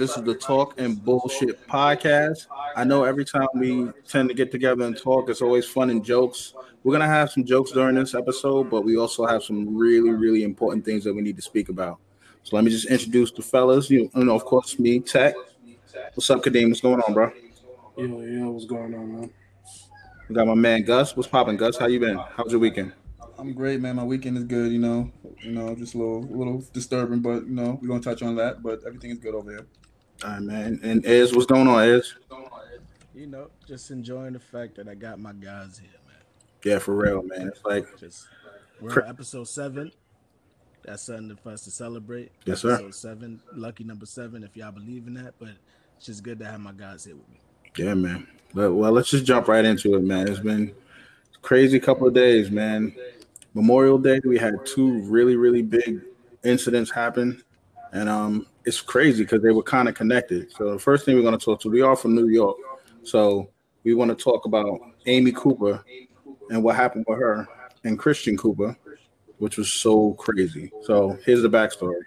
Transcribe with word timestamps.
This 0.00 0.16
is 0.16 0.22
the 0.22 0.34
Talk 0.34 0.80
and 0.80 1.04
Bullshit 1.04 1.68
podcast. 1.68 2.46
I 2.74 2.84
know 2.84 3.04
every 3.04 3.26
time 3.26 3.48
we 3.54 3.90
tend 4.08 4.30
to 4.30 4.34
get 4.34 4.50
together 4.50 4.86
and 4.86 4.96
talk, 4.96 5.28
it's 5.28 5.42
always 5.42 5.66
fun 5.66 5.90
and 5.90 6.02
jokes. 6.02 6.54
We're 6.82 6.94
gonna 6.94 7.06
have 7.06 7.30
some 7.30 7.44
jokes 7.44 7.72
during 7.72 7.96
this 7.96 8.14
episode, 8.14 8.70
but 8.70 8.80
we 8.80 8.96
also 8.96 9.26
have 9.26 9.42
some 9.42 9.76
really, 9.76 10.08
really 10.08 10.42
important 10.42 10.86
things 10.86 11.04
that 11.04 11.12
we 11.12 11.20
need 11.20 11.36
to 11.36 11.42
speak 11.42 11.68
about. 11.68 11.98
So 12.44 12.56
let 12.56 12.64
me 12.64 12.70
just 12.70 12.86
introduce 12.86 13.30
the 13.30 13.42
fellas. 13.42 13.90
You, 13.90 14.10
you 14.16 14.24
know, 14.24 14.34
of 14.34 14.46
course, 14.46 14.78
me, 14.78 15.00
Tech. 15.00 15.34
What's 16.14 16.30
up, 16.30 16.42
Kadeem? 16.42 16.68
What's 16.68 16.80
going 16.80 17.02
on, 17.02 17.12
bro? 17.12 17.30
Yeah, 17.98 18.06
yeah, 18.06 18.46
what's 18.46 18.64
going 18.64 18.94
on, 18.94 19.20
man? 19.20 19.30
We 20.30 20.34
got 20.34 20.46
my 20.46 20.54
man 20.54 20.82
Gus. 20.82 21.14
What's 21.14 21.28
popping, 21.28 21.58
Gus? 21.58 21.76
How 21.76 21.88
you 21.88 22.00
been? 22.00 22.16
How 22.16 22.44
was 22.44 22.52
your 22.52 22.60
weekend? 22.60 22.94
I'm 23.38 23.52
great, 23.52 23.82
man. 23.82 23.96
My 23.96 24.04
weekend 24.04 24.38
is 24.38 24.44
good. 24.44 24.72
You 24.72 24.78
know, 24.78 25.10
you 25.42 25.50
know, 25.50 25.74
just 25.74 25.92
a 25.92 25.98
little, 25.98 26.24
a 26.24 26.36
little 26.36 26.64
disturbing, 26.72 27.20
but 27.20 27.44
you 27.44 27.52
know, 27.52 27.78
we're 27.82 27.88
gonna 27.88 28.00
touch 28.00 28.22
on 28.22 28.34
that. 28.36 28.62
But 28.62 28.80
everything 28.86 29.10
is 29.10 29.18
good 29.18 29.34
over 29.34 29.50
here. 29.50 29.66
All 30.22 30.30
right, 30.30 30.42
man. 30.42 30.80
And 30.82 31.04
Ez, 31.06 31.34
what's 31.34 31.46
going 31.46 31.66
on, 31.66 31.82
Ez? 31.82 32.14
You 33.14 33.26
know, 33.26 33.48
just 33.66 33.90
enjoying 33.90 34.32
the 34.32 34.40
fact 34.40 34.74
that 34.76 34.88
I 34.88 34.94
got 34.94 35.18
my 35.18 35.32
guys 35.32 35.78
here, 35.78 35.90
man. 36.06 36.16
Yeah, 36.64 36.78
for 36.78 36.94
real, 36.94 37.22
man. 37.22 37.48
It's 37.48 37.64
like 37.64 37.98
Just 37.98 38.26
we're 38.80 39.00
episode 39.00 39.48
seven. 39.48 39.92
That's 40.84 41.02
something 41.02 41.36
for 41.42 41.50
us 41.50 41.64
to 41.64 41.70
celebrate. 41.70 42.32
Yes, 42.44 42.60
sir. 42.60 42.74
Episode 42.74 42.94
seven, 42.94 43.40
lucky 43.54 43.84
number 43.84 44.06
seven, 44.06 44.42
if 44.42 44.56
y'all 44.56 44.72
believe 44.72 45.06
in 45.06 45.14
that. 45.14 45.34
But 45.38 45.50
it's 45.96 46.06
just 46.06 46.22
good 46.22 46.38
to 46.40 46.46
have 46.46 46.60
my 46.60 46.72
guys 46.72 47.04
here 47.04 47.16
with 47.16 47.28
me. 47.28 47.40
Yeah, 47.76 47.94
man. 47.94 48.26
But 48.54 48.72
well, 48.72 48.92
let's 48.92 49.10
just 49.10 49.24
jump 49.24 49.48
right 49.48 49.64
into 49.64 49.94
it, 49.94 50.02
man. 50.02 50.28
It's 50.28 50.40
been 50.40 50.74
a 51.34 51.38
crazy 51.38 51.78
couple 51.78 52.06
of 52.06 52.14
days, 52.14 52.50
man. 52.50 52.94
Memorial 53.54 53.98
Day, 53.98 54.20
we 54.24 54.38
had 54.38 54.54
two 54.64 55.00
really, 55.02 55.36
really 55.36 55.62
big 55.62 56.02
incidents 56.44 56.90
happen, 56.90 57.42
and 57.92 58.08
um, 58.08 58.46
it's 58.70 58.80
crazy 58.80 59.24
because 59.24 59.42
they 59.42 59.50
were 59.50 59.64
kind 59.64 59.88
of 59.88 59.96
connected. 59.96 60.52
So 60.52 60.70
the 60.70 60.78
first 60.78 61.04
thing 61.04 61.16
we're 61.16 61.22
going 61.22 61.36
to 61.36 61.44
talk 61.44 61.60
to, 61.62 61.68
we 61.68 61.82
are 61.82 61.96
from 61.96 62.14
New 62.14 62.28
York, 62.28 62.56
so 63.02 63.50
we 63.82 63.94
want 63.94 64.16
to 64.16 64.24
talk 64.24 64.44
about 64.44 64.78
Amy 65.06 65.32
Cooper 65.32 65.84
and 66.50 66.62
what 66.62 66.76
happened 66.76 67.04
with 67.08 67.18
her 67.18 67.48
and 67.82 67.98
Christian 67.98 68.36
Cooper, 68.36 68.76
which 69.38 69.56
was 69.56 69.80
so 69.80 70.12
crazy. 70.12 70.70
So 70.84 71.18
here's 71.26 71.42
the 71.42 71.50
backstory. 71.50 71.98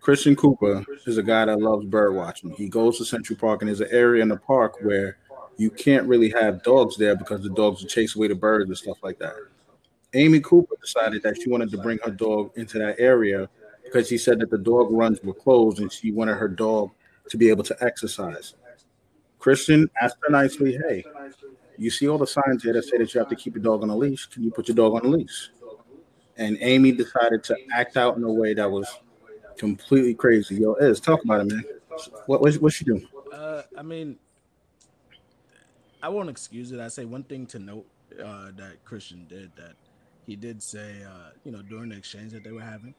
Christian 0.00 0.36
Cooper 0.36 0.84
is 1.06 1.18
a 1.18 1.24
guy 1.24 1.46
that 1.46 1.60
loves 1.60 1.84
bird 1.86 2.14
watching. 2.14 2.50
He 2.52 2.68
goes 2.68 2.98
to 2.98 3.04
Central 3.04 3.36
Park, 3.36 3.62
and 3.62 3.68
there's 3.68 3.80
an 3.80 3.88
area 3.90 4.22
in 4.22 4.28
the 4.28 4.36
park 4.36 4.76
where 4.80 5.16
you 5.56 5.70
can't 5.70 6.06
really 6.06 6.30
have 6.30 6.62
dogs 6.62 6.96
there 6.96 7.16
because 7.16 7.42
the 7.42 7.50
dogs 7.50 7.82
will 7.82 7.88
chase 7.88 8.14
away 8.14 8.28
the 8.28 8.36
birds 8.36 8.68
and 8.68 8.78
stuff 8.78 8.98
like 9.02 9.18
that. 9.18 9.34
Amy 10.12 10.38
Cooper 10.38 10.76
decided 10.80 11.24
that 11.24 11.36
she 11.42 11.50
wanted 11.50 11.72
to 11.72 11.78
bring 11.78 11.98
her 12.04 12.12
dog 12.12 12.52
into 12.54 12.78
that 12.78 13.00
area 13.00 13.48
because 13.84 14.08
she 14.08 14.18
said 14.18 14.40
that 14.40 14.50
the 14.50 14.58
dog 14.58 14.88
runs 14.90 15.22
were 15.22 15.34
closed 15.34 15.78
and 15.78 15.92
she 15.92 16.10
wanted 16.10 16.34
her 16.34 16.48
dog 16.48 16.90
to 17.28 17.36
be 17.36 17.48
able 17.48 17.64
to 17.64 17.76
exercise. 17.80 18.54
Christian 19.38 19.88
asked 20.00 20.16
her 20.22 20.30
nicely, 20.30 20.78
Hey, 20.88 21.04
you 21.76 21.90
see 21.90 22.08
all 22.08 22.18
the 22.18 22.26
signs 22.26 22.62
here 22.62 22.72
that 22.72 22.84
say 22.84 22.98
that 22.98 23.12
you 23.12 23.18
have 23.20 23.28
to 23.28 23.36
keep 23.36 23.54
your 23.54 23.62
dog 23.62 23.82
on 23.82 23.90
a 23.90 23.96
leash. 23.96 24.26
Can 24.26 24.42
you 24.42 24.50
put 24.50 24.68
your 24.68 24.74
dog 24.74 24.94
on 24.94 25.04
a 25.04 25.08
leash? 25.08 25.50
And 26.36 26.56
Amy 26.60 26.92
decided 26.92 27.44
to 27.44 27.56
act 27.72 27.96
out 27.96 28.16
in 28.16 28.24
a 28.24 28.32
way 28.32 28.54
that 28.54 28.70
was 28.70 28.88
completely 29.56 30.14
crazy. 30.14 30.56
Yo, 30.56 30.72
Ez, 30.74 31.00
talk 31.00 31.22
about 31.24 31.42
it, 31.42 31.52
man. 31.52 31.64
What 32.26 32.40
what 32.40 32.54
what 32.54 32.72
she 32.72 32.84
doing? 32.84 33.06
Uh, 33.32 33.62
I 33.76 33.82
mean, 33.82 34.18
I 36.02 36.08
won't 36.08 36.28
excuse 36.28 36.72
it. 36.72 36.80
I 36.80 36.88
say 36.88 37.04
one 37.04 37.22
thing 37.22 37.46
to 37.46 37.58
note 37.58 37.86
uh, 38.18 38.50
that 38.56 38.84
Christian 38.84 39.26
did 39.28 39.52
that 39.56 39.74
he 40.26 40.36
did 40.36 40.62
say, 40.62 41.02
uh, 41.02 41.30
you 41.44 41.52
know, 41.52 41.62
during 41.62 41.90
the 41.90 41.96
exchange 41.96 42.32
that 42.32 42.44
they 42.44 42.52
were 42.52 42.62
having, 42.62 42.94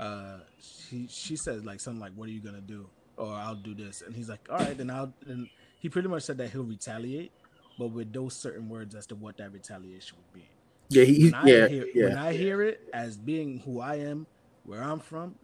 uh, 0.00 0.38
she 0.60 1.06
she 1.08 1.36
said 1.36 1.64
like 1.66 1.80
something 1.80 2.00
like, 2.00 2.12
"What 2.14 2.28
are 2.28 2.32
you 2.32 2.40
gonna 2.40 2.60
do?" 2.62 2.88
or 3.16 3.32
"I'll 3.32 3.54
do 3.54 3.74
this," 3.74 4.02
and 4.02 4.16
he's 4.16 4.28
like, 4.30 4.40
"All 4.50 4.58
right, 4.58 4.76
then 4.76 4.90
I'll." 4.90 5.12
And 5.26 5.48
he 5.78 5.88
pretty 5.90 6.08
much 6.08 6.22
said 6.24 6.38
that 6.38 6.50
he'll 6.50 6.64
retaliate, 6.64 7.32
but 7.78 7.88
with 7.88 8.12
those 8.12 8.34
certain 8.34 8.68
words 8.68 8.94
as 8.94 9.06
to 9.08 9.14
what 9.14 9.36
that 9.38 9.52
retaliation 9.52 10.18
would 10.18 10.40
be. 10.40 10.48
Yeah, 10.88 11.04
he, 11.04 11.24
When 11.24 11.34
I 11.34 11.46
yeah, 11.46 12.06
when. 12.06 12.18
I 12.18 12.32
hear 12.32 12.62
it 12.62 12.88
as 12.92 13.16
being 13.16 13.60
who 13.60 13.80
I 13.80 13.96
am, 13.96 14.26
where 14.64 14.82
I'm 14.82 15.00
from, 15.00 15.36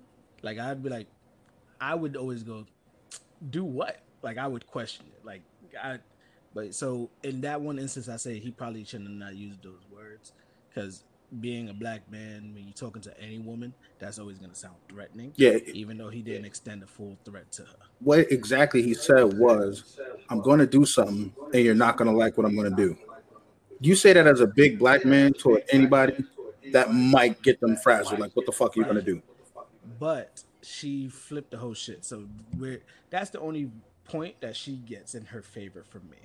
like 0.42 0.58
I'd 0.58 0.82
be 0.82 0.88
like, 0.90 1.06
I 1.80 1.94
would 1.94 2.16
always 2.16 2.42
go, 2.42 2.66
do 3.50 3.64
what? 3.64 4.00
Like 4.22 4.38
I 4.38 4.48
would 4.48 4.66
question 4.66 5.06
it. 5.14 5.24
Like 5.24 5.42
I, 5.80 5.98
but 6.54 6.74
so 6.74 7.10
in 7.22 7.42
that 7.42 7.60
one 7.60 7.78
instance, 7.78 8.08
I 8.08 8.16
say 8.16 8.38
he 8.40 8.50
probably 8.50 8.84
shouldn't 8.84 9.10
have 9.10 9.18
not 9.18 9.36
used 9.36 9.62
those 9.62 9.84
words 9.92 10.32
because 10.68 11.04
being 11.40 11.68
a 11.68 11.74
black 11.74 12.10
man, 12.10 12.52
when 12.54 12.64
you're 12.64 12.72
talking 12.72 13.02
to 13.02 13.20
any 13.20 13.38
woman, 13.38 13.74
that's 13.98 14.18
always 14.18 14.38
gonna 14.38 14.54
sound 14.54 14.76
threatening. 14.88 15.32
Yeah. 15.36 15.58
even 15.72 15.98
though 15.98 16.08
he 16.08 16.22
didn't 16.22 16.44
extend 16.44 16.82
a 16.82 16.86
full 16.86 17.16
threat 17.24 17.50
to 17.52 17.62
her. 17.62 17.76
What 18.00 18.30
exactly 18.30 18.82
he 18.82 18.94
said 18.94 19.38
was, 19.38 19.98
I'm 20.28 20.40
going 20.40 20.58
to 20.60 20.66
do 20.66 20.84
something 20.84 21.32
and 21.52 21.64
you're 21.64 21.74
not 21.74 21.96
going 21.96 22.10
to 22.10 22.16
like 22.16 22.36
what 22.36 22.46
I'm 22.46 22.54
going 22.54 22.70
to 22.70 22.76
do. 22.76 22.96
You 23.80 23.94
say 23.94 24.12
that 24.12 24.26
as 24.26 24.40
a 24.40 24.46
big 24.46 24.78
black 24.78 25.04
man 25.04 25.32
to 25.40 25.60
anybody 25.70 26.24
that 26.72 26.92
might 26.92 27.42
get 27.42 27.60
them 27.60 27.76
frazzled. 27.76 28.18
Like, 28.18 28.34
what 28.34 28.46
the 28.46 28.52
fuck 28.52 28.76
are 28.76 28.80
you 28.80 28.84
going 28.84 28.96
to 28.96 29.02
do? 29.02 29.22
but 29.98 30.42
she 30.62 31.08
flipped 31.08 31.50
the 31.50 31.58
whole 31.58 31.74
shit. 31.74 32.04
So 32.04 32.26
where 32.58 32.80
that's 33.10 33.30
the 33.30 33.40
only 33.40 33.70
point 34.04 34.40
that 34.40 34.56
she 34.56 34.76
gets 34.76 35.14
in 35.14 35.26
her 35.26 35.42
favor 35.42 35.84
from 35.88 36.08
me. 36.10 36.18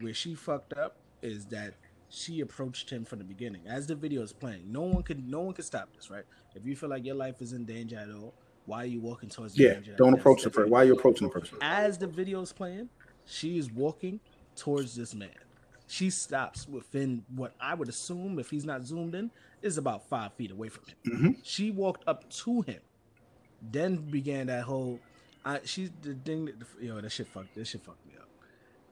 Where 0.00 0.14
she 0.14 0.34
fucked 0.34 0.72
up 0.74 0.96
is 1.20 1.46
that 1.46 1.74
she 2.14 2.40
approached 2.40 2.90
him 2.90 3.04
from 3.06 3.18
the 3.20 3.24
beginning. 3.24 3.62
As 3.66 3.86
the 3.86 3.94
video 3.94 4.20
is 4.22 4.32
playing, 4.34 4.70
no 4.70 4.82
one 4.82 5.02
could 5.02 5.26
no 5.26 5.40
one 5.40 5.54
could 5.54 5.64
stop 5.64 5.88
this, 5.94 6.10
right? 6.10 6.24
If 6.54 6.66
you 6.66 6.76
feel 6.76 6.90
like 6.90 7.04
your 7.06 7.14
life 7.14 7.40
is 7.40 7.54
in 7.54 7.64
danger 7.64 7.96
at 7.96 8.10
all, 8.10 8.34
why 8.66 8.82
are 8.82 8.86
you 8.86 9.00
walking 9.00 9.30
towards 9.30 9.54
the 9.54 9.62
Yeah, 9.64 9.74
danger? 9.74 9.94
don't 9.96 10.12
approach 10.12 10.42
the 10.42 10.50
person. 10.50 10.70
Why 10.70 10.82
are 10.82 10.84
you 10.84 10.92
approaching 10.92 11.26
the 11.28 11.32
person? 11.32 11.56
As 11.62 11.96
the 11.96 12.06
video 12.06 12.42
is 12.42 12.52
playing, 12.52 12.90
she 13.24 13.56
is 13.58 13.72
walking 13.72 14.20
towards 14.56 14.94
this 14.94 15.14
man. 15.14 15.30
She 15.86 16.10
stops 16.10 16.68
within 16.68 17.24
what 17.34 17.54
I 17.60 17.74
would 17.74 17.88
assume, 17.88 18.38
if 18.38 18.50
he's 18.50 18.64
not 18.66 18.82
zoomed 18.84 19.14
in, 19.14 19.30
is 19.62 19.78
about 19.78 20.06
five 20.08 20.34
feet 20.34 20.50
away 20.50 20.68
from 20.68 20.84
him. 20.86 20.96
Mhm. 21.34 21.40
She 21.42 21.70
walked 21.70 22.04
up 22.06 22.28
to 22.30 22.60
him, 22.62 22.80
then 23.62 23.96
began 23.96 24.48
that 24.48 24.64
whole. 24.64 25.00
I 25.44 25.60
she's 25.64 25.90
the 26.02 26.14
thing. 26.14 26.44
That, 26.46 26.54
yo, 26.80 27.00
that 27.00 27.10
shit 27.10 27.26
fucked. 27.26 27.54
This 27.54 27.68
shit 27.68 27.80
fucked 27.82 28.06
me 28.06 28.12
up. 28.20 28.28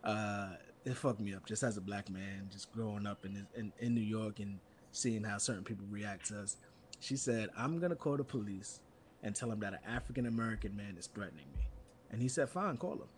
Uh, 0.03 0.57
it 0.85 0.97
fucked 0.97 1.21
me 1.21 1.35
up 1.35 1.47
just 1.47 1.63
as 1.63 1.77
a 1.77 1.81
black 1.81 2.09
man, 2.11 2.49
just 2.51 2.73
growing 2.73 3.07
up 3.07 3.25
in 3.25 3.47
in, 3.55 3.73
in 3.79 3.95
New 3.95 4.01
York 4.01 4.41
and 4.41 4.59
seeing 4.93 5.23
how 5.25 5.39
certain 5.39 5.65
people 5.65 5.87
react 5.91 6.27
to 6.29 6.41
us. 6.41 6.57
She 7.01 7.17
said, 7.17 7.51
"I'm 7.57 7.79
gonna 7.79 7.97
call 7.97 8.17
the 8.17 8.25
police 8.25 8.81
and 9.23 9.35
tell 9.35 9.51
him 9.51 9.61
that 9.61 9.75
an 9.75 9.81
African 9.87 10.27
American 10.27 10.77
man 10.77 10.97
is 10.99 11.07
threatening 11.07 11.47
me," 11.57 11.69
and 12.11 12.21
he 12.23 12.29
said, 12.29 12.49
"Fine, 12.49 12.77
call 12.79 12.95
him." 12.95 13.09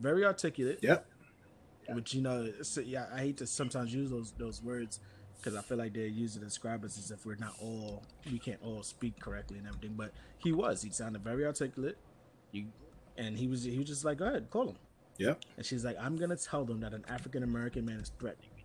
Very 0.00 0.24
articulate. 0.24 0.78
Yep. 0.82 1.06
Which 1.90 2.14
you 2.14 2.22
know, 2.22 2.44
it's- 2.44 2.78
yeah, 2.78 3.06
I 3.12 3.18
hate 3.20 3.36
to 3.38 3.46
sometimes 3.46 3.92
use 3.94 4.10
those 4.10 4.32
those 4.32 4.62
words 4.62 5.00
because 5.36 5.56
I 5.56 5.62
feel 5.62 5.78
like 5.78 5.92
they're 5.92 6.06
used 6.06 6.34
to 6.34 6.40
describe 6.40 6.84
us 6.84 6.96
as 6.98 7.10
if 7.10 7.26
we're 7.26 7.34
not 7.36 7.56
all 7.60 8.04
we 8.30 8.38
can't 8.38 8.62
all 8.62 8.82
speak 8.82 9.18
correctly 9.18 9.58
and 9.58 9.66
everything. 9.66 9.94
But 9.96 10.12
he 10.38 10.52
was. 10.52 10.82
He 10.82 10.90
sounded 10.90 11.22
very 11.24 11.44
articulate. 11.44 11.98
You 12.52 12.66
and 13.16 13.36
he 13.36 13.48
was 13.48 13.64
he 13.64 13.78
was 13.78 13.88
just 13.88 14.04
like, 14.04 14.18
go 14.18 14.26
ahead, 14.26 14.48
call 14.50 14.68
him. 14.68 14.76
Yep. 15.18 15.40
And 15.56 15.66
she's 15.66 15.84
like, 15.84 15.96
I'm 16.00 16.16
gonna 16.16 16.36
tell 16.36 16.64
them 16.64 16.80
that 16.80 16.92
an 16.92 17.04
African 17.08 17.42
American 17.42 17.84
man 17.84 18.00
is 18.00 18.12
threatening 18.18 18.50
me. 18.56 18.64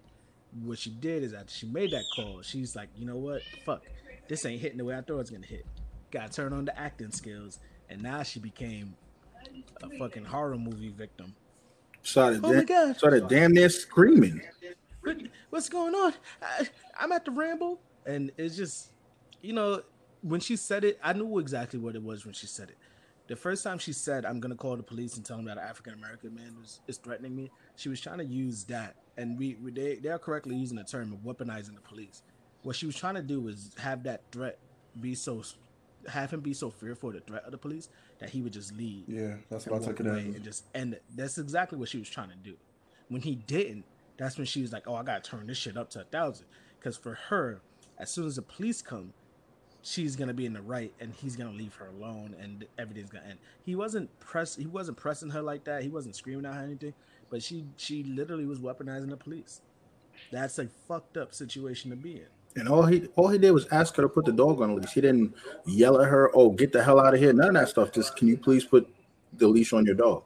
What 0.65 0.79
she 0.79 0.89
did 0.89 1.23
is 1.23 1.33
that 1.33 1.49
she 1.49 1.65
made 1.67 1.91
that 1.91 2.03
call. 2.15 2.41
She's 2.41 2.75
like, 2.75 2.89
you 2.95 3.05
know 3.05 3.17
what? 3.17 3.41
Fuck. 3.65 3.83
This 4.27 4.45
ain't 4.45 4.61
hitting 4.61 4.77
the 4.77 4.85
way 4.85 4.95
I 4.95 5.01
thought 5.01 5.15
it 5.15 5.17
was 5.17 5.29
gonna 5.29 5.45
hit. 5.45 5.65
Gotta 6.11 6.31
turn 6.31 6.53
on 6.53 6.65
the 6.65 6.77
acting 6.77 7.11
skills. 7.11 7.59
And 7.89 8.01
now 8.01 8.23
she 8.23 8.39
became 8.39 8.95
a 9.81 9.89
fucking 9.97 10.25
horror 10.25 10.57
movie 10.57 10.89
victim. 10.89 11.35
Started, 12.03 12.41
Oh 12.43 12.53
my 12.53 12.63
God. 12.63 12.97
started 12.97 13.27
damn 13.27 13.51
near 13.51 13.69
screaming. 13.69 14.41
what, 15.01 15.17
what's 15.49 15.69
going 15.69 15.93
on? 15.93 16.13
I, 16.41 16.67
I'm 16.99 17.11
at 17.11 17.25
the 17.25 17.31
ramble, 17.31 17.79
and 18.05 18.31
it's 18.37 18.55
just, 18.55 18.91
you 19.41 19.53
know, 19.53 19.81
when 20.21 20.39
she 20.39 20.55
said 20.55 20.83
it, 20.83 20.99
I 21.03 21.13
knew 21.13 21.39
exactly 21.39 21.79
what 21.79 21.95
it 21.95 22.03
was 22.03 22.25
when 22.25 22.33
she 22.33 22.47
said 22.47 22.69
it. 22.69 22.77
The 23.27 23.35
first 23.35 23.63
time 23.63 23.77
she 23.77 23.93
said, 23.93 24.25
"I'm 24.25 24.39
gonna 24.39 24.55
call 24.55 24.77
the 24.77 24.83
police 24.83 25.15
and 25.17 25.25
tell 25.25 25.37
them 25.37 25.45
that 25.47 25.57
an 25.57 25.63
African 25.63 25.93
American 25.93 26.33
man 26.33 26.55
is, 26.63 26.79
is 26.87 26.97
threatening 26.97 27.35
me," 27.35 27.51
she 27.75 27.89
was 27.89 27.99
trying 27.99 28.19
to 28.19 28.25
use 28.25 28.63
that, 28.65 28.95
and 29.17 29.37
we, 29.37 29.55
we 29.55 29.71
they 29.71 29.95
they 29.95 30.09
are 30.09 30.19
correctly 30.19 30.55
using 30.55 30.77
the 30.77 30.83
term 30.83 31.11
of 31.13 31.19
weaponizing 31.19 31.75
the 31.75 31.81
police. 31.81 32.23
What 32.63 32.75
she 32.75 32.85
was 32.85 32.95
trying 32.95 33.15
to 33.15 33.21
do 33.21 33.41
was 33.41 33.73
have 33.79 34.03
that 34.03 34.23
threat 34.31 34.59
be 34.99 35.13
so, 35.13 35.43
have 36.07 36.31
him 36.31 36.39
be 36.39 36.53
so 36.53 36.69
fearful 36.69 37.09
of 37.09 37.15
the 37.15 37.21
threat 37.21 37.43
of 37.43 37.51
the 37.51 37.57
police 37.57 37.89
that 38.19 38.29
he 38.29 38.41
would 38.41 38.53
just 38.53 38.73
leave 38.75 39.03
Yeah, 39.07 39.35
that's 39.49 39.67
what 39.67 39.81
I 39.81 39.85
took 39.85 39.99
it 39.99 40.07
as. 40.07 40.17
and 40.17 40.43
just 40.43 40.65
end 40.73 40.93
it. 40.93 41.03
That's 41.15 41.37
exactly 41.37 41.77
what 41.77 41.89
she 41.89 41.99
was 41.99 42.09
trying 42.09 42.29
to 42.29 42.35
do. 42.35 42.55
When 43.09 43.21
he 43.21 43.35
didn't, 43.35 43.85
that's 44.17 44.37
when 44.37 44.45
she 44.45 44.61
was 44.61 44.71
like, 44.71 44.87
"Oh, 44.87 44.95
I 44.95 45.03
gotta 45.03 45.21
turn 45.21 45.47
this 45.47 45.57
shit 45.57 45.77
up 45.77 45.89
to 45.91 46.01
a 46.01 46.03
thousand. 46.05 46.47
Because 46.79 46.95
for 46.97 47.13
her, 47.29 47.61
as 47.97 48.09
soon 48.09 48.25
as 48.25 48.37
the 48.37 48.41
police 48.41 48.81
come, 48.81 49.13
she's 49.81 50.15
gonna 50.15 50.33
be 50.33 50.45
in 50.45 50.53
the 50.53 50.61
right, 50.61 50.93
and 50.99 51.13
he's 51.13 51.35
gonna 51.35 51.51
leave 51.51 51.75
her 51.75 51.87
alone, 51.87 52.35
and 52.39 52.65
everything's 52.77 53.09
gonna 53.09 53.25
end. 53.29 53.39
He 53.63 53.75
wasn't 53.75 54.17
press. 54.19 54.55
He 54.55 54.65
wasn't 54.65 54.97
pressing 54.97 55.29
her 55.31 55.41
like 55.41 55.63
that. 55.65 55.83
He 55.83 55.89
wasn't 55.89 56.15
screaming 56.15 56.45
at 56.45 56.53
her 56.55 56.63
anything. 56.63 56.93
But 57.29 57.43
she, 57.43 57.65
she 57.75 58.03
literally 58.03 58.45
was 58.45 58.59
weaponizing 58.59 59.09
the 59.09 59.17
police. 59.17 59.61
That's 60.31 60.57
a 60.59 60.67
fucked 60.87 61.17
up 61.17 61.33
situation 61.33 61.89
to 61.91 61.97
be 61.97 62.13
in. 62.17 62.27
And 62.55 62.67
all 62.69 62.85
he 62.85 63.07
all 63.15 63.27
he 63.27 63.37
did 63.37 63.51
was 63.51 63.67
ask 63.71 63.95
her 63.97 64.01
to 64.03 64.09
put 64.09 64.25
the 64.25 64.31
dog 64.31 64.61
on 64.61 64.69
a 64.71 64.75
leash. 64.75 64.93
He 64.93 65.01
didn't 65.01 65.35
yell 65.65 66.01
at 66.01 66.07
her, 66.09 66.31
"Oh, 66.33 66.49
get 66.49 66.71
the 66.71 66.83
hell 66.83 66.99
out 66.99 67.13
of 67.13 67.19
here!" 67.19 67.31
None 67.33 67.49
of 67.49 67.53
that 67.55 67.69
stuff. 67.69 67.91
Just 67.91 68.15
can 68.15 68.27
you 68.27 68.37
please 68.37 68.65
put 68.65 68.87
the 69.33 69.47
leash 69.47 69.73
on 69.73 69.85
your 69.85 69.93
dog. 69.95 70.23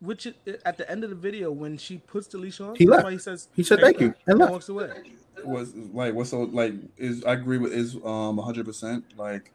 Which 0.00 0.26
at 0.64 0.78
the 0.78 0.90
end 0.90 1.04
of 1.04 1.10
the 1.10 1.16
video, 1.16 1.50
when 1.52 1.76
she 1.76 1.98
puts 1.98 2.26
the 2.28 2.38
leash 2.38 2.60
on, 2.60 2.74
He 2.76 2.86
left. 2.86 3.08
he 3.10 3.18
says 3.18 3.48
He 3.54 3.62
said 3.62 3.80
thank 3.80 4.00
you 4.00 4.14
and 4.26 4.38
left. 4.38 4.52
walks 4.52 4.68
away. 4.68 4.90
Was 5.46 5.74
like 5.74 6.14
what's 6.14 6.30
so 6.30 6.42
like 6.42 6.74
is 6.96 7.24
I 7.24 7.32
agree 7.32 7.58
with 7.58 7.72
is 7.72 7.96
um 7.96 8.36
100 8.36 8.66
percent. 8.66 9.04
Like 9.16 9.52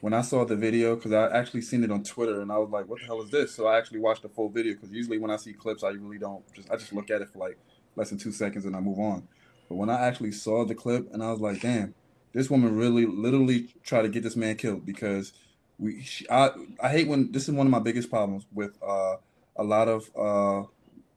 when 0.00 0.14
I 0.14 0.22
saw 0.22 0.44
the 0.44 0.56
video 0.56 0.96
because 0.96 1.12
I 1.12 1.28
actually 1.36 1.62
seen 1.62 1.84
it 1.84 1.90
on 1.90 2.02
Twitter 2.02 2.40
and 2.40 2.50
I 2.50 2.58
was 2.58 2.70
like 2.70 2.88
what 2.88 3.00
the 3.00 3.06
hell 3.06 3.22
is 3.22 3.30
this? 3.30 3.54
So 3.54 3.66
I 3.66 3.78
actually 3.78 4.00
watched 4.00 4.22
the 4.22 4.28
full 4.28 4.48
video 4.48 4.74
because 4.74 4.90
usually 4.90 5.18
when 5.18 5.30
I 5.30 5.36
see 5.36 5.52
clips 5.52 5.84
I 5.84 5.90
really 5.90 6.18
don't 6.18 6.42
just 6.54 6.70
I 6.70 6.76
just 6.76 6.92
look 6.92 7.10
at 7.10 7.20
it 7.20 7.28
for 7.30 7.38
like 7.38 7.58
less 7.96 8.10
than 8.10 8.18
two 8.18 8.32
seconds 8.32 8.64
and 8.64 8.76
I 8.76 8.80
move 8.80 8.98
on. 8.98 9.26
But 9.68 9.76
when 9.76 9.90
I 9.90 10.00
actually 10.00 10.32
saw 10.32 10.64
the 10.64 10.74
clip 10.74 11.12
and 11.12 11.22
I 11.22 11.30
was 11.30 11.40
like 11.40 11.60
damn 11.60 11.94
this 12.32 12.48
woman 12.48 12.76
really 12.76 13.06
literally 13.06 13.74
tried 13.82 14.02
to 14.02 14.08
get 14.08 14.22
this 14.22 14.36
man 14.36 14.56
killed 14.56 14.86
because 14.86 15.32
we 15.78 16.02
she, 16.02 16.28
I 16.30 16.50
I 16.80 16.90
hate 16.90 17.08
when 17.08 17.32
this 17.32 17.48
is 17.48 17.54
one 17.54 17.66
of 17.66 17.70
my 17.70 17.80
biggest 17.80 18.10
problems 18.10 18.46
with 18.52 18.78
uh 18.82 19.16
a 19.56 19.64
lot 19.64 19.88
of 19.88 20.10
uh 20.16 20.66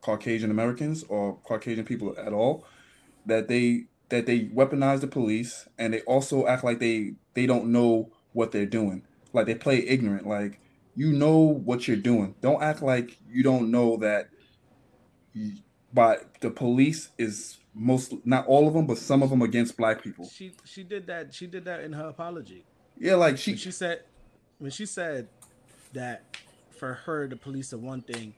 Caucasian 0.00 0.50
Americans 0.50 1.02
or 1.08 1.38
Caucasian 1.44 1.84
people 1.84 2.14
at 2.18 2.32
all 2.32 2.66
that 3.26 3.48
they 3.48 3.86
that 4.10 4.26
they 4.26 4.40
weaponize 4.46 5.00
the 5.00 5.06
police 5.06 5.68
and 5.78 5.92
they 5.94 6.00
also 6.02 6.46
act 6.46 6.62
like 6.64 6.78
they 6.78 7.14
they 7.34 7.46
don't 7.46 7.66
know 7.66 8.10
what 8.32 8.52
they're 8.52 8.66
doing 8.66 9.02
like 9.32 9.46
they 9.46 9.54
play 9.54 9.78
ignorant 9.86 10.26
like 10.26 10.60
you 10.94 11.12
know 11.12 11.38
what 11.38 11.88
you're 11.88 11.96
doing 11.96 12.34
don't 12.40 12.62
act 12.62 12.82
like 12.82 13.18
you 13.28 13.42
don't 13.42 13.70
know 13.70 13.96
that 13.96 14.28
you- 15.32 15.58
but 15.92 16.40
the 16.40 16.50
police 16.50 17.10
is 17.18 17.58
most 17.72 18.12
not 18.24 18.46
all 18.46 18.66
of 18.68 18.74
them 18.74 18.86
but 18.86 18.98
some 18.98 19.22
of 19.22 19.30
them 19.30 19.42
against 19.42 19.76
black 19.76 20.02
people 20.02 20.28
She 20.28 20.52
she 20.64 20.82
did 20.84 21.06
that. 21.06 21.32
She 21.34 21.46
did 21.46 21.64
that 21.64 21.80
in 21.80 21.92
her 21.92 22.08
apology. 22.08 22.64
yeah 22.98 23.14
like 23.14 23.32
When 23.32 23.36
she 23.38 23.56
she 23.56 23.70
said 23.70 24.00
when 24.58 24.70
she 24.70 24.86
said 24.86 25.28
that 25.92 26.36
for 26.78 26.94
her 26.94 27.26
the 27.28 27.36
police 27.36 27.72
are 27.72 27.78
one 27.78 28.02
thing. 28.02 28.34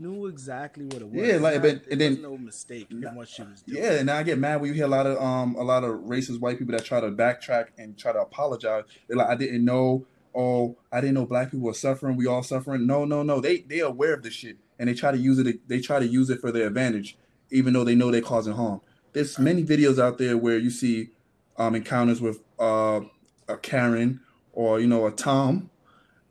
Knew 0.00 0.26
exactly 0.26 0.84
what 0.84 0.96
it 1.02 1.08
was. 1.10 1.26
Yeah, 1.26 1.36
like, 1.38 1.60
but- 1.60 1.82
and 1.90 2.00
then- 2.00 2.22
no 2.22 2.36
mistake 2.38 2.86
in 2.90 3.02
what 3.16 3.28
she 3.28 3.42
was 3.42 3.62
doing. 3.62 3.82
Yeah, 3.82 3.92
and 3.94 4.08
I 4.08 4.22
get 4.22 4.38
mad 4.38 4.60
when 4.60 4.68
you 4.68 4.74
hear 4.74 4.84
a 4.84 4.88
lot 4.88 5.06
of 5.08 5.20
um 5.20 5.56
a 5.56 5.62
lot 5.64 5.82
of 5.82 5.96
racist 6.02 6.38
white 6.40 6.56
people 6.58 6.72
that 6.76 6.84
try 6.84 7.00
to 7.00 7.10
backtrack 7.10 7.68
and 7.78 7.98
try 7.98 8.12
to 8.12 8.20
apologize. 8.20 8.84
They're 9.08 9.16
like, 9.16 9.28
I 9.28 9.34
didn't 9.34 9.64
know. 9.64 10.06
Oh, 10.34 10.76
I 10.92 11.00
didn't 11.00 11.14
know 11.14 11.26
black 11.26 11.50
people 11.50 11.66
were 11.66 11.74
suffering. 11.74 12.16
We 12.16 12.26
all 12.28 12.44
suffering. 12.44 12.86
No, 12.86 13.04
no, 13.04 13.24
no. 13.24 13.40
They 13.40 13.62
they 13.62 13.80
aware 13.80 14.14
of 14.14 14.22
this 14.22 14.34
shit 14.34 14.58
and 14.78 14.88
they 14.88 14.94
try 14.94 15.10
to 15.10 15.18
use 15.18 15.38
it. 15.40 15.68
They 15.68 15.80
try 15.80 15.98
to 15.98 16.06
use 16.06 16.30
it 16.30 16.40
for 16.40 16.52
their 16.52 16.68
advantage, 16.68 17.18
even 17.50 17.72
though 17.72 17.82
they 17.82 17.96
know 17.96 18.12
they're 18.12 18.20
causing 18.20 18.54
harm. 18.54 18.80
There's 19.14 19.36
many 19.36 19.64
videos 19.64 19.98
out 19.98 20.18
there 20.18 20.36
where 20.38 20.58
you 20.58 20.70
see 20.70 21.08
um 21.56 21.74
encounters 21.74 22.20
with 22.20 22.38
uh 22.60 23.00
a 23.48 23.56
Karen 23.56 24.20
or 24.52 24.78
you 24.78 24.86
know 24.86 25.06
a 25.08 25.10
Tom 25.10 25.70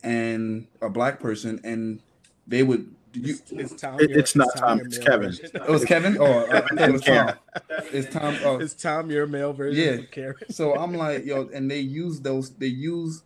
and 0.04 0.68
a 0.82 0.90
black 0.90 1.20
person, 1.20 1.60
and 1.66 2.02
they 2.48 2.64
would. 2.64 2.94
You, 3.26 3.34
It's, 3.36 3.52
it's 3.52 3.82
Tom. 3.82 4.00
It- 4.00 4.10
your- 4.10 4.20
it's 4.20 4.36
not 4.36 4.48
Tom, 4.56 4.78
your 4.80 4.88
it's 4.88 4.98
Kevin. 4.98 5.30
version. 5.32 5.50
it 5.54 5.68
was 5.70 5.86
Kevin. 5.86 6.18
Oh, 6.20 6.46
I 6.52 6.58
it 6.86 6.92
was 6.92 7.02
Tom. 7.02 7.32
It's 7.92 8.14
Tom. 8.14 8.38
Oh, 8.44 8.58
It's 8.60 8.74
Tom, 8.74 9.10
your 9.12 9.28
male 9.28 9.54
version. 9.54 9.84
Yeah. 9.84 9.92
of 10.04 10.12
Karen. 10.12 10.36
So 10.50 10.76
I'm 10.76 10.94
like, 10.94 11.26
yo, 11.26 11.50
and 11.54 11.70
they 11.70 11.80
use 11.80 12.20
those, 12.22 12.52
they 12.56 12.68
use 12.68 13.24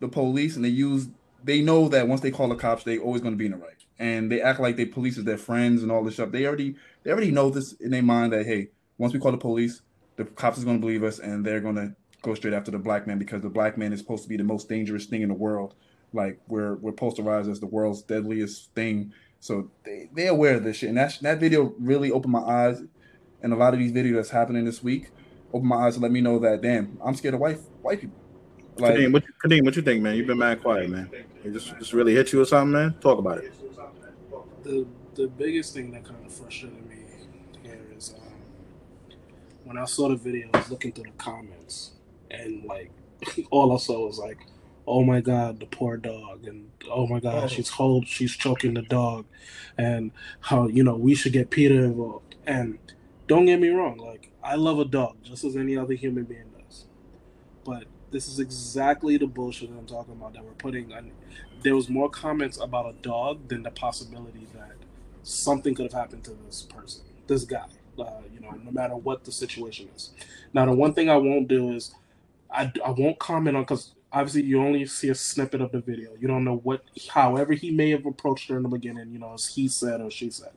the 0.00 0.08
police 0.08 0.56
and 0.56 0.64
they 0.64 0.68
use, 0.70 1.08
they 1.44 1.60
know 1.62 1.88
that 1.88 2.08
once 2.08 2.20
they 2.20 2.30
call 2.30 2.48
the 2.48 2.54
cops, 2.56 2.84
they 2.84 2.98
always 2.98 3.20
going 3.22 3.34
to 3.34 3.38
be 3.38 3.46
in 3.46 3.52
the 3.52 3.58
right. 3.58 3.74
And 3.98 4.32
they 4.32 4.40
act 4.40 4.60
like 4.60 4.76
they 4.76 4.86
police 4.86 5.18
is 5.18 5.24
their 5.24 5.36
friends 5.38 5.82
and 5.82 5.92
all 5.92 6.02
this 6.02 6.14
stuff. 6.14 6.30
They 6.32 6.46
already, 6.46 6.76
they 7.02 7.10
already 7.10 7.30
know 7.30 7.50
this 7.50 7.72
in 7.74 7.90
their 7.90 8.02
mind 8.02 8.32
that, 8.32 8.46
hey, 8.46 8.68
once 8.98 9.12
we 9.12 9.20
call 9.20 9.32
the 9.32 9.38
police, 9.38 9.82
the 10.16 10.24
cops 10.24 10.58
is 10.58 10.64
going 10.64 10.76
to 10.78 10.80
believe 10.80 11.02
us 11.04 11.18
and 11.18 11.44
they're 11.44 11.60
going 11.60 11.76
to 11.76 11.94
go 12.22 12.34
straight 12.34 12.52
after 12.54 12.70
the 12.70 12.78
black 12.78 13.06
man 13.06 13.18
because 13.18 13.40
the 13.42 13.48
black 13.48 13.78
man 13.78 13.92
is 13.92 13.98
supposed 14.00 14.22
to 14.22 14.28
be 14.28 14.36
the 14.36 14.44
most 14.44 14.68
dangerous 14.68 15.06
thing 15.06 15.22
in 15.22 15.28
the 15.28 15.34
world. 15.34 15.74
Like 16.12 16.40
we're, 16.48 16.74
we're 16.76 16.92
posterized 16.92 17.50
as 17.50 17.60
the 17.60 17.66
world's 17.66 18.02
deadliest 18.02 18.74
thing. 18.74 19.12
So 19.40 19.70
they, 19.84 20.08
they're 20.14 20.30
aware 20.30 20.56
of 20.56 20.64
this 20.64 20.76
shit. 20.76 20.90
And 20.90 20.98
that, 20.98 21.18
that 21.22 21.40
video 21.40 21.74
really 21.78 22.12
opened 22.12 22.32
my 22.32 22.40
eyes. 22.40 22.82
And 23.42 23.52
a 23.52 23.56
lot 23.56 23.72
of 23.72 23.80
these 23.80 23.90
videos 23.90 24.16
that's 24.16 24.30
happening 24.30 24.66
this 24.66 24.82
week 24.82 25.10
opened 25.52 25.68
my 25.68 25.86
eyes 25.86 25.94
to 25.94 26.00
let 26.00 26.12
me 26.12 26.20
know 26.20 26.38
that, 26.38 26.60
damn, 26.60 26.98
I'm 27.02 27.14
scared 27.14 27.34
of 27.34 27.40
white, 27.40 27.58
white 27.80 28.00
people. 28.00 28.16
Like, 28.76 28.94
Kadeem, 28.94 29.12
what, 29.12 29.24
Kadeem, 29.44 29.64
what 29.64 29.76
you 29.76 29.82
think, 29.82 30.02
man? 30.02 30.16
You've 30.16 30.26
been 30.26 30.38
mad 30.38 30.62
quiet, 30.62 30.88
man. 30.88 31.10
It 31.44 31.52
just 31.52 31.76
just 31.78 31.92
really 31.92 32.14
hit 32.14 32.32
you 32.32 32.40
or 32.40 32.44
something, 32.44 32.72
man. 32.72 32.94
Talk 33.00 33.18
about 33.18 33.38
it. 33.38 33.52
The 34.62 34.86
the 35.14 35.26
biggest 35.26 35.74
thing 35.74 35.90
that 35.92 36.04
kind 36.04 36.24
of 36.24 36.32
frustrated 36.32 36.86
me 36.88 36.96
here 37.62 37.80
is 37.96 38.14
um, 38.16 38.32
when 39.64 39.76
I 39.76 39.84
saw 39.84 40.08
the 40.08 40.16
video, 40.16 40.48
I 40.54 40.58
was 40.58 40.70
looking 40.70 40.92
through 40.92 41.04
the 41.04 41.18
comments, 41.18 41.92
and 42.30 42.64
like 42.64 42.90
all 43.50 43.72
I 43.74 43.78
saw 43.78 44.06
was 44.06 44.18
like, 44.18 44.38
"Oh 44.90 45.04
my 45.04 45.20
god, 45.20 45.60
the 45.60 45.66
poor 45.66 45.96
dog," 45.96 46.46
and 46.46 46.70
"Oh 46.90 47.06
my 47.06 47.20
god, 47.20 47.44
Oh. 47.44 47.48
she's 47.48 47.70
hold, 47.70 48.06
she's 48.08 48.36
choking 48.36 48.74
the 48.74 48.82
dog," 48.82 49.26
and 49.78 50.10
how 50.40 50.68
you 50.68 50.82
know 50.84 50.96
we 50.96 51.14
should 51.14 51.32
get 51.32 51.50
PETA 51.50 51.76
involved. 51.84 52.34
And 52.46 52.78
don't 53.28 53.46
get 53.46 53.60
me 53.60 53.68
wrong, 53.68 53.98
like 53.98 54.30
I 54.42 54.56
love 54.56 54.78
a 54.78 54.84
dog 54.84 55.16
just 55.22 55.44
as 55.44 55.56
any 55.56 55.76
other 55.76 55.94
human 55.94 56.24
being 56.24 56.50
does, 56.58 56.86
but 57.64 57.84
this 58.10 58.26
is 58.28 58.40
exactly 58.40 59.16
the 59.16 59.26
bullshit 59.26 59.70
that 59.70 59.78
I'm 59.78 59.86
talking 59.86 60.14
about 60.14 60.32
that 60.34 60.44
we're 60.44 60.50
putting 60.52 60.92
on. 60.92 61.12
There 61.62 61.76
was 61.76 61.88
more 61.88 62.10
comments 62.10 62.58
about 62.58 62.86
a 62.86 62.94
dog 63.02 63.48
than 63.48 63.62
the 63.62 63.70
possibility 63.70 64.46
that 64.54 64.72
something 65.22 65.74
could 65.74 65.84
have 65.92 66.00
happened 66.02 66.24
to 66.24 66.32
this 66.46 66.62
person, 66.62 67.02
this 67.28 67.44
guy. 67.44 67.66
Uh, 67.98 68.22
you 68.32 68.40
know, 68.40 68.50
no 68.64 68.70
matter 68.70 68.96
what 68.96 69.24
the 69.24 69.32
situation 69.32 69.88
is. 69.94 70.10
Now, 70.54 70.64
the 70.64 70.72
one 70.72 70.94
thing 70.94 71.10
I 71.10 71.16
won't 71.18 71.48
do 71.48 71.72
is 71.72 71.94
I, 72.50 72.72
I 72.84 72.90
won't 72.92 73.18
comment 73.18 73.56
on 73.58 73.64
because 73.64 73.94
obviously 74.12 74.42
you 74.42 74.60
only 74.62 74.86
see 74.86 75.08
a 75.08 75.14
snippet 75.14 75.60
of 75.60 75.72
the 75.72 75.80
video. 75.80 76.10
You 76.18 76.28
don't 76.28 76.44
know 76.44 76.56
what, 76.56 76.82
however 77.10 77.52
he 77.52 77.70
may 77.70 77.90
have 77.90 78.06
approached 78.06 78.48
her 78.48 78.56
in 78.56 78.62
the 78.62 78.68
beginning. 78.68 79.10
You 79.12 79.18
know, 79.18 79.34
as 79.34 79.46
he 79.48 79.68
said 79.68 80.00
or 80.00 80.10
she 80.10 80.30
said. 80.30 80.52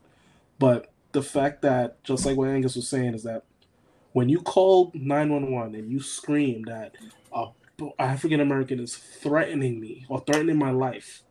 But 0.60 0.92
the 1.12 1.22
fact 1.22 1.62
that, 1.62 2.04
just 2.04 2.26
like 2.26 2.38
what 2.38 2.50
Angus 2.50 2.76
was 2.76 2.88
saying, 2.88 3.14
is 3.14 3.24
that 3.24 3.44
when 4.14 4.30
you 4.30 4.42
called 4.42 4.96
911 4.96 5.76
and 5.76 5.92
you 5.92 6.00
scream 6.00 6.64
that 6.64 6.96
uh, 7.34 7.48
a 7.82 8.02
African 8.02 8.40
American 8.40 8.80
is 8.80 8.96
threatening 8.96 9.80
me 9.80 10.06
or 10.08 10.20
threatening 10.22 10.58
my 10.58 10.72
life, 10.72 11.24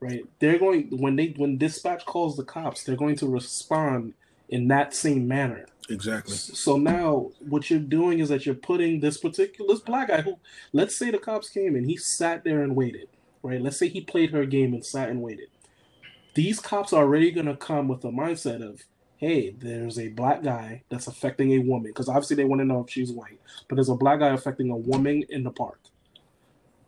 right? 0.00 0.24
They're 0.38 0.58
going 0.58 0.88
when 0.98 1.16
they 1.16 1.34
when 1.36 1.58
dispatch 1.58 2.04
calls 2.06 2.36
the 2.36 2.44
cops, 2.44 2.82
they're 2.84 2.96
going 2.96 3.16
to 3.16 3.26
respond 3.26 4.14
in 4.48 4.68
that 4.68 4.94
same 4.94 5.28
manner. 5.28 5.66
Exactly. 5.90 6.34
So 6.36 6.76
now 6.76 7.32
what 7.40 7.68
you're 7.68 7.80
doing 7.80 8.20
is 8.20 8.28
that 8.28 8.46
you're 8.46 8.54
putting 8.54 9.00
this 9.00 9.18
particular 9.18 9.72
this 9.72 9.82
black 9.82 10.08
guy 10.08 10.22
who 10.22 10.38
let's 10.72 10.96
say 10.96 11.10
the 11.10 11.18
cops 11.18 11.50
came 11.50 11.74
and 11.74 11.86
he 11.86 11.96
sat 11.96 12.44
there 12.44 12.62
and 12.62 12.76
waited, 12.76 13.08
right? 13.42 13.60
Let's 13.60 13.78
say 13.78 13.88
he 13.88 14.00
played 14.00 14.30
her 14.30 14.46
game 14.46 14.74
and 14.74 14.84
sat 14.84 15.08
and 15.08 15.20
waited. 15.20 15.48
These 16.34 16.60
cops 16.60 16.92
are 16.92 17.02
already 17.02 17.30
gonna 17.30 17.56
come 17.56 17.88
with 17.88 18.04
a 18.04 18.08
mindset 18.08 18.66
of, 18.66 18.82
hey, 19.16 19.50
there's 19.50 19.98
a 19.98 20.08
black 20.08 20.42
guy 20.42 20.82
that's 20.88 21.06
affecting 21.06 21.52
a 21.52 21.58
woman, 21.58 21.90
because 21.90 22.08
obviously 22.08 22.36
they 22.36 22.44
want 22.44 22.60
to 22.60 22.64
know 22.64 22.80
if 22.80 22.90
she's 22.90 23.12
white, 23.12 23.40
but 23.68 23.74
there's 23.74 23.88
a 23.88 23.94
black 23.94 24.20
guy 24.20 24.28
affecting 24.28 24.70
a 24.70 24.76
woman 24.76 25.24
in 25.28 25.42
the 25.42 25.50
park. 25.50 25.80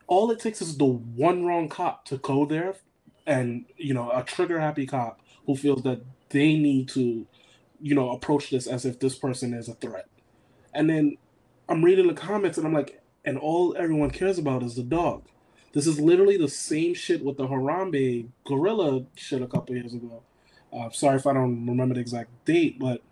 All 0.07 0.31
it 0.31 0.41
takes 0.41 0.63
is 0.63 0.79
the 0.79 0.85
one 0.85 1.45
wrong 1.45 1.69
cop 1.69 2.05
to 2.07 2.19
go 2.19 2.47
there 2.47 2.77
and 3.27 3.65
you 3.77 3.95
know, 3.95 4.11
a 4.11 4.23
trigger 4.23 4.61
happy 4.61 4.87
cop 4.87 5.21
who 5.47 5.57
feels 5.57 5.83
that 5.83 6.01
they 6.31 6.55
need 6.55 6.89
to 6.91 7.27
you 7.85 7.95
know, 7.95 8.12
approach 8.12 8.49
this 8.49 8.67
as 8.67 8.87
if 8.87 8.99
this 8.99 9.14
person 9.14 9.53
is 9.53 9.69
a 9.69 9.75
threat. 9.75 10.07
And 10.73 10.88
then 10.88 11.19
I'm 11.69 11.85
reading 11.85 12.07
the 12.07 12.14
comments 12.14 12.57
and 12.57 12.67
I'm 12.67 12.73
like, 12.73 13.03
and 13.26 13.37
all 13.37 13.76
everyone 13.76 14.11
cares 14.11 14.38
about 14.38 14.62
is 14.62 14.75
the 14.75 14.83
dog. 14.83 15.25
This 15.75 15.87
is 15.87 16.00
literally 16.00 16.38
the 16.38 16.49
same 16.49 16.95
shit 16.95 17.23
with 17.23 17.37
the 17.37 17.47
Harambe 17.47 18.29
gorilla 18.47 19.05
shit 19.17 19.43
a 19.43 19.47
couple 19.47 19.76
years 19.76 19.93
ago. 19.93 20.23
Uh, 20.73 20.88
sorry 20.91 21.17
if 21.17 21.26
I 21.26 21.35
don't 21.35 21.67
remember 21.67 21.95
the 21.95 22.00
exact 22.00 22.31
date, 22.47 22.79
but 22.79 23.03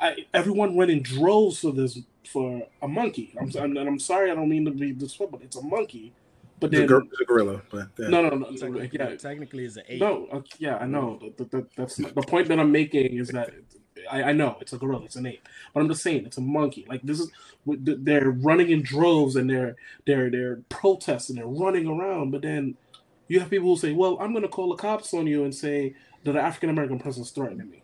I, 0.00 0.26
everyone 0.32 0.76
went 0.76 0.92
in 0.92 1.02
droves 1.02 1.58
for 1.58 1.72
this 1.72 1.98
for 2.24 2.68
a 2.82 2.86
monkey. 2.86 3.34
I'm, 3.40 3.50
and 3.56 3.76
I'm 3.76 3.98
sorry, 3.98 4.30
I 4.30 4.36
don't 4.36 4.48
mean 4.48 4.64
to 4.66 4.70
be 4.70 4.92
disrespectful, 4.92 5.38
but 5.38 5.42
it's 5.42 5.56
a 5.56 5.62
monkey. 5.62 6.12
But 6.60 6.72
It's 6.72 6.76
a, 6.76 6.78
then 6.78 6.86
gor- 6.86 7.02
it's 7.02 7.20
a 7.20 7.24
gorilla, 7.24 7.62
but 7.68 7.88
yeah. 7.98 8.08
no, 8.08 8.22
no, 8.22 8.28
no, 8.30 8.36
no, 8.48 8.56
Technically, 8.56 8.90
yeah, 8.92 9.16
technically 9.16 9.64
it's 9.64 9.76
an 9.76 9.82
eight. 9.88 10.00
no, 10.00 10.28
uh, 10.32 10.40
yeah, 10.60 10.76
I 10.76 10.86
know. 10.86 11.18
That, 11.36 11.50
that, 11.50 11.66
that's 11.76 11.98
not, 11.98 12.14
the 12.14 12.22
point 12.22 12.46
that 12.48 12.60
I'm 12.60 12.70
making 12.70 13.18
is 13.18 13.28
that 13.30 13.50
I, 14.10 14.24
I 14.24 14.32
know 14.32 14.56
it's 14.60 14.72
a 14.72 14.78
gorilla, 14.78 15.04
it's 15.04 15.16
an 15.16 15.26
ape, 15.26 15.48
but 15.72 15.80
I'm 15.80 15.88
just 15.88 16.02
saying 16.02 16.26
it's 16.26 16.38
a 16.38 16.42
monkey. 16.42 16.86
Like 16.88 17.02
this 17.02 17.20
is 17.20 17.30
they're 17.66 18.30
running 18.30 18.70
in 18.70 18.82
droves 18.82 19.36
and 19.36 19.48
they're 19.48 19.76
they're 20.06 20.30
they're 20.30 20.60
protesting, 20.68 21.36
they're 21.36 21.46
running 21.46 21.86
around. 21.86 22.30
But 22.30 22.42
then 22.42 22.76
you 23.28 23.40
have 23.40 23.50
people 23.50 23.68
who 23.68 23.80
say, 23.80 23.92
"Well, 23.92 24.18
I'm 24.20 24.32
going 24.32 24.42
to 24.42 24.48
call 24.48 24.70
the 24.70 24.76
cops 24.76 25.14
on 25.14 25.26
you 25.26 25.44
and 25.44 25.54
say 25.54 25.94
that 26.24 26.32
an 26.32 26.36
African 26.36 26.70
American 26.70 26.98
person 26.98 27.22
is 27.22 27.30
threatening 27.30 27.70
me," 27.70 27.82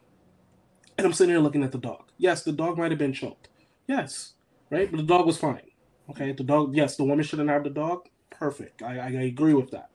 and 0.99 1.07
I'm 1.07 1.13
sitting 1.13 1.33
there 1.33 1.43
looking 1.43 1.65
at 1.65 1.73
the 1.73 1.79
dog. 1.79 2.05
Yes, 2.19 2.43
the 2.43 2.53
dog 2.53 2.79
might 2.79 2.91
have 2.91 2.99
been 2.99 3.13
choked. 3.13 3.49
Yes, 3.87 4.35
right, 4.71 4.91
but 4.91 4.99
the 4.99 5.03
dog 5.03 5.27
was 5.27 5.39
fine. 5.39 5.63
Okay, 6.11 6.33
the 6.33 6.45
dog. 6.45 6.75
Yes, 6.75 6.97
the 6.97 7.05
woman 7.05 7.25
shouldn't 7.25 7.51
have 7.51 7.65
the 7.65 7.71
dog. 7.71 8.07
Perfect. 8.31 8.83
I, 8.83 8.99
I 8.99 9.11
agree 9.11 9.55
with 9.55 9.71
that. 9.71 9.91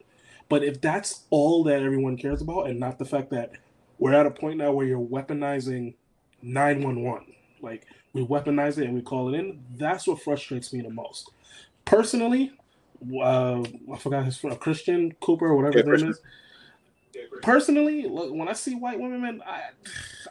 But 0.50 0.64
if 0.64 0.82
that's 0.82 1.24
all 1.30 1.64
that 1.64 1.82
everyone 1.82 2.18
cares 2.18 2.42
about, 2.42 2.68
and 2.70 2.80
not 2.80 3.00
the 3.00 3.06
fact 3.06 3.32
that 3.32 3.52
we're 3.98 4.14
at 4.14 4.26
a 4.26 4.32
point 4.32 4.58
now 4.58 4.72
where 4.72 4.86
you're 4.86 5.00
weaponizing 5.00 5.96
911, 6.46 7.34
like 7.62 7.86
we 8.14 8.24
weaponize 8.26 8.78
it 8.78 8.86
and 8.86 8.94
we 8.94 9.02
call 9.02 9.34
it 9.34 9.38
in, 9.38 9.60
that's 9.78 10.08
what 10.08 10.22
frustrates 10.22 10.72
me 10.72 10.82
the 10.82 10.90
most. 10.90 11.32
Personally, 11.86 12.52
uh, 13.22 13.62
I 13.94 13.98
forgot 13.98 14.26
his 14.26 14.44
uh, 14.46 14.56
Christian 14.56 15.14
Cooper 15.22 15.48
or 15.48 15.56
whatever 15.56 15.80
Yeah, 15.80 15.92
his 15.94 16.02
name 16.04 16.12
is. 16.12 16.22
Personally, 17.42 18.04
look, 18.08 18.34
when 18.34 18.48
I 18.48 18.54
see 18.54 18.76
white 18.76 19.00
women, 19.00 19.22
man, 19.22 19.42
I, 19.46 19.62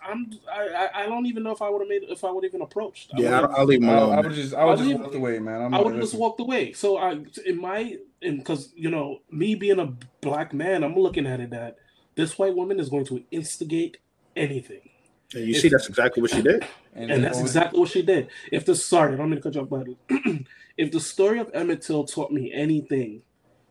I'm, 0.06 0.30
I, 0.52 0.68
I- 0.94 1.02
I 1.02 1.06
don't 1.06 1.26
even 1.26 1.42
know 1.42 1.52
if 1.52 1.62
I 1.62 1.68
would 1.70 1.80
have 1.80 1.88
made, 1.88 2.02
if 2.08 2.24
I 2.24 2.30
would 2.30 2.44
even 2.44 2.60
approached. 2.62 3.12
I 3.14 3.20
Yeah, 3.20 3.40
would've- 3.40 3.54
I'll, 3.54 3.60
I'll 3.60 3.66
leave 3.66 3.82
him 3.82 3.88
I. 3.90 3.92
I 3.98 4.20
would 4.20 4.32
just, 4.32 4.54
I 4.54 4.64
would 4.64 4.78
just 4.78 4.88
leave- 4.88 5.00
walk 5.00 5.14
away, 5.14 5.38
man. 5.38 5.62
I'm 5.62 5.74
I 5.74 5.78
would 5.78 5.92
have 5.92 6.00
just 6.00 6.12
listen, 6.12 6.20
walked 6.20 6.40
away. 6.40 6.72
So 6.72 6.96
I, 6.98 7.18
in 7.46 7.60
my, 7.60 7.96
and 8.22 8.38
because 8.38 8.72
you 8.76 8.90
know, 8.90 9.20
me 9.30 9.54
being 9.54 9.78
a 9.78 9.92
black 10.20 10.52
man, 10.52 10.82
I'm 10.84 10.94
looking 10.94 11.26
at 11.26 11.40
it 11.40 11.50
that 11.50 11.76
this 12.16 12.38
white 12.38 12.54
woman 12.54 12.78
is 12.80 12.88
going 12.88 13.04
to 13.06 13.22
instigate 13.30 13.96
anything, 14.36 14.90
And 15.34 15.46
you 15.46 15.54
see, 15.54 15.68
that's 15.68 15.88
exactly 15.88 16.20
what 16.20 16.30
she 16.30 16.42
did. 16.42 16.66
and 16.94 17.10
then 17.10 17.22
that's 17.22 17.36
always- 17.38 17.50
exactly 17.50 17.80
what 17.80 17.88
she 17.90 18.02
did. 18.02 18.28
If 18.52 18.64
the 18.66 18.74
sorry, 18.74 19.14
I 19.14 19.16
don't 19.16 19.30
mean 19.30 19.40
to 19.40 19.42
cut 19.42 19.54
you 19.54 19.62
off, 19.62 19.68
but 19.68 19.86
if 20.76 20.92
the 20.92 21.00
story 21.00 21.38
of 21.38 21.50
Emmett 21.54 21.82
Till 21.82 22.04
taught 22.04 22.30
me 22.30 22.52
anything, 22.52 23.22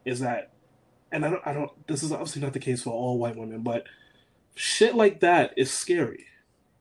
is 0.05 0.19
that, 0.19 0.51
and 1.11 1.25
I 1.25 1.29
don't, 1.29 1.41
I 1.45 1.53
don't. 1.53 1.71
This 1.87 2.03
is 2.03 2.11
obviously 2.11 2.41
not 2.41 2.53
the 2.53 2.59
case 2.59 2.83
for 2.83 2.91
all 2.91 3.17
white 3.17 3.37
women, 3.37 3.61
but 3.61 3.85
shit 4.55 4.95
like 4.95 5.19
that 5.21 5.53
is 5.57 5.71
scary. 5.71 6.25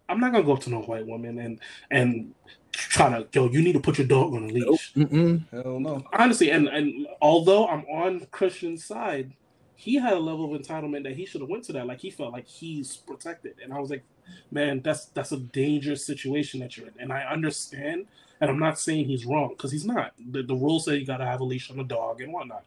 I'm 0.09 0.21
not 0.21 0.33
gonna 0.33 0.45
go 0.45 0.53
up 0.53 0.61
to 0.61 0.71
no 0.71 0.83
white 0.83 1.07
woman 1.07 1.39
and 1.39 1.61
and 1.91 2.35
try 2.73 3.09
to 3.11 3.27
yo, 3.33 3.49
you 3.49 3.63
need 3.63 3.75
to 3.75 3.81
put 3.81 3.99
your 3.99 4.07
dog 4.07 4.35
on 4.35 4.45
a 4.45 4.47
leash. 4.49 4.93
Mm-mm. 4.95 5.45
Hell 5.51 5.81
no. 5.81 6.05
honestly, 6.13 6.51
and 6.51 6.69
and 6.69 7.07
although 7.21 7.67
I'm 7.67 7.85
on 7.87 8.27
Christian's 8.31 8.85
side, 8.85 9.33
he 9.77 9.97
had 9.97 10.15
a 10.15 10.19
level 10.21 10.53
of 10.53 10.61
entitlement 10.61 11.05
that 11.05 11.17
he 11.17 11.27
should 11.27 11.41
have 11.41 11.51
went 11.51 11.65
to 11.65 11.73
that. 11.75 11.87
Like 11.87 12.01
he 12.01 12.11
felt 12.11 12.33
like 12.33 12.47
he's 12.47 12.97
protected, 12.97 13.57
and 13.63 13.73
I 13.73 13.79
was 13.79 13.91
like, 13.91 14.03
man, 14.51 14.81
that's 14.83 15.07
that's 15.07 15.33
a 15.33 15.39
dangerous 15.39 16.05
situation 16.05 16.61
that 16.61 16.77
you're 16.77 16.89
in, 16.89 16.95
and 16.99 17.13
I 17.13 17.23
understand, 17.23 18.07
and 18.41 18.51
I'm 18.51 18.59
not 18.59 18.79
saying 18.79 19.07
he's 19.07 19.25
wrong 19.25 19.51
because 19.51 19.73
he's 19.73 19.85
not. 19.85 20.13
The, 20.31 20.43
the 20.43 20.55
rules 20.55 20.85
say 20.85 20.97
you 20.97 21.07
got 21.07 21.19
to 21.19 21.27
have 21.27 21.41
a 21.41 21.45
leash 21.45 21.71
on 21.71 21.79
a 21.79 21.85
dog 21.85 22.21
and 22.21 22.33
whatnot. 22.33 22.65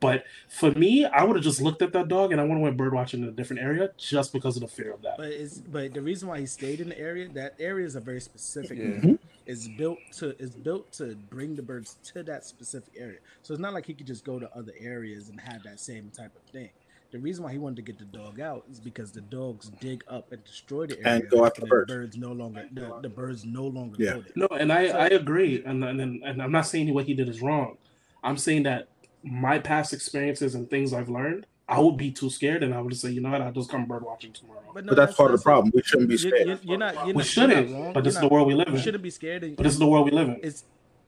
But 0.00 0.24
for 0.48 0.70
me, 0.72 1.04
I 1.04 1.24
would 1.24 1.36
have 1.36 1.44
just 1.44 1.60
looked 1.60 1.82
at 1.82 1.92
that 1.92 2.08
dog 2.08 2.32
and 2.32 2.40
I 2.40 2.44
would 2.44 2.52
have 2.52 2.60
went 2.60 2.76
bird 2.76 2.94
watching 2.94 3.22
in 3.22 3.28
a 3.28 3.32
different 3.32 3.62
area 3.62 3.90
just 3.96 4.32
because 4.32 4.56
of 4.56 4.62
the 4.62 4.68
fear 4.68 4.92
of 4.92 5.02
that. 5.02 5.16
But 5.16 5.32
it's 5.32 5.58
but 5.58 5.94
the 5.94 6.02
reason 6.02 6.28
why 6.28 6.40
he 6.40 6.46
stayed 6.46 6.80
in 6.80 6.90
the 6.90 6.98
area, 6.98 7.28
that 7.30 7.54
area 7.58 7.86
is 7.86 7.96
a 7.96 8.00
very 8.00 8.20
specific. 8.20 8.78
Yeah. 8.78 8.84
area. 8.84 9.00
Mm-hmm. 9.00 9.14
It's 9.46 9.66
built 9.66 9.98
to 10.18 10.36
it's 10.38 10.54
built 10.54 10.92
to 10.94 11.16
bring 11.30 11.56
the 11.56 11.62
birds 11.62 11.96
to 12.12 12.22
that 12.24 12.44
specific 12.44 12.92
area. 12.96 13.18
So 13.42 13.54
it's 13.54 13.60
not 13.60 13.72
like 13.72 13.86
he 13.86 13.94
could 13.94 14.06
just 14.06 14.24
go 14.24 14.38
to 14.38 14.48
other 14.56 14.72
areas 14.78 15.30
and 15.30 15.40
have 15.40 15.62
that 15.64 15.80
same 15.80 16.10
type 16.16 16.32
of 16.36 16.42
thing. 16.52 16.70
The 17.10 17.18
reason 17.18 17.42
why 17.44 17.52
he 17.52 17.58
wanted 17.58 17.76
to 17.76 17.82
get 17.82 17.98
the 17.98 18.04
dog 18.04 18.38
out 18.38 18.64
is 18.70 18.80
because 18.80 19.12
the 19.12 19.22
dogs 19.22 19.70
dig 19.80 20.04
up 20.08 20.30
and 20.30 20.44
destroy 20.44 20.86
the 20.86 20.98
area, 20.98 21.22
And 21.22 21.30
go 21.30 21.46
after 21.46 21.62
the 21.62 21.66
birds. 21.66 21.90
birds 21.92 22.16
no 22.18 22.32
longer 22.32 22.68
the, 22.70 22.98
the 23.00 23.08
birds 23.08 23.46
no 23.46 23.64
longer 23.66 23.96
Yeah. 23.98 24.14
go 24.14 24.20
there. 24.20 24.32
No, 24.36 24.46
and 24.48 24.70
I, 24.70 24.88
I 24.88 25.06
agree, 25.06 25.62
and, 25.64 25.82
and 25.84 26.00
and 26.22 26.42
I'm 26.42 26.52
not 26.52 26.66
saying 26.66 26.92
what 26.92 27.06
he 27.06 27.14
did 27.14 27.28
is 27.30 27.40
wrong. 27.40 27.78
I'm 28.22 28.36
saying 28.36 28.64
that 28.64 28.88
my 29.22 29.58
past 29.58 29.94
experiences 29.94 30.54
and 30.54 30.68
things 30.68 30.92
I've 30.92 31.08
learned, 31.08 31.46
I 31.66 31.80
would 31.80 31.96
be 31.96 32.10
too 32.10 32.28
scared, 32.28 32.62
and 32.62 32.74
I 32.74 32.80
would 32.82 32.94
say, 32.96 33.10
you 33.10 33.22
know 33.22 33.30
what, 33.30 33.40
I'll 33.40 33.52
just 33.52 33.70
come 33.70 33.86
bird 33.86 34.02
watching 34.04 34.32
tomorrow. 34.34 34.60
no, 34.74 34.82
But 34.82 34.96
that's 34.96 35.14
part 35.14 35.32
of 35.32 35.38
the 35.40 35.42
problem. 35.42 35.72
We 35.74 35.82
shouldn't 35.82 36.08
be 36.10 36.16
You're, 36.16 36.30
scared. 36.36 36.46
you're, 36.46 36.58
you're 36.62 36.78
not. 36.78 36.94
You're 36.94 37.06
We 37.06 37.12
not, 37.12 37.14
you're 37.16 37.24
shouldn't, 37.24 37.70
not 37.70 37.80
wrong. 37.80 37.92
but 37.94 38.04
this 38.04 38.14
You're 38.14 38.22
is 38.24 38.28
the 38.28 38.34
world 38.34 38.46
we 38.48 38.54
live 38.54 38.68
You 38.68 38.74
in. 38.74 38.80
shouldn't 38.82 39.02
be 39.02 39.10
scared. 39.10 39.44
And, 39.44 39.56
But 39.56 39.62
this 39.62 39.72
is 39.72 39.78
the 39.78 39.86
world 39.86 40.04
we 40.04 40.10
live 40.10 40.28
in. 40.28 40.40
it's 40.42 40.64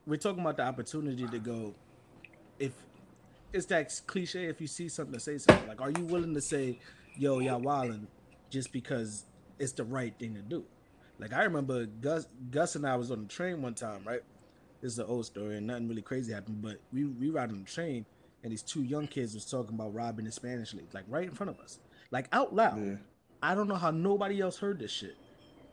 we're 0.07 0.17
talking 0.17 0.41
about 0.41 0.57
the 0.57 0.63
opportunity 0.65 1.27
to 1.27 1.39
go 1.39 1.75
if 2.59 2.73
it's 3.53 3.67
that 3.67 3.93
cliche 4.07 4.47
if 4.47 4.61
you 4.61 4.67
see 4.67 4.89
something 4.89 5.15
to 5.15 5.21
say 5.21 5.39
something 5.39 5.69
like 5.69 5.81
are 5.81 5.91
you 5.91 6.05
willing 6.05 6.35
to 6.35 6.41
say 6.41 6.79
yo 7.17 7.39
y'all 7.41 7.61
wildin' 7.61 8.07
just 8.51 8.73
because 8.73 9.25
it's 9.59 9.73
the 9.73 9.85
right 9.85 10.15
thing 10.19 10.35
to 10.35 10.43
do 10.43 10.65
like 11.19 11.33
i 11.33 11.43
remember 11.43 11.87
gus 11.87 12.27
gus 12.51 12.77
and 12.77 12.87
i 12.87 12.97
was 12.97 13.11
on 13.11 13.23
the 13.23 13.29
train 13.29 13.61
one 13.63 13.75
time 13.75 14.01
right 14.07 14.23
this 14.81 14.93
is 14.93 14.99
an 14.99 15.07
old 15.07 15.27
story 15.27 15.57
and 15.57 15.67
nothing 15.67 15.89
really 15.89 16.03
crazy 16.03 16.33
happened 16.33 16.63
but 16.63 16.81
we 16.93 17.05
we 17.05 17.31
ride 17.31 17.51
on 17.51 17.59
the 17.59 17.71
train 17.71 18.05
and 18.43 18.53
these 18.53 18.63
two 18.63 18.83
young 18.83 19.07
kids 19.07 19.35
was 19.35 19.45
talking 19.45 19.75
about 19.75 19.93
robbing 19.95 20.25
the 20.25 20.33
spanish 20.33 20.73
league 20.75 20.93
like 20.95 21.05
right 21.09 21.25
in 21.29 21.35
front 21.35 21.51
of 21.51 21.59
us 21.61 21.79
like 22.11 22.27
out 22.33 22.55
loud 22.55 22.79
Yeah. 22.79 22.97
I 23.43 23.55
don't 23.55 23.69
know 23.69 23.77
how 23.77 23.91
nobody 23.91 24.43
else 24.43 24.59
heard 24.59 24.79
this 24.79 24.91
shit. 24.91 25.17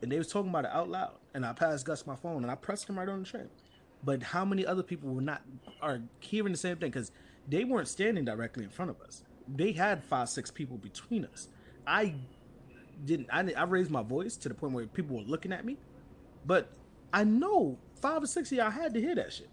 And 0.01 0.09
they 0.09 0.17
was 0.17 0.29
talking 0.29 0.49
about 0.51 0.63
it 0.63 0.71
out 0.71 0.87
loud. 0.87 1.15
And 1.33 1.45
I 1.45 1.51
passed 1.51 1.85
Gus 1.85 2.07
my 2.07 2.15
phone 2.15 2.43
and 2.43 2.49
I 2.49 2.55
pressed 2.55 2.87
him 2.87 2.97
right 2.97 3.09
on 3.09 3.23
the 3.23 3.25
train. 3.25 3.49
But 4.05 4.23
how 4.23 4.45
many 4.45 4.65
other 4.65 4.83
people 4.83 5.13
were 5.13 5.21
not 5.21 5.41
are 5.81 5.99
hearing 6.21 6.53
the 6.53 6.57
same 6.57 6.77
thing? 6.77 6.91
Because 6.91 7.11
they 7.47 7.63
weren't 7.63 7.87
standing 7.87 8.25
directly 8.25 8.63
in 8.63 8.69
front 8.69 8.91
of 8.91 9.01
us. 9.01 9.23
They 9.47 9.71
had 9.71 10.03
five, 10.03 10.29
six 10.29 10.51
people 10.51 10.77
between 10.77 11.25
us. 11.25 11.47
I 11.85 12.15
didn't 13.05 13.29
I, 13.31 13.51
I 13.55 13.63
raised 13.63 13.91
my 13.91 14.03
voice 14.03 14.35
to 14.37 14.49
the 14.49 14.55
point 14.55 14.73
where 14.73 14.85
people 14.87 15.17
were 15.17 15.23
looking 15.23 15.53
at 15.53 15.65
me. 15.65 15.77
But 16.45 16.69
I 17.13 17.23
know 17.23 17.77
five 18.01 18.23
or 18.23 18.27
six 18.27 18.51
of 18.51 18.57
y'all 18.57 18.69
had 18.69 18.93
to 18.93 19.01
hear 19.01 19.15
that 19.15 19.33
shit. 19.33 19.49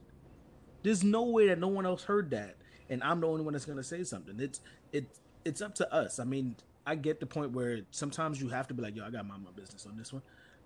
There's 0.83 1.05
no 1.05 1.25
way 1.25 1.49
that 1.49 1.59
no 1.59 1.69
one 1.69 1.87
else 1.87 2.05
heard 2.05 2.31
that, 2.31 2.57
and 2.91 3.03
I'm 3.03 3.21
the 3.21 3.27
only 3.27 3.43
one 3.43 3.53
that's 3.53 3.65
gonna 3.65 3.83
say 3.83 4.05
something. 4.05 4.39
It's 4.39 4.61
it 4.93 5.07
it's 5.45 5.63
up 5.63 5.75
to 5.77 5.93
us. 5.93 6.19
I 6.19 6.25
mean, 6.25 6.57
I 6.87 6.95
get 6.95 7.21
the 7.21 7.27
point 7.27 7.53
where 7.53 7.81
sometimes 7.91 8.41
you 8.41 8.49
have 8.49 8.69
to 8.69 8.75
be 8.75 8.83
like, 8.83 8.97
yo, 8.97 9.05
I 9.05 9.11
got 9.11 9.27
my 9.27 9.37
my 9.37 9.51
business 9.55 9.87
on 9.87 9.97
this 9.97 10.13
one, 10.13 10.23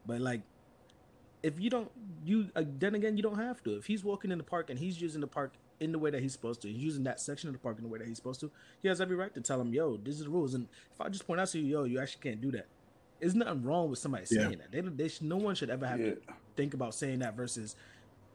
but 0.07 0.21
like, 0.21 0.43
if 1.43 1.61
you 1.61 1.71
don't, 1.71 1.91
you 2.25 2.51
uh, 2.57 2.65
then 2.79 2.95
again, 2.95 3.17
you 3.17 3.23
don't 3.23 3.39
have 3.39 3.63
to. 3.65 3.77
If 3.77 3.87
he's 3.87 4.03
walking 4.03 4.33
in 4.33 4.39
the 4.39 4.45
park 4.45 4.71
and 4.71 4.79
he's 4.79 5.01
using 5.01 5.21
the 5.21 5.27
park 5.27 5.53
in 5.81 5.93
the 5.93 5.99
way 5.99 6.11
that 6.11 6.21
he's 6.23 6.33
supposed 6.33 6.61
to, 6.63 6.69
he's 6.69 6.83
using 6.83 7.05
that 7.05 7.21
section 7.21 7.49
of 7.49 7.53
the 7.55 7.59
park 7.59 7.77
in 7.79 7.85
the 7.85 7.89
way 7.89 7.99
that 7.99 8.09
he's 8.09 8.17
supposed 8.17 8.41
to, 8.41 8.51
he 8.83 8.89
has 8.89 9.01
every 9.01 9.17
right 9.17 9.33
to 9.35 9.41
tell 9.41 9.61
him, 9.61 9.73
yo, 9.73 9.97
this 9.97 10.17
is 10.17 10.25
the 10.25 10.29
rules. 10.31 10.55
And 10.55 10.67
if 10.93 11.01
I 11.01 11.09
just 11.09 11.27
point 11.27 11.41
out 11.41 11.49
to 11.49 11.59
you, 11.59 11.67
yo, 11.67 11.85
you 11.85 12.01
actually 12.01 12.23
can't 12.23 12.41
do 12.41 12.51
that. 12.53 12.67
There's 13.21 13.35
nothing 13.35 13.63
wrong 13.65 13.91
with 13.91 13.99
somebody 13.99 14.25
Yeah. 14.31 14.43
saying 14.47 14.59
that. 14.59 14.73
They, 14.73 14.81
don't- 14.81 14.97
they 14.97 15.09
sh- 15.09 15.23
no 15.23 15.37
one 15.37 15.55
should 15.55 15.71
ever 15.71 15.87
have 15.87 16.01
Yeah. 16.01 16.11
to 16.15 16.19
think 16.57 16.75
about 16.75 16.95
saying 16.95 17.21
that 17.21 17.37
versus 17.37 17.77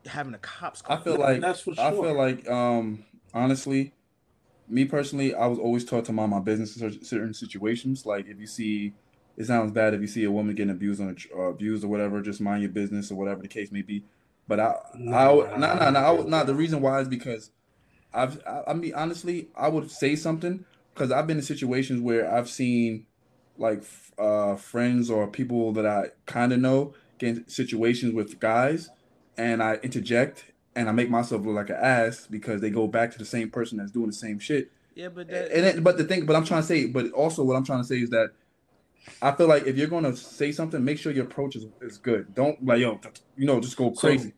having 0.06 0.34
a 0.34 0.38
cops. 0.38 0.84
I 0.88 0.98
feel 0.98 1.18
like 1.18 1.40
That's 1.42 1.62
for 1.62 1.74
sure. 1.76 1.84
I 1.84 1.92
feel 1.92 2.14
like 2.14 2.50
um 2.50 3.06
honestly, 3.34 3.94
me 4.68 4.86
personally, 4.86 5.34
I 5.34 5.46
was 5.48 5.60
always 5.60 5.86
taught 5.86 6.06
to 6.06 6.14
mind 6.14 6.32
my 6.32 6.40
business 6.40 6.76
in 6.78 7.04
certain 7.04 7.34
situations. 7.34 8.06
Like 8.06 8.28
if 8.28 8.40
you 8.40 8.48
see, 8.48 8.94
it 9.38 9.46
sounds 9.46 9.72
bad 9.72 9.94
if 9.94 10.02
you 10.02 10.08
see 10.08 10.24
a 10.26 10.32
woman 10.32 10.56
getting 10.56 10.72
abused 10.72 11.02
on 11.02 11.16
a, 11.36 11.38
uh, 11.38 11.42
abused 11.50 11.84
or 11.84 11.88
whatever, 11.88 12.22
just 12.22 12.42
mind 12.42 12.62
your 12.64 12.72
business 12.72 13.12
or 13.12 13.16
whatever 13.16 13.42
the 13.42 13.48
case 13.48 13.72
may 13.72 13.82
be. 13.82 14.04
But 14.48 14.60
I, 14.60 14.66
I, 14.66 14.76
no, 14.96 15.48
no, 15.58 15.90
no, 15.90 16.00
I 16.00 16.12
would 16.12 16.28
not. 16.28 16.48
The 16.48 16.56
reason 16.56 16.82
why 16.82 17.00
is 17.00 17.08
because 17.08 17.52
I've, 18.14 18.42
I, 18.46 18.64
I 18.68 18.74
mean, 18.74 18.94
honestly, 18.94 19.50
I 19.56 19.70
would 19.70 19.90
say 19.90 20.16
something 20.16 20.66
because 20.94 21.12
I've 21.12 21.28
been 21.28 21.38
in 21.38 21.44
situations 21.44 22.02
where 22.02 22.32
I've 22.34 22.50
seen 22.50 23.06
like 23.58 23.84
uh 24.18 24.56
friends 24.56 25.10
or 25.12 25.28
people 25.28 25.72
that 25.74 25.86
I 25.86 26.08
kind 26.26 26.52
of 26.52 26.60
know 26.60 26.94
get 27.20 27.30
in 27.30 27.48
situations 27.48 28.14
with 28.14 28.40
guys, 28.40 28.90
and 29.38 29.64
I 29.64 29.76
interject 29.76 30.46
and 30.76 30.90
I 30.90 30.92
make 30.92 31.10
myself 31.10 31.46
look 31.46 31.56
like 31.56 31.70
an 31.70 31.78
ass 31.80 32.28
because 32.30 32.62
they 32.62 32.70
go 32.70 32.88
back 32.88 33.12
to 33.12 33.20
the 33.20 33.26
same 33.26 33.50
person 33.50 33.78
that's 33.78 33.92
doing 33.92 34.08
the 34.08 34.14
same 34.14 34.40
shit. 34.40 34.72
yeah, 34.96 35.10
but 35.10 35.28
that, 35.30 35.52
And 35.52 35.64
then, 35.64 35.84
but 35.84 35.98
the 35.98 36.04
thing, 36.04 36.26
but 36.26 36.36
I'm 36.36 36.46
trying 36.46 36.62
to 36.62 36.68
say, 36.68 36.88
but 36.88 37.12
also 37.12 37.44
what 37.44 37.56
I'm 37.56 37.64
trying 37.64 37.82
to 37.82 37.88
say 37.88 37.98
is 37.98 38.10
that 38.10 38.32
I 39.22 39.32
feel 39.32 39.48
like 39.48 39.66
if 39.68 39.78
you're 39.78 39.88
going 39.88 40.04
to 40.06 40.16
say 40.16 40.52
something, 40.52 40.84
make 40.84 40.98
sure 40.98 41.12
your 41.12 41.26
approach 41.26 41.56
is, 41.56 41.66
is 41.82 41.98
good. 41.98 42.34
Don't 42.36 42.64
like 42.66 42.80
yo, 42.80 43.00
you 43.38 43.46
know, 43.46 43.60
just 43.60 43.78
go 43.78 43.94
So, 43.94 44.00
crazy. 44.08 44.34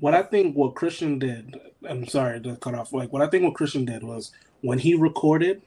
what 0.00 0.14
I 0.14 0.22
think 0.22 0.56
what 0.56 0.74
Christian 0.74 1.18
did, 1.18 1.58
I'm 1.88 2.06
sorry 2.06 2.40
to 2.42 2.56
cut 2.56 2.74
off. 2.74 2.92
Like 2.92 3.12
what 3.12 3.22
I 3.22 3.26
think 3.28 3.44
what 3.44 3.54
Christian 3.54 3.84
did 3.84 4.02
was 4.02 4.32
when 4.62 4.78
he 4.78 4.94
recorded, 4.94 5.62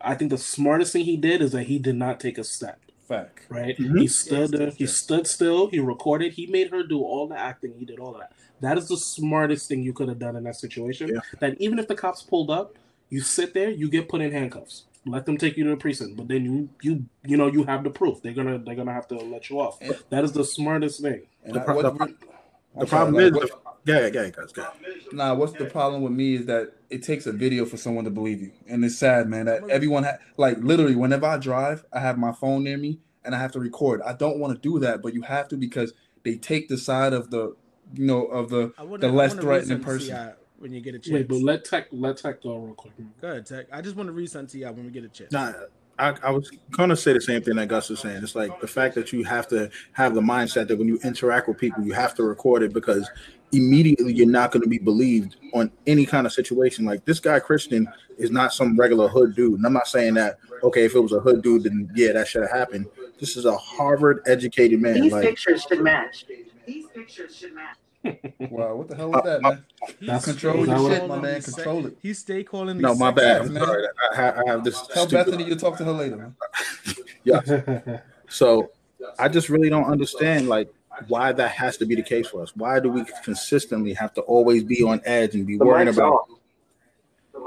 I 0.00 0.14
think 0.14 0.30
the 0.30 0.38
smartest 0.38 0.92
thing 0.92 1.04
he 1.04 1.16
did 1.16 1.42
is 1.42 1.52
that 1.52 1.64
he 1.64 1.78
did 1.78 1.96
not 1.96 2.20
take 2.20 2.38
a 2.38 2.44
step. 2.44 2.78
Fact. 3.06 3.40
Right? 3.48 3.76
Mhm. 3.76 4.00
He 4.00 4.06
stood 4.06 4.38
Yes, 4.40 4.50
there, 4.50 4.66
yes, 4.68 4.76
he 4.76 4.86
stood 4.86 5.26
still, 5.26 5.66
he 5.68 5.80
recorded, 5.80 6.32
he 6.34 6.46
made 6.46 6.70
her 6.70 6.82
do 6.82 7.00
all 7.02 7.26
the 7.26 7.36
acting, 7.38 7.74
he 7.78 7.84
did 7.84 7.98
all 7.98 8.12
that. 8.12 8.32
That 8.60 8.78
is 8.78 8.88
the 8.88 8.96
smartest 8.96 9.68
thing 9.68 9.82
you 9.82 9.92
could 9.92 10.08
have 10.08 10.18
done 10.18 10.36
in 10.36 10.44
that 10.44 10.56
situation. 10.56 11.08
Yeah. 11.08 11.20
That 11.40 11.60
even 11.60 11.78
if 11.78 11.88
the 11.88 11.94
cops 11.96 12.22
pulled 12.22 12.50
up, 12.50 12.76
you 13.08 13.20
sit 13.20 13.52
there, 13.52 13.70
you 13.70 13.90
get 13.90 14.08
put 14.08 14.20
in 14.20 14.30
handcuffs. 14.30 14.84
Let 15.06 15.24
them 15.26 15.38
take 15.38 15.56
you 15.56 15.64
to 15.64 15.70
the 15.70 15.76
precinct, 15.76 16.16
but 16.16 16.28
then 16.28 16.44
you 16.44 16.68
you 16.82 17.06
you 17.24 17.36
know 17.36 17.46
you 17.46 17.64
have 17.64 17.84
the 17.84 17.90
proof. 17.90 18.22
They're 18.22 18.34
gonna 18.34 18.58
they're 18.58 18.74
gonna 18.74 18.92
have 18.92 19.08
to 19.08 19.16
let 19.16 19.48
you 19.48 19.60
off. 19.60 19.78
And- 19.80 19.96
That 20.10 20.24
is 20.24 20.32
the 20.32 20.44
smartest 20.44 21.00
thing. 21.00 21.22
And 21.44 21.54
The 21.54 21.60
pro- 21.60 21.76
what- 21.76 21.82
the 21.82 21.90
pro- 21.92 22.06
The 22.06 22.86
sorry, 22.86 22.86
problem 22.86 23.14
like, 23.14 23.24
is, 23.24 23.50
what- 23.50 23.64
the, 23.84 23.92
yeah, 23.92 24.00
yeah, 24.02 24.30
guys, 24.30 24.52
guys. 24.52 24.66
Nah, 25.12 25.34
what's 25.34 25.54
the 25.54 25.64
problem 25.64 26.02
with 26.02 26.12
me 26.12 26.34
is 26.34 26.46
that 26.46 26.74
it 26.90 27.02
takes 27.02 27.26
a 27.26 27.32
video 27.32 27.64
for 27.64 27.76
someone 27.78 28.04
to 28.04 28.10
believe 28.10 28.40
you, 28.42 28.52
and 28.68 28.84
it's 28.84 28.96
sad, 28.98 29.26
man. 29.28 29.46
That 29.46 29.68
everyone 29.70 30.04
ha- 30.04 30.18
like 30.36 30.58
literally 30.58 30.94
whenever 30.94 31.26
I 31.26 31.38
drive, 31.38 31.84
I 31.92 32.00
have 32.00 32.18
my 32.18 32.32
phone 32.32 32.62
near 32.62 32.76
me 32.76 33.00
and 33.24 33.34
I 33.34 33.38
have 33.40 33.52
to 33.52 33.58
record. 33.60 34.02
I 34.02 34.12
don't 34.12 34.38
want 34.38 34.52
to 34.54 34.60
do 34.60 34.78
that, 34.80 35.00
but 35.02 35.14
you 35.14 35.22
have 35.22 35.48
to 35.48 35.56
because 35.56 35.94
they 36.24 36.36
take 36.36 36.68
the 36.68 36.76
side 36.78 37.12
of 37.14 37.30
the, 37.30 37.56
you 37.94 38.04
know, 38.06 38.26
of 38.26 38.50
the 38.50 38.72
the 38.98 39.08
less 39.10 39.32
threatening 39.34 39.78
something 39.78 39.78
to 39.78 39.84
person. 39.84 40.14
y'all 40.16 40.34
when 40.60 40.72
you 40.72 40.80
get 40.80 40.94
a 40.94 40.98
chance. 40.98 41.14
Wait, 41.14 41.28
but 41.28 41.40
let 41.40 41.64
tech 41.64 41.86
let 41.90 42.18
tech 42.18 42.42
go 42.42 42.56
real 42.58 42.74
quick. 42.74 42.92
Go 43.20 43.28
ahead, 43.28 43.46
Tech. 43.46 43.66
I 43.72 43.80
just 43.80 43.96
want 43.96 44.08
to 44.08 44.12
read 44.12 44.30
something 44.30 44.48
to 44.48 44.58
y'all 44.58 44.72
when 44.72 44.84
we 44.84 44.90
get 44.90 45.04
a 45.04 45.08
chance. 45.08 45.32
Nah, 45.32 45.52
I, 45.98 46.14
I 46.22 46.30
was 46.30 46.50
gonna 46.70 46.96
say 46.96 47.12
the 47.12 47.20
same 47.20 47.42
thing 47.42 47.56
that 47.56 47.68
Gus 47.68 47.88
was 47.88 48.00
saying. 48.00 48.22
It's 48.22 48.34
like 48.34 48.60
the 48.60 48.66
fact 48.66 48.94
that 48.94 49.12
you 49.12 49.24
have 49.24 49.48
to 49.48 49.70
have 49.92 50.14
the 50.14 50.20
mindset 50.20 50.68
that 50.68 50.78
when 50.78 50.86
you 50.86 50.98
interact 51.02 51.48
with 51.48 51.58
people, 51.58 51.82
you 51.82 51.92
have 51.92 52.14
to 52.16 52.22
record 52.22 52.62
it 52.62 52.72
because 52.72 53.10
immediately 53.52 54.12
you're 54.12 54.28
not 54.28 54.52
going 54.52 54.62
to 54.62 54.68
be 54.68 54.78
believed 54.78 55.36
on 55.54 55.70
any 55.86 56.06
kind 56.06 56.26
of 56.26 56.32
situation. 56.32 56.84
Like 56.84 57.04
this 57.04 57.20
guy 57.20 57.40
Christian 57.40 57.88
is 58.18 58.30
not 58.30 58.52
some 58.52 58.76
regular 58.76 59.08
hood 59.08 59.34
dude, 59.34 59.54
and 59.54 59.66
I'm 59.66 59.72
not 59.72 59.88
saying 59.88 60.14
that. 60.14 60.38
Okay, 60.62 60.84
if 60.84 60.94
it 60.94 61.00
was 61.00 61.12
a 61.12 61.20
hood 61.20 61.42
dude, 61.42 61.64
then 61.64 61.90
yeah, 61.94 62.12
that 62.12 62.28
should 62.28 62.42
have 62.42 62.50
happened. 62.50 62.86
This 63.18 63.36
is 63.36 63.46
a 63.46 63.56
Harvard 63.56 64.22
educated 64.26 64.80
man. 64.80 65.00
These 65.00 65.12
Like 65.12 65.24
pictures 65.24 65.64
should 65.66 65.80
match. 65.80 66.26
These 66.66 66.86
pictures 66.88 67.34
should 67.34 67.54
match. 67.54 67.76
Wow, 68.02 68.76
what 68.76 68.88
the 68.88 68.96
hell 68.96 69.10
was 69.10 69.20
uh, 69.20 69.22
that, 69.24 69.42
man? 69.42 69.64
That's- 70.00 70.24
Control 70.24 70.62
is 70.62 70.68
that 70.68 70.80
your 70.80 70.90
shit, 70.90 71.08
my 71.08 71.18
man. 71.20 71.42
Control 71.42 71.86
it. 71.86 71.98
He 72.02 72.14
stay 72.14 72.42
calling 72.42 72.76
me. 72.78 72.82
No, 72.82 72.94
my 72.94 73.10
bad. 73.10 73.38
Facts, 73.38 73.48
I'm 73.48 73.54
man. 73.54 73.64
sorry. 73.64 73.86
I, 74.16 74.32
I 74.40 74.42
have 74.46 74.64
this. 74.64 74.86
Tell 74.88 75.06
Bethany 75.06 75.44
you 75.44 75.54
talk 75.56 75.76
to 75.78 75.84
her 75.84 75.92
later, 75.92 76.16
man. 76.16 76.36
Yeah. 77.24 78.00
So 78.28 78.70
I 79.18 79.28
just 79.28 79.50
really 79.50 79.68
don't 79.68 79.84
understand 79.84 80.48
like 80.48 80.72
why 81.08 81.32
that 81.32 81.50
has 81.50 81.76
to 81.78 81.84
be 81.84 81.94
the 81.94 82.02
case 82.02 82.28
for 82.28 82.42
us. 82.42 82.56
Why 82.56 82.80
do 82.80 82.88
we 82.90 83.04
consistently 83.24 83.92
have 83.92 84.14
to 84.14 84.22
always 84.22 84.64
be 84.64 84.82
on 84.82 85.02
edge 85.04 85.34
and 85.34 85.46
be 85.46 85.58
The 85.58 85.64
worried 85.66 85.88
about 85.88 86.26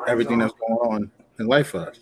everything 0.08 0.38
that's 0.40 0.54
going 0.54 0.74
on 0.74 1.12
in 1.40 1.48
life 1.48 1.68
for 1.70 1.80
us? 1.90 2.00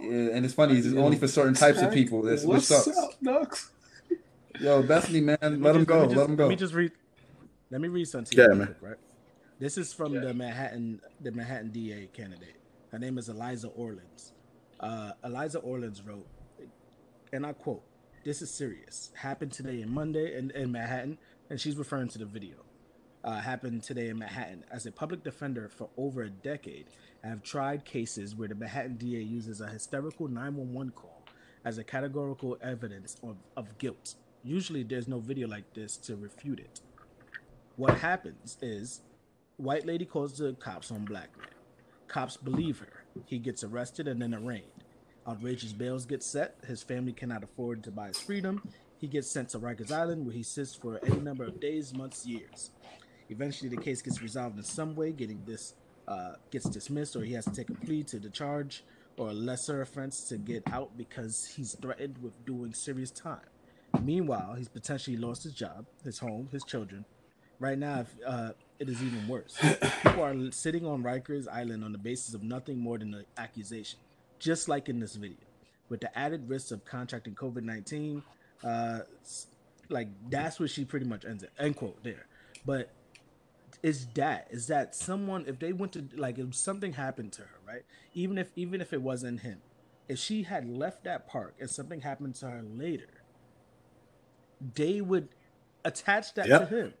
Yeah, 0.00 0.08
and 0.34 0.44
it's 0.44 0.54
funny. 0.54 0.76
It's 0.76 0.88
only 0.96 1.16
for 1.16 1.28
certain 1.28 1.54
types 1.54 1.80
of 1.80 1.92
people. 1.92 2.22
This 2.22 2.42
which 2.44 2.54
What's 2.56 2.66
sucks. 2.66 2.98
up, 2.98 3.10
Nux? 3.20 3.70
Yo, 4.60 4.82
Bethany, 4.82 5.20
man, 5.20 5.38
Let 5.40 5.60
let 5.60 5.76
him 5.76 5.82
just- 5.82 5.88
go. 5.88 5.98
Let 6.00 6.08
me, 6.08 6.14
just, 6.14 6.16
Let 6.18 6.28
him 6.30 6.36
go. 6.36 6.44
Let 6.44 6.50
me 6.50 6.56
just 6.56 6.74
read. 6.74 6.92
Let 7.70 7.80
me 7.80 7.88
read 7.88 8.06
something. 8.06 8.36
to 8.36 8.42
you 8.42 8.48
real 8.48 8.56
man. 8.56 8.66
quick, 8.66 8.78
right? 8.82 8.98
This 9.58 9.78
is 9.78 9.92
from 9.92 10.12
the 10.14 10.34
Manhattan, 10.34 11.00
the 11.20 11.32
Manhattan 11.32 11.70
DA 11.70 12.08
candidate. 12.12 12.56
Her 12.90 12.98
name 12.98 13.18
is 13.18 13.28
Eliza 13.28 13.68
Orlins. 13.68 14.32
Uh, 14.80 15.12
Eliza 15.24 15.58
Orlins 15.60 16.02
wrote, 16.06 16.26
and 17.32 17.46
I 17.46 17.52
quote: 17.52 17.82
"This 18.24 18.42
is 18.42 18.50
serious. 18.50 19.10
Happened 19.14 19.52
today 19.52 19.80
in 19.80 19.92
Monday 19.92 20.36
in, 20.36 20.50
in 20.50 20.72
Manhattan, 20.72 21.18
and 21.48 21.60
she's 21.60 21.76
referring 21.76 22.08
to 22.08 22.18
the 22.18 22.26
video. 22.26 22.56
Uh, 23.22 23.40
happened 23.40 23.82
today 23.82 24.08
in 24.08 24.18
Manhattan. 24.18 24.64
As 24.70 24.84
a 24.84 24.92
public 24.92 25.24
defender 25.24 25.70
for 25.70 25.88
over 25.96 26.22
a 26.22 26.28
decade, 26.28 26.88
I 27.24 27.28
have 27.28 27.42
tried 27.42 27.86
cases 27.86 28.34
where 28.34 28.48
the 28.48 28.54
Manhattan 28.54 28.96
DA 28.96 29.20
uses 29.20 29.62
a 29.62 29.68
hysterical 29.68 30.28
911 30.28 30.92
call 30.92 31.22
as 31.64 31.78
a 31.78 31.84
categorical 31.84 32.58
evidence 32.60 33.16
of, 33.22 33.36
of 33.56 33.78
guilt. 33.78 34.16
Usually, 34.42 34.82
there's 34.82 35.08
no 35.08 35.20
video 35.20 35.48
like 35.48 35.72
this 35.72 35.96
to 35.98 36.16
refute 36.16 36.60
it. 36.60 36.82
What 37.76 37.98
happens 37.98 38.56
is, 38.62 39.00
white 39.56 39.84
lady 39.84 40.04
calls 40.04 40.38
the 40.38 40.52
cops 40.54 40.92
on 40.92 41.04
black 41.04 41.36
man. 41.36 41.48
Cops 42.06 42.36
believe 42.36 42.78
her. 42.78 43.02
He 43.26 43.38
gets 43.38 43.64
arrested 43.64 44.06
and 44.06 44.22
then 44.22 44.32
arraigned. 44.32 44.84
Outrageous 45.26 45.72
bails 45.72 46.06
get 46.06 46.22
set. 46.22 46.56
His 46.66 46.84
family 46.84 47.12
cannot 47.12 47.42
afford 47.42 47.82
to 47.84 47.90
buy 47.90 48.08
his 48.08 48.20
freedom. 48.20 48.62
He 49.00 49.08
gets 49.08 49.28
sent 49.28 49.48
to 49.50 49.58
Rikers 49.58 49.90
Island, 49.90 50.24
where 50.24 50.34
he 50.34 50.44
sits 50.44 50.74
for 50.74 51.00
any 51.04 51.18
number 51.18 51.42
of 51.42 51.58
days, 51.58 51.92
months, 51.92 52.24
years. 52.24 52.70
Eventually, 53.28 53.70
the 53.70 53.82
case 53.82 54.02
gets 54.02 54.22
resolved 54.22 54.56
in 54.56 54.62
some 54.62 54.94
way, 54.94 55.10
getting 55.10 55.42
this 55.44 55.74
uh, 56.06 56.34
gets 56.52 56.66
dismissed, 56.66 57.16
or 57.16 57.22
he 57.22 57.32
has 57.32 57.44
to 57.46 57.52
take 57.52 57.70
a 57.70 57.74
plea 57.74 58.04
to 58.04 58.20
the 58.20 58.30
charge 58.30 58.84
or 59.16 59.30
a 59.30 59.32
lesser 59.32 59.82
offense 59.82 60.28
to 60.28 60.36
get 60.36 60.62
out 60.72 60.96
because 60.96 61.44
he's 61.56 61.74
threatened 61.74 62.18
with 62.22 62.32
doing 62.44 62.72
serious 62.72 63.10
time. 63.10 63.40
Meanwhile, 64.02 64.54
he's 64.58 64.68
potentially 64.68 65.16
lost 65.16 65.42
his 65.42 65.54
job, 65.54 65.86
his 66.04 66.18
home, 66.18 66.48
his 66.52 66.62
children. 66.64 67.04
Right 67.60 67.78
now, 67.78 68.00
if, 68.00 68.14
uh, 68.26 68.50
it 68.78 68.88
is 68.88 69.02
even 69.02 69.26
worse. 69.28 69.56
People 70.02 70.22
are 70.24 70.50
sitting 70.50 70.84
on 70.86 71.02
Rikers 71.02 71.48
Island 71.48 71.84
on 71.84 71.92
the 71.92 71.98
basis 71.98 72.34
of 72.34 72.42
nothing 72.42 72.78
more 72.78 72.98
than 72.98 73.14
an 73.14 73.24
accusation, 73.38 73.98
just 74.38 74.68
like 74.68 74.88
in 74.88 74.98
this 75.00 75.14
video, 75.14 75.36
with 75.88 76.00
the 76.00 76.16
added 76.18 76.48
risk 76.48 76.72
of 76.72 76.84
contracting 76.84 77.34
COVID 77.34 77.62
nineteen. 77.62 78.22
Uh, 78.62 79.00
like 79.88 80.08
that's 80.30 80.58
what 80.58 80.70
she 80.70 80.84
pretty 80.84 81.06
much 81.06 81.24
ends 81.24 81.42
it. 81.42 81.50
End 81.58 81.76
quote 81.76 82.02
there. 82.02 82.26
But 82.66 82.90
is 83.82 84.06
that 84.14 84.48
is 84.50 84.66
that 84.68 84.94
someone 84.94 85.44
if 85.46 85.58
they 85.58 85.72
went 85.72 85.92
to 85.92 86.08
like 86.16 86.38
if 86.38 86.54
something 86.54 86.94
happened 86.94 87.32
to 87.34 87.42
her, 87.42 87.58
right? 87.66 87.82
Even 88.14 88.38
if 88.38 88.50
even 88.56 88.80
if 88.80 88.92
it 88.92 89.02
wasn't 89.02 89.40
him, 89.40 89.60
if 90.08 90.18
she 90.18 90.42
had 90.42 90.68
left 90.68 91.04
that 91.04 91.28
park 91.28 91.54
and 91.60 91.68
something 91.70 92.00
happened 92.00 92.34
to 92.36 92.46
her 92.50 92.62
later, 92.62 93.22
they 94.74 95.00
would 95.00 95.28
attach 95.84 96.34
that 96.34 96.48
Yep. 96.48 96.68
to 96.68 96.76
him. 96.76 96.94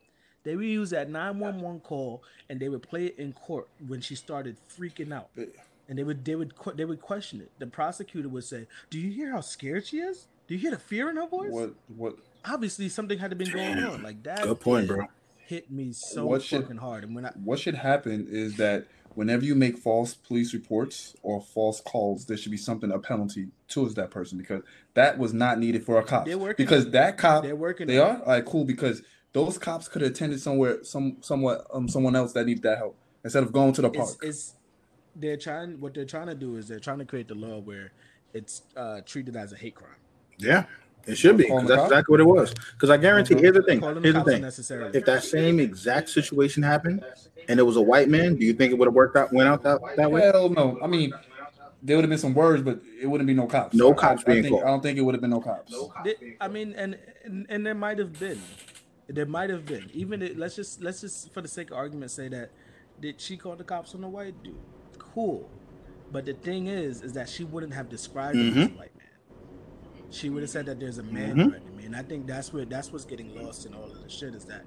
They 0.44 0.54
would 0.56 0.66
use 0.66 0.90
that 0.90 1.10
911 1.10 1.80
call 1.80 2.22
and 2.48 2.60
they 2.60 2.68
would 2.68 2.82
play 2.82 3.06
it 3.06 3.18
in 3.18 3.32
court 3.32 3.68
when 3.86 4.00
she 4.00 4.14
started 4.14 4.56
freaking 4.78 5.12
out. 5.12 5.30
And 5.88 5.98
they 5.98 6.02
would 6.04 6.24
they 6.24 6.34
would 6.34 6.54
they 6.76 6.84
would 6.84 7.00
question 7.00 7.40
it. 7.40 7.50
The 7.58 7.66
prosecutor 7.66 8.28
would 8.28 8.44
say, 8.44 8.66
"Do 8.90 8.98
you 8.98 9.10
hear 9.10 9.30
how 9.32 9.40
scared 9.42 9.86
she 9.86 9.98
is? 9.98 10.28
Do 10.46 10.54
you 10.54 10.60
hear 10.60 10.70
the 10.70 10.78
fear 10.78 11.10
in 11.10 11.16
her 11.16 11.26
voice?" 11.26 11.50
What 11.50 11.74
what 11.96 12.16
Obviously, 12.46 12.90
something 12.90 13.18
had 13.18 13.30
to 13.30 13.36
been 13.36 13.50
going 13.50 13.78
on. 13.78 14.02
Like 14.02 14.22
that. 14.24 14.42
Good 14.42 14.60
point, 14.60 14.86
bro. 14.86 15.06
Hit 15.46 15.70
me 15.70 15.92
so 15.92 16.26
What 16.26 16.42
should- 16.42 16.62
fucking 16.62 16.76
hard. 16.78 17.04
And 17.04 17.14
when 17.14 17.26
I 17.26 17.30
what 17.42 17.58
should 17.58 17.74
happen 17.74 18.26
is 18.30 18.56
that 18.56 18.86
whenever 19.14 19.44
you 19.44 19.54
make 19.54 19.78
false 19.78 20.14
police 20.14 20.52
reports 20.54 21.14
or 21.22 21.40
false 21.40 21.80
calls, 21.82 22.24
there 22.26 22.36
should 22.36 22.50
be 22.50 22.56
something 22.58 22.90
a 22.90 22.98
penalty 22.98 23.48
towards 23.68 23.94
that 23.94 24.10
person 24.10 24.36
because 24.38 24.62
that 24.94 25.18
was 25.18 25.32
not 25.34 25.58
needed 25.58 25.84
for 25.84 25.98
a 25.98 26.02
cop. 26.02 26.24
They're 26.26 26.36
working 26.38 26.64
Because 26.64 26.82
on 26.84 26.88
it. 26.88 26.92
that 26.92 27.18
cop 27.18 27.42
they're 27.44 27.54
working, 27.56 27.86
they 27.86 27.98
on 27.98 28.16
are 28.16 28.20
all 28.20 28.26
right, 28.32 28.44
cool. 28.44 28.64
Because 28.64 29.02
those 29.34 29.58
cops 29.58 29.88
could 29.88 30.00
have 30.00 30.12
attended 30.12 30.40
somewhere, 30.40 30.82
some 30.82 31.18
somewhat 31.20 31.66
um 31.74 31.88
someone 31.88 32.16
else 32.16 32.32
that 32.32 32.46
needed 32.46 32.62
that 32.62 32.78
help 32.78 32.96
instead 33.22 33.42
of 33.42 33.52
going 33.52 33.74
to 33.74 33.82
the 33.82 33.90
park. 33.90 34.08
It's, 34.22 34.24
it's 34.24 34.54
they're 35.16 35.36
trying. 35.36 35.78
What 35.80 35.92
they're 35.92 36.06
trying 36.06 36.28
to 36.28 36.34
do 36.34 36.56
is 36.56 36.66
they're 36.66 36.80
trying 36.80 37.00
to 37.00 37.04
create 37.04 37.28
the 37.28 37.34
law 37.34 37.60
where 37.60 37.92
it's 38.32 38.62
uh, 38.76 39.00
treated 39.04 39.36
as 39.36 39.52
a 39.52 39.56
hate 39.56 39.74
crime. 39.74 39.90
Yeah, 40.38 40.64
it 41.06 41.16
should 41.16 41.36
be. 41.36 41.44
'cause 41.44 41.50
Calling 41.50 41.66
that's 41.66 41.78
cop? 41.82 41.90
exactly 41.90 42.12
what 42.12 42.20
it 42.20 42.26
was. 42.26 42.54
Because 42.72 42.90
I 42.90 42.96
guarantee. 42.96 43.34
Here's 43.36 43.54
the 43.54 43.62
thing. 43.62 43.80
Here's 44.02 44.14
the 44.14 44.24
thing. 44.24 44.90
If 44.94 45.04
that 45.04 45.22
same 45.22 45.60
exact 45.60 46.08
situation 46.08 46.62
happened 46.62 47.04
and 47.48 47.60
it 47.60 47.62
was 47.62 47.76
a 47.76 47.82
white 47.82 48.08
man, 48.08 48.36
do 48.36 48.44
you 48.44 48.54
think 48.54 48.72
it 48.72 48.78
would 48.78 48.86
have 48.88 48.94
worked 48.94 49.16
out? 49.16 49.32
Went 49.32 49.48
out 49.48 49.62
that, 49.62 49.80
that 49.96 50.10
way? 50.10 50.22
Hell 50.22 50.48
no. 50.48 50.78
I 50.82 50.86
mean, 50.88 51.12
there 51.82 51.96
would 51.96 52.02
have 52.02 52.10
been 52.10 52.18
some 52.18 52.34
words, 52.34 52.62
but 52.62 52.80
it 53.00 53.06
wouldn't 53.06 53.26
be 53.28 53.34
no 53.34 53.46
cops. 53.46 53.74
No 53.74 53.94
cops 53.94 54.22
I, 54.26 54.32
being 54.32 54.42
think, 54.42 54.52
called. 54.54 54.64
I 54.64 54.68
don't 54.68 54.82
think 54.82 54.98
it 54.98 55.02
would 55.02 55.14
have 55.14 55.20
been 55.20 55.30
no 55.30 55.40
cops. 55.40 55.72
They- 56.04 56.36
I 56.40 56.48
mean, 56.48 56.72
and, 56.76 56.98
and 57.24 57.46
and 57.48 57.64
there 57.66 57.74
might 57.74 57.98
have 57.98 58.18
been, 58.18 58.40
there 59.08 59.26
might 59.26 59.50
have 59.50 59.66
been. 59.66 59.90
Even 59.92 60.22
it, 60.22 60.38
let's 60.38 60.56
just 60.56 60.82
let's 60.82 61.00
just 61.00 61.32
for 61.32 61.40
the 61.40 61.48
sake 61.48 61.70
of 61.70 61.76
argument 61.76 62.10
say 62.10 62.28
that 62.28 62.50
did 63.00 63.20
she 63.20 63.36
call 63.36 63.56
the 63.56 63.64
cops 63.64 63.94
on 63.94 64.00
the 64.00 64.08
white 64.08 64.40
dude? 64.42 64.54
Cool, 64.98 65.50
but 66.12 66.24
the 66.24 66.32
thing 66.34 66.66
is, 66.68 67.02
is 67.02 67.12
that 67.14 67.28
she 67.28 67.44
wouldn't 67.44 67.74
have 67.74 67.88
described 67.88 68.36
him 68.36 68.48
as 68.58 68.66
a 68.68 68.70
white 68.70 68.96
man. 68.96 69.06
She 70.10 70.30
would 70.30 70.42
have 70.42 70.50
said 70.50 70.66
that 70.66 70.78
there's 70.78 70.98
a 70.98 71.02
man 71.02 71.36
Mhm. 71.36 71.48
threatening 71.50 71.76
me, 71.76 71.84
and 71.86 71.96
I 71.96 72.02
think 72.02 72.26
that's 72.26 72.52
where 72.52 72.64
that's 72.64 72.92
what's 72.92 73.04
getting 73.04 73.34
lost 73.34 73.66
in 73.66 73.74
all 73.74 73.84
of 73.90 74.02
the 74.02 74.08
shit 74.08 74.34
is 74.34 74.44
that 74.46 74.64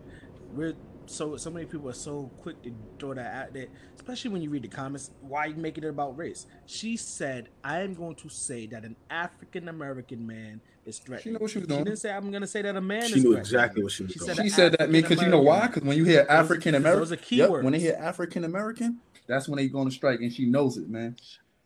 we're 0.53 0.73
so 1.05 1.37
so 1.37 1.49
many 1.49 1.65
people 1.65 1.87
are 1.89 1.93
so 1.93 2.29
quick 2.41 2.61
to 2.63 2.75
throw 2.99 3.13
that 3.13 3.33
out 3.33 3.53
there, 3.53 3.67
especially 3.95 4.29
when 4.31 4.41
you 4.41 4.49
read 4.49 4.63
the 4.63 4.67
comments. 4.67 5.11
Why 5.21 5.45
you 5.45 5.55
making 5.55 5.85
it 5.85 5.87
about 5.87 6.17
race? 6.17 6.45
She 6.65 6.97
said, 6.97 7.47
"I 7.63 7.79
am 7.81 7.93
going 7.93 8.15
to 8.15 8.29
say 8.29 8.67
that 8.67 8.83
an 8.83 8.97
African 9.09 9.69
American 9.69 10.27
man 10.27 10.59
is 10.87 10.99
threatening." 10.99 11.33
knew 11.35 11.39
what 11.39 11.51
she 11.51 11.59
was 11.59 11.67
doing. 11.67 11.79
She 11.79 11.83
doing. 11.83 11.85
didn't 11.85 11.99
say 11.99 12.11
I'm 12.11 12.29
going 12.31 12.41
to 12.41 12.47
say 12.47 12.61
that 12.63 12.75
a 12.75 12.81
man. 12.81 13.07
She 13.07 13.19
is 13.19 13.23
knew 13.23 13.33
exactly 13.35 13.83
what 13.83 13.91
she 13.91 14.03
was 14.03 14.13
doing. 14.15 14.35
said 14.35 14.43
She 14.43 14.49
said 14.49 14.75
that 14.79 14.89
me 14.89 15.01
because 15.01 15.21
you 15.21 15.29
know 15.29 15.41
why? 15.41 15.67
Because 15.67 15.83
when 15.83 15.97
you 15.97 16.05
hear 16.05 16.25
African 16.29 16.75
American, 16.75 16.99
those 17.01 17.11
are 17.11 17.17
keywords. 17.17 17.63
when 17.63 17.73
they 17.73 17.79
hear 17.79 17.97
African 17.99 18.43
American, 18.43 18.99
that's 19.27 19.47
when 19.47 19.57
they 19.57 19.67
going 19.67 19.87
to 19.89 19.93
strike, 19.93 20.19
and 20.21 20.31
she 20.33 20.45
knows 20.45 20.77
it, 20.77 20.89
man. 20.89 21.15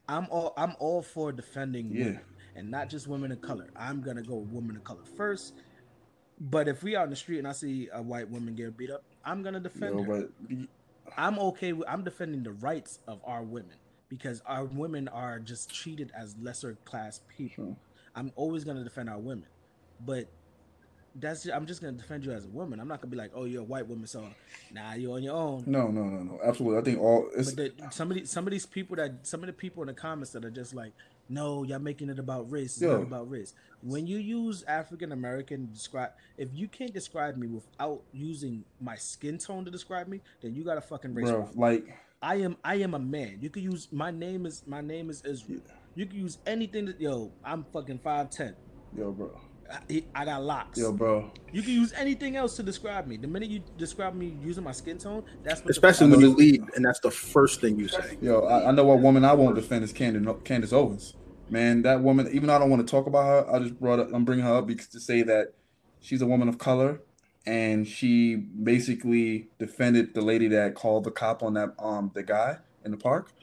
I'm 0.10 0.28
all 0.30 0.54
I'm 0.58 0.76
all 0.80 1.02
for 1.02 1.32
defending 1.32 1.92
Yeah. 1.94 2.06
women 2.06 2.22
and 2.56 2.70
not 2.70 2.90
just 2.90 3.08
women 3.08 3.32
of 3.32 3.42
color. 3.42 3.70
I'm 3.78 4.02
gonna 4.02 4.24
go 4.24 4.36
women 4.52 4.76
of 4.76 4.84
color 4.84 5.04
first. 5.16 5.54
But 6.40 6.68
if 6.68 6.84
we 6.84 6.96
out 6.96 7.04
in 7.06 7.12
the 7.12 7.16
street 7.16 7.38
and 7.38 7.48
I 7.48 7.52
see 7.52 7.88
a 7.94 8.02
white 8.02 8.30
woman 8.30 8.56
get 8.56 8.76
beat 8.76 8.90
up, 8.90 9.04
I'm 9.24 9.44
gonna 9.44 9.60
defend 9.60 9.96
Yo, 10.00 10.04
her. 10.04 10.28
but 10.50 10.58
I'm 11.18 11.38
okay 11.40 11.72
with 11.74 11.88
I'm 11.88 12.04
defending 12.04 12.44
the 12.44 12.52
rights 12.54 13.00
of 13.08 13.22
our 13.24 13.44
women 13.44 13.78
because 14.10 14.42
our 14.46 14.66
women 14.66 15.08
are 15.08 15.40
just 15.40 15.74
treated 15.74 16.12
as 16.18 16.36
lesser 16.42 16.78
class 16.84 17.22
people. 17.30 17.66
Sure. 17.66 17.78
I'm 18.15 18.32
always 18.36 18.63
gonna 18.63 18.84
defend 18.84 19.10
our 19.10 19.19
women, 19.19 19.47
but 20.06 20.28
that's 21.15 21.45
I'm 21.45 21.65
just 21.65 21.82
gonna 21.82 21.97
defend 21.97 22.26
you 22.26 22.32
as 22.32 22.45
a 22.45 22.50
woman. 22.50 22.80
I'm 22.80 22.88
not 22.88 23.02
gonna 23.02 23.12
be 23.12 23.17
like, 23.17 23.32
oh, 23.34 23.45
you're 23.45 23.62
a 23.62 23.65
white 23.65 23.88
woman, 23.88 24.08
so 24.08 24.26
nah, 24.71 24.93
you're 24.93 25.15
on 25.15 25.24
your 25.24 25.36
own. 25.36 25.63
no, 25.65 25.88
no, 25.88 26.04
no, 26.04 26.24
no, 26.24 26.39
absolutely. 26.43 26.80
I 26.80 26.84
think 26.84 27.00
all 27.00 27.30
it's 27.36 27.52
But 27.52 27.78
the, 27.78 27.91
some 27.91 28.12
of 28.12 28.17
the, 28.17 28.26
some 28.26 28.47
of 28.47 28.52
these 28.52 28.65
people 28.65 28.95
that 28.97 29.26
some 29.28 29.41
of 29.41 29.47
the 29.47 29.54
people 29.54 29.84
in 29.84 29.88
the 29.88 29.93
comments 29.93 30.32
that 30.32 30.45
are 30.45 30.52
just 30.52 30.74
like, 30.74 30.93
no, 31.28 31.63
y'all 31.63 31.80
making 31.80 32.10
it 32.10 32.19
about 32.19 32.50
race. 32.52 32.74
It's 32.74 32.82
Yo. 32.82 32.97
not 32.97 33.04
about 33.04 33.30
race. 33.30 33.54
When 33.82 34.08
you 34.08 34.17
use 34.17 34.63
African 34.63 35.12
American 35.12 35.69
describe, 35.74 36.12
if 36.38 36.50
you 36.54 36.67
can't 36.67 36.93
describe 36.93 37.38
me 37.38 37.47
without 37.47 38.02
using 38.13 38.63
my 38.80 38.95
skin 38.95 39.38
tone 39.38 39.65
to 39.65 39.71
describe 39.71 40.08
me, 40.08 40.21
then 40.41 40.54
you 40.54 40.63
got 40.63 40.78
a 40.78 40.82
fucking 40.82 41.13
race 41.13 41.30
bro. 41.30 41.50
Like 41.56 41.88
I 42.21 42.36
am 42.36 42.58
I 42.63 42.76
am 42.76 42.93
a 42.93 43.00
man. 43.00 43.39
You 43.41 43.50
could 43.50 43.63
use 43.63 43.88
my 43.91 44.12
name 44.12 44.45
is 44.45 44.63
my 44.65 44.82
name 44.82 45.10
is 45.10 45.24
Israel. 45.26 45.62
You 45.96 46.06
can 46.06 46.20
use 46.20 46.38
anything 46.46 46.86
that 46.86 47.02
yo. 47.02 47.32
I'm 47.44 47.66
fucking 47.74 48.00
five 48.00 48.30
ten. 48.30 48.56
yo, 48.98 49.12
bro, 49.12 49.40
I, 49.70 50.04
I 50.16 50.26
got 50.26 50.44
locks. 50.44 50.80
yo, 50.80 50.92
bro. 50.94 51.32
You 51.52 51.62
can 51.62 51.74
use 51.74 51.94
anything 51.94 52.38
else 52.38 52.56
to 52.58 52.64
describe 52.64 53.08
me. 53.08 53.18
The 53.18 53.28
minute 53.28 53.50
you 53.50 53.62
describe 53.78 54.16
me 54.16 54.38
using 54.42 54.64
my 54.64 54.72
skin 54.72 54.98
tone, 54.98 55.24
that's 55.44 55.62
what 55.62 55.70
Especially 55.72 56.10
when 56.10 56.22
you 56.22 56.30
lead, 56.34 56.64
and 56.76 56.86
that's 56.86 57.00
the 57.02 57.12
first 57.12 57.60
thing 57.60 57.78
you 57.78 57.88
say. 57.88 58.18
Yo, 58.22 58.42
I, 58.42 58.70
I 58.70 58.72
know 58.72 58.86
what 58.86 59.00
woman 59.00 59.26
I 59.26 59.34
won't 59.34 59.56
defend 59.56 59.84
is 59.84 59.92
Candace, 59.92 60.36
Candace 60.46 60.72
Owens. 60.72 61.16
Man, 61.50 61.82
that 61.82 62.02
woman. 62.02 62.30
Even 62.32 62.48
though 62.48 62.56
I 62.56 62.60
don't 62.60 62.70
want 62.70 62.86
to 62.88 62.90
talk 62.90 63.08
about 63.08 63.26
her, 63.26 63.54
I 63.54 63.60
just 63.60 63.80
brought 63.80 64.00
up. 64.00 64.10
I'm 64.14 64.24
bringing 64.24 64.46
her 64.46 64.56
up 64.56 64.68
because 64.68 64.88
to 64.88 65.00
say 65.02 65.24
that 65.24 65.54
she's 66.00 66.22
a 66.22 66.26
woman 66.26 66.48
of 66.48 66.58
color, 66.58 67.02
and 67.46 67.86
she 67.86 68.36
basically 68.36 69.50
defended 69.60 70.14
the 70.14 70.22
lady 70.22 70.48
that 70.50 70.76
called 70.76 71.04
the 71.04 71.12
cop 71.12 71.44
on 71.44 71.54
that 71.56 71.74
um 71.80 72.12
the 72.14 72.24
guy 72.24 72.58
in 72.86 72.92
the 72.92 72.98
park, 72.98 73.34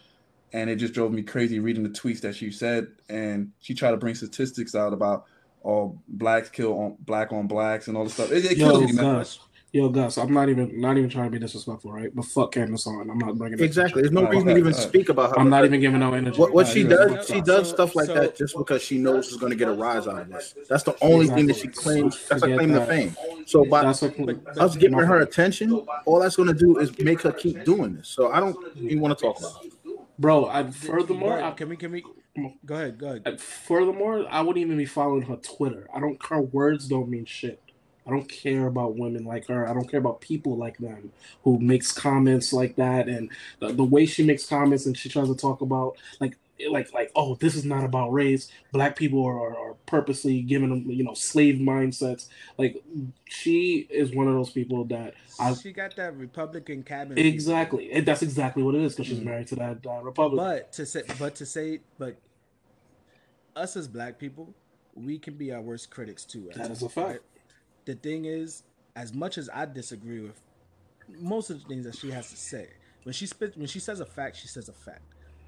and 0.52 0.70
it 0.70 0.76
just 0.76 0.94
drove 0.94 1.12
me 1.12 1.22
crazy 1.22 1.58
reading 1.58 1.82
the 1.82 1.88
tweets 1.90 2.20
that 2.22 2.34
she 2.34 2.50
said, 2.50 2.88
and 3.08 3.52
she 3.60 3.74
tried 3.74 3.92
to 3.92 3.96
bring 3.96 4.14
statistics 4.14 4.74
out 4.74 4.92
about 4.92 5.26
all 5.62 6.00
blacks 6.08 6.48
kill 6.48 6.78
on 6.78 6.96
black 7.00 7.32
on 7.32 7.46
blacks 7.46 7.88
and 7.88 7.96
all 7.96 8.04
this 8.04 8.14
stuff. 8.14 8.30
It, 8.30 8.44
it 8.44 8.56
kills 8.56 8.80
Yo, 8.80 8.86
me. 8.86 8.92
Gus, 8.92 9.40
Yo, 9.72 9.88
Gus, 9.90 10.16
I'm 10.16 10.32
not 10.32 10.48
even 10.48 10.80
not 10.80 10.96
even 10.96 11.10
trying 11.10 11.26
to 11.26 11.30
be 11.30 11.38
disrespectful, 11.38 11.92
right? 11.92 12.08
But 12.14 12.24
fuck 12.24 12.52
Candace 12.52 12.86
on. 12.86 13.10
I'm 13.10 13.18
not 13.18 13.36
bringing 13.36 13.58
it. 13.58 13.64
Exactly. 13.64 14.00
There's 14.00 14.12
no 14.12 14.20
Alright, 14.20 14.32
reason 14.36 14.46
to 14.48 14.56
even 14.56 14.72
alright. 14.72 14.88
speak 14.88 15.10
about 15.10 15.30
her. 15.30 15.38
I'm 15.38 15.50
not 15.50 15.66
even 15.66 15.80
giving 15.80 16.00
no 16.00 16.14
energy. 16.14 16.40
What, 16.40 16.54
what 16.54 16.66
she 16.68 16.84
does, 16.84 17.26
she 17.26 17.42
does 17.42 17.68
So- 17.68 17.74
stuff 17.74 17.94
like 17.94 18.06
so- 18.06 18.14
that 18.14 18.34
just 18.34 18.56
because 18.56 18.82
she 18.82 18.96
knows 18.96 19.26
she's 19.26 19.36
going 19.36 19.50
to 19.50 19.58
get 19.58 19.68
a 19.68 19.72
rise 19.72 20.06
out 20.06 20.22
of 20.22 20.28
this. 20.30 20.54
That's 20.70 20.84
the 20.84 20.96
only 21.02 21.26
thing 21.26 21.46
that 21.48 21.56
she 21.56 21.68
claims. 21.68 22.14
That's 22.28 22.42
a 22.42 22.46
Forget 22.46 22.58
claim 22.58 22.72
to 22.72 22.86
fame. 22.86 23.16
So 23.44 23.66
by 23.66 23.82
That's 23.82 24.00
what 24.00 24.58
us 24.58 24.76
giving 24.76 24.98
her 24.98 25.20
attention, 25.20 25.72
all 26.06 26.20
that's 26.20 26.36
going 26.36 26.48
to 26.48 26.54
do 26.54 26.78
is 26.78 26.98
make 27.00 27.20
her 27.20 27.32
keep 27.32 27.64
doing 27.64 27.94
this. 27.96 28.08
So 28.08 28.30
I 28.32 28.40
don't 28.40 28.56
even 28.78 29.00
want 29.00 29.18
to 29.18 29.22
talk 29.22 29.38
about 29.38 29.66
it. 29.66 29.72
Bro. 30.18 30.46
I, 30.46 30.70
furthermore, 30.70 31.40
I, 31.40 31.52
can 31.52 31.68
we 31.68 31.76
can 31.76 31.92
we 31.92 32.04
go 32.64 32.74
ahead? 32.74 32.98
Go 32.98 33.08
ahead. 33.08 33.40
Furthermore, 33.40 34.26
I 34.30 34.40
wouldn't 34.40 34.64
even 34.64 34.76
be 34.78 34.86
following 34.86 35.22
her 35.22 35.36
Twitter. 35.36 35.88
I 35.94 36.00
don't 36.00 36.24
her 36.26 36.40
words 36.40 36.88
don't 36.88 37.08
mean 37.08 37.24
shit. 37.24 37.60
I 38.06 38.10
don't 38.10 38.28
care 38.28 38.66
about 38.66 38.96
women 38.96 39.24
like 39.24 39.48
her. 39.48 39.68
I 39.68 39.74
don't 39.74 39.90
care 39.90 40.00
about 40.00 40.22
people 40.22 40.56
like 40.56 40.78
them 40.78 41.12
who 41.44 41.58
makes 41.58 41.92
comments 41.92 42.54
like 42.54 42.76
that 42.76 43.06
and 43.06 43.30
the, 43.60 43.72
the 43.72 43.84
way 43.84 44.06
she 44.06 44.24
makes 44.24 44.46
comments 44.46 44.86
and 44.86 44.96
she 44.96 45.10
tries 45.10 45.28
to 45.28 45.34
talk 45.34 45.60
about 45.60 45.96
like 46.18 46.38
like 46.70 46.92
like 46.92 47.10
oh 47.14 47.34
this 47.36 47.54
is 47.54 47.64
not 47.64 47.84
about 47.84 48.12
race. 48.12 48.48
Black 48.72 48.96
people 48.96 49.24
are, 49.24 49.38
are, 49.38 49.70
are 49.70 49.74
purposely 49.86 50.42
giving 50.42 50.70
them 50.70 50.90
you 50.90 51.04
know 51.04 51.14
slave 51.14 51.56
mindsets. 51.56 52.28
Like 52.56 52.82
she 53.26 53.86
is 53.90 54.14
one 54.14 54.26
of 54.28 54.34
those 54.34 54.50
people 54.50 54.84
that 54.86 55.14
I 55.38 55.54
she 55.54 55.72
got 55.72 55.94
that 55.96 56.16
Republican 56.16 56.82
cabinet. 56.82 57.24
exactly 57.24 57.92
and 57.92 58.04
that's 58.04 58.22
exactly 58.22 58.62
what 58.62 58.74
it 58.74 58.82
is 58.82 58.94
because 58.94 59.06
she's 59.06 59.20
Mhm. 59.20 59.24
married 59.24 59.46
to 59.48 59.56
that 59.56 59.86
uh, 59.86 60.00
Republican. 60.02 60.44
But 60.44 60.72
to 60.72 60.86
say, 60.86 61.02
but 61.18 61.34
to 61.36 61.46
say, 61.46 61.80
but 61.98 62.16
us 63.56 63.76
as 63.76 63.88
black 63.88 64.18
people, 64.18 64.54
we 64.94 65.18
can 65.18 65.34
be 65.34 65.52
our 65.52 65.60
worst 65.60 65.90
critics 65.90 66.24
too. 66.24 66.50
That 66.54 66.70
is 66.70 66.82
a 66.82 66.88
fact. 66.88 67.08
right? 67.08 67.20
The 67.84 67.94
thing 67.94 68.24
is, 68.24 68.62
as 68.96 69.14
much 69.14 69.38
as 69.38 69.48
I 69.52 69.64
disagree 69.66 70.20
with 70.20 70.40
most 71.20 71.50
of 71.50 71.60
the 71.62 71.68
things 71.68 71.84
that 71.86 71.96
she 71.96 72.10
has 72.10 72.30
to 72.30 72.36
say, 72.36 72.68
when 73.04 73.12
she 73.12 73.26
spit, 73.26 73.56
when 73.56 73.66
she 73.66 73.78
says 73.80 74.00
a 74.00 74.06
fact, 74.06 74.36
she 74.36 74.48
says 74.48 74.68
a 74.68 74.72
fact. 74.72 75.02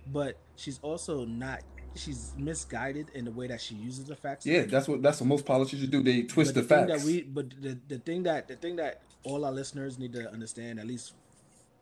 But 0.06 0.36
she's 0.56 0.78
also 0.82 1.24
not. 1.24 1.60
She's 1.96 2.32
misguided 2.38 3.08
in 3.14 3.24
the 3.24 3.32
way 3.32 3.48
that 3.48 3.60
she 3.60 3.74
uses 3.74 4.04
the 4.04 4.14
facts. 4.14 4.46
Yeah, 4.46 4.62
that's 4.62 4.86
what 4.86 5.02
that's 5.02 5.20
what 5.20 5.26
most 5.26 5.44
politicians 5.44 5.88
do. 5.88 6.02
They 6.02 6.22
twist 6.22 6.54
the, 6.54 6.62
thing 6.62 6.86
facts. 6.86 7.02
That 7.02 7.06
we, 7.06 7.22
but 7.22 7.50
the, 7.60 7.78
the 7.88 7.98
thing 7.98 8.22
that 8.24 8.48
the 8.48 8.56
thing 8.56 8.76
that 8.76 9.02
all 9.24 9.44
our 9.44 9.52
listeners 9.52 9.98
need 9.98 10.12
to 10.12 10.30
understand, 10.30 10.78
at 10.78 10.86
least, 10.86 11.14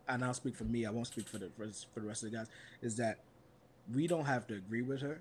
and 0.08 0.24
I'll 0.24 0.34
speak 0.34 0.56
for 0.56 0.64
me. 0.64 0.86
I 0.86 0.90
won't 0.90 1.06
speak 1.06 1.28
for 1.28 1.38
the 1.38 1.50
rest, 1.58 1.88
for 1.92 2.00
the 2.00 2.06
rest 2.06 2.22
of 2.22 2.30
the 2.30 2.36
guys. 2.36 2.46
Is 2.80 2.96
that 2.96 3.18
we 3.94 4.06
don't 4.06 4.24
have 4.24 4.46
to 4.48 4.54
agree 4.54 4.82
with 4.82 5.02
her, 5.02 5.20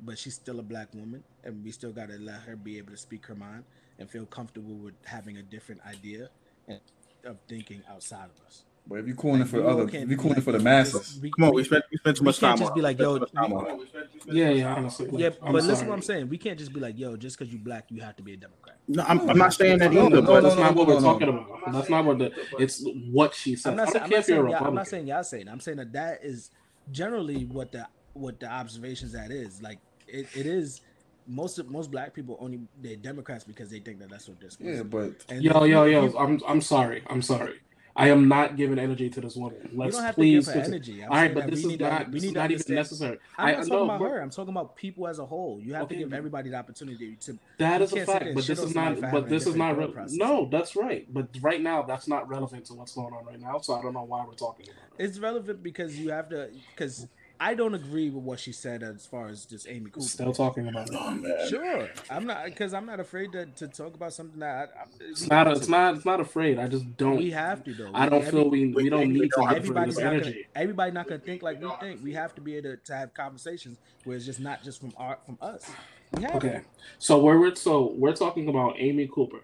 but 0.00 0.18
she's 0.18 0.34
still 0.34 0.58
a 0.58 0.62
black 0.64 0.92
woman, 0.94 1.22
and 1.44 1.64
we 1.64 1.70
still 1.70 1.92
got 1.92 2.08
to 2.08 2.18
let 2.18 2.40
her 2.42 2.56
be 2.56 2.78
able 2.78 2.90
to 2.90 2.98
speak 2.98 3.26
her 3.26 3.34
mind 3.34 3.64
and 3.98 4.10
feel 4.10 4.26
comfortable 4.26 4.74
with 4.74 4.94
having 5.04 5.36
a 5.36 5.42
different 5.42 5.80
idea 5.86 6.28
and 6.66 6.80
of 7.24 7.38
thinking 7.48 7.82
outside 7.90 8.24
of 8.24 8.46
us. 8.46 8.64
But 8.86 8.98
if 8.98 9.06
you're 9.06 9.16
calling 9.16 9.40
it 9.40 9.48
for 9.48 9.62
we 9.62 9.66
other, 9.66 9.86
can't 9.86 10.04
if 10.04 10.10
you're 10.10 10.18
calling 10.18 10.36
it 10.38 10.42
for 10.44 10.52
the 10.52 10.58
masses, 10.58 10.92
this- 11.14 11.18
we- 11.22 11.30
Come 11.30 11.44
on, 11.44 11.54
we- 11.54 11.62
we 11.62 11.64
spent 11.64 11.84
we 11.90 11.96
spent 11.98 12.16
too 12.16 12.22
we 12.22 12.26
much 12.26 12.40
can't 12.40 12.58
time 12.58 12.66
just 12.66 12.74
be 12.74 12.80
like, 12.82 12.98
yo, 12.98 13.14
too 13.14 13.20
much 13.20 13.32
time 13.32 13.52
on 13.52 13.66
it. 13.80 13.88
yeah, 14.26 14.50
yeah, 14.50 14.74
honestly. 14.74 15.08
yeah, 15.12 15.30
I'm 15.42 15.52
but 15.52 15.62
listen, 15.64 15.76
sorry. 15.76 15.88
what 15.88 15.94
I'm 15.94 16.02
saying. 16.02 16.28
We 16.28 16.38
can't 16.38 16.58
just 16.58 16.72
be 16.72 16.80
like, 16.80 16.98
yo, 16.98 17.16
just 17.16 17.38
because 17.38 17.52
you're 17.52 17.62
black, 17.62 17.86
you 17.90 18.02
have 18.02 18.16
to 18.16 18.22
be 18.22 18.34
a 18.34 18.36
Democrat. 18.36 18.76
No, 18.86 19.02
I'm, 19.08 19.30
I'm 19.30 19.38
not 19.38 19.54
saying 19.54 19.78
that 19.78 19.92
No, 19.92 20.06
either, 20.06 20.16
no, 20.16 20.22
but 20.22 20.40
that's 20.42 20.56
no, 20.56 20.62
not 20.62 20.74
no, 20.74 20.82
what 20.82 20.88
no, 20.88 20.94
we're 20.94 21.00
no. 21.00 21.12
talking 21.12 21.28
about. 21.28 21.72
That's 21.72 21.88
not 21.88 22.04
what 22.04 22.18
the. 22.18 22.32
It's 22.58 22.84
what 23.10 23.34
she 23.34 23.56
said. 23.56 23.70
I'm 23.70 23.76
not, 23.76 23.88
I 23.88 23.92
saying, 23.92 24.04
I'm, 24.04 24.10
not 24.10 24.10
you're 24.16 24.22
saying, 24.22 24.48
y'all, 24.50 24.66
I'm 24.66 24.74
not 24.74 24.88
saying 24.88 25.06
y'all 25.06 25.24
saying. 25.24 25.48
I'm 25.48 25.60
saying 25.60 25.76
that 25.78 25.92
that 25.94 26.18
is 26.22 26.50
generally 26.92 27.44
what 27.46 27.72
the 27.72 27.86
what 28.12 28.38
the 28.40 28.46
observations 28.50 29.12
that 29.12 29.30
is. 29.30 29.62
Like 29.62 29.78
it, 30.06 30.26
it 30.36 30.46
is 30.46 30.82
most 31.26 31.58
of 31.58 31.70
most 31.70 31.90
black 31.90 32.12
people 32.12 32.36
only 32.40 32.60
they're 32.82 32.96
Democrats 32.96 33.44
because 33.44 33.70
they 33.70 33.78
think 33.80 33.98
that 34.00 34.10
that's 34.10 34.28
what 34.28 34.38
they're 34.40 34.50
yeah, 34.74 34.82
but 34.82 35.12
And 35.30 35.42
Yo, 35.42 35.64
yo, 35.64 35.84
yo! 35.84 36.12
I'm, 36.18 36.40
I'm 36.46 36.60
sorry. 36.60 37.02
I'm 37.08 37.22
sorry. 37.22 37.54
I 37.96 38.08
am 38.08 38.26
not 38.26 38.56
giving 38.56 38.78
energy 38.78 39.08
to 39.08 39.20
this 39.20 39.36
woman. 39.36 39.70
Let's 39.72 39.94
don't 39.94 40.04
have 40.04 40.14
please. 40.16 40.46
to 40.46 40.52
give 40.52 40.62
her 40.62 40.66
energy. 40.68 41.04
I'm 41.04 41.10
All 41.10 41.16
right, 41.16 41.32
but 41.34 41.46
this 41.48 41.64
is 41.64 41.76
to- 41.76 41.78
not. 41.78 42.10
we 42.10 42.20
need 42.20 42.34
not 42.34 42.50
even 42.50 42.74
necessary. 42.74 43.18
I'm 43.38 43.46
I 43.46 43.50
not 43.52 43.56
talking 43.58 43.72
know, 43.72 43.84
about 43.84 44.00
her. 44.00 44.20
I'm 44.20 44.30
talking 44.30 44.50
about 44.50 44.74
people 44.76 45.06
as 45.06 45.20
a 45.20 45.26
whole. 45.26 45.60
You 45.62 45.74
have 45.74 45.84
Okay. 45.84 45.94
to 45.96 46.00
give 46.00 46.12
everybody 46.12 46.50
the 46.50 46.56
opportunity 46.56 47.14
to. 47.20 47.38
That 47.58 47.82
is 47.82 47.92
a 47.92 47.96
can't 47.96 48.06
sit 48.08 48.12
there 48.12 48.20
fact. 48.20 48.34
But 48.34 48.46
this 48.46 48.58
is 48.58 48.74
not. 48.74 49.00
But 49.00 49.28
this 49.28 49.46
is 49.46 49.54
not. 49.54 49.76
Re- 49.78 49.92
no, 50.10 50.48
that's 50.50 50.74
right. 50.74 51.06
But 51.12 51.28
right 51.40 51.60
now, 51.60 51.82
that's 51.82 52.08
not 52.08 52.28
relevant 52.28 52.64
to 52.66 52.74
what's 52.74 52.94
going 52.94 53.14
on 53.14 53.24
right 53.26 53.40
now. 53.40 53.58
So 53.60 53.74
I 53.74 53.82
don't 53.82 53.94
know 53.94 54.02
why 54.02 54.24
we're 54.26 54.34
talking 54.34 54.66
about 54.66 54.98
it. 54.98 55.04
It's 55.04 55.18
relevant 55.20 55.62
because 55.62 55.96
you 55.98 56.10
have 56.10 56.28
to. 56.30 56.50
Because 56.74 57.06
I 57.40 57.54
don't 57.54 57.74
agree 57.74 58.10
with 58.10 58.22
what 58.22 58.38
she 58.38 58.52
said 58.52 58.82
as 58.82 59.04
far 59.06 59.28
as 59.28 59.44
just 59.44 59.68
Amy 59.68 59.90
Cooper. 59.90 60.06
Still 60.06 60.32
talking 60.32 60.68
about 60.68 60.88
it. 60.88 60.94
Oh. 60.96 61.48
Sure, 61.48 61.88
I'm 62.08 62.26
not 62.26 62.44
because 62.46 62.72
I'm 62.72 62.86
not 62.86 63.00
afraid 63.00 63.32
to, 63.32 63.46
to 63.46 63.68
talk 63.68 63.94
about 63.94 64.12
something 64.12 64.38
that 64.40 64.72
I, 64.76 64.80
I, 64.82 64.84
It's 65.10 65.28
not. 65.28 65.48
It's 65.48 65.68
not. 65.68 65.96
It's 65.96 66.04
not 66.04 66.20
afraid. 66.20 66.58
I 66.58 66.68
just 66.68 66.96
don't. 66.96 67.16
We 67.16 67.30
have 67.32 67.64
to 67.64 67.74
though. 67.74 67.90
I 67.92 68.08
don't 68.08 68.20
Every- 68.24 68.30
feel 68.40 68.48
we. 68.50 68.66
We 68.72 68.88
don't 68.88 69.00
we 69.00 69.06
need 69.20 69.20
to 69.22 69.28
don't 69.36 69.46
have 69.46 69.54
to 69.56 69.60
Everybody's 69.62 69.96
this 69.96 70.04
not 70.04 70.10
gonna, 70.10 70.22
energy. 70.22 70.46
everybody 70.54 70.92
not 70.92 71.08
gonna 71.08 71.20
think 71.20 71.42
like 71.42 71.60
we 71.60 71.68
think. 71.80 72.02
We 72.04 72.12
have 72.14 72.34
to 72.36 72.40
be 72.40 72.56
able 72.56 72.70
to, 72.70 72.76
to 72.76 72.94
have 72.96 73.12
conversations 73.14 73.78
where 74.04 74.16
it's 74.16 74.24
just 74.26 74.40
not 74.40 74.62
just 74.62 74.80
from 74.80 74.92
art 74.96 75.24
from 75.26 75.36
us. 75.42 75.68
We 76.16 76.22
have 76.22 76.36
Okay. 76.36 76.60
So 76.98 77.18
we're, 77.18 77.38
we're 77.40 77.54
so 77.56 77.92
we're 77.96 78.14
talking 78.14 78.48
about 78.48 78.76
Amy 78.78 79.08
Cooper. 79.12 79.40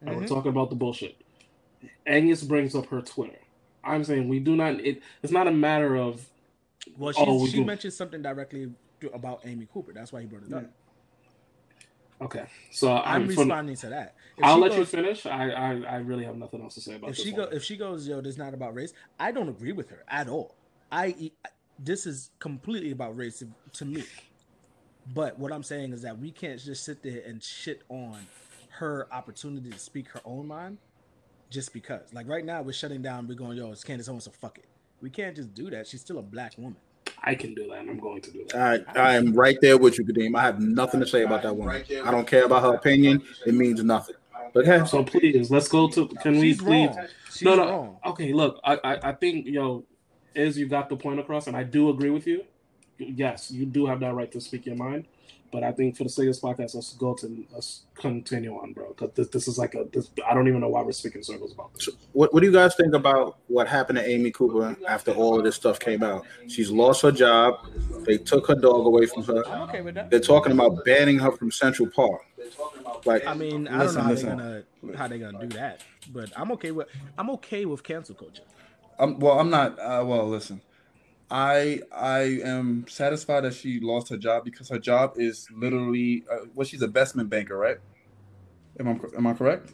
And 0.00 0.14
we're 0.16 0.22
Mhm. 0.22 0.28
talking 0.28 0.50
about 0.50 0.70
the 0.70 0.76
bullshit. 0.76 1.16
Angus 2.06 2.42
brings 2.44 2.74
up 2.76 2.86
her 2.86 3.00
Twitter. 3.02 3.38
I'm 3.82 4.04
saying 4.04 4.28
we 4.28 4.38
do 4.38 4.54
not. 4.54 4.74
It, 4.80 5.02
it's 5.22 5.32
not 5.32 5.48
a 5.48 5.50
matter 5.52 5.96
of 5.96 6.16
to. 6.18 6.22
Oh, 6.86 6.92
well, 6.98 7.12
she, 7.12 7.24
Oh, 7.26 7.46
she 7.46 7.64
mentioned 7.64 7.92
something 7.92 8.22
directly 8.22 8.70
to- 9.00 9.10
about 9.12 9.40
Amy 9.44 9.66
Cooper. 9.72 9.92
That's 9.92 10.12
why 10.12 10.20
he 10.20 10.26
brought 10.26 10.44
it 10.44 10.52
up. 10.52 10.64
okay. 12.22 12.44
So 12.70 12.96
I'm 12.96 13.22
I'm. 13.22 13.28
responding 13.28 13.76
to 13.76 13.88
that. 13.90 14.14
If 14.36 14.44
I'll 14.44 14.58
let 14.58 14.76
you 14.76 14.84
finish. 14.84 15.26
I, 15.26 15.50
I 15.50 15.70
I 15.82 15.96
really 15.98 16.24
have 16.24 16.36
nothing 16.36 16.62
else 16.62 16.74
to 16.74 16.80
say 16.80 16.94
about 16.96 17.08
it. 17.10 17.18
if 17.18 17.24
she 17.24 17.32
go 17.32 17.42
if 17.44 17.64
she 17.64 17.76
goes 17.76 18.06
yo 18.08 18.20
this 18.20 18.32
is 18.34 18.38
not 18.38 18.54
about 18.54 18.74
race 18.74 18.92
i 19.18 19.32
don't 19.32 19.48
agree 19.48 19.72
with 19.72 19.90
her 19.90 20.04
at 20.08 20.28
all 20.28 20.54
i 20.92 21.30
this 21.78 22.06
is 22.06 22.30
completely 22.38 22.90
about 22.92 23.16
race 23.16 23.42
to 23.72 23.84
me 23.84 24.04
but 25.14 25.38
what 25.38 25.52
i'm 25.52 25.62
saying 25.64 25.92
is 25.92 26.02
that 26.02 26.18
we 26.18 26.30
can't 26.30 26.60
just 26.60 26.84
sit 26.84 27.02
there 27.02 27.22
and 27.26 27.42
shit 27.42 27.82
on 27.88 28.16
her 28.70 29.08
opportunity 29.12 29.70
to 29.70 29.78
speak 29.78 30.08
her 30.08 30.20
own 30.24 30.46
mind 30.46 30.78
just 31.50 31.72
because 31.72 32.02
like 32.12 32.28
right 32.28 32.44
now 32.44 32.62
we're 32.62 32.72
shutting 32.72 33.02
down 33.02 33.26
we're 33.26 33.34
going 33.34 33.56
yo 33.56 33.72
it's 33.72 33.82
candace 33.84 34.08
owens 34.08 34.24
so 34.24 34.30
fuck 34.30 34.58
it 34.58 34.66
we 35.00 35.10
can't 35.10 35.36
just 35.36 35.54
do 35.54 35.70
that 35.70 35.86
she's 35.86 36.00
still 36.00 36.18
a 36.18 36.22
black 36.22 36.52
woman 36.58 36.76
I 37.22 37.34
can 37.34 37.54
do 37.54 37.68
that, 37.68 37.80
and 37.80 37.90
I'm 37.90 37.98
going 37.98 38.20
to 38.20 38.30
do 38.30 38.44
that. 38.52 38.84
I, 38.96 39.00
I 39.00 39.16
am 39.16 39.32
right 39.32 39.58
there 39.60 39.76
with 39.76 39.98
you, 39.98 40.04
Kadeem. 40.04 40.36
I 40.36 40.42
have 40.42 40.60
nothing 40.60 41.00
to 41.00 41.06
say 41.06 41.22
about 41.22 41.42
that 41.42 41.56
woman. 41.56 41.82
I 42.04 42.10
don't 42.10 42.26
care 42.26 42.44
about 42.44 42.62
her 42.62 42.74
opinion. 42.74 43.22
It 43.44 43.54
means 43.54 43.82
nothing. 43.82 44.14
Okay. 44.54 44.84
So 44.86 45.04
please, 45.04 45.50
let's 45.50 45.68
go 45.68 45.88
to. 45.88 46.08
Can 46.08 46.38
we 46.38 46.52
she's 46.52 46.58
please? 46.58 46.88
wrong 46.88 47.08
no, 47.42 47.54
no. 47.54 47.64
wrong 47.64 47.96
Okay, 48.06 48.32
look, 48.32 48.60
I, 48.64 48.78
I, 48.82 49.08
I 49.10 49.12
think 49.12 49.46
yo, 49.46 49.84
is 50.34 50.58
you 50.58 50.68
got 50.68 50.88
the 50.88 50.96
point 50.96 51.20
across, 51.20 51.46
and 51.46 51.56
I 51.56 51.62
do 51.64 51.90
agree 51.90 52.10
with 52.10 52.26
you. 52.26 52.44
Yes, 52.98 53.50
you 53.50 53.66
do 53.66 53.86
have 53.86 54.00
that 54.00 54.14
right 54.14 54.30
to 54.32 54.40
speak 54.40 54.66
your 54.66 54.76
mind, 54.76 55.06
but 55.50 55.62
I 55.62 55.72
think 55.72 55.96
for 55.96 56.04
the 56.04 56.10
sake 56.10 56.24
of 56.28 56.34
this 56.34 56.40
podcast, 56.40 56.74
let's 56.74 56.92
go 56.94 57.14
to 57.14 57.46
let's 57.52 57.82
continue 57.94 58.54
on, 58.54 58.72
bro. 58.72 58.88
Because 58.88 59.10
this, 59.14 59.28
this 59.28 59.48
is 59.48 59.58
like 59.58 59.74
a 59.74 59.84
this. 59.92 60.10
I 60.28 60.34
don't 60.34 60.48
even 60.48 60.60
know 60.60 60.68
why 60.68 60.82
we're 60.82 60.92
speaking 60.92 61.22
circles 61.22 61.52
about 61.52 61.72
this. 61.74 61.88
What, 62.12 62.32
what 62.34 62.40
do 62.40 62.46
you 62.46 62.52
guys 62.52 62.74
think 62.74 62.94
about 62.94 63.38
what 63.48 63.66
happened 63.68 63.98
to 63.98 64.08
Amy 64.08 64.30
Cooper 64.30 64.76
after 64.88 65.12
all 65.12 65.38
of 65.38 65.44
this 65.44 65.56
stuff 65.56 65.78
came 65.78 66.02
out? 66.02 66.26
She's 66.48 66.70
lost 66.70 67.02
her 67.02 67.12
job. 67.12 67.66
They 68.04 68.18
took 68.18 68.46
her 68.48 68.54
dog 68.54 68.86
away 68.86 69.06
from 69.06 69.22
her. 69.24 69.46
i'm 69.48 69.62
okay 69.62 69.80
with 69.80 69.94
that 69.94 70.10
They're 70.10 70.20
talking 70.20 70.52
about 70.52 70.84
banning 70.84 71.18
her 71.18 71.32
from 71.32 71.50
Central 71.50 71.88
Park. 71.88 72.20
Like, 73.04 73.26
I 73.26 73.34
mean, 73.34 73.68
I 73.68 73.78
Listen, 73.84 73.96
don't 73.98 74.06
know 74.06 74.12
listen. 74.12 74.28
how 74.28 74.36
they're 74.36 74.64
gonna 74.82 74.96
how 74.98 75.08
they're 75.08 75.18
gonna 75.18 75.46
do 75.46 75.56
that, 75.56 75.82
but 76.12 76.30
I'm 76.36 76.52
okay 76.52 76.70
with 76.72 76.88
I'm 77.16 77.30
okay 77.30 77.64
with 77.64 77.82
cancel 77.82 78.14
culture. 78.14 78.42
I'm 78.98 79.18
well. 79.18 79.38
I'm 79.38 79.50
not. 79.50 79.78
Uh, 79.78 80.02
well, 80.06 80.28
listen. 80.28 80.60
I 81.30 81.82
I 81.92 82.40
am 82.44 82.86
satisfied 82.88 83.42
that 83.44 83.54
she 83.54 83.80
lost 83.80 84.08
her 84.08 84.16
job 84.16 84.44
because 84.44 84.68
her 84.68 84.78
job 84.78 85.14
is 85.16 85.46
literally 85.54 86.24
uh, 86.30 86.46
well, 86.54 86.66
she's 86.66 86.82
a 86.82 86.86
investment 86.86 87.28
banker, 87.28 87.56
right? 87.56 87.78
Am 88.80 88.88
I 88.88 89.16
am 89.16 89.26
I 89.26 89.34
correct? 89.34 89.72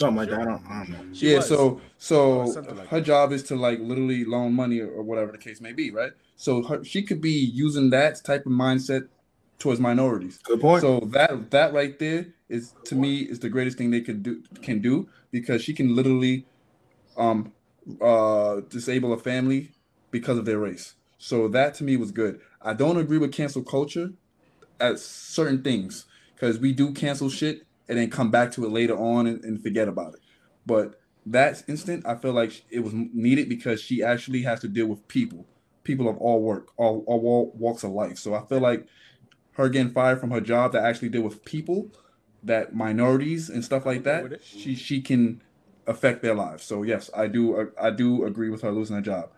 something 0.00 0.16
like 0.16 0.30
that. 0.30 0.40
I 0.40 0.44
don't, 0.44 0.62
I 0.70 0.84
don't 0.84 0.90
know. 0.90 1.14
She 1.14 1.30
yeah. 1.30 1.36
was. 1.36 1.48
So 1.48 1.80
so 1.98 2.38
like 2.40 2.88
her 2.88 3.00
job 3.00 3.32
is 3.32 3.42
to 3.44 3.56
like 3.56 3.78
literally 3.80 4.24
loan 4.24 4.54
money 4.54 4.80
or, 4.80 4.90
or 4.90 5.02
whatever 5.02 5.32
the 5.32 5.38
case 5.38 5.60
may 5.60 5.72
be, 5.72 5.90
right? 5.90 6.12
So 6.36 6.62
her, 6.62 6.82
she 6.84 7.02
could 7.02 7.20
be 7.20 7.32
using 7.32 7.90
that 7.90 8.22
type 8.24 8.46
of 8.46 8.52
mindset 8.52 9.08
towards 9.58 9.80
minorities. 9.80 10.38
Good 10.38 10.60
point. 10.60 10.80
So 10.80 11.00
that 11.12 11.50
that 11.50 11.72
right 11.72 11.98
there 11.98 12.26
is 12.48 12.74
to 12.84 12.94
me 12.94 13.20
is 13.20 13.38
the 13.38 13.48
greatest 13.48 13.78
thing 13.78 13.90
they 13.90 14.00
could 14.00 14.22
do 14.22 14.42
can 14.62 14.80
do 14.80 15.08
because 15.30 15.62
she 15.62 15.74
can 15.74 15.94
literally 15.94 16.46
um 17.16 17.52
uh 18.00 18.60
disable 18.68 19.12
a 19.12 19.18
family 19.18 19.70
because 20.10 20.38
of 20.38 20.44
their 20.44 20.58
race. 20.58 20.94
So 21.18 21.48
that 21.48 21.74
to 21.74 21.84
me 21.84 21.96
was 21.96 22.12
good. 22.12 22.40
I 22.62 22.74
don't 22.74 22.96
agree 22.96 23.18
with 23.18 23.32
cancel 23.32 23.62
culture 23.62 24.12
at 24.80 24.98
certain 24.98 25.62
things 25.62 26.06
because 26.34 26.58
we 26.58 26.72
do 26.72 26.92
cancel 26.92 27.28
shit 27.28 27.66
and 27.88 27.98
then 27.98 28.10
come 28.10 28.30
back 28.30 28.52
to 28.52 28.64
it 28.64 28.70
later 28.70 28.96
on 28.96 29.26
and, 29.26 29.44
and 29.44 29.62
forget 29.62 29.88
about 29.88 30.14
it. 30.14 30.20
But 30.64 31.00
that 31.26 31.62
instant, 31.68 32.06
I 32.06 32.14
feel 32.14 32.32
like 32.32 32.64
it 32.70 32.80
was 32.80 32.92
needed 32.94 33.48
because 33.48 33.80
she 33.80 34.02
actually 34.02 34.42
has 34.42 34.60
to 34.60 34.68
deal 34.68 34.86
with 34.86 35.06
people, 35.08 35.46
people 35.84 36.08
of 36.08 36.16
all 36.18 36.40
work, 36.40 36.68
all, 36.76 37.04
all 37.06 37.52
walks 37.54 37.84
of 37.84 37.90
life. 37.90 38.18
So 38.18 38.34
I 38.34 38.44
feel 38.46 38.60
like 38.60 38.86
her 39.52 39.68
getting 39.68 39.92
fired 39.92 40.20
from 40.20 40.30
her 40.30 40.40
job 40.40 40.72
that 40.72 40.84
actually 40.84 41.10
deal 41.10 41.22
with 41.22 41.44
people, 41.44 41.90
that 42.42 42.74
minorities 42.74 43.50
and 43.50 43.64
stuff 43.64 43.84
like 43.84 44.04
that, 44.04 44.40
she 44.42 44.74
she 44.74 45.02
can 45.02 45.42
affect 45.86 46.22
their 46.22 46.34
lives. 46.34 46.64
So 46.64 46.82
yes, 46.82 47.10
I 47.14 47.26
do 47.26 47.70
I 47.78 47.90
do 47.90 48.24
agree 48.24 48.48
with 48.48 48.62
her 48.62 48.72
losing 48.72 48.96
her 48.96 49.02
job. 49.02 49.30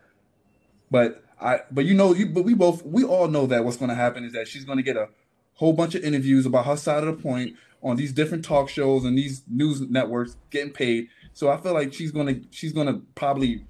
But 0.93 1.25
I 1.41 1.61
but 1.71 1.87
you 1.87 1.95
know 1.95 2.15
you 2.15 2.27
but 2.27 2.45
we 2.45 2.55
both 2.55 2.85
we 2.85 3.03
all 3.03 3.27
know 3.27 3.47
that 3.47 3.65
what's 3.65 3.79
going 3.79 3.89
to 3.89 3.95
happen 3.95 4.25
is 4.25 4.33
that 4.35 4.47
she's 4.47 4.65
going 4.65 4.77
to 4.77 4.85
get 4.85 4.97
a 4.97 5.09
whole 5.55 5.73
bunch 5.73 5.95
of 5.95 6.05
interviews 6.05 6.45
about 6.47 6.67
her 6.67 6.77
side 6.77 7.03
of 7.03 7.17
the 7.17 7.23
point 7.23 7.57
on 7.83 7.97
these 7.97 8.13
different 8.13 8.45
talk 8.45 8.69
shows 8.69 9.05
and 9.05 9.17
these 9.17 9.43
news 9.49 9.81
networks 9.81 10.37
getting 10.51 10.73
paid. 10.73 11.09
So 11.33 11.51
I 11.51 11.57
feel 11.57 11.73
like 11.73 11.95
she's 11.95 12.13
going 12.13 12.27
to 12.27 12.47
she's 12.51 12.75
going 12.75 12.87
to 12.87 13.01
probably 13.15 13.65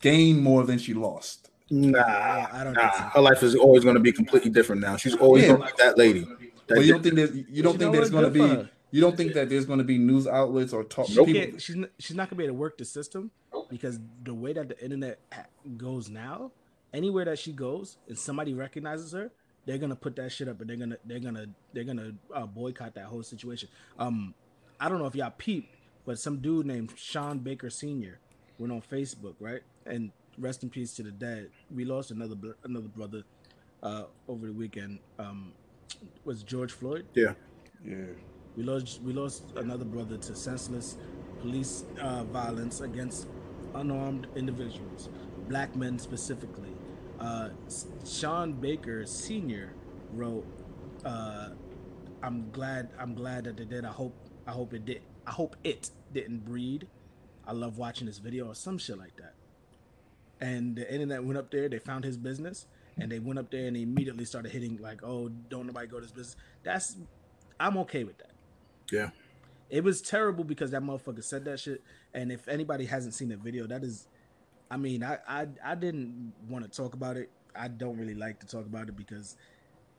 gain 0.00 0.42
more 0.42 0.64
than 0.64 0.78
she 0.78 0.94
lost. 0.94 1.50
Nah, 1.70 2.46
I 2.52 2.64
don't 2.64 2.72
nah. 2.72 2.90
So. 2.90 3.02
Her 3.04 3.20
life 3.20 3.42
is 3.42 3.54
always 3.54 3.84
going 3.84 3.94
to 3.94 4.00
be 4.00 4.12
completely 4.12 4.50
different 4.50 4.80
now. 4.80 4.96
She's 4.96 5.14
always 5.14 5.42
yeah. 5.42 5.50
going 5.50 5.60
to 5.60 5.66
be 5.66 5.72
that 5.82 5.98
lady. 5.98 6.20
That 6.20 6.76
but 6.76 6.84
you 6.86 6.92
don't 6.94 7.02
think 7.02 7.14
that 7.16 7.46
you 7.50 7.62
don't 7.62 7.78
think 7.78 7.92
there's 7.92 8.10
going 8.10 8.24
to 8.24 8.30
be 8.30 8.68
you 8.90 9.00
don't 9.00 9.16
think 9.16 9.34
that 9.34 9.50
there's 9.50 9.66
going 9.66 9.78
to 9.78 9.84
be 9.84 9.98
news 9.98 10.26
outlets 10.26 10.72
or 10.72 10.84
talk? 10.84 11.08
Nope. 11.10 11.26
People... 11.26 11.58
She's 11.58 11.76
not, 11.76 11.90
she's 11.98 12.16
not 12.16 12.28
going 12.28 12.36
to 12.36 12.36
be 12.36 12.44
able 12.44 12.56
to 12.56 12.60
work 12.60 12.78
the 12.78 12.84
system 12.84 13.30
because 13.70 13.98
the 14.22 14.34
way 14.34 14.52
that 14.52 14.68
the 14.68 14.84
internet 14.84 15.18
goes 15.76 16.10
now, 16.10 16.52
anywhere 16.92 17.24
that 17.24 17.38
she 17.38 17.52
goes 17.52 17.96
and 18.08 18.18
somebody 18.18 18.54
recognizes 18.54 19.12
her, 19.12 19.30
they're 19.66 19.78
gonna 19.78 19.96
put 19.96 20.16
that 20.16 20.32
shit 20.32 20.48
up 20.48 20.60
and 20.60 20.68
they're 20.68 20.76
gonna 20.76 20.96
they're 21.04 21.20
gonna 21.20 21.46
they're 21.72 21.84
gonna 21.84 22.12
uh, 22.34 22.46
boycott 22.46 22.94
that 22.94 23.04
whole 23.04 23.22
situation. 23.22 23.68
Um, 23.98 24.34
I 24.80 24.88
don't 24.88 24.98
know 24.98 25.06
if 25.06 25.14
y'all 25.14 25.32
peeped, 25.36 25.74
but 26.04 26.18
some 26.18 26.38
dude 26.38 26.66
named 26.66 26.92
Sean 26.96 27.38
Baker 27.38 27.70
Sr. 27.70 28.18
went 28.58 28.72
on 28.72 28.82
Facebook, 28.82 29.34
right? 29.38 29.62
And 29.86 30.10
rest 30.38 30.62
in 30.62 30.70
peace 30.70 30.94
to 30.94 31.02
the 31.02 31.10
dead. 31.10 31.50
We 31.74 31.84
lost 31.84 32.10
another 32.10 32.36
another 32.64 32.88
brother 32.88 33.22
uh, 33.82 34.04
over 34.28 34.46
the 34.46 34.52
weekend. 34.52 34.98
Um, 35.18 35.52
was 36.24 36.42
George 36.42 36.72
Floyd? 36.72 37.06
Yeah, 37.14 37.34
yeah. 37.84 37.96
We 38.56 38.64
lost 38.64 39.00
we 39.02 39.12
lost 39.12 39.44
another 39.56 39.84
brother 39.84 40.16
to 40.16 40.34
senseless 40.34 40.96
police 41.40 41.84
uh, 42.00 42.24
violence 42.24 42.80
against 42.80 43.26
unarmed 43.74 44.26
individuals, 44.36 45.08
black 45.48 45.74
men 45.74 45.98
specifically. 45.98 46.71
Uh, 47.22 47.50
Sean 48.04 48.52
Baker 48.54 49.06
Sr. 49.06 49.72
wrote, 50.12 50.44
uh, 51.04 51.50
"I'm 52.20 52.50
glad 52.50 52.90
I'm 52.98 53.14
glad 53.14 53.44
that 53.44 53.56
they 53.56 53.64
did. 53.64 53.84
I 53.84 53.92
hope 53.92 54.14
I 54.44 54.50
hope 54.50 54.74
it 54.74 54.84
did. 54.84 55.02
I 55.24 55.30
hope 55.30 55.56
it 55.62 55.90
didn't 56.12 56.44
breed. 56.44 56.88
I 57.46 57.52
love 57.52 57.78
watching 57.78 58.08
this 58.08 58.18
video 58.18 58.48
or 58.48 58.56
some 58.56 58.76
shit 58.76 58.98
like 58.98 59.16
that." 59.16 59.34
And 60.40 60.74
the 60.74 60.92
internet 60.92 61.24
went 61.24 61.38
up 61.38 61.52
there. 61.52 61.68
They 61.68 61.78
found 61.78 62.02
his 62.02 62.16
business, 62.16 62.66
and 62.98 63.12
they 63.12 63.20
went 63.20 63.38
up 63.38 63.52
there 63.52 63.68
and 63.68 63.76
they 63.76 63.82
immediately 63.82 64.24
started 64.24 64.50
hitting 64.50 64.78
like, 64.78 65.04
"Oh, 65.04 65.28
don't 65.28 65.66
nobody 65.68 65.86
go 65.86 66.00
to 66.00 66.06
this 66.06 66.12
business." 66.12 66.36
That's 66.64 66.96
I'm 67.60 67.76
okay 67.78 68.02
with 68.02 68.18
that. 68.18 68.32
Yeah. 68.90 69.10
It 69.70 69.84
was 69.84 70.02
terrible 70.02 70.42
because 70.42 70.72
that 70.72 70.82
motherfucker 70.82 71.22
said 71.22 71.44
that 71.44 71.60
shit. 71.60 71.82
And 72.12 72.32
if 72.32 72.48
anybody 72.48 72.86
hasn't 72.86 73.14
seen 73.14 73.28
the 73.28 73.36
video, 73.36 73.68
that 73.68 73.84
is 73.84 74.08
I 74.72 74.78
mean, 74.78 75.04
I, 75.04 75.18
I 75.28 75.46
I 75.62 75.74
didn't 75.74 76.32
want 76.48 76.64
to 76.64 76.70
talk 76.70 76.94
about 76.94 77.18
it. 77.18 77.28
I 77.54 77.68
don't 77.68 77.98
really 77.98 78.14
like 78.14 78.40
to 78.40 78.46
talk 78.46 78.64
about 78.64 78.88
it 78.88 78.96
because 78.96 79.36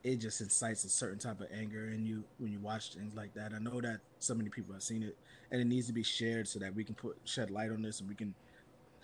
it 0.02 0.16
just 0.16 0.40
incites 0.40 0.84
a 0.84 0.88
certain 0.88 1.18
type 1.20 1.40
of 1.40 1.46
anger 1.56 1.90
in 1.90 2.04
you 2.04 2.24
when 2.38 2.50
you 2.50 2.58
watch 2.58 2.92
things 2.92 3.14
like 3.14 3.32
that. 3.34 3.52
I 3.54 3.60
know 3.60 3.80
that 3.80 4.00
so 4.18 4.34
many 4.34 4.50
people 4.50 4.74
have 4.74 4.82
seen 4.82 5.04
it, 5.04 5.16
and 5.52 5.60
it 5.60 5.66
needs 5.66 5.86
to 5.86 5.92
be 5.92 6.02
shared 6.02 6.48
so 6.48 6.58
that 6.58 6.74
we 6.74 6.82
can 6.82 6.96
put 6.96 7.16
shed 7.24 7.52
light 7.52 7.70
on 7.70 7.82
this 7.82 8.00
and 8.00 8.08
we 8.08 8.16
can 8.16 8.34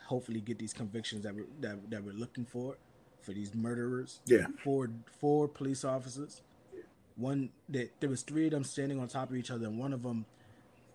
hopefully 0.06 0.40
get 0.40 0.58
these 0.58 0.72
convictions 0.72 1.22
that 1.22 1.32
we're 1.32 1.46
that, 1.60 1.88
that 1.88 2.02
we're 2.02 2.14
looking 2.14 2.44
for 2.44 2.76
for 3.22 3.32
these 3.32 3.54
murderers. 3.54 4.20
Yeah, 4.26 4.48
four 4.64 4.90
four 5.20 5.46
police 5.46 5.84
officers. 5.84 6.42
One 7.14 7.50
that 7.68 7.92
there 8.00 8.10
was 8.10 8.22
three 8.22 8.46
of 8.46 8.50
them 8.52 8.64
standing 8.64 8.98
on 8.98 9.06
top 9.06 9.30
of 9.30 9.36
each 9.36 9.52
other, 9.52 9.66
and 9.66 9.78
one 9.78 9.92
of 9.92 10.02
them 10.02 10.26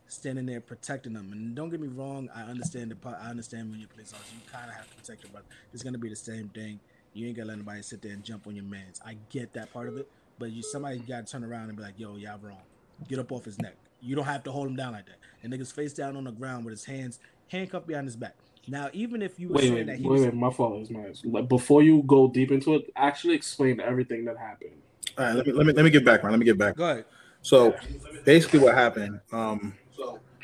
standing 0.07 0.45
there 0.45 0.61
protecting 0.61 1.13
them. 1.13 1.31
And 1.31 1.55
don't 1.55 1.69
get 1.69 1.79
me 1.79 1.87
wrong, 1.87 2.29
I 2.35 2.43
understand 2.43 2.91
the 2.91 2.95
part. 2.95 3.17
I 3.21 3.29
understand 3.29 3.69
when 3.71 3.79
you're 3.79 3.89
police 3.89 4.13
officer, 4.13 4.35
you 4.35 4.41
kind 4.51 4.69
of 4.69 4.75
have 4.75 4.89
to 4.89 4.95
protect 4.95 5.23
your 5.23 5.31
brother. 5.31 5.47
It's 5.73 5.83
gonna 5.83 5.97
be 5.97 6.09
the 6.09 6.15
same 6.15 6.49
thing. 6.49 6.79
You 7.13 7.27
ain't 7.27 7.37
gonna 7.37 7.47
let 7.47 7.53
anybody 7.55 7.81
sit 7.81 8.01
there 8.01 8.11
and 8.11 8.23
jump 8.23 8.47
on 8.47 8.55
your 8.55 8.65
man's. 8.65 8.99
I 9.05 9.17
get 9.29 9.53
that 9.53 9.71
part 9.71 9.87
of 9.87 9.97
it, 9.97 10.09
but 10.37 10.51
you 10.51 10.61
somebody 10.61 10.99
got 10.99 11.25
to 11.25 11.31
turn 11.31 11.43
around 11.43 11.69
and 11.69 11.77
be 11.77 11.83
like, 11.83 11.97
"Yo, 11.97 12.17
y'all 12.17 12.39
wrong. 12.41 12.61
Get 13.07 13.19
up 13.19 13.31
off 13.31 13.45
his 13.45 13.59
neck. 13.59 13.75
You 14.01 14.15
don't 14.15 14.25
have 14.25 14.43
to 14.43 14.51
hold 14.51 14.67
him 14.67 14.75
down 14.75 14.93
like 14.93 15.05
that." 15.05 15.17
And 15.41 15.53
niggas 15.53 15.73
face 15.73 15.93
down 15.93 16.15
on 16.17 16.25
the 16.25 16.31
ground 16.31 16.65
with 16.65 16.73
his 16.73 16.85
hands 16.85 17.19
handcuffed 17.47 17.87
behind 17.87 18.07
his 18.07 18.15
back. 18.15 18.35
Now, 18.67 18.89
even 18.93 19.21
if 19.21 19.39
you 19.39 19.49
were 19.49 19.55
wait, 19.55 19.71
wait, 19.71 19.87
that 19.87 19.97
he 19.97 20.03
wait, 20.03 20.11
was, 20.11 20.21
wait, 20.23 20.33
my 20.33 20.49
fault 20.49 20.81
is 20.81 20.89
my 20.89 21.13
like 21.25 21.47
before 21.47 21.83
you 21.83 22.03
go 22.07 22.27
deep 22.27 22.51
into 22.51 22.73
it, 22.75 22.91
actually 22.95 23.35
explain 23.35 23.79
everything 23.79 24.25
that 24.25 24.37
happened. 24.37 24.71
All 25.17 25.25
right, 25.25 25.35
let 25.35 25.45
me 25.45 25.53
let 25.53 25.65
me 25.67 25.73
let 25.73 25.85
me 25.85 25.91
get 25.91 26.03
back, 26.03 26.23
man. 26.23 26.31
Let 26.31 26.39
me 26.39 26.45
get 26.45 26.57
back. 26.57 26.75
Go 26.75 26.89
ahead. 26.89 27.05
So, 27.41 27.75
basically, 28.23 28.59
what 28.59 28.73
happened? 28.73 29.19
Um, 29.31 29.75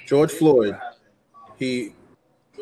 George 0.06 0.32
Floyd, 0.32 0.78
he 1.58 1.94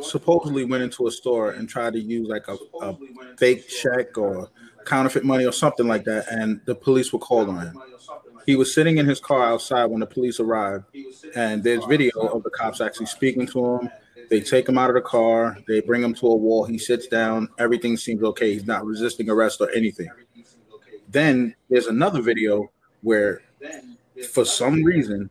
supposedly 0.02 0.66
went 0.66 0.84
into 0.84 1.08
a 1.08 1.12
store 1.12 1.52
and 1.52 1.68
tried 1.68 1.94
to 1.94 2.00
use 2.00 2.28
like 2.28 2.48
a, 2.48 2.58
a 2.82 2.98
fake 3.38 3.68
check 3.68 4.18
or 4.18 4.50
counterfeit 4.86 5.24
money 5.24 5.46
or 5.46 5.52
something 5.52 5.88
like 5.88 6.04
that, 6.06 6.28
and 6.32 6.62
the 6.66 6.76
police 6.76 7.12
were 7.12 7.20
called 7.20 7.50
on 7.50 7.62
him. 7.68 7.82
He 8.46 8.56
was 8.56 8.74
sitting 8.74 8.98
in 8.98 9.06
his 9.06 9.20
car 9.20 9.44
outside 9.46 9.86
when 9.86 10.00
the 10.00 10.06
police 10.06 10.40
arrived, 10.40 10.86
and 11.36 11.64
there's 11.64 11.86
video 11.86 12.20
of 12.20 12.44
the 12.44 12.50
cops 12.50 12.82
actually 12.82 13.06
speaking 13.06 13.46
to 13.48 13.66
him. 13.66 13.90
They 14.30 14.42
take 14.42 14.70
him 14.70 14.78
out 14.78 14.90
of 14.90 14.96
the 14.96 15.02
car, 15.02 15.58
they 15.68 15.82
bring 15.82 16.04
him 16.04 16.14
to 16.16 16.28
a 16.28 16.36
wall. 16.36 16.66
He 16.66 16.78
sits 16.78 17.08
down, 17.08 17.50
everything 17.58 17.98
seems 17.98 18.24
okay. 18.24 18.54
He's 18.54 18.66
not 18.66 18.86
resisting 18.86 19.30
arrest 19.30 19.60
or 19.60 19.72
anything. 19.72 20.10
Then 21.08 21.56
there's 21.70 21.88
another 21.88 22.22
video 22.22 22.72
where, 23.02 23.42
for 24.32 24.46
some 24.46 24.84
reason, 24.84 25.30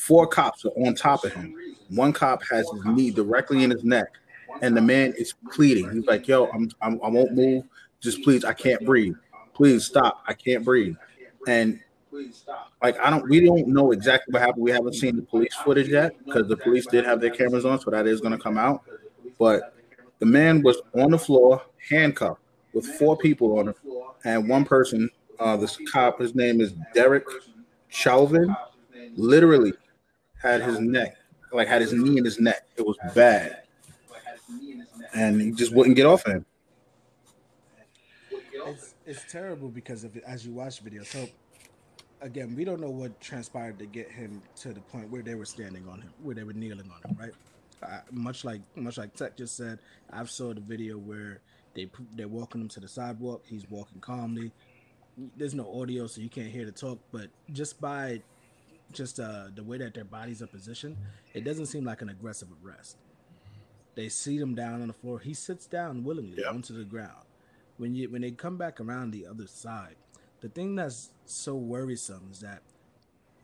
four 0.00 0.26
cops 0.26 0.64
are 0.64 0.70
on 0.70 0.94
top 0.94 1.24
of 1.24 1.32
him. 1.32 1.54
One 1.90 2.12
cop 2.12 2.42
has 2.50 2.68
his 2.70 2.84
knee 2.86 3.10
directly 3.10 3.64
in 3.64 3.70
his 3.70 3.84
neck, 3.84 4.08
and 4.62 4.76
the 4.76 4.80
man 4.80 5.12
is 5.18 5.34
pleading. 5.52 5.90
He's 5.90 6.06
like, 6.06 6.26
"Yo, 6.26 6.46
I'm, 6.46 6.70
I'm 6.80 7.00
I 7.02 7.08
won't 7.08 7.34
move. 7.34 7.64
Just 8.00 8.22
please, 8.22 8.44
I 8.44 8.52
can't 8.52 8.84
breathe. 8.84 9.14
Please 9.52 9.84
stop. 9.84 10.22
I 10.26 10.32
can't 10.32 10.64
breathe." 10.64 10.96
And 11.46 11.80
like 12.82 12.98
I 12.98 13.10
don't, 13.10 13.28
we 13.28 13.44
don't 13.44 13.68
know 13.68 13.92
exactly 13.92 14.32
what 14.32 14.42
happened. 14.42 14.62
We 14.62 14.70
haven't 14.70 14.94
seen 14.94 15.16
the 15.16 15.22
police 15.22 15.54
footage 15.54 15.88
yet 15.88 16.12
because 16.24 16.48
the 16.48 16.56
police 16.56 16.86
did 16.86 17.04
have 17.04 17.20
their 17.20 17.30
cameras 17.30 17.64
on, 17.64 17.78
so 17.80 17.90
that 17.90 18.06
is 18.06 18.20
going 18.20 18.32
to 18.32 18.42
come 18.42 18.56
out. 18.56 18.82
But 19.38 19.74
the 20.18 20.26
man 20.26 20.62
was 20.62 20.80
on 20.94 21.10
the 21.10 21.18
floor, 21.18 21.62
handcuffed, 21.88 22.40
with 22.72 22.86
four 22.86 23.16
people 23.16 23.58
on 23.58 23.68
him, 23.68 23.74
and 24.24 24.48
one 24.48 24.64
person. 24.64 25.10
Uh, 25.38 25.56
this 25.56 25.78
cop, 25.90 26.20
his 26.20 26.34
name 26.34 26.60
is 26.60 26.74
Derek 26.92 27.24
Chauvin, 27.88 28.54
literally 29.16 29.72
had 30.40 30.62
his 30.62 30.80
neck, 30.80 31.16
like 31.52 31.68
had 31.68 31.82
his 31.82 31.92
knee 31.92 32.18
in 32.18 32.24
his 32.24 32.40
neck. 32.40 32.66
It 32.76 32.86
was 32.86 32.96
bad, 33.14 33.62
and 35.14 35.40
he 35.40 35.50
just 35.52 35.72
wouldn't 35.72 35.96
get 35.96 36.06
off 36.06 36.24
of 36.26 36.32
him. 36.32 36.46
It's 38.30 38.94
it's 39.06 39.32
terrible 39.32 39.68
because 39.68 40.04
of 40.04 40.16
it, 40.16 40.24
as 40.26 40.46
you 40.46 40.52
watch 40.52 40.78
the 40.78 40.84
video. 40.84 41.02
So 41.02 41.28
again, 42.20 42.54
we 42.56 42.64
don't 42.64 42.80
know 42.80 42.90
what 42.90 43.20
transpired 43.20 43.78
to 43.78 43.86
get 43.86 44.10
him 44.10 44.42
to 44.56 44.72
the 44.72 44.80
point 44.80 45.10
where 45.10 45.22
they 45.22 45.34
were 45.34 45.44
standing 45.44 45.88
on 45.88 46.00
him, 46.00 46.12
where 46.22 46.34
they 46.34 46.44
were 46.44 46.52
kneeling 46.52 46.90
on 46.90 47.10
him, 47.10 47.16
right? 47.18 47.32
Uh, 47.82 48.00
much 48.10 48.44
like 48.44 48.60
much 48.76 48.98
like 48.98 49.14
Tech 49.14 49.36
just 49.36 49.56
said, 49.56 49.78
I've 50.12 50.30
saw 50.30 50.52
the 50.52 50.60
video 50.60 50.96
where 50.96 51.40
they 51.74 51.90
they're 52.14 52.28
walking 52.28 52.60
him 52.60 52.68
to 52.68 52.80
the 52.80 52.88
sidewalk. 52.88 53.42
He's 53.46 53.68
walking 53.70 54.00
calmly. 54.00 54.52
There's 55.36 55.54
no 55.54 55.80
audio, 55.80 56.06
so 56.06 56.20
you 56.20 56.28
can't 56.28 56.48
hear 56.48 56.64
the 56.64 56.72
talk. 56.72 56.98
But 57.12 57.28
just 57.52 57.80
by 57.80 58.22
just 58.92 59.20
uh, 59.20 59.44
the 59.54 59.62
way 59.62 59.78
that 59.78 59.94
their 59.94 60.04
bodies 60.04 60.42
are 60.42 60.46
positioned, 60.46 60.96
it 61.34 61.44
doesn't 61.44 61.66
seem 61.66 61.84
like 61.84 62.02
an 62.02 62.08
aggressive 62.08 62.48
arrest. 62.64 62.96
They 63.94 64.08
seat 64.08 64.40
him 64.40 64.54
down 64.54 64.82
on 64.82 64.88
the 64.88 64.94
floor. 64.94 65.18
He 65.18 65.34
sits 65.34 65.66
down 65.66 66.04
willingly 66.04 66.42
yeah. 66.42 66.48
onto 66.48 66.76
the 66.76 66.84
ground. 66.84 67.26
When 67.76 67.94
you 67.94 68.10
when 68.10 68.22
they 68.22 68.30
come 68.30 68.56
back 68.56 68.80
around 68.80 69.10
the 69.10 69.26
other 69.26 69.46
side, 69.46 69.96
the 70.40 70.48
thing 70.48 70.74
that's 70.74 71.10
so 71.24 71.54
worrisome 71.54 72.28
is 72.30 72.40
that 72.40 72.62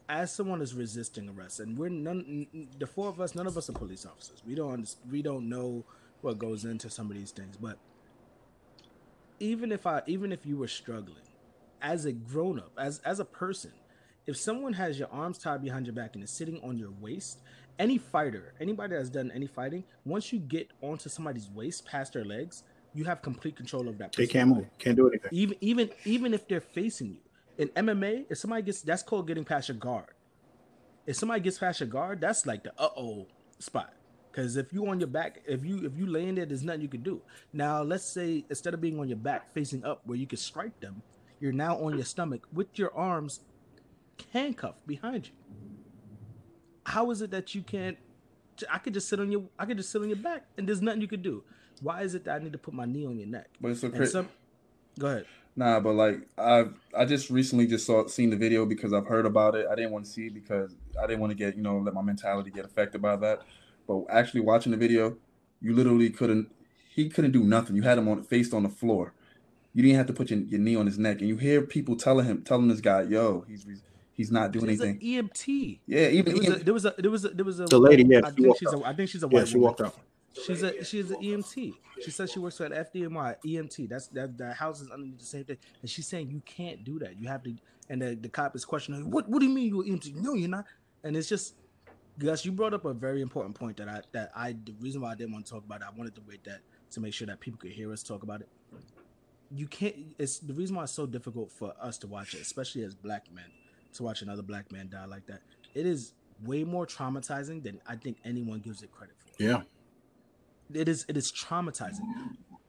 as 0.08 0.32
someone 0.32 0.62
is 0.62 0.74
resisting 0.74 1.28
arrest, 1.28 1.60
and 1.60 1.76
we're 1.76 1.88
none, 1.88 2.46
the 2.78 2.86
four 2.86 3.08
of 3.08 3.20
us, 3.20 3.34
none 3.34 3.46
of 3.46 3.56
us 3.56 3.68
are 3.68 3.72
police 3.72 4.06
officers. 4.06 4.42
We 4.46 4.54
don't 4.54 4.94
we 5.10 5.22
don't 5.22 5.48
know 5.48 5.84
what 6.20 6.38
goes 6.38 6.64
into 6.64 6.90
some 6.90 7.10
of 7.10 7.16
these 7.16 7.32
things. 7.32 7.56
But 7.56 7.78
even 9.40 9.72
if 9.72 9.86
I 9.86 10.02
even 10.06 10.32
if 10.32 10.46
you 10.46 10.56
were 10.56 10.68
struggling 10.68 11.26
as 11.82 12.04
a 12.04 12.12
grown 12.12 12.58
up, 12.58 12.72
as 12.78 13.00
as 13.04 13.20
a 13.20 13.24
person, 13.24 13.72
if 14.26 14.36
someone 14.36 14.72
has 14.72 14.98
your 14.98 15.08
arms 15.12 15.38
tied 15.38 15.62
behind 15.62 15.86
your 15.86 15.94
back 15.94 16.14
and 16.14 16.24
is 16.24 16.30
sitting 16.30 16.60
on 16.62 16.76
your 16.76 16.90
waist, 17.00 17.40
any 17.78 17.98
fighter, 17.98 18.54
anybody 18.60 18.94
that's 18.96 19.10
done 19.10 19.30
any 19.34 19.46
fighting, 19.46 19.84
once 20.04 20.32
you 20.32 20.38
get 20.38 20.70
onto 20.80 21.08
somebody's 21.08 21.48
waist 21.50 21.86
past 21.86 22.14
their 22.14 22.24
legs, 22.24 22.64
you 22.94 23.04
have 23.04 23.22
complete 23.22 23.56
control 23.56 23.88
of 23.88 23.98
that. 23.98 24.12
They 24.14 24.26
can't 24.26 24.48
move, 24.48 24.66
can't 24.78 24.96
do 24.96 25.08
anything. 25.08 25.30
Even 25.32 25.56
even 25.60 25.90
even 26.04 26.34
if 26.34 26.48
they're 26.48 26.60
facing 26.60 27.08
you 27.08 27.20
in 27.58 27.68
MMA, 27.68 28.26
if 28.30 28.38
somebody 28.38 28.62
gets 28.62 28.82
that's 28.82 29.02
called 29.02 29.26
getting 29.26 29.44
past 29.44 29.68
your 29.68 29.76
guard. 29.76 30.06
If 31.06 31.16
somebody 31.16 31.40
gets 31.40 31.58
past 31.58 31.80
your 31.80 31.88
guard, 31.88 32.20
that's 32.20 32.46
like 32.46 32.64
the 32.64 32.72
uh 32.78 32.88
oh 32.96 33.26
spot. 33.58 33.92
Because 34.32 34.56
if 34.56 34.72
you 34.72 34.86
on 34.88 34.98
your 34.98 35.08
back, 35.08 35.42
if 35.46 35.64
you 35.64 35.84
if 35.84 35.96
you 35.96 36.06
laying 36.06 36.34
there, 36.34 36.46
there's 36.46 36.64
nothing 36.64 36.80
you 36.80 36.88
can 36.88 37.02
do. 37.02 37.20
Now 37.52 37.82
let's 37.82 38.04
say 38.04 38.44
instead 38.48 38.74
of 38.74 38.80
being 38.80 38.98
on 38.98 39.08
your 39.08 39.18
back 39.18 39.52
facing 39.52 39.84
up 39.84 40.00
where 40.04 40.18
you 40.18 40.26
can 40.26 40.38
strike 40.38 40.80
them, 40.80 41.02
you're 41.38 41.52
now 41.52 41.76
on 41.76 41.94
your 41.94 42.04
stomach 42.04 42.46
with 42.52 42.78
your 42.78 42.96
arms 42.96 43.40
handcuffed 44.32 44.86
behind 44.86 45.28
you. 45.28 45.32
How 46.84 47.10
is 47.10 47.22
it 47.22 47.30
that 47.32 47.54
you 47.54 47.62
can't 47.62 47.98
I 48.70 48.78
could 48.78 48.94
just 48.94 49.08
sit 49.08 49.20
on 49.20 49.30
your 49.30 49.44
I 49.58 49.66
could 49.66 49.76
just 49.76 49.90
sit 49.90 50.00
on 50.00 50.08
your 50.08 50.18
back 50.18 50.44
and 50.56 50.66
there's 50.66 50.80
nothing 50.80 51.00
you 51.00 51.08
could 51.08 51.22
do. 51.22 51.42
Why 51.82 52.02
is 52.02 52.14
it 52.14 52.24
that 52.24 52.40
I 52.40 52.42
need 52.42 52.52
to 52.52 52.58
put 52.58 52.72
my 52.72 52.86
knee 52.86 53.06
on 53.06 53.18
your 53.18 53.28
neck? 53.28 53.48
But 53.60 53.72
it's 53.72 53.80
so 53.80 54.04
some- 54.04 54.28
go 54.98 55.08
ahead. 55.08 55.26
Nah, 55.58 55.80
but 55.80 55.94
like 55.94 56.28
I've 56.36 56.74
I 56.96 57.04
just 57.04 57.30
recently 57.30 57.66
just 57.66 57.86
saw 57.86 58.06
seen 58.06 58.30
the 58.30 58.36
video 58.36 58.66
because 58.66 58.92
I've 58.92 59.06
heard 59.06 59.26
about 59.26 59.54
it. 59.54 59.66
I 59.70 59.74
didn't 59.74 59.90
want 59.90 60.04
to 60.04 60.10
see 60.10 60.26
it 60.26 60.34
because 60.34 60.74
I 61.02 61.06
didn't 61.06 61.20
want 61.20 61.30
to 61.30 61.34
get 61.34 61.56
you 61.56 61.62
know 61.62 61.78
let 61.78 61.94
my 61.94 62.02
mentality 62.02 62.50
get 62.50 62.64
affected 62.64 63.00
by 63.00 63.16
that. 63.16 63.42
But 63.86 64.04
actually 64.10 64.40
watching 64.40 64.72
the 64.72 64.78
video, 64.78 65.16
you 65.60 65.74
literally 65.74 66.10
couldn't. 66.10 66.52
He 66.90 67.08
couldn't 67.08 67.32
do 67.32 67.42
nothing. 67.42 67.76
You 67.76 67.82
had 67.82 67.98
him 67.98 68.08
on 68.08 68.22
faced 68.22 68.52
on 68.52 68.62
the 68.62 68.68
floor. 68.68 69.12
You 69.72 69.82
didn't 69.82 69.98
have 69.98 70.06
to 70.06 70.12
put 70.14 70.30
your, 70.30 70.40
your 70.40 70.60
knee 70.60 70.76
on 70.76 70.86
his 70.86 70.98
neck, 70.98 71.20
and 71.20 71.28
you 71.28 71.36
hear 71.36 71.60
people 71.62 71.96
telling 71.96 72.24
him, 72.26 72.42
telling 72.42 72.68
this 72.68 72.80
guy, 72.80 73.02
"Yo, 73.02 73.44
he's 73.48 73.64
he's 74.16 74.32
not 74.32 74.52
doing 74.52 74.66
There's 74.66 74.80
anything." 74.80 75.00
an 75.02 75.28
EMT. 75.28 75.80
Yeah, 75.86 76.08
even 76.08 76.34
There 76.34 76.36
was, 76.36 76.48
a, 76.48 76.56
there 76.64 76.74
was 76.74 76.84
a 76.86 76.90
there 76.90 77.10
was 77.10 77.24
a 77.24 77.28
there 77.30 77.44
was 77.44 77.60
a 77.60 77.70
The 77.70 77.78
lady, 77.78 78.04
yeah, 78.08 78.22
I 78.22 78.32
she 78.36 78.42
think 78.42 78.56
she's 78.56 78.72
a 78.72 78.76
out. 78.76 78.84
I 78.84 78.92
think 78.94 79.10
she's 79.10 79.22
a 79.22 79.28
Yeah, 79.30 79.40
white 79.40 79.48
she 79.48 79.58
woman. 79.58 79.62
walked 79.64 79.80
out. 79.82 79.96
She's 80.34 80.62
a 80.62 80.84
she's 80.84 81.10
an 81.10 81.18
EMT. 81.22 81.80
She 81.98 82.10
says 82.10 82.30
she 82.32 82.38
works 82.40 82.60
at 82.60 82.72
FDMI 82.72 83.36
EMT. 83.44 83.88
That's 83.88 84.08
that 84.08 84.36
that 84.38 84.56
house 84.56 84.80
is 84.80 84.90
underneath 84.90 85.18
the 85.18 85.24
same 85.26 85.44
thing. 85.44 85.58
And 85.82 85.90
she's 85.90 86.06
saying 86.08 86.30
you 86.30 86.42
can't 86.44 86.84
do 86.84 86.98
that. 87.00 87.18
You 87.18 87.28
have 87.28 87.42
to. 87.44 87.54
And 87.88 88.02
the, 88.02 88.16
the 88.16 88.28
cop 88.28 88.56
is 88.56 88.64
questioning. 88.64 89.10
What 89.10 89.28
What 89.28 89.40
do 89.40 89.46
you 89.46 89.52
mean 89.54 89.68
you're 89.68 89.84
EMT? 89.84 90.14
No, 90.16 90.34
you're 90.34 90.48
not. 90.50 90.66
And 91.04 91.16
it's 91.16 91.28
just 91.28 91.54
Gus. 92.18 92.44
You 92.44 92.52
brought 92.52 92.74
up 92.74 92.84
a 92.84 92.94
very 92.94 93.22
important 93.22 93.54
point 93.56 93.78
that 93.78 93.88
I 93.88 94.02
that 94.12 94.30
I 94.36 94.52
the 94.52 94.74
reason 94.80 95.00
why 95.02 95.12
I 95.12 95.14
didn't 95.14 95.32
want 95.32 95.46
to 95.46 95.52
talk 95.52 95.64
about 95.64 95.80
it. 95.82 95.86
I 95.92 95.96
wanted 95.96 96.14
to 96.16 96.22
wait 96.28 96.44
that 96.44 96.60
to 96.92 97.00
make 97.00 97.14
sure 97.14 97.26
that 97.28 97.40
people 97.40 97.58
could 97.58 97.72
hear 97.72 97.92
us 97.92 98.02
talk 98.02 98.22
about 98.22 98.40
it. 98.42 98.48
You 99.50 99.66
can't. 99.68 100.14
It's 100.18 100.38
the 100.40 100.54
reason 100.54 100.76
why 100.76 100.84
it's 100.84 100.92
so 100.92 101.06
difficult 101.06 101.52
for 101.52 101.74
us 101.80 101.98
to 101.98 102.06
watch 102.08 102.34
it, 102.34 102.40
especially 102.42 102.82
as 102.84 102.94
black 102.94 103.26
men, 103.32 103.46
to 103.96 104.02
watch 104.02 104.22
another 104.22 104.42
black 104.42 104.70
man 104.72 104.88
die 104.88 105.04
like 105.06 105.26
that. 105.26 105.40
It 105.74 105.86
is 105.86 106.14
way 106.44 106.64
more 106.64 106.86
traumatizing 106.86 107.62
than 107.62 107.80
I 107.86 107.96
think 107.96 108.18
anyone 108.24 108.60
gives 108.60 108.82
it 108.82 108.90
credit 108.92 109.16
for 109.18 109.42
Yeah. 109.42 109.62
it 110.72 110.88
is 110.88 111.04
it 111.08 111.16
is 111.16 111.32
traumatizing. 111.32 112.00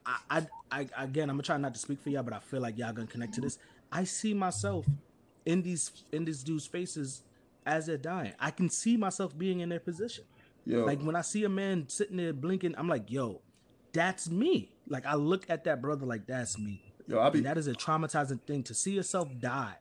I, 0.05 0.17
I, 0.29 0.47
I 0.71 1.03
again, 1.03 1.29
I'm 1.29 1.35
gonna 1.35 1.43
try 1.43 1.57
not 1.57 1.73
to 1.73 1.79
speak 1.79 2.01
for 2.01 2.09
y'all, 2.09 2.23
but 2.23 2.33
I 2.33 2.39
feel 2.39 2.61
like 2.61 2.77
y'all 2.77 2.93
gonna 2.93 3.07
connect 3.07 3.33
to 3.35 3.41
this. 3.41 3.57
I 3.91 4.03
see 4.05 4.33
myself 4.33 4.85
in 5.45 5.61
these 5.63 5.91
in 6.11 6.25
these 6.25 6.43
dudes' 6.43 6.65
faces 6.67 7.23
as 7.65 7.85
they're 7.87 7.97
dying. 7.97 8.33
I 8.39 8.51
can 8.51 8.69
see 8.69 8.95
myself 8.95 9.37
being 9.37 9.59
in 9.59 9.67
their 9.69 9.81
position. 9.81 10.23
yo, 10.65 10.85
Like 10.85 11.01
when 11.01 11.15
I 11.17 11.21
see 11.21 11.43
a 11.43 11.49
man 11.49 11.89
sitting 11.89 12.15
there 12.17 12.31
blinking, 12.31 12.75
I'm 12.77 12.87
like, 12.87 13.11
yo, 13.11 13.41
that's 13.91 14.29
me. 14.29 14.71
Like 14.87 15.05
I 15.05 15.15
look 15.15 15.49
at 15.49 15.65
that 15.65 15.81
brother 15.81 16.05
like 16.05 16.25
that's 16.27 16.57
me. 16.57 16.81
yo, 17.07 17.19
I'll 17.19 17.31
be 17.31 17.39
And 17.39 17.45
that 17.47 17.57
is 17.57 17.67
a 17.67 17.73
traumatizing 17.73 18.41
thing 18.43 18.63
to 18.63 18.73
see 18.73 18.91
yourself 18.93 19.27
die, 19.39 19.75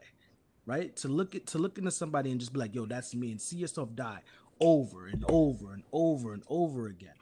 right? 0.66 0.94
To 0.96 1.08
look 1.08 1.34
at 1.34 1.46
to 1.48 1.58
look 1.58 1.78
into 1.78 1.90
somebody 1.90 2.30
and 2.30 2.38
just 2.40 2.52
be 2.52 2.58
like, 2.58 2.74
yo, 2.74 2.86
that's 2.86 3.14
me, 3.14 3.30
and 3.30 3.40
see 3.40 3.56
yourself 3.56 3.94
die 3.94 4.20
over 4.60 5.06
and 5.06 5.24
over 5.28 5.72
and 5.72 5.82
over 5.92 6.32
and 6.32 6.42
over 6.48 6.86
again. 6.86 7.14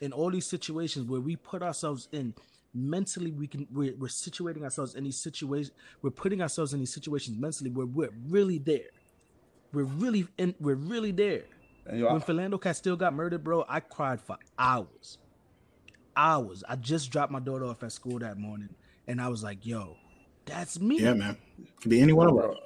In 0.00 0.12
all 0.12 0.30
these 0.30 0.46
situations 0.46 1.08
where 1.08 1.20
we 1.20 1.36
put 1.36 1.62
ourselves 1.62 2.08
in 2.12 2.34
mentally, 2.74 3.30
we 3.30 3.46
can 3.46 3.66
we're, 3.72 3.94
we're 3.96 4.08
situating 4.08 4.62
ourselves 4.62 4.94
in 4.94 5.04
these 5.04 5.16
situations. 5.18 5.72
We're 6.02 6.10
putting 6.10 6.42
ourselves 6.42 6.74
in 6.74 6.80
these 6.80 6.92
situations 6.92 7.38
mentally 7.38 7.70
where 7.70 7.86
we're 7.86 8.12
really 8.28 8.58
there. 8.58 8.90
We're 9.72 9.84
really 9.84 10.26
in. 10.38 10.54
We're 10.60 10.74
really 10.74 11.12
there. 11.12 11.44
yo, 11.92 12.06
I- 12.08 12.12
When 12.12 12.22
Philando 12.22 12.60
Castile 12.60 12.96
got 12.96 13.14
murdered, 13.14 13.42
bro, 13.42 13.64
I 13.68 13.80
cried 13.80 14.20
for 14.20 14.36
hours. 14.58 15.18
Hours. 16.14 16.62
I 16.68 16.76
just 16.76 17.10
dropped 17.10 17.30
my 17.32 17.40
daughter 17.40 17.66
off 17.66 17.82
at 17.82 17.92
school 17.92 18.18
that 18.20 18.38
morning, 18.38 18.70
and 19.06 19.20
I 19.20 19.28
was 19.28 19.42
like, 19.42 19.66
"Yo, 19.66 19.96
that's 20.46 20.80
me." 20.80 20.98
Yeah, 21.00 21.12
man. 21.14 21.36
It 21.58 21.68
Could 21.80 21.90
be 21.90 22.00
any 22.00 22.12
one 22.14 22.28
of 22.28 22.38
us. 22.38 22.56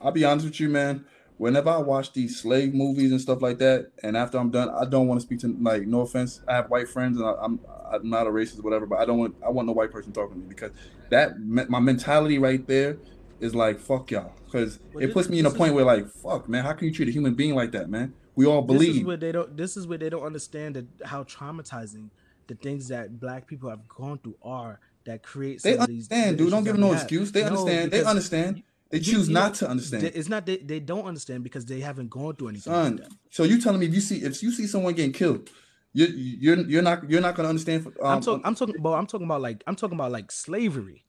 I'll 0.00 0.12
be 0.12 0.24
honest 0.24 0.46
with 0.46 0.60
you, 0.60 0.68
man. 0.68 1.04
Whenever 1.36 1.70
I 1.70 1.78
watch 1.78 2.12
these 2.12 2.40
slave 2.40 2.74
movies 2.74 3.12
and 3.12 3.20
stuff 3.20 3.40
like 3.42 3.58
that, 3.58 3.90
and 4.02 4.16
after 4.16 4.38
I'm 4.38 4.50
done, 4.50 4.70
I 4.70 4.84
don't 4.84 5.06
want 5.06 5.20
to 5.20 5.26
speak 5.26 5.38
to 5.40 5.56
like. 5.60 5.86
No 5.86 6.00
offense, 6.00 6.40
I 6.48 6.56
have 6.56 6.68
white 6.68 6.88
friends, 6.88 7.16
and 7.16 7.26
I, 7.26 7.34
I'm 7.40 7.60
I'm 7.90 8.10
not 8.10 8.26
a 8.26 8.30
racist, 8.30 8.62
whatever. 8.62 8.86
But 8.86 8.98
I 8.98 9.04
don't 9.04 9.18
want 9.18 9.36
I 9.44 9.50
want 9.50 9.66
no 9.66 9.72
white 9.72 9.92
person 9.92 10.12
talking 10.12 10.34
to 10.34 10.40
me 10.40 10.46
because 10.48 10.72
that 11.10 11.38
my 11.40 11.78
mentality 11.78 12.38
right 12.38 12.66
there 12.66 12.98
is 13.40 13.54
like 13.54 13.78
fuck 13.78 14.10
y'all, 14.10 14.32
because 14.46 14.80
it 14.98 15.12
puts 15.12 15.28
me 15.28 15.38
in 15.38 15.46
a 15.46 15.50
point 15.50 15.70
is- 15.70 15.74
where 15.76 15.84
like 15.84 16.08
fuck, 16.10 16.48
man, 16.48 16.64
how 16.64 16.72
can 16.72 16.88
you 16.88 16.94
treat 16.94 17.08
a 17.08 17.12
human 17.12 17.34
being 17.34 17.54
like 17.54 17.70
that, 17.72 17.88
man? 17.88 18.14
We 18.34 18.46
all 18.46 18.62
believe. 18.62 18.88
This 18.88 18.96
is 18.98 19.04
where 19.04 19.16
they 19.16 19.32
don't. 19.32 19.56
This 19.56 19.76
is 19.76 19.86
where 19.86 19.98
they 19.98 20.10
don't 20.10 20.24
understand 20.24 20.74
that 20.76 20.86
how 21.04 21.22
traumatizing 21.24 22.10
the 22.48 22.54
things 22.54 22.88
that 22.88 23.20
Black 23.20 23.46
people 23.46 23.70
have 23.70 23.86
gone 23.88 24.18
through 24.18 24.36
are 24.42 24.80
that 25.04 25.22
create. 25.22 25.62
They 25.62 25.78
understand, 25.78 26.38
dude. 26.38 26.50
Don't 26.50 26.64
give 26.64 26.74
them 26.74 26.80
no 26.80 26.92
have. 26.92 27.02
excuse. 27.02 27.30
They 27.30 27.42
No, 27.42 27.48
understand. 27.48 27.90
They 27.92 28.04
understand. 28.04 28.62
They 28.90 29.00
choose 29.00 29.28
you 29.28 29.34
not 29.34 29.54
to 29.56 29.68
understand. 29.68 30.04
It's 30.04 30.28
not 30.28 30.46
they, 30.46 30.56
they 30.56 30.80
don't 30.80 31.04
understand 31.04 31.44
because 31.44 31.66
they 31.66 31.80
haven't 31.80 32.08
gone 32.08 32.36
through 32.36 32.48
anything. 32.48 32.72
Son, 32.72 32.96
like 32.96 33.08
that. 33.08 33.16
so 33.30 33.44
you 33.44 33.60
telling 33.60 33.80
me 33.80 33.86
if 33.86 33.94
you 33.94 34.00
see 34.00 34.16
if 34.22 34.42
you 34.42 34.50
see 34.50 34.66
someone 34.66 34.94
getting 34.94 35.12
killed, 35.12 35.50
you 35.92 36.06
you're 36.06 36.56
you're 36.60 36.82
not 36.82 37.08
you're 37.08 37.20
not 37.20 37.34
gonna 37.34 37.50
understand. 37.50 37.84
For, 37.84 37.90
um, 38.04 38.14
I'm 38.14 38.20
talking. 38.20 38.42
I'm 38.46 38.54
talking. 38.54 38.76
But 38.80 38.92
I'm 38.92 39.06
talking 39.06 39.26
about 39.26 39.42
like 39.42 39.62
I'm 39.66 39.76
talking 39.76 39.96
about 39.96 40.12
like 40.12 40.30
slavery. 40.32 41.04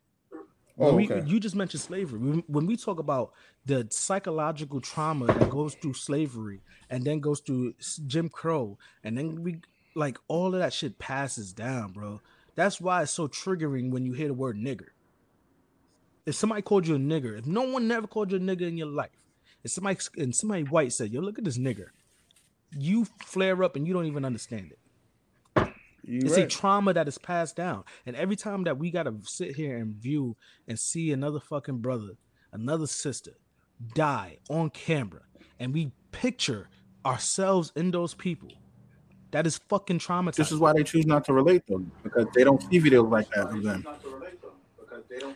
Oh, 0.82 0.96
we, 0.96 1.12
okay. 1.12 1.28
you 1.28 1.42
just 1.42 1.56
mentioned 1.56 1.82
slavery. 1.82 2.20
When, 2.20 2.44
when 2.48 2.66
we 2.66 2.78
talk 2.78 3.00
about 3.00 3.34
the 3.66 3.88
psychological 3.92 4.80
trauma 4.80 5.26
that 5.26 5.50
goes 5.50 5.76
through 5.76 5.94
slavery 5.94 6.62
and 6.90 7.04
then 7.04 7.20
goes 7.20 7.42
through 7.42 7.74
Jim 8.08 8.30
Crow, 8.30 8.78
and 9.04 9.18
then 9.18 9.44
we 9.44 9.60
like 9.96 10.18
all 10.28 10.54
of 10.54 10.62
that 10.62 10.74
shit 10.74 10.98
passes 10.98 11.54
down, 11.54 11.92
bro. 11.92 12.22
That's 12.56 12.80
why 12.80 13.04
it's 13.04 13.12
so 13.12 13.28
triggering 13.28 13.92
when 13.92 14.06
you 14.06 14.14
hear 14.14 14.28
the 14.28 14.34
word 14.34 14.58
nigger. 14.58 14.88
If 16.30 16.36
somebody 16.36 16.62
called 16.62 16.86
you 16.86 16.94
a 16.94 17.00
nigger, 17.00 17.40
if 17.40 17.48
no 17.48 17.64
one 17.64 17.88
never 17.88 18.06
called 18.06 18.32
you 18.32 18.38
a 18.38 18.40
nigger 18.40 18.68
in 18.68 18.78
your 18.78 18.88
life, 18.88 19.10
if 19.64 19.72
somebody 19.72 19.98
and 20.16 20.36
somebody 20.36 20.62
white 20.62 20.94
said, 20.94 21.12
"Yo, 21.12 21.22
look 21.22 21.40
at 21.40 21.44
this 21.44 21.58
nigger," 21.58 21.88
you 22.78 23.06
flare 23.26 23.64
up 23.64 23.76
and 23.76 23.88
you 23.88 23.94
don't 23.94 24.06
even 24.06 24.24
understand 24.24 24.72
it. 24.72 24.80
You 26.04 26.20
It's 26.24 26.38
a 26.38 26.46
trauma 26.46 26.94
that 26.94 27.08
is 27.08 27.18
passed 27.18 27.56
down. 27.56 27.84
And 28.06 28.16
every 28.16 28.36
time 28.36 28.64
that 28.66 28.78
we 28.78 28.92
gotta 28.92 29.16
sit 29.24 29.56
here 29.56 29.78
and 29.78 29.96
view 29.96 30.38
and 30.68 30.80
see 30.80 31.12
another 31.12 31.40
fucking 31.40 31.80
brother, 31.80 32.12
another 32.52 32.86
sister 32.86 33.32
die 33.96 34.38
on 34.52 34.70
camera, 34.70 35.22
and 35.60 35.74
we 35.74 35.92
picture 36.12 36.70
ourselves 37.08 37.72
in 37.76 37.90
those 37.90 38.14
people, 38.14 38.52
that 39.32 39.48
is 39.48 39.58
fucking 39.68 39.98
traumatizing. 39.98 40.36
This 40.36 40.52
is 40.52 40.60
why 40.60 40.74
they 40.74 40.84
choose 40.84 41.08
not 41.08 41.26
to 41.26 41.34
relate 41.34 41.64
though, 41.68 41.84
because 42.04 42.28
they 42.36 42.44
don't 42.44 42.62
see 42.62 42.80
videos 42.80 43.10
like 43.10 43.30
that 43.32 43.50
of 43.50 43.64
them. 43.64 43.84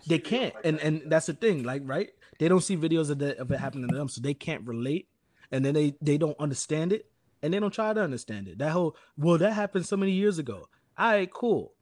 They 0.08 0.20
can't, 0.20 0.54
and 0.64 0.80
and 0.80 1.04
that's 1.08 1.28
the 1.28 1.34
thing, 1.34 1.64
like 1.64 1.82
right? 1.86 2.10
They 2.40 2.48
don't 2.48 2.62
see 2.62 2.78
videos 2.78 3.10
of, 3.10 3.20
the, 3.20 3.40
of 3.40 3.52
it 3.52 3.60
happening 3.60 3.90
to 3.90 3.96
them, 3.96 4.10
so 4.10 4.22
they 4.22 4.34
can't 4.34 4.66
relate, 4.68 5.08
and 5.52 5.64
then 5.64 5.74
they 5.74 5.96
they 6.02 6.18
don't 6.18 6.40
understand 6.40 6.94
it, 6.94 7.10
and 7.42 7.54
they 7.54 7.60
don't 7.60 7.74
try 7.74 7.94
to 7.94 8.02
understand 8.02 8.48
it. 8.48 8.60
That 8.60 8.72
whole 8.72 8.96
well, 9.18 9.38
that 9.38 9.54
happened 9.54 9.86
so 9.86 9.98
many 9.98 10.12
years 10.12 10.40
ago. 10.40 10.68
All 10.98 11.12
right, 11.12 11.32
cool. 11.32 11.74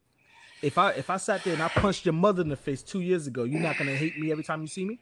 If 0.62 0.78
I 0.78 0.92
if 0.92 1.10
I 1.10 1.18
sat 1.18 1.44
there 1.44 1.54
and 1.54 1.64
I 1.64 1.68
punched 1.70 2.06
your 2.06 2.14
mother 2.14 2.42
in 2.42 2.50
the 2.50 2.56
face 2.56 2.84
two 2.84 3.02
years 3.02 3.28
ago, 3.28 3.44
you're 3.44 3.60
not 3.60 3.78
gonna 3.78 3.96
hate 3.96 4.18
me 4.18 4.32
every 4.32 4.44
time 4.44 4.62
you 4.62 4.68
see 4.68 4.86
me. 4.86 5.00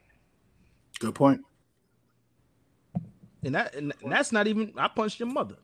Good 1.00 1.16
point. 1.16 1.42
And 3.44 3.56
that 3.56 3.76
and 3.76 3.94
that's 4.06 4.32
not 4.32 4.48
even 4.48 4.74
I 4.78 4.88
punched 4.88 5.20
your 5.20 5.30
mother. 5.30 5.58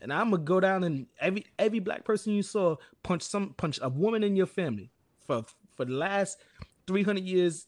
And 0.00 0.12
I'm 0.12 0.30
gonna 0.30 0.42
go 0.42 0.60
down 0.60 0.84
and 0.84 1.06
every 1.20 1.44
every 1.58 1.78
black 1.78 2.04
person 2.04 2.32
you 2.32 2.42
saw 2.42 2.76
punch 3.02 3.22
some 3.22 3.54
punch 3.56 3.78
a 3.82 3.88
woman 3.88 4.24
in 4.24 4.34
your 4.34 4.46
family 4.46 4.90
for 5.26 5.44
for 5.80 5.86
the 5.86 5.94
last 5.94 6.38
300 6.86 7.24
years. 7.24 7.66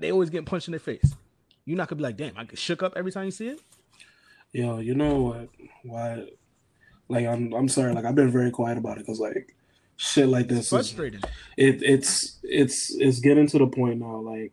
They 0.00 0.10
always 0.10 0.28
get 0.28 0.44
punched 0.44 0.66
in 0.66 0.72
their 0.72 0.80
face. 0.80 1.14
You're 1.64 1.78
not 1.78 1.88
gonna 1.88 1.98
be 1.98 2.02
like, 2.02 2.16
damn, 2.16 2.36
I 2.36 2.42
get 2.44 2.58
shook 2.58 2.82
up 2.82 2.94
every 2.96 3.12
time 3.12 3.26
you 3.26 3.30
see 3.30 3.46
it. 3.48 3.60
Yo, 4.52 4.78
you 4.78 4.94
know 4.94 5.20
what? 5.20 5.48
Why? 5.84 6.26
Like, 7.08 7.26
I'm 7.26 7.52
I'm 7.54 7.68
sorry. 7.68 7.94
Like, 7.94 8.04
I've 8.04 8.16
been 8.16 8.30
very 8.30 8.50
quiet 8.50 8.76
about 8.76 8.98
it 8.98 9.06
because 9.06 9.20
like 9.20 9.54
shit 9.96 10.28
like 10.28 10.48
this 10.48 10.72
It's 10.72 10.92
is 10.92 10.98
it 11.56 11.82
it's 11.82 12.38
it's 12.42 12.94
it's 12.96 13.20
getting 13.20 13.46
to 13.46 13.58
the 13.58 13.68
point 13.68 14.00
now 14.00 14.16
like 14.16 14.52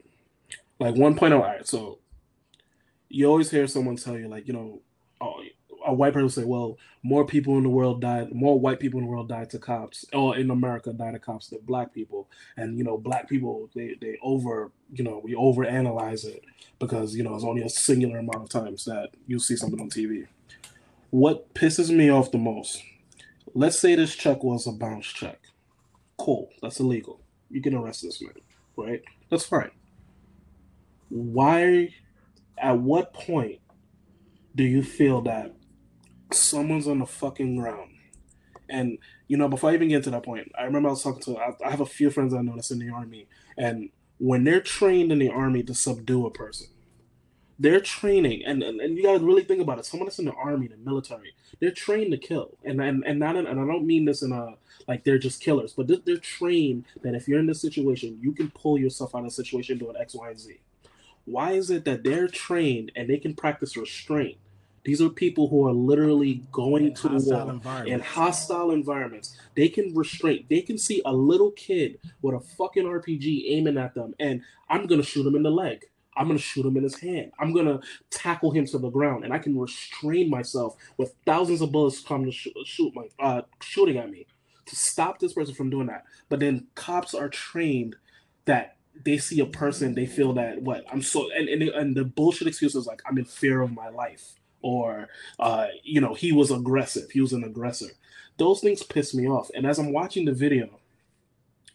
like 0.79 0.95
one 0.95 1.15
point 1.15 1.33
oh, 1.33 1.37
all 1.37 1.43
right 1.43 1.67
so 1.67 1.97
you 3.09 3.25
always 3.25 3.49
hear 3.49 3.65
someone 3.65 3.95
tell 3.95 4.15
you 4.15 4.27
like 4.27 4.45
you 4.45 4.53
know 4.53 4.81
oh, 5.19 5.41
a 5.85 5.93
white 5.93 6.13
person 6.13 6.29
say 6.29 6.43
well 6.43 6.77
more 7.03 7.25
people 7.25 7.57
in 7.57 7.63
the 7.63 7.69
world 7.69 8.01
died 8.01 8.33
more 8.33 8.59
white 8.59 8.79
people 8.79 8.99
in 8.99 9.05
the 9.05 9.11
world 9.11 9.29
died 9.29 9.49
to 9.49 9.59
cops 9.59 10.05
or 10.13 10.37
in 10.37 10.51
america 10.51 10.93
died 10.93 11.13
to 11.13 11.19
cops 11.19 11.47
than 11.47 11.59
black 11.61 11.93
people 11.93 12.29
and 12.57 12.77
you 12.77 12.83
know 12.83 12.97
black 12.97 13.27
people 13.27 13.69
they 13.75 13.95
they 14.01 14.17
over 14.21 14.71
you 14.93 15.03
know 15.03 15.21
we 15.23 15.33
overanalyze 15.33 16.25
it 16.25 16.43
because 16.79 17.15
you 17.15 17.23
know 17.23 17.35
it's 17.35 17.43
only 17.43 17.61
a 17.61 17.69
singular 17.69 18.19
amount 18.19 18.43
of 18.43 18.49
times 18.49 18.85
that 18.85 19.09
you 19.27 19.39
see 19.39 19.55
something 19.55 19.79
on 19.79 19.89
tv 19.89 20.27
what 21.09 21.53
pisses 21.53 21.89
me 21.89 22.09
off 22.09 22.31
the 22.31 22.37
most 22.37 22.83
let's 23.53 23.79
say 23.79 23.95
this 23.95 24.15
check 24.15 24.43
was 24.43 24.67
a 24.67 24.71
bounce 24.71 25.07
check 25.07 25.39
cool 26.17 26.49
that's 26.61 26.79
illegal 26.79 27.21
you 27.51 27.61
can 27.61 27.75
arrest 27.75 28.01
this 28.01 28.21
man, 28.21 28.33
right? 28.75 29.03
That's 29.29 29.45
fine. 29.45 29.71
Why, 31.09 31.93
at 32.57 32.77
what 32.77 33.13
point 33.13 33.59
do 34.55 34.63
you 34.63 34.81
feel 34.81 35.21
that 35.23 35.53
someone's 36.33 36.87
on 36.87 36.99
the 36.99 37.05
fucking 37.05 37.55
ground? 37.55 37.91
And, 38.69 38.97
you 39.27 39.37
know, 39.37 39.47
before 39.47 39.71
I 39.71 39.73
even 39.73 39.89
get 39.89 40.03
to 40.05 40.11
that 40.11 40.23
point, 40.23 40.51
I 40.57 40.63
remember 40.63 40.89
I 40.89 40.91
was 40.91 41.03
talking 41.03 41.21
to, 41.23 41.37
I, 41.37 41.53
I 41.65 41.71
have 41.71 41.81
a 41.81 41.85
few 41.85 42.09
friends 42.09 42.33
I 42.33 42.41
know 42.41 42.55
that's 42.55 42.71
in 42.71 42.79
the 42.79 42.89
army, 42.89 43.27
and 43.57 43.89
when 44.17 44.43
they're 44.43 44.61
trained 44.61 45.11
in 45.11 45.19
the 45.19 45.29
army 45.29 45.63
to 45.63 45.73
subdue 45.73 46.25
a 46.25 46.31
person, 46.31 46.67
they're 47.59 47.79
training, 47.79 48.43
and, 48.45 48.63
and, 48.63 48.79
and 48.79 48.97
you 48.97 49.03
gotta 49.03 49.23
really 49.23 49.43
think 49.43 49.61
about 49.61 49.77
it. 49.77 49.85
Someone 49.85 50.07
that's 50.07 50.19
in 50.19 50.25
the 50.25 50.33
army, 50.33 50.67
the 50.67 50.77
military, 50.77 51.35
they're 51.59 51.71
trained 51.71 52.11
to 52.11 52.17
kill, 52.17 52.57
and 52.63 52.81
and 52.81 53.03
and 53.05 53.19
not 53.19 53.35
in, 53.35 53.45
and 53.45 53.59
I 53.59 53.65
don't 53.65 53.85
mean 53.85 54.05
this 54.05 54.23
in 54.23 54.31
a 54.31 54.55
like 54.87 55.03
they're 55.03 55.19
just 55.19 55.41
killers, 55.41 55.73
but 55.73 55.87
they're, 55.87 56.17
trained 56.17 56.85
that 57.03 57.13
if 57.13 57.27
you're 57.27 57.39
in 57.39 57.45
this 57.45 57.61
situation, 57.61 58.17
you 58.21 58.31
can 58.31 58.49
pull 58.51 58.77
yourself 58.77 59.13
out 59.15 59.19
of 59.19 59.25
the 59.25 59.31
situation 59.31 59.77
doing 59.77 59.95
X, 59.99 60.15
Y, 60.15 60.29
and 60.29 60.39
Z. 60.39 60.59
Why 61.25 61.51
is 61.51 61.69
it 61.69 61.85
that 61.85 62.03
they're 62.03 62.27
trained 62.27 62.91
and 62.95 63.09
they 63.09 63.17
can 63.17 63.35
practice 63.35 63.77
restraint? 63.77 64.37
These 64.83 65.01
are 65.01 65.09
people 65.09 65.47
who 65.47 65.67
are 65.67 65.73
literally 65.73 66.43
going 66.51 66.87
In 66.87 66.93
to 66.95 67.09
the 67.09 67.61
war 67.63 67.83
in 67.85 67.99
hostile 67.99 68.71
environments. 68.71 69.37
They 69.55 69.69
can 69.69 69.93
restrain. 69.93 70.45
They 70.49 70.61
can 70.61 70.77
see 70.77 71.01
a 71.05 71.13
little 71.13 71.51
kid 71.51 71.99
with 72.21 72.35
a 72.35 72.39
fucking 72.39 72.85
RPG 72.85 73.51
aiming 73.51 73.77
at 73.77 73.93
them, 73.93 74.15
and 74.19 74.41
I'm 74.69 74.87
gonna 74.87 75.03
shoot 75.03 75.25
him 75.25 75.35
in 75.35 75.43
the 75.43 75.51
leg. 75.51 75.85
I'm 76.17 76.27
gonna 76.27 76.39
shoot 76.39 76.65
him 76.65 76.77
in 76.77 76.83
his 76.83 76.99
hand. 76.99 77.31
I'm 77.39 77.53
gonna 77.53 77.79
tackle 78.09 78.51
him 78.51 78.65
to 78.67 78.79
the 78.79 78.89
ground, 78.89 79.23
and 79.23 79.33
I 79.33 79.37
can 79.39 79.57
restrain 79.57 80.29
myself 80.29 80.75
with 80.97 81.13
thousands 81.25 81.61
of 81.61 81.71
bullets 81.71 82.01
coming 82.01 82.25
to 82.25 82.31
sh- 82.31 82.47
shoot 82.65 82.93
my 82.95 83.07
uh, 83.19 83.43
shooting 83.61 83.97
at 83.97 84.09
me 84.09 84.25
to 84.65 84.75
stop 84.75 85.19
this 85.19 85.33
person 85.33 85.53
from 85.53 85.69
doing 85.69 85.87
that. 85.87 86.05
But 86.27 86.39
then 86.39 86.67
cops 86.75 87.13
are 87.13 87.29
trained 87.29 87.95
that 88.45 88.77
they 89.05 89.17
see 89.17 89.39
a 89.39 89.45
person, 89.45 89.95
they 89.95 90.05
feel 90.05 90.33
that 90.33 90.61
what 90.61 90.85
I'm 90.91 91.01
so 91.01 91.29
and 91.31 91.47
and, 91.47 91.63
and 91.63 91.95
the 91.95 92.03
bullshit 92.03 92.47
excuse 92.47 92.75
is 92.75 92.87
like 92.87 93.01
I'm 93.05 93.17
in 93.17 93.25
fear 93.25 93.61
of 93.61 93.71
my 93.71 93.89
life 93.89 94.33
or 94.61 95.07
uh, 95.39 95.67
you 95.83 96.01
know 96.01 96.13
he 96.13 96.31
was 96.31 96.51
aggressive, 96.51 97.11
he 97.11 97.21
was 97.21 97.33
an 97.33 97.43
aggressor. 97.43 97.87
Those 98.37 98.61
things 98.61 98.83
piss 98.83 99.13
me 99.13 99.27
off. 99.27 99.49
And 99.55 99.65
as 99.65 99.77
I'm 99.77 99.91
watching 99.91 100.25
the 100.25 100.33
video, 100.33 100.79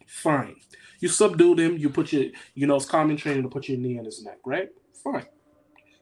fine, 0.05 0.55
you 0.99 1.07
subdued 1.07 1.59
him, 1.59 1.77
you 1.77 1.89
put 1.89 2.11
your 2.11 2.25
you 2.53 2.67
know 2.67 2.75
it's 2.75 2.85
common 2.85 3.17
training 3.17 3.43
to 3.43 3.49
put 3.49 3.69
your 3.69 3.77
knee 3.77 3.97
on 3.97 4.05
his 4.05 4.23
neck, 4.23 4.39
right? 4.45 4.69
Fine. 5.03 5.25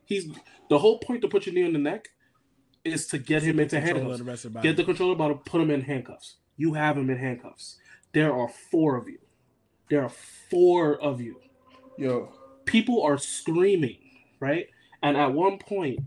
He's 0.06 0.28
the 0.70 0.80
whole 0.80 1.00
point 1.00 1.22
to 1.22 1.28
put 1.28 1.46
your 1.46 1.56
knee 1.56 1.66
on 1.66 1.74
the 1.74 1.80
neck 1.80 2.10
is 2.84 3.08
to 3.08 3.18
get 3.18 3.42
him 3.42 3.60
into 3.60 3.80
handcuffs. 3.82 4.20
the 4.20 4.50
the. 4.50 4.62
Get 4.62 4.78
the 4.78 4.84
controller 4.84 5.14
about 5.14 5.30
to 5.30 5.52
put 5.52 5.60
him 5.60 5.72
in 5.72 5.82
handcuffs. 5.82 6.36
You 6.56 6.74
have 6.76 6.98
him 6.98 7.10
in 7.10 7.18
handcuffs. 7.18 7.78
There 8.14 8.34
are 8.34 8.48
four 8.48 8.96
of 8.96 9.10
you. 9.10 9.20
There 9.90 10.04
are 10.04 10.12
four 10.50 11.02
of 11.02 11.20
you. 11.20 11.42
Yo, 11.98 12.32
People 12.66 13.04
are 13.04 13.18
screaming, 13.18 13.98
right? 14.40 14.68
And 15.04 15.18
at 15.18 15.34
one 15.34 15.58
point, 15.58 16.00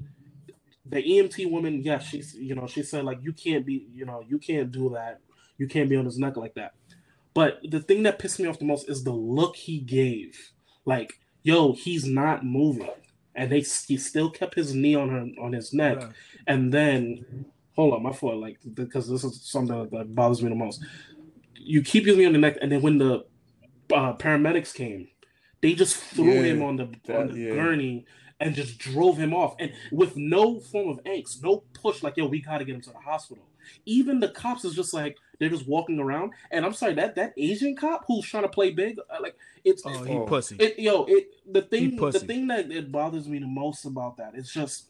the 0.91 1.03
EMT 1.03 1.51
woman, 1.51 1.83
yes, 1.83 2.05
she's 2.07 2.35
you 2.35 2.55
know, 2.55 2.67
she 2.67 2.83
said 2.83 3.05
like 3.05 3.19
you 3.23 3.33
can't 3.33 3.67
be, 3.67 3.87
you 3.93 4.07
know, 4.07 4.23
you 4.27 4.39
can't 4.39 4.71
do 4.73 4.91
that. 4.91 5.21
You 5.59 5.69
can't 5.69 5.89
be 5.91 5.97
on 5.97 6.05
his 6.05 6.19
neck 6.19 6.37
like 6.37 6.55
that. 6.55 6.75
But 7.35 7.61
the 7.69 7.81
thing 7.81 8.03
that 8.05 8.19
pissed 8.19 8.41
me 8.41 8.49
off 8.49 8.59
the 8.59 8.65
most 8.65 8.89
is 8.89 9.05
the 9.05 9.13
look 9.13 9.57
he 9.57 9.81
gave. 9.81 10.53
Like, 10.85 11.21
yo, 11.43 11.73
he's 11.73 12.07
not 12.07 12.45
moving. 12.45 12.91
And 13.35 13.53
they 13.53 13.61
he 13.61 13.97
still 13.97 14.31
kept 14.31 14.55
his 14.57 14.75
knee 14.75 14.95
on 14.97 15.11
her 15.11 15.27
on 15.43 15.53
his 15.53 15.73
neck. 15.73 15.99
Bruh. 16.01 16.15
And 16.47 16.73
then, 16.73 17.25
hold 17.77 17.95
on, 17.95 18.03
my 18.03 18.13
fault, 18.13 18.37
like 18.41 18.59
because 18.75 19.09
this 19.09 19.25
is 19.25 19.41
something 19.43 19.89
that 19.91 20.15
bothers 20.15 20.43
me 20.43 20.49
the 20.51 20.57
most. 20.57 20.85
You 21.55 21.83
keep 21.83 22.05
using 22.07 22.21
me 22.21 22.27
on 22.27 22.33
the 22.33 22.39
neck, 22.39 22.57
and 22.63 22.73
then 22.73 22.83
when 22.83 22.99
the 22.99 23.27
uh, 23.93 24.15
paramedics 24.17 24.75
came, 24.75 25.09
they 25.61 25.75
just 25.75 25.97
threw 25.97 26.43
Yeah, 26.43 26.43
him 26.43 26.63
on 26.63 26.77
the 26.77 26.85
on 27.15 27.29
the 27.29 27.35
yeah. 27.37 27.51
gurney 27.55 28.07
and 28.41 28.55
just 28.55 28.79
drove 28.79 29.17
him 29.19 29.35
off, 29.35 29.57
and 29.59 29.73
with 29.91 30.17
no 30.17 30.61
form 30.61 30.89
of 30.89 31.03
angst, 31.05 31.43
no 31.43 31.65
push, 31.75 32.03
like 32.03 32.17
yo, 32.17 32.27
we 32.27 32.41
gotta 32.41 32.65
get 32.65 32.75
him 32.75 32.81
to 32.83 32.91
the 32.91 32.99
hospital. 32.99 33.45
Even 33.85 34.21
the 34.21 34.29
cops 34.29 34.65
is 34.65 34.75
just 34.75 34.95
like 34.95 35.17
they're 35.39 35.49
just 35.51 35.67
walking 35.69 35.99
around, 35.99 36.33
and 36.51 36.65
I'm 36.65 36.73
sorry 36.73 36.95
that 36.95 37.15
that 37.17 37.35
Asian 37.37 37.75
cop 37.77 38.05
who's 38.07 38.25
trying 38.27 38.45
to 38.45 38.49
play 38.49 38.71
big, 38.71 38.99
uh, 38.99 39.17
like 39.21 39.37
it's 39.65 39.83
Oh, 39.85 39.91
it's- 39.91 40.07
he 40.07 40.13
Oh. 40.15 40.25
pussy. 40.27 40.57
it 40.61 40.79
yo 40.79 41.05
it 41.07 41.29
the 41.53 41.63
thing 41.63 41.97
the 41.97 42.13
thing 42.13 42.47
that 42.49 42.71
it 42.71 42.93
bothers 42.93 43.29
me 43.29 43.39
the 43.41 43.47
most 43.47 43.85
about 43.85 44.17
that 44.19 44.35
is 44.37 44.53
just 44.53 44.87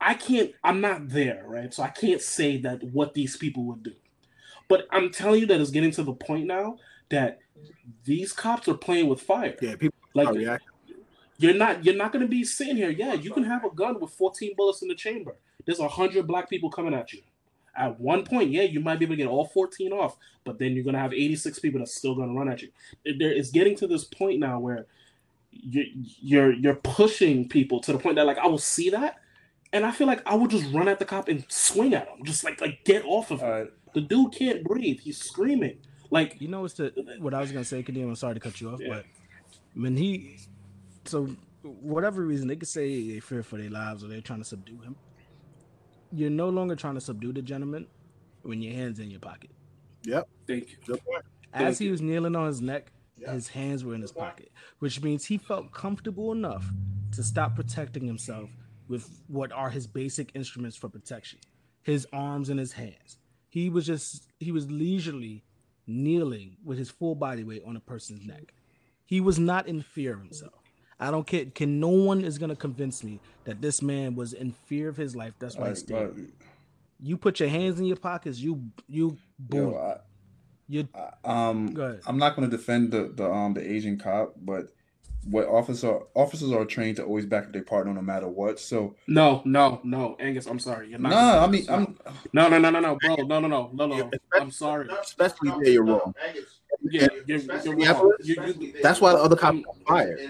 I 0.00 0.14
can't 0.14 0.52
I'm 0.62 0.80
not 0.80 1.08
there 1.08 1.44
right 1.46 1.72
so 1.72 1.82
I 1.82 1.88
can't 1.88 2.20
say 2.22 2.58
that 2.58 2.82
what 2.84 3.14
these 3.14 3.36
people 3.36 3.64
would 3.64 3.82
do 3.82 3.92
but 4.68 4.86
I'm 4.90 5.10
telling 5.10 5.40
you 5.40 5.46
that 5.46 5.60
it's 5.60 5.70
getting 5.70 5.90
to 5.92 6.02
the 6.02 6.12
point 6.12 6.46
now 6.46 6.76
that 7.10 7.40
these 8.04 8.32
cops 8.32 8.68
are 8.68 8.74
playing 8.76 9.08
with 9.08 9.20
fire 9.20 9.56
Yeah, 9.60 9.76
people 9.76 9.98
like 10.14 10.28
are 10.28 10.32
reacting. 10.34 10.68
You're 11.40 11.54
not 11.54 11.84
you're 11.84 11.96
not 11.96 12.12
going 12.12 12.24
to 12.24 12.28
be 12.28 12.44
sitting 12.44 12.76
here. 12.76 12.90
Yeah 12.90 13.14
you 13.14 13.30
can 13.32 13.44
have 13.44 13.64
a 13.64 13.70
gun 13.70 13.98
with 14.00 14.12
14 14.12 14.52
bullets 14.56 14.82
in 14.82 14.88
the 14.88 14.94
chamber. 14.94 15.36
There's 15.64 15.78
100 15.78 16.26
black 16.26 16.48
people 16.50 16.70
coming 16.70 16.94
at 16.94 17.12
you. 17.12 17.20
At 17.76 17.98
one 18.00 18.24
point 18.24 18.50
yeah 18.50 18.62
you 18.62 18.80
might 18.80 18.98
be 18.98 19.04
able 19.06 19.14
to 19.14 19.22
get 19.22 19.28
all 19.28 19.46
14 19.46 19.92
off 19.92 20.16
but 20.44 20.58
then 20.58 20.72
you're 20.74 20.84
going 20.84 20.94
to 20.94 21.00
have 21.00 21.12
86 21.12 21.58
people 21.60 21.78
that's 21.80 21.94
still 21.94 22.14
going 22.14 22.28
to 22.28 22.34
run 22.34 22.48
at 22.48 22.62
you. 22.62 22.68
It- 23.04 23.18
there 23.18 23.32
it's 23.32 23.50
getting 23.50 23.76
to 23.76 23.86
this 23.86 24.04
point 24.04 24.38
now 24.40 24.58
where 24.60 24.86
you're 25.52 25.84
you're 26.20 26.52
you're 26.52 26.74
pushing 26.76 27.48
people 27.48 27.80
to 27.80 27.92
the 27.92 27.98
point 27.98 28.16
that 28.16 28.26
like 28.26 28.38
I 28.38 28.46
will 28.46 28.58
see 28.58 28.90
that 28.90 29.16
and 29.72 29.84
I 29.86 29.90
feel 29.92 30.06
like 30.06 30.22
I 30.26 30.34
would 30.34 30.50
just 30.50 30.72
run 30.72 30.88
at 30.88 30.98
the 30.98 31.04
cop 31.04 31.28
and 31.28 31.44
swing 31.48 31.94
at 31.94 32.08
him. 32.08 32.24
Just 32.24 32.44
like 32.44 32.60
like 32.60 32.84
get 32.84 33.04
off 33.04 33.30
of 33.30 33.40
him. 33.40 33.46
All 33.48 33.52
right. 33.60 33.70
the 33.94 34.00
dude 34.00 34.32
can't 34.32 34.64
breathe. 34.64 35.00
He's 35.00 35.18
screaming. 35.22 35.78
Like 36.10 36.36
You 36.40 36.48
know 36.48 36.62
what's 36.62 36.74
the 36.74 36.92
what 37.20 37.34
I 37.34 37.40
was 37.40 37.52
gonna 37.52 37.64
say, 37.64 37.82
Kadeem, 37.82 38.02
I'm 38.08 38.16
sorry 38.16 38.34
to 38.34 38.40
cut 38.40 38.60
you 38.60 38.70
off, 38.70 38.80
Yeah. 38.80 38.88
but 38.94 39.04
when 39.74 39.96
he 39.96 40.38
so 41.04 41.28
whatever 41.62 42.22
reason 42.24 42.48
they 42.48 42.56
could 42.56 42.68
say 42.68 43.12
they 43.12 43.20
fear 43.20 43.42
for 43.42 43.56
their 43.58 43.70
lives 43.70 44.02
or 44.04 44.08
they're 44.08 44.20
trying 44.20 44.38
to 44.40 44.44
subdue 44.44 44.78
him. 44.80 44.96
You're 46.12 46.30
no 46.30 46.48
longer 46.48 46.74
trying 46.74 46.94
to 46.94 47.00
subdue 47.00 47.32
the 47.32 47.42
gentleman 47.42 47.86
when 48.42 48.62
your 48.62 48.74
hands 48.74 48.98
in 48.98 49.10
your 49.10 49.20
pocket. 49.20 49.50
Yep. 50.04 50.28
Thank 50.46 50.70
you 50.70 50.76
Good 50.86 51.04
point. 51.04 51.24
As 51.52 51.62
Thank 51.62 51.78
he 51.78 51.90
was 51.90 52.00
kneeling 52.00 52.34
on 52.36 52.46
his 52.46 52.60
neck, 52.60 52.92
Yeah. 53.18 53.32
his 53.32 53.48
hands 53.48 53.84
were 53.84 53.94
in 53.94 54.00
his 54.00 54.12
pocket, 54.12 54.50
which 54.78 55.02
means 55.02 55.26
he 55.26 55.36
felt 55.36 55.72
comfortable 55.72 56.32
enough 56.32 56.64
to 57.12 57.22
stop 57.22 57.54
protecting 57.54 58.06
himself 58.06 58.50
with 58.88 59.22
what 59.28 59.52
are 59.52 59.70
his 59.70 59.86
basic 59.86 60.30
instruments 60.34 60.76
for 60.76 60.88
protection 60.88 61.38
his 61.82 62.06
arms 62.12 62.50
and 62.50 62.60
his 62.60 62.72
hands. 62.72 63.16
He 63.48 63.70
was 63.70 63.86
just, 63.86 64.28
he 64.38 64.52
was 64.52 64.70
leisurely 64.70 65.44
kneeling 65.86 66.58
with 66.62 66.76
his 66.78 66.90
full 66.90 67.14
body 67.14 67.42
weight 67.42 67.62
on 67.66 67.74
a 67.74 67.80
person's 67.80 68.24
neck. 68.26 68.52
He 69.06 69.20
was 69.20 69.38
not 69.38 69.66
in 69.66 69.80
fear 69.82 70.12
of 70.12 70.20
himself. 70.20 70.59
I 71.00 71.10
don't 71.10 71.26
care. 71.26 71.46
Can 71.46 71.80
no 71.80 71.88
one 71.88 72.20
is 72.22 72.38
gonna 72.38 72.54
convince 72.54 73.02
me 73.02 73.20
that 73.44 73.62
this 73.62 73.80
man 73.80 74.14
was 74.14 74.34
in 74.34 74.52
fear 74.52 74.88
of 74.88 74.96
his 74.96 75.16
life. 75.16 75.32
That's 75.38 75.56
All 75.56 75.62
why 75.62 75.70
he 75.70 75.74
stayed. 75.74 75.94
but, 75.94 76.14
You 77.00 77.16
put 77.16 77.40
your 77.40 77.48
hands 77.48 77.80
in 77.80 77.86
your 77.86 77.96
pockets. 77.96 78.38
You 78.38 78.62
you 78.86 79.16
boom. 79.38 79.72
yo, 79.72 80.00
you 80.68 80.88
I, 80.94 81.10
I, 81.24 81.48
um, 81.48 81.72
Go 81.72 81.84
ahead. 81.84 82.00
I'm 82.06 82.18
not 82.18 82.36
going 82.36 82.48
to 82.48 82.54
defend 82.54 82.92
the 82.92 83.12
the 83.14 83.28
um 83.28 83.54
the 83.54 83.68
Asian 83.68 83.98
cop, 83.98 84.34
but 84.42 84.68
what 85.24 85.46
officer 85.48 86.00
officers 86.14 86.52
are 86.52 86.64
trained 86.64 86.96
to 86.96 87.04
always 87.04 87.26
back 87.26 87.44
up 87.44 87.52
their 87.52 87.62
partner 87.62 87.92
no 87.94 88.02
matter 88.02 88.28
what. 88.28 88.60
So 88.60 88.94
no 89.06 89.42
no 89.44 89.80
no 89.84 90.16
Angus 90.18 90.46
I'm 90.46 90.58
sorry 90.58 90.88
you're 90.88 90.98
not 90.98 91.10
nah, 91.10 91.44
I 91.44 91.46
mean 91.46 91.66
I'm 91.68 91.98
no 92.32 92.48
no 92.48 92.58
no 92.58 92.70
no 92.70 92.80
no 92.80 92.96
bro 92.96 93.16
no 93.16 93.40
no 93.40 93.48
no 93.48 93.70
no 93.74 93.86
no 93.86 94.10
I'm 94.32 94.50
sorry 94.50 94.88
Especially 95.02 95.50
there, 95.60 95.72
you're 95.72 95.84
wrong. 95.84 96.14
yeah 96.82 97.06
you're, 97.26 97.38
you're 97.38 97.76
wrong. 97.76 98.12
You, 98.22 98.36
you, 98.58 98.74
That's 98.82 99.00
why 99.00 99.12
the 99.12 99.18
other 99.18 99.36
cop 99.36 99.54
got 99.62 99.76
fired 99.86 100.20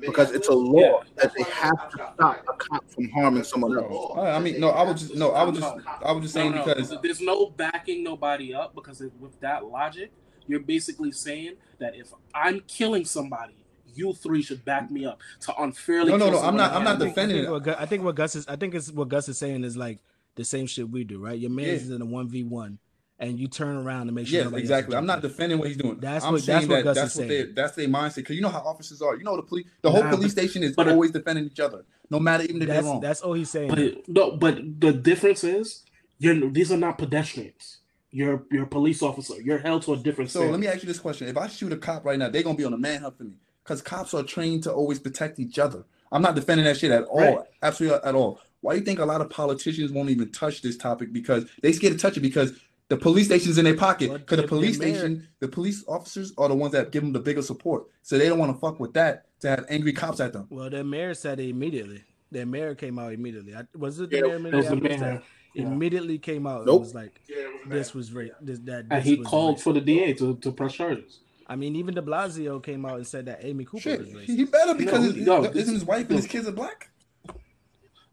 because 0.00 0.32
it's 0.32 0.48
a 0.48 0.52
law 0.54 0.80
Yeah. 0.80 0.92
that 1.16 1.32
they 1.34 1.42
have 1.44 1.90
to 1.90 1.96
stop 2.14 2.44
a 2.48 2.52
cop 2.54 2.88
from 2.90 3.08
harming 3.10 3.44
someone 3.44 3.76
else. 3.78 4.12
I 4.18 4.38
mean, 4.38 4.60
no, 4.60 4.70
I 4.70 4.82
was 4.82 5.00
just 5.02 5.14
no, 5.14 5.32
I 5.32 5.42
was 5.44 5.58
just 5.58 5.74
I 6.04 6.12
was 6.12 6.22
just 6.22 6.34
saying 6.34 6.52
no, 6.52 6.58
no, 6.64 6.74
because 6.74 6.94
there's 7.02 7.20
no 7.20 7.46
backing 7.50 8.02
nobody 8.04 8.54
up 8.54 8.74
because 8.74 9.00
it, 9.00 9.12
with 9.20 9.38
that 9.40 9.64
logic, 9.66 10.12
you're 10.46 10.60
basically 10.60 11.12
saying 11.12 11.54
that 11.78 11.94
if 11.96 12.12
I'm 12.34 12.60
killing 12.68 13.04
somebody, 13.04 13.56
you 13.94 14.12
three 14.12 14.42
should 14.42 14.64
back 14.64 14.90
me 14.90 15.06
up 15.06 15.20
to 15.40 15.54
unfairly. 15.60 16.10
No, 16.12 16.18
no, 16.18 16.30
no, 16.30 16.40
I'm 16.40 16.56
not- 16.56 16.72
I'm 16.72 16.84
not 16.84 16.98
defending 16.98 17.38
I 17.38 17.40
think, 17.40 17.48
it. 17.48 17.50
what, 17.52 17.62
Gu- 17.64 17.74
I 17.78 17.86
think 17.86 18.04
what 18.04 18.14
Gus 18.14 18.34
is 18.36 18.46
I 18.48 18.56
think 18.56 18.74
it's 18.74 18.92
what 18.92 19.08
Gus 19.08 19.28
is 19.28 19.38
saying 19.38 19.64
is 19.64 19.76
like 19.76 19.98
the 20.34 20.44
same 20.44 20.66
shit 20.66 20.88
we 20.90 21.02
do, 21.04 21.18
right? 21.18 21.38
Your 21.38 21.50
man 21.50 21.64
Yeah. 21.66 21.72
is 21.72 21.90
in 21.90 22.02
a 22.02 22.04
one 22.06 22.28
v 22.28 22.42
one, 22.44 22.78
and 23.18 23.38
you 23.38 23.48
turn 23.48 23.76
around 23.76 24.06
to 24.06 24.12
make 24.12 24.26
sure. 24.26 24.42
yes, 24.44 24.52
exactly. 24.52 24.94
I'm 24.96 25.06
not 25.06 25.22
defending 25.22 25.58
what 25.58 25.68
he's 25.68 25.76
doing. 25.76 25.98
That's 26.00 26.24
I'm 26.24 26.32
what- 26.32 26.42
saying 26.42 26.68
that's 26.68 26.68
what 26.68 26.76
that 26.76 26.84
Gus 26.84 26.96
that's 26.96 27.12
is 27.14 27.18
what 27.20 27.28
they 27.28 27.42
saying. 27.42 27.52
that's 27.54 27.74
their 27.76 27.88
mindset 27.88 28.14
because 28.16 28.36
you 28.36 28.42
know 28.42 28.48
how 28.50 28.60
officers 28.60 29.00
are. 29.02 29.16
You 29.16 29.24
know 29.24 29.36
the 29.36 29.42
police, 29.42 29.66
the 29.82 29.90
whole 29.90 30.02
Nah, 30.04 30.10
police 30.10 30.34
but- 30.34 30.42
station 30.42 30.62
is 30.62 30.74
but- 30.76 30.88
always 30.88 31.10
defending 31.12 31.46
each 31.46 31.60
other, 31.60 31.84
no 32.10 32.18
matter 32.20 32.44
even 32.44 32.56
if 32.62 32.66
they're 32.68 32.76
That's 32.76 32.86
wrong. 32.86 33.00
that's 33.00 33.20
all 33.22 33.32
he's 33.32 33.50
saying. 33.50 33.68
But 33.70 33.78
it, 33.78 34.08
no, 34.08 34.32
but 34.32 34.58
the 34.80 34.92
difference 34.92 35.44
is, 35.44 35.84
you're 36.18 36.50
these 36.50 36.70
are 36.72 36.76
not 36.76 36.98
pedestrians. 36.98 37.78
You're 38.10 38.44
you're 38.50 38.64
a 38.64 38.68
police 38.68 39.02
officer. 39.02 39.40
You're 39.42 39.58
held 39.58 39.82
to 39.82 39.92
a 39.94 39.96
different. 39.96 40.30
So 40.30 40.46
let 40.48 40.60
me 40.60 40.66
ask 40.66 40.82
you 40.82 40.86
this 40.88 40.98
question: 40.98 41.28
If 41.28 41.36
I 41.36 41.48
shoot 41.48 41.72
a 41.72 41.76
cop 41.76 42.04
right 42.04 42.18
now, 42.18 42.28
they're 42.28 42.42
gonna 42.42 42.56
be 42.56 42.64
on 42.64 42.72
a 42.72 42.78
manhunt 42.78 43.16
for 43.18 43.24
me 43.24 43.32
because 43.64 43.82
cops 43.82 44.14
are 44.14 44.22
trained 44.22 44.62
to 44.64 44.72
always 44.72 44.98
protect 44.98 45.38
each 45.38 45.58
other. 45.58 45.84
I'm 46.12 46.22
not 46.22 46.34
defending 46.36 46.64
that 46.66 46.76
shit 46.76 46.92
at 46.92 47.02
all, 47.04 47.18
Right. 47.20 47.38
absolutely 47.62 47.98
at 48.04 48.14
all. 48.14 48.40
Why 48.60 48.72
do 48.74 48.78
you 48.78 48.84
think 48.86 49.00
a 49.00 49.04
lot 49.04 49.20
of 49.20 49.28
politicians 49.28 49.90
won't 49.92 50.08
even 50.08 50.30
touch 50.30 50.62
this 50.62 50.76
topic 50.76 51.12
because 51.12 51.46
they 51.62 51.72
scared 51.72 51.92
to 51.94 51.98
touch 51.98 52.16
it 52.16 52.20
because 52.20 52.52
the 52.88 52.96
police 52.96 53.26
station's 53.26 53.58
in 53.58 53.64
their 53.64 53.76
pocket 53.76 54.12
because 54.12 54.36
the 54.40 54.46
police 54.48 54.78
the 54.78 54.84
mayor- 54.86 54.94
station, 54.98 55.28
the 55.40 55.48
police 55.48 55.84
officers 55.88 56.32
are 56.38 56.48
the 56.48 56.54
ones 56.54 56.72
that 56.72 56.92
give 56.92 57.02
them 57.02 57.12
the 57.12 57.18
biggest 57.20 57.48
support, 57.48 57.86
so 58.02 58.16
they 58.18 58.28
don't 58.28 58.38
want 58.38 58.54
to 58.54 58.58
fuck 58.60 58.78
with 58.78 58.92
that 58.94 59.26
to 59.40 59.48
have 59.48 59.64
angry 59.68 59.92
cops 59.92 60.20
at 60.20 60.32
them. 60.32 60.46
well, 60.50 60.70
the 60.70 60.82
mayor 60.84 61.12
said 61.14 61.40
it 61.40 61.48
immediately. 61.48 62.02
The 62.32 62.44
mayor 62.46 62.74
came 62.74 62.98
out 62.98 63.12
immediately. 63.12 63.54
I, 63.54 63.62
was 63.76 63.98
it 64.00 64.10
the 64.10 64.16
Yeah, 64.18 64.38
mayor? 64.38 64.52
it 64.54 64.56
was 64.56 64.68
the 64.68 64.76
mayor. 64.76 65.22
Yeah. 65.54 65.62
Immediately 65.64 66.18
came 66.18 66.46
out. 66.46 66.58
and 66.58 66.66
Nope. 66.66 66.80
was 66.82 66.94
like, 66.94 67.20
this 67.68 67.94
was 67.94 68.12
right. 68.12 68.30
This, 68.42 68.58
that 68.64 68.86
And 68.90 69.02
he 69.02 69.14
was 69.16 69.26
called 69.26 69.56
racist. 69.56 69.60
for 69.62 69.72
the 69.72 69.80
DA 69.80 70.12
to, 70.14 70.36
to 70.36 70.52
press 70.52 70.74
charges. 70.74 71.20
I 71.46 71.56
mean, 71.56 71.76
even 71.76 71.94
De 71.94 72.02
Blasio 72.02 72.62
came 72.62 72.84
out 72.84 72.96
and 72.96 73.06
said 73.06 73.24
that 73.26 73.38
Amy 73.42 73.64
Cooper 73.64 73.80
Shit, 73.80 74.00
was 74.00 74.08
racist. 74.10 74.24
he 74.26 74.36
he 74.36 74.44
better 74.44 74.74
because 74.74 75.00
No, 75.00 75.12
his, 75.12 75.26
no, 75.26 75.44
isn't 75.44 75.74
his 75.74 75.84
wife 75.84 76.08
and 76.10 76.16
his 76.18 76.26
kids 76.26 76.46
are 76.46 76.52
black. 76.52 76.90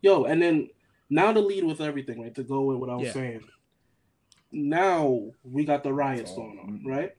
Yo, 0.02 0.26
and 0.26 0.42
then 0.42 0.70
now 1.10 1.32
to 1.34 1.40
lead 1.40 1.64
with 1.64 1.82
everything, 1.82 2.22
right? 2.22 2.36
To 2.36 2.44
go 2.44 2.62
with 2.62 2.78
what 2.78 2.90
I 2.90 2.96
was 2.96 3.08
Yeah. 3.08 3.14
saying. 3.14 3.44
Now 4.54 5.22
we 5.44 5.66
got 5.66 5.84
the 5.84 5.92
riots 5.92 6.34
going 6.34 6.60
on, 6.60 6.82
mm. 6.84 6.90
right? 6.90 7.12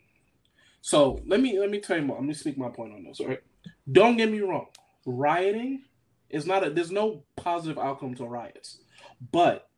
So 0.81 1.21
let 1.27 1.41
me 1.41 1.59
let 1.59 1.71
me 1.71 1.81
tell 1.81 1.97
you 1.97 2.05
more. 2.05 2.17
Let 2.17 2.27
me 2.27 2.35
speak 2.35 2.57
my 2.57 2.69
point 2.69 2.93
on 2.93 3.05
this. 3.05 3.21
All 3.21 3.27
right. 3.27 3.43
Don't 3.91 4.17
get 4.17 4.31
me 4.31 4.41
wrong. 4.41 4.67
Rioting 5.05 5.83
is 6.31 6.47
not 6.47 6.67
a 6.67 6.71
there's 6.71 6.93
no 6.93 7.25
positive 7.37 7.79
outcome 7.79 8.15
to 8.17 8.25
riots. 8.25 8.79
But 9.33 9.69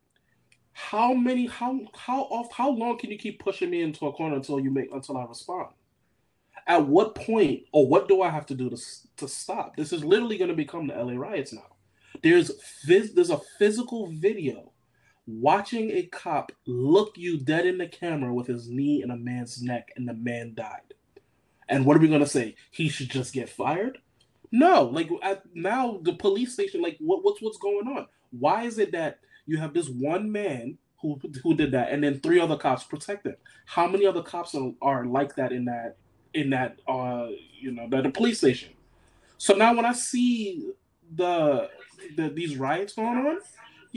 how 0.73 1.13
many 1.13 1.47
how 1.47 1.79
how 1.95 2.23
off 2.23 2.51
how 2.53 2.69
long 2.69 2.99
can 2.99 3.09
you 3.09 3.17
keep 3.17 3.39
pushing 3.39 3.69
me 3.71 3.81
into 3.81 4.05
a 4.05 4.13
corner 4.13 4.35
until 4.35 4.59
you 4.59 4.69
make 4.69 4.89
until 4.91 5.17
I 5.17 5.25
respond? 5.25 5.69
At 6.67 6.85
what 6.85 7.15
point 7.15 7.63
or 7.71 7.87
what 7.87 8.07
do 8.07 8.21
I 8.21 8.29
have 8.29 8.45
to 8.47 8.55
do 8.55 8.69
to 8.69 8.77
to 9.17 9.27
stop? 9.27 9.75
This 9.75 9.91
is 9.91 10.03
literally 10.03 10.37
going 10.37 10.51
to 10.51 10.55
become 10.55 10.87
the 10.87 10.93
LA 10.93 11.13
riots 11.13 11.53
now. 11.53 11.65
There's 12.21 12.51
phys- 12.87 13.15
there's 13.15 13.29
a 13.29 13.41
physical 13.57 14.07
video 14.11 14.71
watching 15.27 15.91
a 15.91 16.03
cop 16.03 16.51
look 16.65 17.17
you 17.17 17.37
dead 17.37 17.65
in 17.65 17.77
the 17.77 17.87
camera 17.87 18.33
with 18.33 18.47
his 18.47 18.69
knee 18.69 19.03
in 19.03 19.11
a 19.11 19.17
man's 19.17 19.61
neck 19.61 19.89
and 19.95 20.07
the 20.07 20.13
man 20.13 20.53
died. 20.55 20.93
And 21.69 21.85
what 21.85 21.97
are 21.97 21.99
we 21.99 22.07
going 22.07 22.21
to 22.21 22.27
say? 22.27 22.55
He 22.71 22.87
should 22.87 23.09
just 23.09 23.33
get 23.33 23.49
fired? 23.49 23.99
No, 24.51 24.83
like 24.83 25.09
at, 25.21 25.43
now 25.53 25.99
the 26.01 26.13
police 26.13 26.53
station 26.53 26.81
like 26.81 26.97
what 26.99 27.23
what's 27.23 27.41
what's 27.41 27.57
going 27.57 27.87
on? 27.87 28.07
Why 28.31 28.63
is 28.63 28.79
it 28.79 28.93
that 28.93 29.19
you 29.45 29.57
have 29.57 29.73
this 29.73 29.89
one 29.89 30.31
man 30.31 30.77
who 31.01 31.19
who 31.43 31.53
did 31.53 31.73
that 31.73 31.91
and 31.91 32.01
then 32.03 32.21
three 32.21 32.39
other 32.39 32.55
cops 32.55 32.85
protect 32.85 33.25
him? 33.25 33.35
How 33.65 33.87
many 33.87 34.05
other 34.05 34.21
cops 34.21 34.55
are, 34.55 34.71
are 34.81 35.05
like 35.05 35.35
that 35.35 35.51
in 35.51 35.65
that 35.65 35.97
in 36.33 36.51
that 36.51 36.79
uh 36.87 37.27
you 37.59 37.71
know 37.71 37.89
that 37.89 38.03
the 38.03 38.09
police 38.09 38.37
station? 38.37 38.69
So 39.37 39.53
now 39.53 39.75
when 39.75 39.85
I 39.85 39.91
see 39.93 40.71
the 41.13 41.69
the 42.15 42.29
these 42.29 42.55
riots 42.55 42.93
going 42.93 43.17
on, 43.17 43.39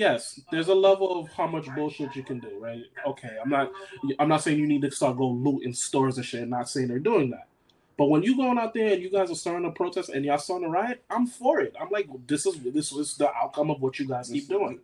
yes, 0.00 0.40
there's 0.50 0.68
a 0.68 0.74
level 0.74 1.20
of 1.20 1.30
how 1.32 1.46
much 1.46 1.72
bullshit 1.74 2.16
you 2.16 2.22
can 2.22 2.40
do, 2.40 2.58
right? 2.58 2.82
Okay, 3.06 3.36
I'm 3.40 3.50
not 3.50 3.70
I'm 4.18 4.28
not 4.28 4.42
saying 4.42 4.58
you 4.58 4.66
need 4.66 4.82
to 4.82 4.90
start 4.90 5.18
go 5.18 5.28
looting 5.28 5.74
stores 5.74 6.16
and 6.16 6.26
shit. 6.26 6.48
not 6.48 6.68
saying 6.68 6.88
they're 6.88 6.98
doing 6.98 7.30
that. 7.30 7.46
But 7.98 8.06
when 8.06 8.22
you 8.22 8.34
going 8.34 8.58
out 8.58 8.72
there 8.72 8.94
and 8.94 9.02
you 9.02 9.10
guys 9.10 9.30
are 9.30 9.34
starting 9.34 9.68
a 9.68 9.70
protest 9.70 10.08
and 10.08 10.24
y'all 10.24 10.38
starting 10.38 10.66
a 10.66 10.70
riot, 10.70 11.04
I'm 11.10 11.26
for 11.26 11.60
it. 11.60 11.74
I'm 11.78 11.90
like, 11.90 12.08
this 12.26 12.46
is 12.46 12.58
this 12.60 12.92
is 12.92 13.16
the 13.18 13.30
outcome 13.32 13.70
of 13.70 13.82
what 13.82 13.98
you 13.98 14.08
guys 14.08 14.30
keep 14.30 14.48
doing. 14.48 14.80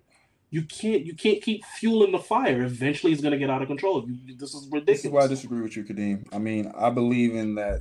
You 0.50 0.62
can't 0.62 1.04
you 1.04 1.14
can't 1.14 1.42
keep 1.42 1.64
fueling 1.64 2.12
the 2.12 2.18
fire. 2.18 2.62
Eventually, 2.62 3.12
it's 3.12 3.22
gonna 3.22 3.38
get 3.38 3.48
out 3.48 3.62
of 3.62 3.68
control. 3.68 4.06
You, 4.06 4.36
this 4.36 4.54
is 4.54 4.68
ridiculous. 4.70 4.86
This 4.86 5.04
is 5.06 5.10
why 5.10 5.24
I 5.24 5.26
disagree 5.28 5.62
with 5.62 5.76
you, 5.76 5.84
Kadeem. 5.84 6.26
I 6.30 6.38
mean, 6.38 6.70
I 6.76 6.90
believe 6.90 7.34
in 7.34 7.54
that 7.54 7.80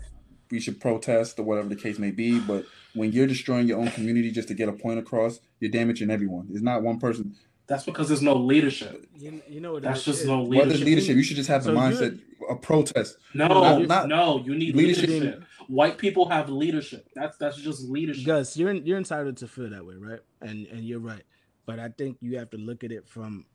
we 0.55 0.61
should 0.61 0.79
protest 0.79 1.37
or 1.39 1.43
whatever 1.43 1.67
the 1.69 1.75
case 1.75 1.99
may 1.99 2.11
be, 2.11 2.39
but 2.39 2.65
when 2.93 3.11
you're 3.11 3.27
destroying 3.27 3.67
your 3.67 3.79
own 3.79 3.89
community 3.91 4.31
just 4.31 4.47
to 4.47 4.53
get 4.53 4.69
a 4.69 4.73
point 4.73 4.97
across, 4.99 5.39
you're 5.59 5.69
damaging 5.71 6.09
everyone. 6.09 6.47
It's 6.51 6.61
not 6.63 6.81
one 6.81 6.97
person. 6.99 7.35
That's 7.67 7.83
because 7.83 8.07
there's 8.07 8.21
no 8.21 8.35
leadership. 8.35 9.05
You, 9.17 9.41
you 9.49 9.59
know 9.59 9.73
what? 9.73 9.83
That's 9.83 10.03
just 10.03 10.21
is? 10.21 10.27
no 10.27 10.39
What 10.41 10.49
leadership. 10.49 10.73
is 10.75 10.83
leadership? 10.83 11.15
You 11.17 11.23
should 11.23 11.35
just 11.35 11.49
have 11.49 11.63
the 11.63 11.71
So 11.73 11.75
mindset 11.77 12.19
of 12.49 12.61
protest. 12.61 13.17
No, 13.33 13.47
Not- 13.47 13.87
not- 13.87 14.07
no, 14.07 14.43
you 14.45 14.55
need 14.55 14.75
leadership- 14.75 15.09
leadership. 15.09 15.43
White 15.67 15.97
people 15.97 16.29
have 16.29 16.47
leadership. 16.49 17.07
That's 17.15 17.37
that's 17.37 17.57
just 17.57 17.89
leadership. 17.89 18.25
Gus, 18.25 18.55
you're 18.55 18.71
you're 18.73 18.99
entitled 18.99 19.37
to 19.37 19.47
feel 19.47 19.69
that 19.71 19.83
way, 19.85 19.95
right? 19.95 20.19
And 20.41 20.67
and 20.67 20.81
you're 20.85 20.99
right, 20.99 21.23
but 21.65 21.79
I 21.79 21.89
think 21.89 22.17
you 22.21 22.37
have 22.37 22.51
to 22.51 22.57
look 22.57 22.83
at 22.83 22.91
it 22.91 23.09
from, 23.09 23.45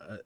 uh, 0.00 0.18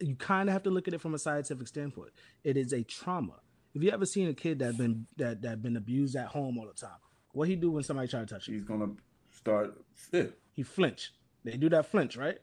you 0.00 0.16
kind 0.16 0.48
of 0.48 0.54
have 0.54 0.62
to 0.62 0.70
look 0.70 0.88
at 0.88 0.94
it 0.94 1.02
from 1.02 1.12
a 1.14 1.18
scientific 1.18 1.68
standpoint. 1.68 2.12
It 2.44 2.56
is 2.56 2.72
a 2.72 2.82
trauma. 2.82 3.34
Have 3.74 3.82
you 3.82 3.90
ever 3.90 4.06
seen 4.06 4.28
a 4.28 4.34
kid 4.34 4.58
that 4.60 4.76
been 4.76 5.06
that 5.16 5.42
that 5.42 5.62
been 5.62 5.76
abused 5.76 6.16
at 6.16 6.26
home 6.28 6.58
all 6.58 6.66
the 6.66 6.74
time? 6.74 6.98
What 7.32 7.48
he 7.48 7.56
do 7.56 7.70
when 7.70 7.82
somebody 7.82 8.08
try 8.08 8.20
to 8.20 8.26
touch 8.26 8.48
him? 8.48 8.54
He's 8.54 8.64
gonna 8.64 8.92
start. 9.30 9.74
Yeah. 10.12 10.24
He 10.54 10.62
flinch. 10.62 11.12
They 11.44 11.56
do 11.56 11.68
that 11.70 11.90
flinch, 11.90 12.16
right? 12.16 12.38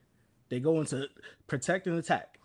They 0.50 0.60
go 0.60 0.80
into 0.80 1.08
protect 1.48 1.88
and 1.88 1.98
attack. 1.98 2.40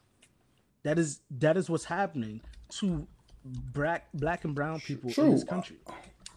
That 0.83 0.99
is 0.99 1.20
that 1.30 1.57
is 1.57 1.70
what's 1.70 1.85
happening 1.85 2.41
to 2.80 3.07
black 3.45 4.09
black 4.12 4.45
and 4.45 4.55
brown 4.55 4.80
people 4.80 5.11
in 5.16 5.30
this 5.33 5.45
country. 5.45 5.78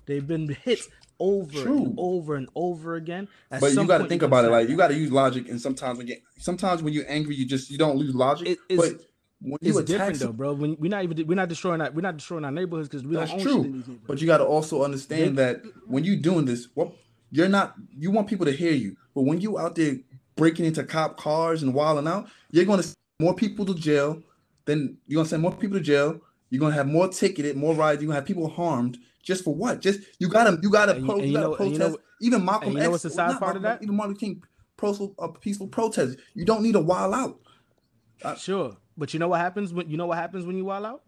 They've 0.05 0.25
been 0.25 0.47
hit 0.63 0.81
over 1.19 1.51
True. 1.51 1.77
and 1.77 1.95
over 1.97 2.35
and 2.35 2.47
over 2.55 2.95
again. 2.95 3.27
At 3.49 3.61
But 3.61 3.73
you 3.73 3.87
got 3.87 3.99
to 3.99 4.05
think 4.05 4.21
about 4.21 4.45
it. 4.45 4.51
Like 4.51 4.69
you 4.69 4.77
got 4.77 4.89
to 4.89 4.95
use 4.95 5.11
logic, 5.11 5.49
and 5.49 5.59
sometimes 5.59 5.97
when 5.97 6.07
you 6.07 6.17
sometimes 6.37 6.83
when 6.83 6.93
you're 6.93 7.09
angry, 7.09 7.35
you 7.35 7.45
just 7.47 7.71
you 7.71 7.77
don't 7.77 7.97
lose 7.97 8.13
logic. 8.13 8.59
It- 8.69 8.77
but 8.77 9.01
when 9.45 9.57
you 9.61 9.77
it's 9.79 9.89
attack 9.89 10.13
different 10.13 10.19
though, 10.19 10.31
bro. 10.33 10.53
When 10.53 10.75
we're 10.79 10.89
not 10.89 11.03
even 11.03 11.27
we're 11.27 11.35
not 11.35 11.49
destroying 11.49 11.81
our, 11.81 11.91
we're 11.91 12.01
not 12.01 12.17
destroying 12.17 12.45
our 12.45 12.51
neighborhoods 12.51 12.89
because 12.89 13.05
we 13.05 13.15
That's 13.15 13.31
don't 13.31 13.47
own 13.47 13.83
true. 13.83 13.99
But 14.07 14.19
you 14.21 14.27
got 14.27 14.39
to 14.39 14.45
also 14.45 14.83
understand 14.83 15.37
that 15.37 15.61
when 15.85 16.03
you're 16.03 16.17
doing 16.17 16.45
this, 16.45 16.67
what 16.73 16.91
you're 17.31 17.49
not, 17.49 17.75
you 17.97 18.11
want 18.11 18.27
people 18.27 18.45
to 18.45 18.51
hear 18.51 18.71
you. 18.71 18.97
But 19.13 19.21
when 19.21 19.41
you 19.41 19.59
out 19.59 19.75
there 19.75 19.97
breaking 20.35 20.65
into 20.65 20.83
cop 20.83 21.17
cars 21.17 21.63
and 21.63 21.73
wilding 21.73 22.07
out, 22.07 22.27
you're 22.51 22.65
going 22.65 22.77
to 22.77 22.83
send 22.83 22.95
more 23.19 23.35
people 23.35 23.65
to 23.65 23.75
jail. 23.75 24.21
Then 24.65 24.97
you're 25.07 25.17
going 25.17 25.25
to 25.25 25.29
send 25.29 25.41
more 25.41 25.53
people 25.53 25.77
to 25.77 25.83
jail. 25.83 26.19
You're 26.49 26.59
going 26.59 26.71
to 26.71 26.77
have 26.77 26.87
more 26.87 27.07
ticketed, 27.07 27.55
more 27.55 27.75
rides. 27.75 28.01
You're 28.01 28.07
going 28.07 28.15
to 28.15 28.21
have 28.21 28.25
people 28.27 28.49
harmed. 28.49 28.97
Just 29.23 29.43
for 29.43 29.53
what? 29.55 29.81
Just 29.81 30.01
you 30.19 30.27
got 30.29 30.45
to 30.45 30.59
you 30.61 30.69
got 30.69 30.85
to 30.87 30.95
pro, 30.95 31.17
you 31.17 31.27
you 31.27 31.33
got 31.33 31.41
to 31.41 31.47
know- 31.49 31.55
and 31.55 31.71
you 31.71 31.79
know- 31.79 31.97
even 32.21 32.45
Malcolm 32.45 32.71
you 32.71 32.77
know 32.77 32.83
X, 32.83 32.91
what's 32.91 33.03
the 33.03 33.09
sad 33.09 33.31
not 33.31 33.39
part 33.39 33.55
of 33.57 33.63
that? 33.63 33.83
Even 33.83 33.95
Martin 33.95 34.15
King 34.15 34.41
peaceful, 34.77 35.15
uh, 35.19 35.27
peaceful 35.27 35.67
protest. 35.67 36.17
You 36.33 36.45
don't 36.45 36.63
need 36.63 36.75
a 36.75 36.81
wild 36.81 37.13
out. 37.13 38.39
sure, 38.39 38.77
but 38.97 39.13
you 39.13 39.19
know 39.19 39.27
what 39.27 39.39
happens 39.39 39.73
when 39.73 39.89
you 39.89 39.97
know 39.97 40.05
what 40.07 40.17
happens 40.17 40.45
when 40.45 40.57
you 40.57 40.65
wild 40.65 40.85
out? 40.85 41.01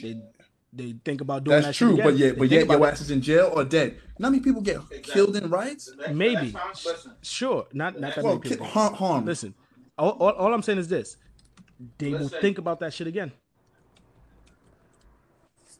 They 0.00 0.20
they 0.74 0.94
think 1.04 1.20
about 1.20 1.44
doing 1.44 1.56
that 1.58 1.64
That's 1.66 1.76
shit 1.76 1.86
true, 1.88 1.94
again. 1.94 2.04
but 2.06 2.16
yeah, 2.16 2.26
They 2.28 2.32
but 2.32 2.38
think 2.40 2.52
yet 2.52 2.62
about 2.64 2.78
your 2.78 2.88
it. 2.88 2.92
ass 2.92 3.00
is 3.02 3.10
in 3.10 3.20
jail 3.20 3.52
or 3.54 3.64
dead. 3.64 3.92
You 3.92 3.98
know 4.20 4.26
how 4.28 4.30
many 4.30 4.42
people 4.42 4.62
get 4.62 4.80
killed 5.02 5.36
in 5.36 5.50
riots? 5.50 5.90
maybe 6.10 6.54
sure, 7.22 7.66
not 7.72 7.98
not 8.00 8.14
that 8.14 8.24
Well, 8.24 8.38
many 8.38 8.48
people. 8.50 8.66
harm, 8.66 8.94
harm. 8.94 9.24
Listen, 9.26 9.54
all, 9.98 10.10
all, 10.12 10.30
all 10.32 10.54
I'm 10.54 10.62
saying 10.62 10.78
is 10.78 10.88
this: 10.88 11.16
they 11.98 12.10
will 12.10 12.20
Listen. 12.20 12.40
think 12.40 12.58
about 12.58 12.80
that 12.80 12.94
shit 12.94 13.06
again. 13.06 13.32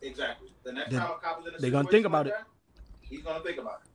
Exactly. 0.03 0.49
The 0.65 0.73
next 0.73 0.91
They- 0.91 0.97
time 0.99 1.11
a 1.13 1.15
cop 1.15 1.41
is 1.41 1.47
in 1.47 1.55
a 1.55 1.59
they're 1.59 1.71
gonna 1.71 1.85
situation 1.85 1.91
think 1.91 2.07
about 2.07 2.27
like 2.27 2.35
it. 2.35 2.39
that, 2.39 2.47
he's 3.09 3.23
gonna 3.23 3.41
think 3.45 3.59
about 3.59 3.81
it. 3.85 3.91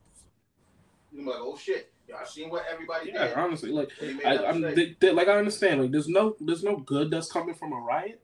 He's 1.10 1.18
gonna 1.24 1.30
be 1.30 1.38
like, 1.38 1.40
"Oh 1.42 1.56
shit, 1.56 1.92
y'all 2.08 2.24
seen 2.26 2.50
what 2.50 2.64
everybody 2.70 3.10
Yeah, 3.12 3.26
did?" 3.28 3.36
honestly, 3.36 3.70
like 3.70 3.90
When 4.00 4.10
he 4.10 4.16
made 4.16 4.26
I, 4.26 4.46
I'm 4.48 4.60
they, 4.60 4.96
they- 5.00 5.12
like 5.12 5.28
I 5.28 5.36
understand, 5.38 5.82
like 5.82 5.90
there's 5.92 6.08
no 6.08 6.36
there's 6.40 6.64
no 6.64 6.76
good 6.78 7.10
that's 7.10 7.30
coming 7.30 7.54
from 7.54 7.72
a 7.72 7.80
riot, 7.80 8.20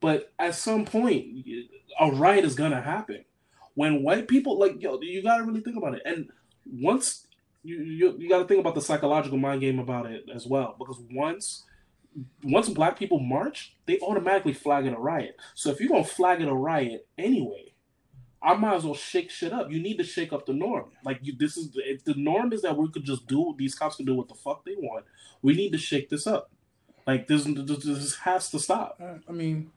but 0.00 0.32
at 0.38 0.54
some 0.54 0.84
point, 0.84 1.26
a 2.00 2.10
riot 2.10 2.44
is 2.44 2.54
gonna 2.54 2.80
happen. 2.80 3.24
When 3.74 4.02
white 4.02 4.28
people 4.28 4.58
like 4.58 4.80
yo, 4.82 5.00
you 5.00 5.22
gotta 5.22 5.44
really 5.44 5.60
think 5.60 5.76
about 5.76 5.94
it, 5.94 6.02
and 6.04 6.28
once 6.70 7.26
you 7.62 7.76
you, 7.82 8.16
you 8.18 8.28
gotta 8.28 8.46
think 8.46 8.60
about 8.60 8.74
the 8.74 8.80
psychological 8.82 9.38
mind 9.38 9.60
game 9.60 9.78
about 9.78 10.06
it 10.06 10.24
as 10.34 10.46
well, 10.46 10.74
because 10.78 11.00
once 11.12 11.64
once 12.42 12.68
black 12.68 12.98
people 12.98 13.20
march, 13.20 13.76
they 13.86 13.98
automatically 14.00 14.52
flag 14.52 14.86
it 14.86 14.92
a 14.92 14.98
riot. 14.98 15.36
So 15.54 15.70
if 15.70 15.78
you're 15.80 15.88
gonna 15.88 16.04
flag 16.04 16.40
it 16.40 16.48
a 16.48 16.54
riot 16.54 17.06
anyway, 17.16 17.67
I 18.40 18.54
might 18.54 18.76
as 18.76 18.84
well 18.84 18.94
shake 18.94 19.30
shit 19.30 19.52
up. 19.52 19.70
You 19.70 19.80
need 19.80 19.98
to 19.98 20.04
shake 20.04 20.32
up 20.32 20.46
the 20.46 20.52
norm. 20.52 20.90
Like 21.04 21.18
you, 21.22 21.34
this 21.36 21.56
is 21.56 21.70
if 21.74 22.04
the 22.04 22.14
norm 22.14 22.52
is 22.52 22.62
that 22.62 22.76
we 22.76 22.88
could 22.88 23.04
just 23.04 23.26
do 23.26 23.54
these 23.58 23.74
cops 23.74 23.96
can 23.96 24.06
do 24.06 24.14
what 24.14 24.28
the 24.28 24.34
fuck 24.34 24.64
they 24.64 24.74
want. 24.76 25.06
We 25.42 25.54
need 25.54 25.72
to 25.72 25.78
shake 25.78 26.08
this 26.08 26.26
up. 26.26 26.50
Like 27.06 27.26
this, 27.26 27.44
this, 27.44 27.84
this 27.84 28.14
has 28.16 28.50
to 28.50 28.58
stop. 28.58 29.00
Uh, 29.02 29.14
I 29.28 29.32
mean, 29.32 29.70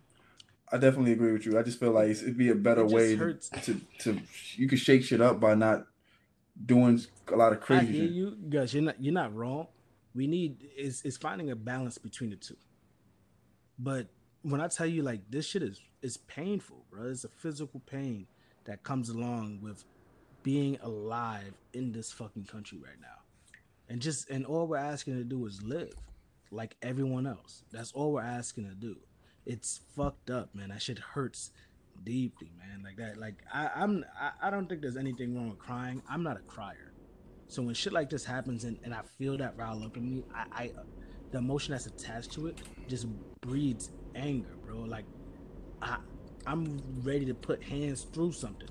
I 0.72 0.78
definitely 0.78 1.14
agree 1.14 1.32
with 1.32 1.45
you. 1.45 1.57
I 1.57 1.64
just 1.64 1.80
feel 1.80 1.91
like 1.91 2.09
it'd 2.09 2.38
be 2.38 2.49
a 2.49 2.55
better 2.55 2.86
way 2.86 3.16
to, 3.16 3.18
hurts. 3.18 3.49
to 3.64 3.82
to 3.99 4.20
you 4.55 4.68
could 4.68 4.80
shake 4.80 5.03
shit 5.03 5.22
up 5.22 5.39
by 5.39 5.55
not 5.55 5.88
doing 6.64 7.01
a 7.28 7.36
lot 7.36 7.51
of 7.53 7.59
I 7.59 7.62
crazy 7.62 7.93
hear 7.93 8.03
shit. 8.03 8.12
you, 8.12 8.38
guys. 8.49 8.74
You're 8.74 8.84
not 8.84 9.01
you're 9.01 9.14
not 9.14 9.34
wrong. 9.36 9.68
We 10.14 10.28
need 10.28 10.68
is 10.78 11.01
is 11.01 11.18
finding 11.18 11.49
a 11.49 11.55
balance 11.55 11.97
between 11.97 12.30
the 12.30 12.36
two. 12.36 12.57
But 13.80 14.07
when 14.43 14.62
I 14.62 14.68
tell 14.68 14.86
you 14.86 15.01
like 15.01 15.22
this 15.32 15.47
shit 15.47 15.64
is 15.64 15.82
is 16.03 16.18
painful, 16.18 16.86
bro. 16.91 17.09
It's 17.09 17.24
a 17.24 17.30
physical 17.30 17.80
pain 17.80 18.28
that 18.66 18.84
comes 18.84 19.09
along 19.09 19.59
with 19.62 19.84
being 20.43 20.78
alive 20.82 21.53
in 21.74 21.91
this 21.91 22.12
fucking 22.12 22.45
country 22.45 22.80
right 22.84 22.99
now. 22.99 23.07
And 23.89 24.01
just 24.01 24.30
and 24.30 24.45
all 24.45 24.68
we're 24.68 24.78
asking 24.78 25.18
to 25.18 25.24
do 25.24 25.45
is 25.45 25.62
live 25.62 25.93
like 26.51 26.76
everyone 26.82 27.28
else. 27.28 27.64
That's 27.72 27.91
all 27.91 28.14
we're 28.14 28.22
asking 28.22 28.70
to 28.70 28.76
do. 28.76 28.97
It's 29.45 29.82
fucked 29.95 30.30
up, 30.30 30.53
man. 30.53 30.70
That 30.70 30.82
shit 30.82 30.99
hurts 30.99 31.51
deeply, 32.03 32.51
man. 32.57 32.84
Like 32.84 32.97
that. 32.97 33.18
Like 33.18 33.36
I, 33.53 33.70
I'm 33.76 34.05
I, 34.20 34.47
I 34.47 34.49
don't 34.49 34.68
think 34.68 34.82
there's 34.82 34.97
anything 34.97 35.36
wrong 35.36 35.49
with 35.49 35.59
crying. 35.59 36.01
I'm 36.09 36.24
not 36.24 36.38
a 36.38 36.41
crier. 36.41 36.93
So 37.47 37.62
when 37.62 37.74
shit 37.74 37.91
like 37.91 38.09
this 38.09 38.24
happens 38.24 38.64
and, 38.64 38.80
and 38.84 38.93
I 38.93 39.01
feel 39.01 39.38
that 39.38 39.57
rile 39.57 39.84
up 39.84 39.97
in 39.97 40.09
me, 40.09 40.24
I, 40.34 40.45
I 40.64 40.72
the 41.32 41.39
emotion 41.39 41.74
that's 41.74 41.86
attached 41.86 42.32
to 42.34 42.47
it 42.47 42.59
just 42.88 43.07
breeds 43.41 43.91
anger, 44.16 44.55
bro. 44.66 44.80
Like 44.80 45.05
I 45.82 45.97
I'm 46.46 46.82
ready 47.04 47.26
to 47.26 47.34
put 47.34 47.64
hands 47.64 48.04
through 48.04 48.32
something. 48.34 48.70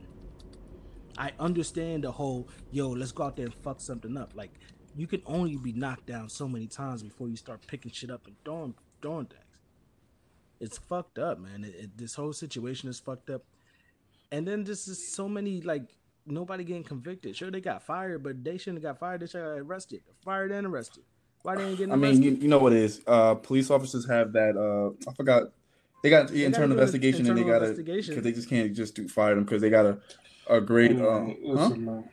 I 1.18 1.32
understand 1.38 2.04
the 2.04 2.12
whole 2.12 2.48
yo, 2.70 2.88
let's 2.88 3.12
go 3.12 3.24
out 3.24 3.36
there 3.36 3.46
and 3.46 3.54
fuck 3.54 3.80
something 3.80 4.16
up. 4.16 4.32
Like 4.34 4.52
you 4.96 5.06
can 5.06 5.22
only 5.26 5.56
be 5.56 5.72
knocked 5.72 6.06
down 6.06 6.28
so 6.28 6.48
many 6.48 6.66
times 6.66 7.02
before 7.02 7.28
you 7.28 7.36
start 7.36 7.66
picking 7.66 7.92
shit 7.92 8.10
up 8.10 8.26
and 8.26 8.36
throwing 8.44 8.74
throwing 9.02 9.26
things. 9.26 9.42
It's 10.60 10.78
fucked 10.78 11.18
up, 11.18 11.38
man. 11.38 11.64
It, 11.64 11.74
it- 11.84 11.98
this 11.98 12.14
whole 12.14 12.32
situation 12.32 12.88
is 12.88 13.00
fucked 13.00 13.30
up. 13.30 13.42
And 14.32 14.46
then 14.46 14.64
just 14.64 14.86
is 14.88 15.12
so 15.12 15.28
many 15.28 15.60
like 15.60 15.82
nobody 16.26 16.64
getting 16.64 16.84
convicted. 16.84 17.36
Sure, 17.36 17.50
they 17.50 17.60
got 17.60 17.82
fired, 17.82 18.22
but 18.22 18.44
they 18.44 18.58
shouldn't 18.58 18.82
have 18.82 18.94
got 18.94 19.00
fired. 19.00 19.20
They 19.22 19.26
should 19.26 19.40
have 19.42 19.68
arrested, 19.68 20.02
fired 20.24 20.52
and 20.52 20.66
arrested. 20.66 21.02
Why 21.42 21.56
they 21.56 21.64
ain't 21.64 21.78
getting 21.78 21.92
I 21.92 21.96
mean, 21.96 22.22
you, 22.22 22.32
you 22.32 22.48
know 22.48 22.58
what 22.58 22.72
it 22.72 22.80
is. 22.80 23.00
Uh, 23.06 23.34
police 23.34 23.70
officers 23.70 24.06
have 24.08 24.32
that. 24.34 24.56
Uh, 24.56 25.10
I 25.10 25.14
forgot. 25.14 25.44
They 26.02 26.10
got 26.10 26.28
They 26.28 26.34
gotta 26.34 26.46
internal 26.46 26.72
investigation, 26.72 27.26
and 27.26 27.36
they 27.36 27.44
gotta 27.44 27.74
because 27.74 28.22
they 28.22 28.32
just 28.32 28.48
can't 28.48 28.72
just 28.74 28.94
do 28.94 29.06
fire 29.08 29.34
them 29.34 29.44
because 29.44 29.60
they 29.60 29.70
got 29.70 29.86
a 29.86 29.98
a 30.48 30.60
great. 30.60 30.92
Anyway, 30.92 31.06
Um, 31.08 31.26
huh? 31.26 31.62
listen, 31.62 31.84
man. 31.84 32.04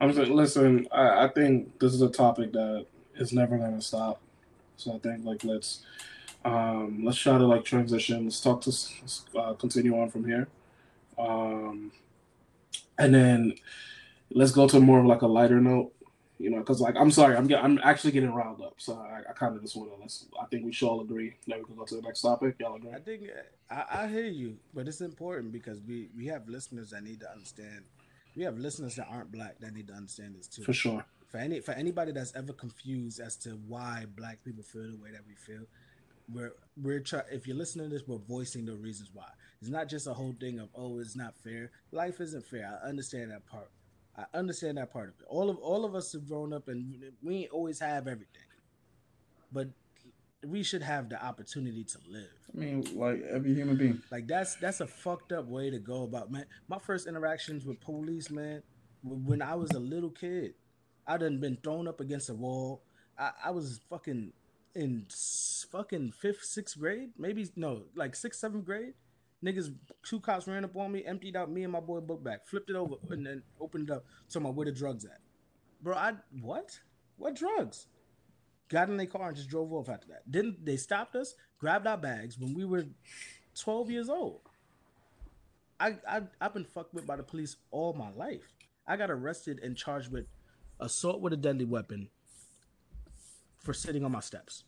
I'm 0.00 0.12
saying, 0.12 0.34
listen. 0.34 0.88
I, 0.92 1.24
I 1.24 1.28
think 1.28 1.78
this 1.78 1.92
is 1.94 2.02
a 2.02 2.08
topic 2.08 2.52
that 2.52 2.86
is 3.16 3.32
never 3.32 3.58
gonna 3.58 3.82
stop. 3.82 4.20
So 4.76 4.94
I 4.94 4.98
think 4.98 5.24
like 5.24 5.44
let's 5.44 5.84
um 6.44 7.04
let's 7.04 7.18
try 7.18 7.36
to 7.38 7.46
like 7.46 7.64
transition. 7.64 8.24
Let's 8.24 8.40
talk 8.40 8.62
to 8.62 8.70
s- 8.70 9.24
uh, 9.38 9.54
continue 9.54 9.98
on 10.00 10.10
from 10.10 10.24
here, 10.24 10.48
um, 11.18 11.92
and 12.98 13.14
then 13.14 13.54
let's 14.30 14.52
go 14.52 14.66
to 14.68 14.80
more 14.80 15.00
of 15.00 15.06
like 15.06 15.22
a 15.22 15.26
lighter 15.26 15.60
note. 15.60 15.92
You 16.44 16.50
know, 16.50 16.58
because 16.58 16.78
like 16.78 16.94
I'm 16.94 17.10
sorry, 17.10 17.36
I'm 17.36 17.50
I'm 17.54 17.80
actually 17.82 18.12
getting 18.12 18.30
riled 18.30 18.60
up. 18.60 18.74
So 18.76 18.92
I, 18.92 19.30
I 19.30 19.32
kind 19.32 19.56
of 19.56 19.62
just 19.62 19.76
want 19.76 19.94
to. 19.94 19.98
Let's. 19.98 20.26
I 20.38 20.44
think 20.44 20.62
we 20.66 20.72
should 20.72 20.86
all 20.86 21.00
agree 21.00 21.36
that 21.46 21.58
we 21.58 21.64
can 21.64 21.74
go 21.74 21.86
to 21.86 21.94
the 21.94 22.02
next 22.02 22.20
topic. 22.20 22.56
Y'all 22.60 22.76
agree? 22.76 22.90
I 22.92 22.98
think 22.98 23.22
I, 23.70 23.84
I 23.90 24.08
hear 24.08 24.26
you, 24.26 24.58
but 24.74 24.86
it's 24.86 25.00
important 25.00 25.52
because 25.52 25.80
we 25.80 26.10
we 26.14 26.26
have 26.26 26.46
listeners 26.46 26.90
that 26.90 27.02
need 27.02 27.20
to 27.20 27.32
understand. 27.32 27.84
We 28.36 28.42
have 28.42 28.58
listeners 28.58 28.94
that 28.96 29.08
aren't 29.10 29.32
black 29.32 29.58
that 29.60 29.72
need 29.72 29.86
to 29.86 29.94
understand 29.94 30.34
this 30.36 30.46
too. 30.46 30.64
For 30.64 30.74
sure. 30.74 31.06
For 31.30 31.38
any 31.38 31.60
for 31.60 31.72
anybody 31.72 32.12
that's 32.12 32.36
ever 32.36 32.52
confused 32.52 33.20
as 33.20 33.36
to 33.36 33.58
why 33.66 34.04
black 34.14 34.44
people 34.44 34.64
feel 34.64 34.90
the 34.90 34.98
way 35.02 35.12
that 35.12 35.22
we 35.26 35.32
feel, 35.36 35.64
we're 36.30 36.52
we're 36.76 37.00
try, 37.00 37.22
if 37.32 37.46
you're 37.46 37.56
listening 37.56 37.88
to 37.88 37.90
this, 37.90 38.06
we're 38.06 38.18
voicing 38.18 38.66
the 38.66 38.76
reasons 38.76 39.08
why. 39.14 39.28
It's 39.62 39.70
not 39.70 39.88
just 39.88 40.06
a 40.06 40.12
whole 40.12 40.34
thing 40.38 40.58
of 40.58 40.68
oh, 40.74 40.98
it's 40.98 41.16
not 41.16 41.38
fair. 41.42 41.70
Life 41.90 42.20
isn't 42.20 42.44
fair. 42.44 42.78
I 42.84 42.86
understand 42.86 43.30
that 43.30 43.46
part. 43.46 43.70
I 44.16 44.24
understand 44.38 44.78
that 44.78 44.92
part 44.92 45.08
of 45.08 45.14
it. 45.20 45.26
All 45.28 45.50
of 45.50 45.58
all 45.58 45.84
of 45.84 45.94
us 45.94 46.12
have 46.12 46.28
grown 46.28 46.52
up 46.52 46.68
and 46.68 47.02
we 47.22 47.38
ain't 47.38 47.50
always 47.50 47.80
have 47.80 48.06
everything, 48.06 48.42
but 49.52 49.68
we 50.46 50.62
should 50.62 50.82
have 50.82 51.08
the 51.08 51.22
opportunity 51.22 51.84
to 51.84 51.98
live. 52.08 52.28
I 52.54 52.58
mean, 52.58 52.86
like 52.94 53.22
every 53.30 53.54
human 53.54 53.76
being. 53.76 54.02
Like 54.10 54.26
that's 54.26 54.56
that's 54.56 54.80
a 54.80 54.86
fucked 54.86 55.32
up 55.32 55.46
way 55.46 55.70
to 55.70 55.78
go 55.78 56.04
about 56.04 56.30
man. 56.30 56.46
My 56.68 56.78
first 56.78 57.06
interactions 57.06 57.64
with 57.66 57.80
police, 57.80 58.30
man, 58.30 58.62
when 59.02 59.42
I 59.42 59.54
was 59.54 59.70
a 59.72 59.80
little 59.80 60.10
kid, 60.10 60.54
I 61.06 61.16
done 61.16 61.40
been 61.40 61.58
thrown 61.62 61.88
up 61.88 62.00
against 62.00 62.30
a 62.30 62.34
wall. 62.34 62.82
I, 63.18 63.30
I 63.46 63.50
was 63.50 63.80
fucking 63.90 64.32
in 64.74 65.06
fucking 65.70 66.12
fifth, 66.12 66.44
sixth 66.44 66.78
grade, 66.78 67.10
maybe 67.18 67.48
no, 67.56 67.84
like 67.94 68.14
sixth, 68.14 68.40
seventh 68.40 68.64
grade. 68.64 68.94
Niggas, 69.44 69.74
two 70.02 70.20
cops 70.20 70.46
ran 70.48 70.64
up 70.64 70.74
on 70.76 70.90
me, 70.90 71.04
emptied 71.04 71.36
out 71.36 71.50
me 71.50 71.64
and 71.64 71.72
my 71.72 71.80
boy 71.80 72.00
book 72.00 72.24
bag, 72.24 72.40
flipped 72.46 72.70
it 72.70 72.76
over, 72.76 72.94
and 73.10 73.26
then 73.26 73.42
opened 73.60 73.90
it 73.90 73.92
up. 73.92 74.04
So 74.26 74.40
my 74.40 74.48
where 74.48 74.64
the 74.64 74.72
drugs 74.72 75.04
at, 75.04 75.18
bro. 75.82 75.96
I 75.96 76.14
what? 76.40 76.78
What 77.16 77.34
drugs? 77.34 77.86
got 78.68 78.88
in 78.88 78.96
their 78.96 79.06
car 79.06 79.28
and 79.28 79.36
just 79.36 79.48
drove 79.48 79.72
off 79.72 79.88
after 79.88 80.08
that. 80.08 80.22
Then 80.26 80.56
they 80.62 80.76
stopped 80.76 81.14
us, 81.16 81.34
grabbed 81.58 81.86
our 81.86 81.96
bags 81.96 82.38
when 82.38 82.54
we 82.54 82.64
were 82.64 82.86
12 83.58 83.90
years 83.90 84.08
old. 84.08 84.40
I, 85.78 85.96
I 86.08 86.22
I've 86.40 86.54
been 86.54 86.64
fucked 86.64 86.94
with 86.94 87.06
by 87.06 87.16
the 87.16 87.22
police 87.22 87.56
all 87.70 87.92
my 87.92 88.10
life. 88.10 88.52
I 88.86 88.96
got 88.96 89.10
arrested 89.10 89.60
and 89.62 89.76
charged 89.76 90.10
with 90.10 90.26
assault 90.80 91.20
with 91.20 91.32
a 91.32 91.36
deadly 91.36 91.64
weapon 91.64 92.08
for 93.58 93.72
sitting 93.72 94.04
on 94.04 94.12
my 94.12 94.20
steps. 94.20 94.64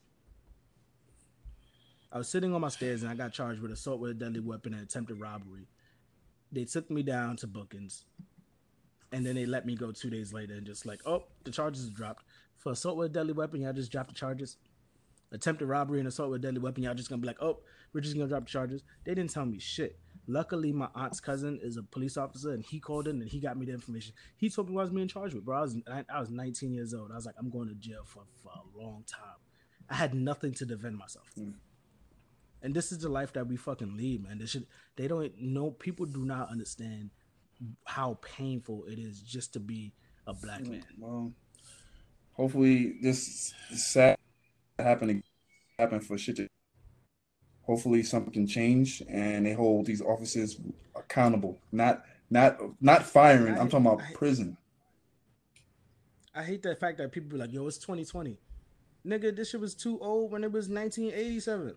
I 2.13 2.19
was 2.19 2.29
sitting 2.29 2.55
on 2.55 2.61
my 2.61 2.69
stairs 2.69 3.03
and 3.03 3.11
I 3.11 3.15
got 3.15 3.33
charged 3.33 3.61
with 3.61 3.73
assault 3.73 4.01
with 4.01 4.13
a 4.13 4.15
deadly 4.15 4.41
weapon 4.41 4.75
and 4.75 4.83
attempted 4.83 5.21
robbery. 5.21 5.69
They 6.53 6.65
took 6.65 6.91
me 6.91 7.03
down 7.03 7.37
to 7.39 7.47
bookings, 7.47 8.05
and 9.13 9.27
then 9.27 9.35
they 9.35 9.47
let 9.47 9.67
me 9.67 9.75
go 9.75 9.91
two 9.91 10.11
days 10.11 10.33
later 10.33 10.55
and 10.55 10.65
just 10.65 10.87
like, 10.87 11.01
oh, 11.07 11.25
the 11.45 11.51
charges 11.51 11.89
are 11.89 11.93
dropped 11.93 12.25
for 12.57 12.73
assault 12.73 12.97
with 12.97 13.11
a 13.11 13.13
deadly 13.13 13.33
weapon. 13.33 13.61
Y'all 13.61 13.73
just 13.73 13.91
dropped 13.91 14.09
the 14.11 14.15
charges. 14.15 14.57
Attempted 15.33 15.67
robbery 15.67 15.99
and 15.99 16.07
assault 16.07 16.31
with 16.31 16.41
a 16.41 16.43
deadly 16.43 16.61
weapon. 16.61 16.85
Y'all 16.85 16.95
just 16.95 17.09
gonna 17.09 17.21
be 17.21 17.27
like, 17.27 17.43
oh, 17.43 17.59
we're 17.93 18.01
just 18.01 18.15
gonna 18.15 18.29
drop 18.29 18.45
the 18.45 18.51
charges. 18.51 18.85
They 19.05 19.15
didn't 19.15 19.33
tell 19.33 19.45
me 19.45 19.59
shit. 19.59 19.99
Luckily, 20.29 20.73
my 20.73 20.89
aunt's 20.95 21.21
cousin 21.21 21.59
is 21.63 21.77
a 21.77 21.83
police 21.83 22.17
officer, 22.17 22.53
and 22.53 22.65
he 22.65 22.81
called 22.81 23.07
in 23.07 23.21
and 23.21 23.31
he 23.31 23.39
got 23.39 23.57
me 23.57 23.67
the 23.67 23.73
information. 23.73 24.13
He 24.37 24.51
told 24.51 24.69
me 24.69 24.75
what 24.75 24.83
I 24.83 24.85
was 24.85 24.93
being 24.93 25.09
charged 25.09 25.35
with, 25.35 25.45
bro. 25.45 25.59
I 25.59 25.61
was 25.63 25.77
I, 26.13 26.21
was 26.21 26.31
19 26.31 26.73
years 26.73 26.95
old. 26.95 27.11
I 27.13 27.15
was 27.17 27.27
like, 27.27 27.37
I'm 27.39 27.51
going 27.51 27.69
to 27.69 27.75
jail 27.75 28.03
for, 28.05 28.23
for 28.43 28.51
a 28.51 28.79
long 28.79 29.05
time. 29.07 29.37
I 29.89 29.95
had 29.95 30.15
nothing 30.15 30.53
to 30.55 30.67
defend 30.67 30.97
myself. 30.97 31.31
Mm. 31.39 31.55
And 32.67 32.75
this 32.75 32.91
is 32.91 32.99
the 32.99 33.09
life 33.09 33.33
that 33.35 33.47
we 33.47 33.57
fucking 33.57 33.97
lead, 33.97 34.25
man. 34.25 34.39
They 34.39 34.47
should 34.47 34.67
they 34.97 35.07
don't 35.07 35.33
know 35.41 35.71
people 35.71 36.05
do 36.05 36.25
not 36.25 36.51
understand 36.51 37.11
how 37.85 38.19
painful 38.23 38.87
it 38.87 38.99
is 38.99 39.21
just 39.21 39.53
to 39.53 39.61
be 39.61 39.93
a 40.27 40.35
black 40.35 40.67
man. 40.67 40.83
Well, 40.99 41.33
hopefully 42.33 42.97
this 43.01 43.55
sad 43.73 44.19
happen 44.81 45.23
happen 45.79 46.01
for 46.01 46.19
shit. 46.19 46.39
To, 46.39 46.49
hopefully 47.63 48.03
something 48.03 48.33
can 48.33 48.49
change 48.49 49.01
and 49.09 49.47
they 49.47 49.53
hold 49.53 49.87
these 49.87 50.03
officers 50.03 50.61
accountable. 50.97 51.61
Not 51.71 52.03
not 52.31 52.59
not 52.81 53.05
firing. 53.05 53.57
I'm 53.57 53.69
talking 53.69 53.87
about 53.87 54.03
I- 54.03 54.13
prison. 54.13 54.57
I 56.35 56.43
hate 56.43 56.65
the 56.65 56.75
fact 56.75 56.99
that 56.99 57.13
people 57.13 57.31
be 57.31 57.37
like, 57.37 57.53
yo, 57.53 57.65
it's 57.69 57.79
2020. 57.79 58.41
Nigga, 59.07 59.37
this 59.37 59.51
shit 59.51 59.61
was 59.61 59.77
too 59.77 60.01
old 60.01 60.25
oh 60.25 60.33
when 60.33 60.43
it 60.43 60.51
was 60.51 60.69
1987. 60.69 61.77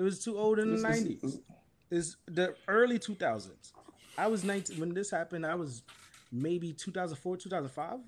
It 0.00 0.02
was 0.02 0.24
too 0.24 0.38
old 0.38 0.58
in 0.58 0.74
the 0.74 0.80
90s. 0.80 1.40
it's- 1.90 2.16
the 2.26 2.54
early 2.68 2.98
2000s. 2.98 3.74
I 4.16 4.28
was 4.28 4.44
19 4.44 4.80
when 4.80 4.94
this 4.94 5.10
happened. 5.10 5.44
I 5.44 5.54
was 5.54 5.82
maybe 6.32 6.72
2004, 6.72 7.36
2005 7.36 7.98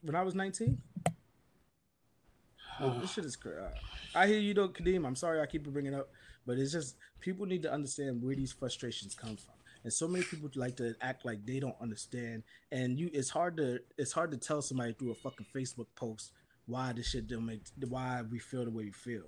when 0.00 0.14
I 0.14 0.22
was 0.22 0.34
19. 0.34 0.80
This 2.98 3.12
shit 3.12 3.26
is 3.26 3.36
crazy. 3.36 3.58
Uh, 3.58 3.68
I 4.14 4.26
hear 4.26 4.38
you 4.38 4.54
though, 4.54 4.70
Kadeem. 4.70 5.06
I'm 5.06 5.14
sorry 5.16 5.42
I 5.42 5.44
keep 5.46 5.64
bringing 5.64 5.92
it 5.92 5.98
up, 6.00 6.08
but 6.46 6.58
it's 6.58 6.72
just 6.72 6.96
people 7.20 7.44
need 7.44 7.62
to 7.64 7.72
understand 7.72 8.22
where 8.22 8.34
these 8.34 8.52
frustrations 8.52 9.14
come 9.14 9.36
from. 9.36 9.54
And 9.84 9.92
so 9.92 10.08
many 10.08 10.24
people 10.24 10.48
like 10.54 10.76
to 10.76 10.96
act 11.02 11.26
like 11.26 11.44
they 11.44 11.60
don't 11.60 11.76
understand. 11.78 12.42
And 12.72 12.98
you, 12.98 13.10
it's 13.12 13.28
hard 13.28 13.58
to 13.58 13.80
it's 13.98 14.12
hard 14.12 14.30
to 14.30 14.38
tell 14.38 14.62
somebody 14.62 14.94
through 14.94 15.10
a 15.10 15.14
fucking 15.14 15.46
Facebook 15.54 15.88
post 15.94 16.32
why 16.64 16.94
this 16.94 17.10
shit 17.10 17.26
don't 17.26 17.44
make 17.44 17.64
why 17.86 18.22
we 18.22 18.38
feel 18.38 18.64
the 18.64 18.70
way 18.70 18.84
we 18.84 18.92
feel. 18.92 19.24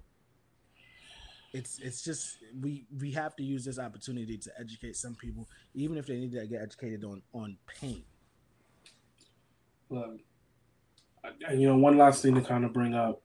It's 1.53 1.79
it's 1.79 2.03
just 2.03 2.39
we 2.61 2.85
we 3.01 3.13
have 3.13 3.37
to 3.37 3.43
use 3.43 3.65
this 3.65 3.79
opportunity 3.79 4.37
to 4.39 4.51
educate 4.59 4.97
some 4.97 5.15
people, 5.15 5.49
even 5.75 5.97
if 5.97 6.07
they 6.07 6.17
need 6.17 6.33
to 6.33 6.47
get 6.47 6.63
educated 6.63 7.05
on 7.05 7.23
on 7.33 7.57
pain. 7.67 8.03
Look, 9.89 10.21
and 11.49 11.61
you 11.61 11.69
know, 11.69 11.77
one 11.77 11.97
last 11.97 12.23
thing 12.23 12.35
to 12.35 12.43
kind 12.43 12.65
of 12.65 12.73
bring 12.73 12.95
up. 12.95 13.23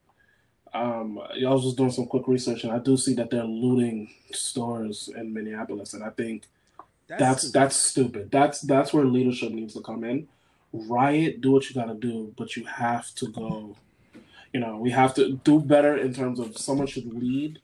Um, 0.74 1.18
I 1.18 1.48
was 1.50 1.64
just 1.64 1.76
doing 1.76 1.90
some 1.90 2.06
quick 2.06 2.26
research, 2.26 2.64
and 2.64 2.72
I 2.72 2.78
do 2.78 2.96
see 2.96 3.14
that 3.14 3.30
they're 3.30 3.44
looting 3.44 4.10
stores 4.32 5.10
in 5.14 5.34
Minneapolis, 5.34 5.92
and 5.92 6.02
I 6.02 6.10
think 6.10 6.44
that's 7.06 7.42
stupid. 7.42 7.52
that's 7.52 7.76
stupid. 7.76 8.30
That's 8.30 8.60
that's 8.62 8.92
where 8.92 9.04
leadership 9.04 9.52
needs 9.52 9.74
to 9.74 9.80
come 9.80 10.04
in. 10.04 10.28
Riot, 10.72 11.40
do 11.40 11.52
what 11.52 11.68
you 11.68 11.74
gotta 11.74 11.94
do, 11.94 12.32
but 12.36 12.56
you 12.56 12.64
have 12.64 13.14
to 13.16 13.28
go. 13.28 13.76
You 14.52 14.60
know, 14.60 14.78
we 14.78 14.90
have 14.90 15.14
to 15.14 15.34
do 15.44 15.60
better 15.60 15.96
in 15.96 16.14
terms 16.14 16.38
of 16.38 16.56
someone 16.56 16.86
should 16.86 17.12
lead. 17.12 17.60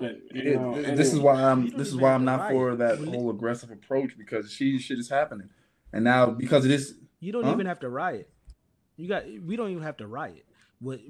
But 0.00 0.16
you 0.34 0.42
Yeah, 0.52 0.54
know, 0.58 0.74
th- 0.74 0.86
and 0.86 0.98
this 0.98 1.12
it- 1.12 1.16
is 1.16 1.20
why 1.20 1.34
I'm 1.42 1.68
this 1.70 1.88
is 1.88 1.96
why 1.96 2.12
I'm 2.14 2.24
not 2.24 2.40
riot. 2.40 2.52
for 2.52 2.76
that 2.76 2.98
When 2.98 3.08
it- 3.08 3.14
whole 3.14 3.30
aggressive 3.30 3.70
approach 3.70 4.16
because 4.16 4.50
she 4.50 4.78
shit 4.78 4.98
is 4.98 5.08
happening. 5.10 5.50
And 5.92 6.02
now 6.04 6.30
because 6.30 6.64
of 6.64 6.70
this 6.70 6.94
You 7.20 7.32
don't 7.32 7.44
Huh? 7.44 7.52
even 7.52 7.66
have 7.66 7.80
to 7.80 7.88
riot. 7.90 8.30
You 8.96 9.06
got 9.08 9.24
we 9.26 9.56
don't 9.56 9.70
even 9.70 9.82
have 9.82 9.98
to 9.98 10.06
riot. 10.06 10.46
What 10.80 11.00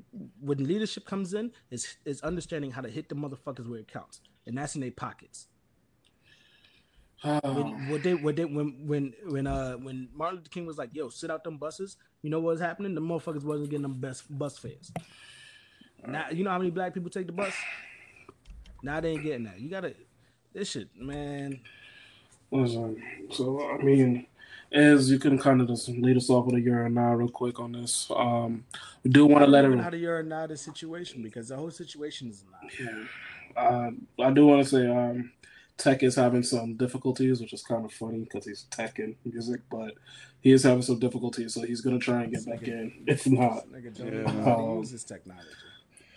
when 0.41 0.59
leadership 0.67 1.05
comes 1.05 1.33
in 1.35 1.53
is 1.71 1.97
is 2.05 2.21
understanding 2.23 2.73
how 2.73 2.81
to 2.83 2.89
hit 2.91 3.09
the 3.09 3.15
motherfuckers 3.15 3.69
where 3.69 3.79
it 3.79 3.87
counts, 3.89 4.21
and 4.47 4.59
that's 4.59 4.75
in 4.75 4.81
their 4.81 4.91
pockets. 4.91 5.47
When, 7.23 7.89
what 7.91 8.03
they 8.03 8.15
what 8.15 8.35
they 8.35 8.45
when 8.45 8.87
when 8.89 9.15
when 9.29 9.47
uh 9.47 9.75
when 9.75 10.09
Martin 10.13 10.39
Luther 10.39 10.49
King 10.51 10.67
was 10.67 10.79
like, 10.79 10.91
"Yo, 10.95 11.11
sit 11.11 11.31
out 11.31 11.45
them 11.45 11.59
buses," 11.59 11.97
you 12.23 12.31
know 12.31 12.41
what 12.41 12.53
was 12.53 12.61
happening? 12.61 12.95
The 12.97 13.01
motherfuckers 13.01 13.45
wasn't 13.45 13.71
getting 13.71 13.83
them 13.83 14.01
best 14.01 14.37
bus 14.37 14.59
fares. 14.59 14.91
Now 16.05 16.31
you 16.31 16.43
know 16.43 16.51
how 16.51 16.59
many 16.59 16.71
black 16.71 16.93
people 16.95 17.11
take 17.11 17.27
the 17.29 17.33
bus. 17.33 17.55
Now 18.83 19.01
they 19.01 19.11
ain't 19.13 19.23
getting 19.23 19.45
that. 19.45 19.61
You 19.61 19.69
gotta 19.71 19.95
this 20.53 20.71
shit, 20.71 20.89
man. 20.97 21.61
Listen, 22.51 23.01
so 23.31 23.71
I 23.71 23.79
mean, 23.83 24.27
as 24.73 25.11
you 25.11 25.19
can 25.19 25.39
kind 25.39 25.61
of 25.61 25.69
just 25.69 25.89
lead 25.89 26.17
us 26.17 26.31
off 26.31 26.47
with 26.47 26.57
a 26.57 26.61
year 26.61 26.87
and 26.87 26.95
now 26.95 27.13
real 27.15 27.29
quick 27.29 27.61
on 27.61 27.73
this. 27.73 28.11
Um, 28.15 28.65
we 29.05 29.11
do 29.11 29.27
want 29.27 29.45
to 29.45 29.51
let 29.51 29.65
Even 29.65 29.79
her. 29.79 29.85
how 29.85 29.91
to 29.91 29.99
you're 29.99 30.23
the 30.23 30.57
situation 30.57 31.23
because 31.23 31.49
the 31.49 31.57
whole 31.57 31.71
situation 31.71 32.29
is 32.31 32.45
not. 32.51 32.71
Yeah. 32.81 33.05
Uh, 33.57 33.91
I 34.25 34.31
do 34.31 34.47
want 34.47 34.63
to 34.65 34.69
say 34.69 34.89
um, 34.89 35.33
Tech 35.77 36.03
is 36.03 36.15
having 36.15 36.43
some 36.43 36.75
difficulties, 36.77 37.41
which 37.41 37.53
is 37.53 37.63
kind 37.63 37.85
of 37.85 37.93
funny 37.93 38.19
because 38.21 38.45
he's 38.47 38.65
tech 38.65 38.99
and 38.99 39.15
music, 39.25 39.61
but 39.71 39.95
he 40.41 40.53
is 40.53 40.63
having 40.63 40.83
some 40.83 40.99
difficulties, 40.99 41.55
so 41.55 41.63
he's 41.63 41.81
gonna 41.81 41.99
try 41.99 42.23
and 42.23 42.33
get 42.33 42.47
back 42.47 42.63
in. 42.63 43.05
If 43.07 43.27
not, 43.27 43.67
Nigga 43.69 43.97
don't 43.97 44.07
Yeah, 44.13 44.23
know 44.33 44.45
how 44.45 44.57
to 44.57 44.79
use 44.79 44.91
this 44.93 45.05
technology. 45.05 45.49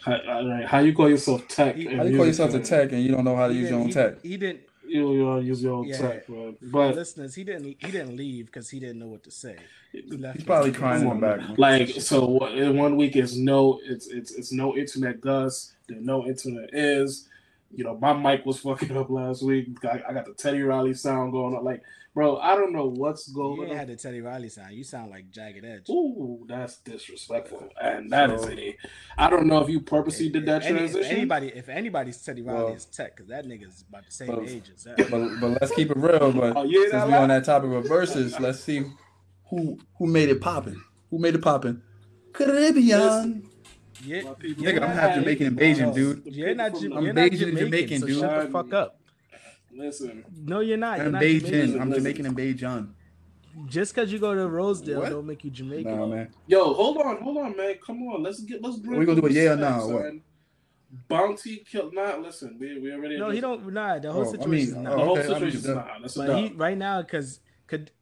How, 0.04 0.20
all 0.30 0.48
right, 0.50 0.66
how 0.66 0.80
you 0.80 0.94
call 0.94 1.10
yourself 1.10 1.48
tech? 1.48 1.76
He- 1.76 1.86
how 1.96 2.04
you 2.04 2.18
call 2.18 2.26
yourself 2.26 2.54
a 2.54 2.60
tech 2.60 2.92
and 2.92 3.02
you 3.04 3.12
don't 3.12 3.24
know 3.24 3.36
how 3.36 3.48
to 3.48 3.54
use 3.54 3.70
your 3.70 3.80
own 3.80 3.88
didn't- 3.88 4.14
tech? 4.16 4.22
He, 4.24 4.30
he 4.30 4.38
didn't. 4.38 4.62
you 4.86 5.14
you 5.14 5.40
use 5.40 5.64
your 5.64 5.74
own 5.76 5.86
Yeah. 5.88 5.98
tech, 5.98 6.30
man. 6.30 6.54
For 6.60 6.66
But 6.68 6.96
listeners, 6.96 7.34
he 7.36 7.44
didn't 7.44 7.64
he 7.66 7.92
didn't 7.92 8.16
leave 8.18 8.48
because 8.48 8.70
he 8.70 8.80
didn't 8.80 9.00
know 9.00 9.08
what 9.08 9.24
to 9.24 9.32
say. 9.32 9.56
He 9.92 10.02
left 10.18 10.38
He's 10.38 10.46
probably 10.46 10.72
crying 10.72 11.04
in 11.04 11.10
the 11.10 11.16
back. 11.16 11.40
Like 11.58 11.90
so, 11.90 12.46
in 12.48 12.78
one 12.78 12.96
week 12.98 13.16
is 13.16 13.38
no, 13.38 13.80
it's 13.86 14.08
it's 14.08 14.32
it's 14.32 14.52
no 14.52 14.76
internet 14.76 15.22
Gus. 15.22 15.74
Then 15.88 16.06
no 16.06 16.26
internet 16.26 16.70
is. 16.74 17.28
You 17.76 17.84
know, 17.86 17.98
my 17.98 18.14
mic 18.14 18.46
was 18.46 18.60
fucking 18.60 18.96
up 18.96 19.10
last 19.10 19.42
week. 19.42 19.68
I, 19.84 20.02
I 20.08 20.14
got 20.14 20.26
the 20.26 20.34
Teddy 20.34 20.62
Riley 20.62 20.94
sound 20.94 21.32
going 21.32 21.56
on. 21.56 21.64
Like, 21.64 21.82
bro, 22.14 22.38
I 22.38 22.56
don't 22.56 22.74
know 22.74 22.88
what's 22.88 23.28
going 23.30 23.62
ain't 23.64 23.72
on. 23.72 23.78
had 23.78 23.88
the 23.88 23.96
Teddy 23.96 24.22
Riley 24.22 24.50
sound. 24.50 24.74
You 24.74 24.84
sound 24.84 25.10
like 25.12 25.30
Jagged 25.32 25.66
Edge. 25.66 25.90
Ooh, 25.90 26.46
that's 26.48 26.78
disrespectful, 26.78 27.70
uh, 27.82 27.88
and 27.88 28.12
that 28.12 28.30
is 28.32 28.42
So- 28.44 28.50
a. 28.50 28.78
I 29.18 29.30
don't 29.30 29.48
know 29.48 29.60
if 29.62 29.70
you 29.70 29.80
purposely 29.82 30.30
did 30.30 30.46
that 30.46 30.62
If 30.64 30.68
any- 30.70 30.78
transition. 30.80 31.06
If 31.12 31.18
anybody, 31.18 31.48
if 31.56 31.70
anybody's 31.70 32.22
Teddy 32.24 32.42
Riley 32.42 32.64
Well- 32.66 32.74
is 32.74 32.86
tech, 32.86 33.16
because 33.16 33.30
that 33.30 33.46
nigga's 33.46 33.84
about 33.90 34.06
the 34.06 34.12
same 34.12 34.28
Well, 34.30 34.42
age 34.48 34.70
as 34.76 34.84
that. 34.84 34.98
But 35.10 35.40
but 35.42 35.62
let's 35.62 35.74
keep 35.74 35.90
it 35.92 35.98
real. 35.98 36.32
But 36.32 36.56
Oh, 36.58 36.64
you 36.64 36.80
hear 36.82 36.90
since 36.90 36.92
that 37.04 37.08
we 37.08 37.14
on 37.14 37.30
that 37.30 37.46
topic 37.46 37.72
of 37.72 37.88
verses, 37.88 38.40
let's 38.40 38.60
see 38.60 38.84
who 39.50 39.78
who 39.98 40.08
made 40.08 40.30
it 40.30 40.42
popping. 40.42 40.82
Who 41.10 41.20
made 41.20 41.36
it 41.36 41.42
popping? 41.42 41.82
Caribbean. 42.34 43.44
Yeah, 44.06 44.24
My 44.24 44.32
Nigga, 44.34 44.82
I'm 44.82 44.90
half 44.90 45.16
Jamaican 45.16 45.48
and 45.48 45.58
Bajan, 45.58 45.94
dude. 45.94 46.24
You're 46.26 46.54
not. 46.56 46.76
I'm 46.76 46.82
You're 47.04 47.14
not 47.14 47.26
Bajan 47.26 47.32
and 47.32 47.38
Jamaican, 47.40 47.58
Jamaican, 47.58 48.00
so 48.02 48.08
dude. 48.08 48.20
shut 48.20 48.46
the 48.46 48.52
fuck 48.52 48.74
up. 48.74 49.00
Listen, 49.76 50.24
No, 50.46 50.60
you're 50.60 50.78
not. 50.78 50.98
You're 50.98 51.08
I'm 51.08 51.12
not 51.14 51.22
Bajan. 51.24 51.46
Jamaican. 51.46 51.82
I'm 51.82 51.94
Jamaican 51.94 52.26
and 52.28 52.38
Bajan. 52.38 52.90
Just 53.68 53.94
because 53.94 54.12
you 54.12 54.18
go 54.20 54.34
to 54.34 54.48
Rosedale, 54.48 55.00
What? 55.02 55.10
don't 55.10 55.28
make 55.28 55.44
you 55.44 55.52
Jamaican. 55.52 55.96
Nah, 55.96 56.06
man. 56.08 56.30
yo, 56.48 56.74
hold 56.74 56.98
on, 56.98 57.22
hold 57.22 57.38
on, 57.38 57.56
man. 57.56 57.76
Come 57.86 58.02
on, 58.08 58.24
let's 58.24 58.42
get 58.42 58.62
let's. 58.64 58.78
Bring. 58.78 58.98
We're 59.00 59.06
gonna 59.06 59.22
do 59.22 59.28
a 59.28 59.30
yeah 59.30 59.52
or 59.54 59.56
nah? 59.58 59.78
nah, 59.78 59.84
or 59.86 59.94
what? 59.94 60.14
Bounty 61.08 61.64
kill. 61.70 61.92
Nah, 61.92 62.18
listen, 62.18 62.58
we 62.60 62.80
we 62.80 62.92
already. 62.94 63.18
No, 63.20 63.30
he 63.30 63.42
don't. 63.42 63.72
Nah, 63.74 64.00
the 64.00 64.12
whole 64.12 64.24
Oh, 64.24 64.28
I 64.28 64.32
situation 64.32 64.50
mean, 64.52 64.62
is 64.62 64.74
The 64.74 64.82
not. 64.82 64.94
oh, 64.94 64.98
whole 65.06 65.12
okay, 65.12 65.22
I'm 65.22 65.28
situation 65.28 65.48
is 65.48 65.54
just- 65.64 65.68
nah. 65.76 66.00
That's 66.02 66.14
But 66.16 66.38
he 66.38 66.48
right 66.54 66.78
now, 66.78 67.02
because 67.02 67.40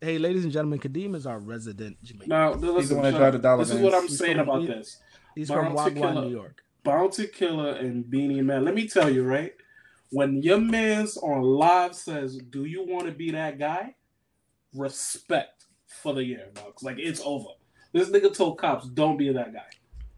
hey, 0.02 0.18
ladies 0.18 0.44
and 0.44 0.52
gentlemen, 0.54 0.80
Kadeem 0.80 1.16
is 1.16 1.26
our 1.26 1.40
resident 1.40 2.02
Jamaican. 2.04 2.30
Now, 2.30 2.54
listen, 2.54 2.76
He's 2.78 2.90
the 2.90 2.96
one 2.96 3.04
that 3.06 3.12
Chuck, 3.12 3.20
drive 3.20 3.34
the 3.34 3.40
dollar 3.40 3.64
This 3.64 3.74
is 3.74 3.82
what. 3.82 3.94
I'm 3.94 4.08
He's 4.08 4.18
saying 4.18 4.38
from- 4.38 4.50
about 4.50 4.62
he- 4.62 4.68
this. 4.68 5.00
He's 5.36 5.48
from 5.50 5.74
Bounty 5.76 5.96
Wagwan, 5.96 6.14
Killer. 6.14 6.22
New 6.26 6.32
York. 6.32 6.64
Bounty 6.84 7.28
Killer 7.28 7.72
and 7.76 8.10
Beenie 8.10 8.42
Man. 8.42 8.66
Let 8.66 8.74
me 8.76 8.88
tell 8.88 9.10
you, 9.10 9.24
right? 9.24 9.54
When 10.12 10.41
your 10.43 10.59
man's 10.59 11.18
on 11.18 11.41
live 11.41 11.95
says, 11.95 12.38
"Do 12.38 12.66
you 12.66 12.86
want 12.86 13.05
to 13.07 13.12
be 13.12 13.32
that 13.32 13.57
guy?" 13.59 13.95
Respect 14.74 15.66
for 15.86 16.14
the 16.14 16.24
year, 16.24 16.47
dog. 16.53 16.76
'Cause, 16.76 16.84
Like 16.84 16.97
it's 16.99 17.22
over. 17.24 17.49
This 17.93 18.09
nigga 18.09 18.34
told 18.34 18.57
cops, 18.57 18.88
"Don't 18.88 19.18
be 19.18 19.32
that 19.34 19.53
guy." 19.53 19.66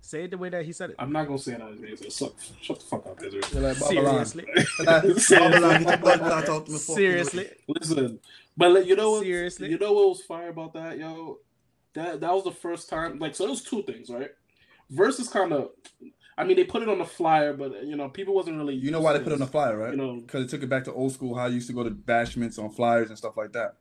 Say 0.02 0.26
it 0.26 0.32
the 0.32 0.38
way 0.38 0.50
that 0.50 0.66
he 0.66 0.74
said 0.74 0.92
it. 0.92 0.96
I'm 1.00 1.12
not 1.12 1.26
gonna 1.28 1.40
say 1.40 1.54
that. 1.54 1.72
Israel. 1.72 2.12
Shut, 2.12 2.34
shut 2.62 2.80
the 2.80 2.86
fuck 2.86 3.06
up, 3.08 3.24
Israel. 3.24 3.44
Like 3.64 3.80
Babylon. 3.80 4.26
Seriously, 4.26 4.46
Babylon, 5.40 5.80
get 5.84 5.88
your 5.90 5.98
blood 5.98 6.20
clot 6.20 6.50
out 6.50 6.68
my 6.70 6.78
fucking- 6.78 6.96
seriously. 6.96 7.50
Listen, 7.68 8.20
but 8.58 8.72
like, 8.72 8.86
you 8.86 8.96
know 8.96 9.12
what? 9.12 9.24
Seriously? 9.24 9.70
you 9.70 9.78
know 9.78 9.94
what 9.94 10.10
was 10.10 10.22
fire 10.22 10.50
about 10.50 10.74
that, 10.74 10.98
yo? 11.00 11.40
That 11.94 12.20
that 12.22 12.34
was 12.34 12.44
the 12.44 12.52
first 12.52 12.90
time. 12.90 13.18
Like, 13.20 13.34
so 13.36 13.44
there 13.46 13.52
was 13.52 13.64
two 13.64 13.82
things, 13.84 14.10
right? 14.10 14.32
Versus 14.90 15.30
kind 15.30 15.54
of, 15.54 15.70
I 16.38 16.44
mean, 16.44 16.58
they 16.58 16.64
put 16.64 16.82
it 16.82 16.90
on 16.90 16.98
the 16.98 17.06
flyer, 17.06 17.54
but 17.54 17.86
you 17.86 17.96
know, 17.96 18.10
people 18.10 18.34
wasn't 18.34 18.58
really. 18.58 18.76
You 18.76 18.92
know 18.92 19.02
why 19.02 19.14
they 19.14 19.20
put 19.20 19.30
it 19.30 19.34
on 19.34 19.40
the 19.40 19.48
flyer, 19.48 19.78
right? 19.78 19.92
You 19.92 19.98
know, 19.98 20.16
Because 20.16 20.46
it 20.46 20.50
took 20.50 20.64
it 20.64 20.70
back 20.70 20.84
to 20.86 20.94
old 20.94 21.12
school, 21.12 21.36
how 21.36 21.46
I 21.46 21.50
used 21.50 21.68
to 21.68 21.74
go 21.74 21.84
to 21.84 21.92
bashments 21.92 22.58
on 22.58 22.72
flyers 22.72 23.10
and 23.10 23.18
stuff 23.18 23.38
like 23.38 23.54
that. 23.54 23.76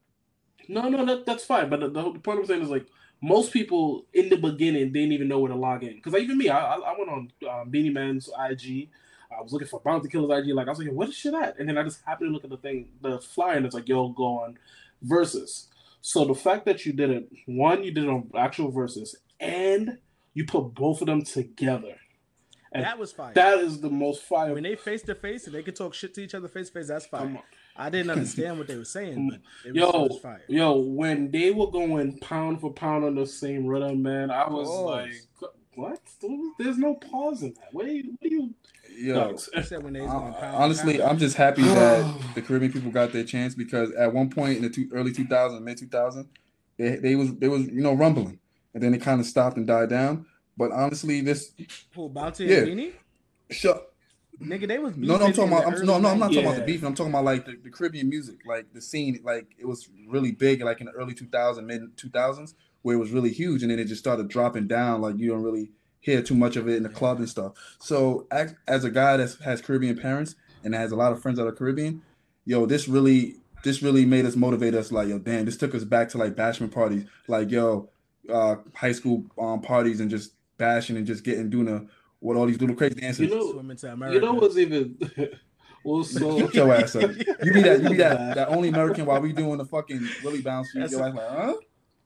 no, 0.68 0.88
no, 0.88 1.04
that, 1.06 1.26
that's 1.26 1.44
fine. 1.44 1.68
But 1.70 1.80
the, 1.80 1.88
the, 1.88 2.12
the 2.12 2.18
point 2.18 2.40
I'm 2.40 2.46
saying 2.46 2.62
is 2.62 2.68
like 2.68 2.86
most 3.22 3.52
people 3.52 4.04
in 4.12 4.28
the 4.28 4.36
beginning 4.36 4.92
didn't 4.92 5.12
even 5.12 5.28
know 5.28 5.38
where 5.38 5.50
to 5.50 5.56
log 5.56 5.84
in. 5.84 5.94
Because 5.94 6.14
even 6.20 6.36
me, 6.36 6.48
I, 6.48 6.74
I, 6.74 6.76
I 6.76 6.98
went 6.98 7.10
on 7.10 7.32
um, 7.48 7.70
Beenie 7.70 7.90
Man's 7.90 8.28
IG. 8.28 8.88
I 9.30 9.40
was 9.40 9.52
looking 9.52 9.68
for 9.68 9.80
Bounty 9.80 10.08
Killer's 10.08 10.30
IG. 10.30 10.54
Like 10.54 10.66
I 10.66 10.70
was 10.70 10.78
like, 10.78 10.92
what 10.92 11.08
is 11.08 11.14
shit 11.14 11.32
at? 11.32 11.58
And 11.58 11.68
then 11.68 11.78
I 11.78 11.84
just 11.84 12.02
happened 12.04 12.28
to 12.28 12.32
look 12.32 12.44
at 12.44 12.50
the 12.50 12.56
thing, 12.56 12.88
the 13.00 13.18
flyer, 13.20 13.56
and 13.56 13.64
it's 13.64 13.74
like, 13.74 13.88
yo, 13.88 14.08
go 14.08 14.24
on 14.40 14.58
Verzuz. 15.06 15.66
So 16.00 16.24
the 16.24 16.34
fact 16.34 16.66
that 16.66 16.84
you 16.84 16.92
did 16.92 17.10
it, 17.10 17.28
one, 17.46 17.84
you 17.84 17.92
did 17.92 18.04
it 18.04 18.10
on 18.10 18.28
actual 18.36 18.72
Verzuz, 18.72 19.14
and 19.38 19.98
you 20.34 20.44
put 20.44 20.74
both 20.74 21.00
of 21.00 21.06
them 21.06 21.22
together. 21.22 21.96
And 22.74 22.84
That 22.84 22.98
was 22.98 23.12
fire. 23.12 23.32
that 23.34 23.58
is 23.58 23.80
the 23.80 23.90
most 23.90 24.22
fire. 24.22 24.54
when 24.54 24.62
they 24.62 24.76
face 24.76 25.02
to 25.02 25.14
face 25.14 25.46
and 25.46 25.54
they 25.54 25.62
could 25.62 25.76
talk 25.76 25.94
shit 25.94 26.14
to 26.14 26.22
each 26.22 26.34
other 26.34 26.48
face 26.48 26.68
to 26.68 26.72
face, 26.74 26.88
that's 26.88 27.06
Come 27.06 27.34
fine. 27.34 27.42
I 27.76 27.88
didn't 27.90 28.10
understand 28.10 28.58
what 28.58 28.66
they 28.68 28.76
were 28.76 28.84
saying, 28.84 29.30
but 29.30 29.40
it 29.68 29.74
Yo, 29.76 29.90
was 29.90 30.18
fire. 30.20 30.42
Yo, 30.48 30.78
when 30.78 31.30
they 31.30 31.50
were 31.50 31.70
going 31.70 32.18
pound 32.18 32.60
for 32.60 32.72
pound 32.72 33.04
on 33.04 33.14
the 33.14 33.26
same 33.26 33.66
rhythm, 33.66 34.02
man, 34.02 34.30
I 34.30 34.48
was 34.48 34.68
like, 34.68 35.12
"What? 35.74 36.00
There's 36.58 36.76
no 36.78 36.94
pause 36.94 37.42
in 37.42 37.54
that. 37.54 37.68
What 37.72 37.86
are 37.86 37.92
you? 37.92 38.14
What 38.18 38.30
are 38.30 38.34
you?" 38.34 38.54
Yo, 38.94 39.14
Dogs? 39.14 39.48
When 39.80 39.94
they 39.94 40.00
Uh, 40.00 40.06
going 40.06 40.34
pound 40.34 40.56
honestly, 40.56 40.98
pound. 40.98 41.10
I'm 41.10 41.18
just 41.18 41.36
happy 41.36 41.62
that 41.80 42.20
the 42.34 42.42
Caribbean 42.42 42.72
people 42.72 42.90
got 42.90 43.12
their 43.12 43.24
chance 43.24 43.54
because 43.54 43.90
at 43.92 44.12
one 44.12 44.28
point 44.28 44.56
in 44.58 44.62
the 44.62 44.68
two, 44.70 44.90
early 44.92 45.12
2000s, 45.12 45.62
mid 45.62 45.78
2000s, 45.78 46.26
they, 46.76 46.96
they 46.96 47.16
was 47.16 47.34
they 47.36 47.48
was 47.48 47.66
you 47.68 47.80
know 47.80 47.94
rumbling, 47.94 48.38
and 48.74 48.82
then 48.82 48.92
it 48.92 49.00
kind 49.00 49.18
of 49.20 49.26
stopped 49.26 49.56
and 49.56 49.66
died 49.66 49.88
down. 49.88 50.26
But 50.56 50.72
honestly, 50.72 51.20
this 51.20 51.52
who 51.94 52.08
Bounty 52.08 52.44
Yeah. 52.46 52.58
and 52.58 52.66
Beenie, 52.66 52.92
shut. 53.50 53.88
nigga, 54.40 54.66
they 54.68 54.78
was 54.78 54.96
No, 54.96 55.16
no, 55.16 55.26
I'm 55.26 55.32
talking 55.32 55.52
about. 55.52 55.66
I'm, 55.66 55.86
no, 55.86 55.98
no, 55.98 56.08
I'm 56.08 56.18
not 56.18 56.26
early 56.26 56.34
talking 56.36 56.38
about 56.38 56.54
the 56.56 56.60
Yeah. 56.60 56.66
beef. 56.66 56.82
I'm 56.84 56.94
talking 56.94 57.12
about 57.12 57.24
like 57.24 57.46
the, 57.46 57.56
the 57.62 57.70
Caribbean 57.70 58.08
music, 58.08 58.40
like 58.46 58.72
the 58.72 58.80
scene. 58.80 59.20
Like 59.24 59.46
it 59.58 59.66
was 59.66 59.88
really 60.06 60.32
big, 60.32 60.62
like 60.62 60.80
in 60.80 60.86
the 60.86 60.92
early 60.92 61.14
2000s, 61.14 61.64
mid 61.64 61.96
2000s, 61.96 62.54
where 62.82 62.96
it 62.96 62.98
was 62.98 63.10
really 63.10 63.30
huge, 63.32 63.62
and 63.62 63.70
then 63.70 63.78
it 63.78 63.86
just 63.86 64.00
started 64.00 64.28
dropping 64.28 64.66
down. 64.66 65.00
Like 65.00 65.18
you 65.18 65.28
don't 65.30 65.42
really 65.42 65.70
hear 66.00 66.20
too 66.22 66.34
much 66.34 66.56
of 66.56 66.68
it 66.68 66.76
in 66.76 66.82
the 66.82 66.88
club 66.88 67.18
and 67.18 67.28
stuff. 67.28 67.52
So 67.78 68.26
as, 68.32 68.54
as 68.66 68.82
a 68.84 68.90
guy 68.90 69.16
that 69.18 69.36
has 69.44 69.60
Caribbean 69.60 69.96
parents 69.96 70.34
and 70.64 70.74
has 70.74 70.90
a 70.90 70.96
lot 70.96 71.12
of 71.12 71.22
friends 71.22 71.38
that 71.38 71.46
are 71.46 71.52
Caribbean, 71.52 72.02
yo, 72.44 72.66
this 72.66 72.88
really, 72.88 73.36
this 73.62 73.82
really 73.82 74.04
made 74.04 74.26
us 74.26 74.34
motivate 74.34 74.74
us. 74.74 74.90
Like 74.90 75.08
yo, 75.08 75.18
damn, 75.20 75.44
this 75.44 75.56
took 75.56 75.74
us 75.76 75.84
back 75.84 76.08
to 76.10 76.18
like 76.18 76.34
bashment 76.34 76.72
parties, 76.72 77.04
like 77.28 77.50
yo, 77.52 77.88
uh, 78.28 78.56
high 78.74 78.92
school 78.92 79.24
um 79.38 79.60
parties 79.62 80.00
and 80.00 80.10
just 80.10 80.32
bashing 80.62 80.96
and 80.96 81.06
just 81.06 81.24
getting 81.24 81.50
doing 81.50 81.68
a 81.68 81.84
what 82.20 82.36
all 82.36 82.46
these 82.46 82.60
little 82.60 82.76
crazy 82.76 82.94
dances. 82.94 83.20
You 83.20 83.34
know, 83.34 83.52
Swimming 83.52 83.76
to 83.78 83.92
America. 83.92 84.14
you 84.14 84.20
know 84.20 84.34
what's 84.34 84.56
even 84.56 84.96
was 85.84 86.14
so. 86.14 86.38
Get 86.38 86.54
your 86.54 86.72
ass 86.72 86.94
up. 86.94 87.10
You 87.42 87.52
be 87.52 87.62
that 87.62 87.82
you 87.82 87.90
be 87.90 87.96
that 87.96 88.34
that 88.36 88.48
only 88.48 88.68
American 88.68 89.06
while 89.06 89.20
we 89.20 89.32
doing 89.32 89.58
the 89.58 89.64
fucking 89.64 90.08
Willie 90.22 90.40
bounce. 90.40 90.72
You 90.74 90.80
That's 90.82 90.94
like, 90.94 91.14
huh? 91.14 91.54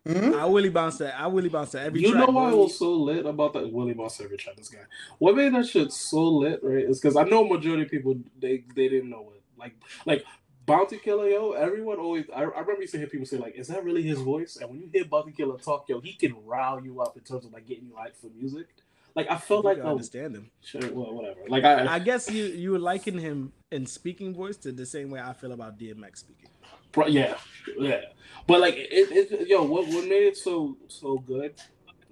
Huh? 0.08 0.32
I 0.36 0.44
Willie 0.46 0.70
bounce 0.70 0.98
that. 0.98 1.20
I 1.20 1.26
Willie 1.26 1.48
bounce 1.48 1.72
that 1.72 1.86
every. 1.86 2.00
You 2.00 2.14
know 2.14 2.26
why 2.26 2.50
I 2.50 2.54
was 2.54 2.78
so 2.78 2.92
lit 2.92 3.26
about 3.26 3.52
that 3.54 3.70
Willie 3.70 3.92
bounce 3.92 4.20
every 4.20 4.36
try 4.36 4.52
this 4.56 4.68
guy. 4.68 4.84
What 5.18 5.36
made 5.36 5.52
that 5.54 5.66
shit 5.66 5.92
so 5.92 6.22
lit, 6.22 6.60
right? 6.62 6.84
Is 6.84 7.00
because 7.00 7.16
I 7.16 7.24
know 7.24 7.44
majority 7.44 7.82
of 7.82 7.90
people 7.90 8.16
they 8.38 8.64
they 8.74 8.88
didn't 8.88 9.10
know 9.10 9.32
it. 9.34 9.42
Like 9.58 9.74
like 10.06 10.24
Bounty 10.66 10.98
Killer, 10.98 11.28
yo, 11.28 11.52
everyone 11.52 11.98
always 11.98 12.26
I, 12.34 12.40
I 12.40 12.42
remember 12.42 12.80
used 12.80 12.92
to 12.92 12.98
hear 12.98 13.06
people 13.06 13.26
say, 13.26 13.38
like, 13.38 13.54
is 13.54 13.68
that 13.68 13.84
really 13.84 14.02
his 14.02 14.20
voice? 14.20 14.56
And 14.56 14.68
when 14.68 14.80
you 14.80 14.88
hear 14.92 15.04
Bounty 15.04 15.32
Killer 15.32 15.56
talk, 15.58 15.88
yo, 15.88 16.00
he 16.00 16.12
can 16.14 16.34
rile 16.44 16.82
you 16.84 17.00
up 17.00 17.16
in 17.16 17.22
terms 17.22 17.44
of 17.44 17.52
like 17.52 17.66
getting 17.66 17.86
you 17.86 17.92
hyped 17.92 18.16
for 18.16 18.28
music. 18.36 18.66
Like 19.14 19.30
I 19.30 19.38
felt 19.38 19.64
You 19.64 19.70
like 19.70 19.76
can 19.78 19.86
oh, 19.86 19.90
um, 19.90 19.92
understand 19.92 20.34
him. 20.34 20.50
sure, 20.62 20.80
well, 20.92 21.14
whatever. 21.14 21.40
Like 21.48 21.64
I, 21.64 21.94
I 21.94 21.98
guess 22.00 22.30
you 22.30 22.44
you 22.44 22.72
were 22.72 22.78
liking 22.78 23.18
him 23.18 23.52
in 23.70 23.86
speaking 23.86 24.34
voice 24.34 24.56
to 24.58 24.72
the 24.72 24.84
same 24.84 25.10
way 25.10 25.20
I 25.20 25.32
feel 25.32 25.52
about 25.52 25.78
DMX 25.78 26.18
speaking. 26.18 26.50
Bro, 26.92 27.06
yeah, 27.06 27.36
yeah. 27.78 28.00
But 28.46 28.60
like 28.60 28.74
it, 28.76 28.88
it, 28.90 29.48
yo, 29.48 29.62
what 29.62 29.86
what 29.88 30.04
made 30.04 30.24
it 30.24 30.36
so 30.36 30.76
so 30.88 31.18
good 31.18 31.54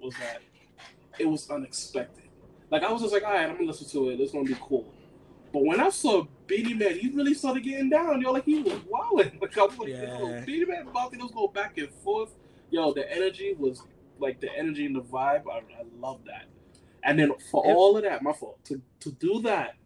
was 0.01 0.15
that 0.15 0.41
it 1.19 1.27
was 1.27 1.51
unexpected. 1.51 2.25
Like 2.71 2.83
I 2.83 2.91
was 2.91 3.03
just 3.03 3.13
like, 3.13 3.25
all 3.25 3.33
right, 3.33 3.49
I'm 3.49 3.57
gonna 3.57 3.67
listen 3.67 3.89
to 3.89 4.11
it. 4.11 4.21
It's 4.21 4.33
gonna 4.33 4.45
be 4.45 4.57
cool. 4.61 4.87
But 5.55 5.63
when 5.63 5.79
I 5.79 5.89
saw 5.89 6.27
Beenie 6.49 6.75
Man, 6.75 6.99
he 6.99 7.09
really 7.11 7.33
started 7.33 7.63
getting 7.63 7.89
down. 7.89 8.21
Yo, 8.21 8.33
like 8.33 8.45
he 8.45 8.61
was 8.61 8.81
wilding. 8.89 9.31
Like 9.41 9.57
I 9.57 9.63
was 9.63 9.79
like, 9.79 9.89
yo, 9.89 9.97
Yeah. 10.31 10.45
Beanie 10.45 10.67
Man, 10.69 10.89
Bounty, 10.93 11.17
those 11.17 11.31
go 11.31 11.47
back 11.47 11.79
and 11.79 11.89
forth. 12.03 12.31
Yo, 12.71 12.93
the 12.93 13.09
energy 13.11 13.55
was 13.57 13.81
like 14.19 14.41
the 14.41 14.49
energy 14.59 14.85
and 14.85 14.97
the 14.97 15.01
vibe. 15.03 15.45
I, 15.49 15.59
I 15.59 15.85
love 16.01 16.19
that. 16.27 16.47
And 17.05 17.17
then 17.17 17.31
for 17.53 17.63
Yep. 17.65 17.77
all 17.77 17.97
of 17.97 18.03
that, 18.03 18.21
my 18.21 18.33
fault 18.33 18.59
to 18.65 18.83
to 18.99 19.13
do 19.13 19.43
that, 19.43 19.77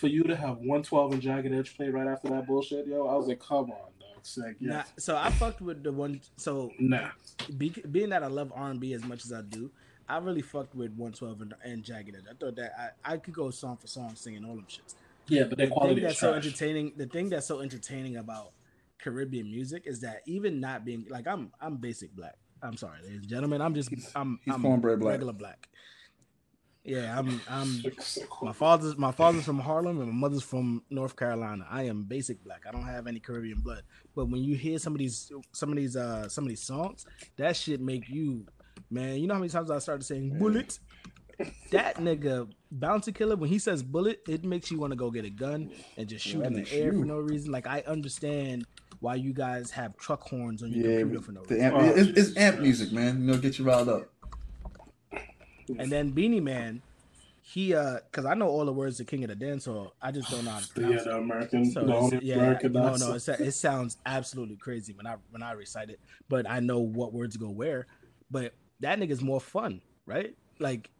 for 0.00 0.08
you 0.08 0.24
to 0.24 0.34
have 0.34 0.56
112 0.58 1.12
and 1.12 1.22
Jagged 1.22 1.52
Edge 1.54 1.76
play 1.76 1.90
right 1.90 2.08
after 2.08 2.28
that 2.30 2.48
bullshit, 2.48 2.88
yo, 2.88 3.06
I 3.06 3.14
was 3.14 3.28
like, 3.28 3.38
come 3.38 3.70
on, 3.70 3.92
dog. 4.00 4.18
It's 4.18 4.36
Nah, 4.60 4.82
so 4.98 5.16
I 5.16 5.30
fucked 5.30 5.60
with 5.60 5.84
the 5.84 5.92
one. 5.92 6.20
So 6.38 6.72
Nah. 6.80 7.10
be, 7.56 7.70
being 7.88 8.08
that 8.10 8.24
I 8.24 8.26
love 8.26 8.52
R 8.52 8.68
and 8.68 8.80
B 8.80 8.94
as 8.94 9.04
much 9.04 9.24
as 9.24 9.32
I 9.32 9.42
do, 9.42 9.70
I 10.08 10.18
really 10.18 10.42
fucked 10.42 10.74
with 10.74 10.90
112 10.92 11.40
and, 11.42 11.54
and 11.64 11.84
Jagged 11.84 12.16
Edge. 12.16 12.24
I 12.30 12.34
thought 12.34 12.56
that 12.56 12.72
I, 13.04 13.12
I 13.14 13.16
could 13.18 13.34
go 13.34 13.50
song 13.50 13.76
for 13.76 13.86
song 13.86 14.14
singing 14.14 14.44
all 14.44 14.54
them 14.56 14.66
shits. 14.68 14.94
Yeah, 15.28 15.44
but 15.44 15.58
their 15.58 15.66
the 15.66 15.72
quality 15.72 15.96
thing 15.96 16.04
is 16.04 16.10
that's 16.10 16.20
so 16.20 16.32
entertaining 16.34 16.92
the 16.96 17.06
thing 17.06 17.28
that's 17.28 17.46
so 17.46 17.60
entertaining 17.60 18.16
about 18.16 18.52
caribbean 18.98 19.50
music 19.50 19.82
is 19.86 20.00
that 20.00 20.22
even 20.26 20.58
not 20.58 20.84
being 20.84 21.04
like 21.10 21.26
i'm 21.28 21.52
i'm 21.60 21.76
basic 21.76 22.10
black. 22.16 22.36
I'm 22.62 22.76
sorry 22.76 22.98
ladies 23.02 23.18
and 23.20 23.28
gentlemen. 23.28 23.60
I'm 23.60 23.74
just 23.74 23.90
He's- 23.90 24.10
i'm 24.16 24.40
he's 24.44 24.54
I'm 24.54 24.62
cornbread 24.62 24.98
black. 25.00 25.12
regular 25.12 25.34
black. 25.34 25.68
Yeah 26.84 27.18
i'm 27.18 27.40
i'm 27.50 27.82
my 28.42 28.52
father's 28.52 28.96
my 28.96 29.12
father's 29.12 29.44
from 29.44 29.58
harlem 29.58 30.00
and 30.00 30.08
my 30.10 30.14
mother's 30.28 30.42
from 30.42 30.82
north 30.90 31.14
carolina. 31.16 31.66
I 31.70 31.82
am 31.82 32.04
basic 32.04 32.42
black. 32.42 32.62
I 32.66 32.72
don't 32.72 32.86
have 32.86 33.06
any 33.06 33.20
caribbean 33.20 33.60
blood. 33.60 33.82
But 34.16 34.30
when 34.30 34.42
you 34.42 34.56
hear 34.56 34.78
some 34.78 34.94
of 34.94 34.98
these 34.98 35.30
some 35.52 35.68
of 35.70 35.76
these 35.76 35.94
uh 35.96 36.28
some 36.28 36.44
of 36.44 36.48
these 36.48 36.62
songs 36.62 37.04
that 37.36 37.54
shit 37.56 37.80
make 37.82 38.08
you 38.08 38.46
man 38.90 39.16
you 39.16 39.26
know 39.26 39.34
how 39.34 39.40
many 39.40 39.50
times 39.50 39.70
i 39.70 39.78
started 39.78 40.04
saying 40.04 40.38
bullet 40.38 40.78
that 41.70 41.96
nigga 41.96 42.48
Bounty 42.70 43.12
Killer 43.12 43.36
when 43.36 43.50
he 43.50 43.58
says 43.58 43.82
bullet, 43.82 44.20
it 44.26 44.44
makes 44.44 44.70
you 44.70 44.78
want 44.78 44.92
to 44.92 44.96
go 44.96 45.10
get 45.10 45.24
a 45.24 45.30
gun 45.30 45.70
and 45.96 46.08
just 46.08 46.24
shoot 46.24 46.40
Yeah, 46.40 46.46
in 46.46 46.52
that 46.54 46.64
the 46.70 46.78
air 46.78 46.92
for 46.92 47.04
no 47.04 47.18
reason. 47.18 47.52
Like 47.52 47.66
I 47.66 47.82
understand 47.86 48.66
why 49.00 49.16
you 49.16 49.32
guys 49.34 49.70
have 49.72 49.96
truck 49.98 50.22
horns 50.22 50.62
on 50.62 50.72
your 50.72 50.82
Yeah, 50.82 50.98
computer 50.98 51.20
for 51.22 51.32
no 51.32 51.42
the 51.42 51.54
reason. 51.54 51.72
amp, 51.72 51.76
Oh, 51.76 51.90
it's, 51.94 52.08
it's 52.18 52.36
amp 52.38 52.60
music, 52.60 52.92
man. 52.92 53.20
You 53.20 53.26
know, 53.32 53.38
get 53.38 53.58
you 53.58 53.64
riled 53.66 53.88
up. 53.88 54.10
And 55.78 55.92
then 55.92 56.10
Beenie 56.10 56.40
Man, 56.40 56.82
he 57.42 57.74
uh, 57.74 57.98
because 58.10 58.24
I 58.24 58.34
know 58.34 58.48
all 58.48 58.64
the 58.64 58.72
words 58.72 58.96
to 58.98 59.04
King 59.04 59.24
of 59.24 59.28
the 59.28 59.36
Dance 59.36 59.66
Hall, 59.66 59.92
I 60.00 60.10
just 60.12 60.30
don't 60.30 60.44
know 60.44 60.52
how 60.52 60.60
to 60.60 60.66
Yeah, 60.66 60.84
pronounce 60.86 61.04
the 61.04 61.10
it. 61.10 61.12
American, 61.16 61.64
So 61.72 62.10
the 62.10 62.20
yeah, 62.22 62.36
American 62.36 62.72
no, 62.72 62.96
no, 62.96 63.12
it's, 63.12 63.28
it 63.28 63.52
sounds 63.52 63.98
absolutely 64.06 64.56
crazy 64.56 64.94
when 64.94 65.06
I 65.06 65.16
when 65.30 65.42
I 65.42 65.52
recite 65.52 65.90
it, 65.90 66.00
but 66.28 66.48
I 66.48 66.60
know 66.60 66.80
what 66.80 67.12
words 67.12 67.36
go 67.36 67.50
where. 67.50 67.86
But 68.30 68.52
that 68.80 68.98
nigga's 68.98 69.22
more 69.22 69.40
fun, 69.40 69.80
right? 70.06 70.34
Like 70.58 70.90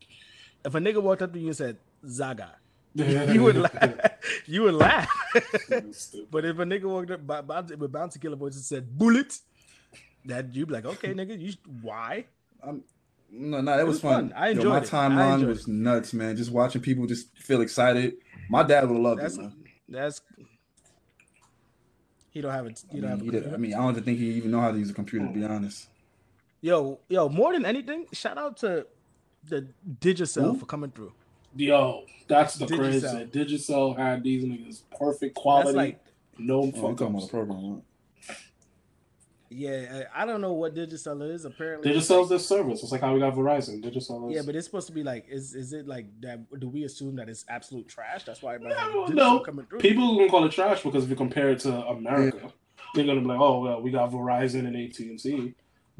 if 0.64 0.74
a 0.74 0.79
nigga 0.79 1.03
walked 1.03 1.22
up 1.22 1.33
to 1.33 1.39
you 1.39 1.49
and 1.49 1.57
said 1.57 1.76
Zaga, 2.07 2.57
you 2.95 3.43
would 3.43 3.57
laugh. 3.57 3.95
You 4.47 4.62
would 4.62 4.74
laugh. 4.74 5.09
But 6.31 6.45
if 6.45 6.59
a 6.59 6.64
nigga 6.64 6.85
walked 6.85 7.11
up 7.11 7.26
by, 7.26 7.41
by, 7.43 7.61
with 7.61 7.93
bounty 7.93 8.18
killer 8.18 8.37
voice 8.37 8.55
and 8.57 8.64
said 8.64 8.99
bullet, 8.99 9.39
that 10.24 10.55
you'd 10.55 10.68
be 10.68 10.74
like, 10.74 10.87
okay, 10.87 11.12
nigga, 11.14 11.39
you 11.39 11.53
why? 11.83 12.24
No, 13.31 13.61
no, 13.61 13.79
it 13.79 13.87
was, 13.87 13.97
was 13.97 14.01
fun. 14.01 14.31
fun. 14.31 14.33
I 14.39 14.47
Yo, 14.49 14.53
enjoyed 14.57 14.72
my 14.72 14.79
it. 14.79 14.85
Timeline 14.85 15.47
was 15.47 15.68
nuts, 15.68 16.14
man. 16.14 16.35
Just 16.37 16.51
watching 16.51 16.81
people 16.81 17.07
just 17.07 17.37
feel 17.37 17.61
excited. 17.61 18.14
My 18.49 18.62
dad 18.62 18.89
would 18.89 18.99
love 18.99 19.18
That's 19.18 19.37
it, 19.37 19.43
man. 19.43 19.53
that's 19.89 20.22
he 22.31 22.41
don't 22.41 22.53
have 22.53 22.66
it. 22.66 22.83
I 22.91 22.97
You 22.97 23.03
don't 23.03 23.20
mean, 23.20 23.33
have. 23.33 23.43
A 23.45 23.45
did- 23.47 23.55
I 23.55 23.57
mean, 23.59 23.74
I 23.74 23.79
don't 23.79 24.03
think 24.03 24.18
he 24.18 24.31
even 24.33 24.51
know 24.51 24.61
how 24.61 24.72
to 24.72 24.79
use 24.79 24.91
a 24.91 24.95
computer. 24.95 25.26
To 25.26 25.33
be 25.33 25.45
honest, 25.45 25.89
Yo, 26.61 26.99
yo, 27.09 27.29
more 27.29 27.53
than 27.53 27.65
anything, 27.65 28.07
shout 28.13 28.37
out 28.37 28.57
to 28.59 28.87
the 29.45 29.69
Digicel 30.01 30.43
Who? 30.53 30.59
for 30.59 30.67
coming 30.67 30.91
through. 30.91 31.13
Yo, 31.55 32.05
that's 32.27 32.57
the 32.57 32.67
Digicel. 32.67 32.79
crazy. 32.79 33.07
Digicel 33.27 33.97
had 33.97 34.23
these 34.23 34.45
niggas 34.45 34.83
perfect 34.99 35.35
quality, 35.35 35.73
like, 35.77 36.01
no 36.39 36.61
oh, 36.61 36.63
I'm 36.65 36.73
fuck 36.73 36.97
talking 36.99 37.19
the 37.19 37.27
program. 37.27 37.73
Right? 37.75 37.83
yeah, 39.51 40.03
I 40.15 40.23
I 40.23 40.27
don't 40.27 40.41
know 40.41 40.53
what 40.53 40.75
Digicel 40.75 41.33
is. 41.33 41.45
Apparently, 41.45 41.91
Digicel's 41.91 42.29
their 42.29 42.39
service. 42.39 42.83
It's 42.83 42.93
like 42.93 43.01
how 43.01 43.15
we 43.15 43.21
got 43.21 43.35
Verizon. 43.35 43.83
Digicel 43.83 44.29
is. 44.31 44.37
Yeah, 44.37 44.43
but 44.45 44.55
it's 44.55 44.67
supposed 44.67 44.87
to 44.89 44.93
be 44.93 45.03
like, 45.03 45.27
is 45.29 45.55
is 45.55 45.73
it 45.73 45.87
like 45.87 46.07
that? 46.21 46.41
Do 46.61 46.69
we 46.69 46.85
assume 46.85 47.17
that 47.17 47.29
it's 47.29 47.45
absolute 47.49 47.89
trash? 47.89 48.25
That's 48.25 48.43
why 48.43 48.57
everybody 48.57 48.75
Yeah, 48.79 48.85
has 48.87 48.95
well, 48.95 49.09
Digicel 49.09 49.15
no. 49.15 49.41
coming 49.41 49.67
through. 49.67 49.79
people 49.79 50.13
are 50.13 50.17
gonna 50.19 50.31
call 50.31 50.45
it 50.45 50.53
trash 50.53 50.83
because 50.83 51.05
if 51.05 51.11
you 51.11 51.17
compare 51.17 51.51
it 51.51 51.61
to 51.61 51.75
America, 51.87 52.53
they're 52.95 53.07
gonna 53.07 53.21
be 53.21 53.27
like, 53.27 53.41
oh 53.41 53.61
well, 53.61 53.81
we 53.81 53.91
got 53.91 54.11
Verizon 54.11 54.67
and 54.67 54.77
AT 54.77 54.99
and 54.99 55.19
T. 55.19 55.55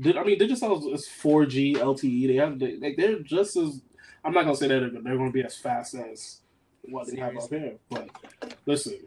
I 0.05 0.23
mean, 0.25 0.39
Digicel 0.39 0.95
is 0.95 1.07
4G 1.07 1.77
LTE. 1.77 2.29
They 2.29 2.35
have 2.37 2.59
they, 2.59 2.77
like 2.77 2.97
they're 2.97 3.19
just 3.21 3.57
as. 3.57 3.81
I'm 4.25 4.33
not 4.33 4.45
gonna 4.45 4.57
say 4.57 4.69
that 4.69 4.93
they're, 4.93 5.03
they're 5.03 5.17
gonna 5.17 5.31
be 5.31 5.43
as 5.45 5.57
fast 5.57 5.95
as 5.95 6.41
what 6.83 7.07
they 7.09 7.19
have 7.19 7.37
up 7.37 7.49
here, 7.51 7.75
but 7.91 8.09
listen, 8.67 8.99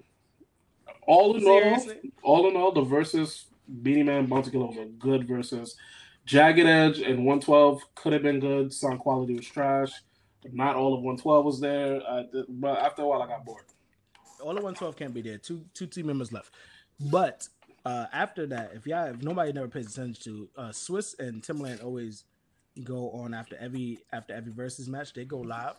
all 1.08 1.36
in 1.36 1.42
Seriously? 1.44 2.12
all, 2.24 2.42
all 2.42 2.50
in 2.50 2.56
all, 2.56 2.72
the 2.72 2.82
versus 2.82 3.46
Beenie 3.82 4.04
Man 4.04 4.26
Bounty 4.26 4.52
Killer 4.52 4.68
was 4.68 4.78
a 4.78 4.86
good 4.86 5.28
versus. 5.28 5.76
Jagged 6.26 6.68
Edge 6.68 7.00
and 7.00 7.26
112 7.26 7.82
could 7.96 8.14
have 8.14 8.22
been 8.22 8.40
good. 8.40 8.72
Sound 8.72 9.00
quality 9.00 9.34
was 9.36 9.48
trash. 9.48 9.92
Not 10.54 10.76
all 10.76 10.94
of 10.94 11.02
112 11.02 11.46
was 11.46 11.60
there. 11.60 12.00
Uh, 12.08 12.24
th- 12.32 12.46
but 12.48 12.78
after 12.80 13.02
a 13.02 13.08
while, 13.08 13.24
I 13.24 13.28
got 13.28 13.44
bored. 13.44 13.64
all 14.40 14.52
of 14.52 14.64
112 14.64 14.96
can't 14.96 15.14
be 15.14 15.22
there. 15.22 15.38
Two 15.40 15.66
two 15.74 15.88
team 15.88 16.06
members 16.08 16.32
left. 16.32 16.54
But 17.00 17.48
uh 17.86 18.06
after 18.14 18.46
that, 18.48 18.72
if 18.76 18.86
y'all 18.86 19.08
if 19.08 19.22
nobody 19.22 19.52
never 19.52 19.68
pays 19.68 19.88
attention 19.88 20.24
to 20.24 20.50
uh 20.58 20.70
Swizz 20.70 21.18
and 21.20 21.42
Timbaland 21.42 21.84
always 21.84 22.26
go 22.84 23.12
on 23.12 23.34
after 23.34 23.56
every 23.60 24.00
after 24.14 24.34
every 24.34 24.52
versus 24.52 24.88
match, 24.88 25.14
they 25.14 25.26
go 25.26 25.40
live 25.40 25.76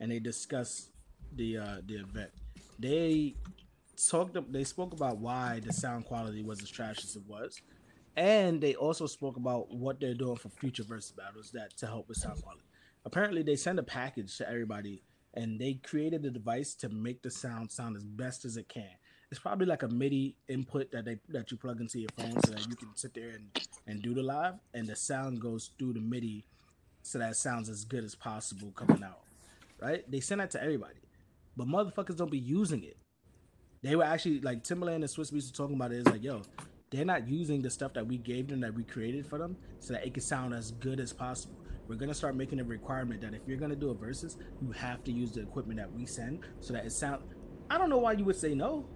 and 0.00 0.10
they 0.10 0.18
discuss 0.18 0.90
the 1.34 1.58
uh 1.58 1.76
the 1.86 1.96
event. 1.96 2.30
They 2.78 3.36
talked 3.96 4.36
they 4.52 4.64
spoke 4.64 4.92
about 4.92 5.18
why 5.18 5.60
the 5.64 5.72
sound 5.72 6.04
quality 6.04 6.42
was 6.42 6.62
as 6.62 6.70
trash 6.70 7.04
as 7.04 7.16
it 7.16 7.22
was. 7.26 7.60
And 8.16 8.60
they 8.60 8.74
also 8.74 9.06
spoke 9.06 9.36
about 9.36 9.70
what 9.70 10.00
they're 10.00 10.14
doing 10.14 10.36
for 10.36 10.48
future 10.48 10.84
versus 10.84 11.12
battles 11.12 11.50
that 11.52 11.76
to 11.78 11.86
help 11.86 12.08
with 12.08 12.16
sound 12.18 12.42
quality. 12.42 12.64
Apparently 13.04 13.42
they 13.42 13.56
send 13.56 13.78
a 13.78 13.82
package 13.82 14.36
to 14.38 14.48
everybody 14.48 15.02
and 15.34 15.60
they 15.60 15.74
created 15.74 16.24
a 16.24 16.30
device 16.30 16.74
to 16.74 16.88
make 16.88 17.22
the 17.22 17.30
sound 17.30 17.70
sound 17.70 17.96
as 17.96 18.04
best 18.04 18.44
as 18.44 18.56
it 18.56 18.68
can. 18.68 18.90
It's 19.30 19.40
probably 19.40 19.66
like 19.66 19.82
a 19.82 19.88
MIDI 19.88 20.36
input 20.48 20.92
that 20.92 21.04
they 21.04 21.18
that 21.30 21.50
you 21.50 21.56
plug 21.56 21.80
into 21.80 21.98
your 21.98 22.10
phone 22.16 22.40
so 22.44 22.52
that 22.52 22.68
you 22.68 22.76
can 22.76 22.94
sit 22.94 23.12
there 23.12 23.30
and, 23.30 23.68
and 23.86 24.00
do 24.00 24.14
the 24.14 24.22
live, 24.22 24.54
and 24.72 24.86
the 24.86 24.94
sound 24.94 25.40
goes 25.40 25.70
through 25.78 25.94
the 25.94 26.00
MIDI 26.00 26.44
so 27.02 27.18
that 27.18 27.32
it 27.32 27.36
sounds 27.36 27.68
as 27.68 27.84
good 27.84 28.04
as 28.04 28.14
possible 28.14 28.70
coming 28.76 29.02
out. 29.02 29.22
Right? 29.80 30.08
They 30.08 30.20
send 30.20 30.40
that 30.40 30.52
to 30.52 30.62
everybody, 30.62 31.00
but 31.56 31.66
motherfuckers 31.66 32.16
don't 32.16 32.30
be 32.30 32.38
using 32.38 32.84
it. 32.84 32.96
They 33.82 33.96
were 33.96 34.04
actually 34.04 34.40
like 34.40 34.62
Timbaland 34.62 34.96
and 34.96 35.04
Swizz 35.04 35.32
Beatz 35.32 35.50
were 35.50 35.56
talking 35.56 35.76
about 35.76 35.92
it. 35.92 35.98
It's 35.98 36.10
like, 36.10 36.22
yo, 36.22 36.42
they're 36.90 37.04
not 37.04 37.28
using 37.28 37.62
the 37.62 37.70
stuff 37.70 37.94
that 37.94 38.06
we 38.06 38.18
gave 38.18 38.48
them 38.48 38.60
that 38.60 38.74
we 38.74 38.84
created 38.84 39.26
for 39.26 39.38
them 39.38 39.56
so 39.80 39.92
that 39.92 40.06
it 40.06 40.14
can 40.14 40.22
sound 40.22 40.54
as 40.54 40.70
good 40.70 41.00
as 41.00 41.12
possible. 41.12 41.56
We're 41.88 41.96
gonna 41.96 42.14
start 42.14 42.36
making 42.36 42.60
a 42.60 42.64
requirement 42.64 43.20
that 43.22 43.34
if 43.34 43.42
you're 43.46 43.58
gonna 43.58 43.76
do 43.76 43.90
a 43.90 43.94
versus, 43.94 44.36
you 44.62 44.70
have 44.72 45.02
to 45.04 45.12
use 45.12 45.32
the 45.32 45.42
equipment 45.42 45.78
that 45.78 45.92
we 45.92 46.06
send 46.06 46.40
so 46.60 46.72
that 46.72 46.84
it 46.84 46.92
sound. 46.92 47.22
I 47.68 47.78
don't 47.78 47.90
know 47.90 47.98
why 47.98 48.12
you 48.12 48.24
would 48.24 48.36
say 48.36 48.54
no. 48.54 48.86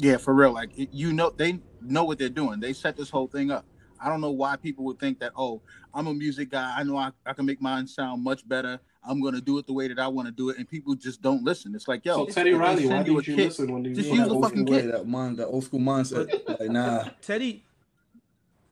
Yeah, 0.00 0.16
for 0.16 0.32
real. 0.34 0.52
Like 0.52 0.70
you 0.74 1.12
know, 1.12 1.30
they 1.30 1.60
know 1.82 2.04
what 2.04 2.18
they're 2.18 2.28
doing. 2.28 2.58
They 2.60 2.72
set 2.72 2.96
this 2.96 3.10
whole 3.10 3.26
thing 3.26 3.50
up. 3.50 3.64
I 4.02 4.08
don't 4.08 4.20
know 4.22 4.30
why 4.30 4.56
people 4.56 4.84
would 4.86 4.98
think 4.98 5.20
that. 5.20 5.32
Oh, 5.36 5.60
I'm 5.92 6.06
a 6.06 6.14
music 6.14 6.50
guy. 6.50 6.74
I 6.76 6.82
know 6.84 6.96
I, 6.96 7.10
I 7.26 7.34
can 7.34 7.44
make 7.44 7.60
mine 7.60 7.86
sound 7.86 8.24
much 8.24 8.48
better. 8.48 8.80
I'm 9.04 9.20
gonna 9.22 9.40
do 9.40 9.58
it 9.58 9.66
the 9.66 9.72
way 9.74 9.88
that 9.88 9.98
I 9.98 10.08
want 10.08 10.26
to 10.28 10.32
do 10.32 10.48
it, 10.50 10.56
and 10.58 10.68
people 10.68 10.94
just 10.94 11.20
don't 11.20 11.42
listen. 11.44 11.74
It's 11.74 11.86
like, 11.88 12.04
yo, 12.04 12.26
so 12.26 12.32
Teddy 12.32 12.52
Riley, 12.52 12.86
why 12.86 13.02
didn't 13.02 13.26
you 13.26 13.36
kit- 13.36 13.36
listen 13.46 13.72
when 13.72 13.84
you 13.84 13.94
just 13.94 14.08
use 14.10 14.28
the 14.28 14.40
fucking 14.40 14.64
way, 14.66 14.82
kit. 14.82 14.92
that 14.92 15.06
mind, 15.06 15.36
that 15.38 15.46
old 15.46 15.64
school 15.64 15.80
mindset. 15.80 16.28
like, 16.60 16.70
nah, 16.70 17.08
Teddy, 17.22 17.64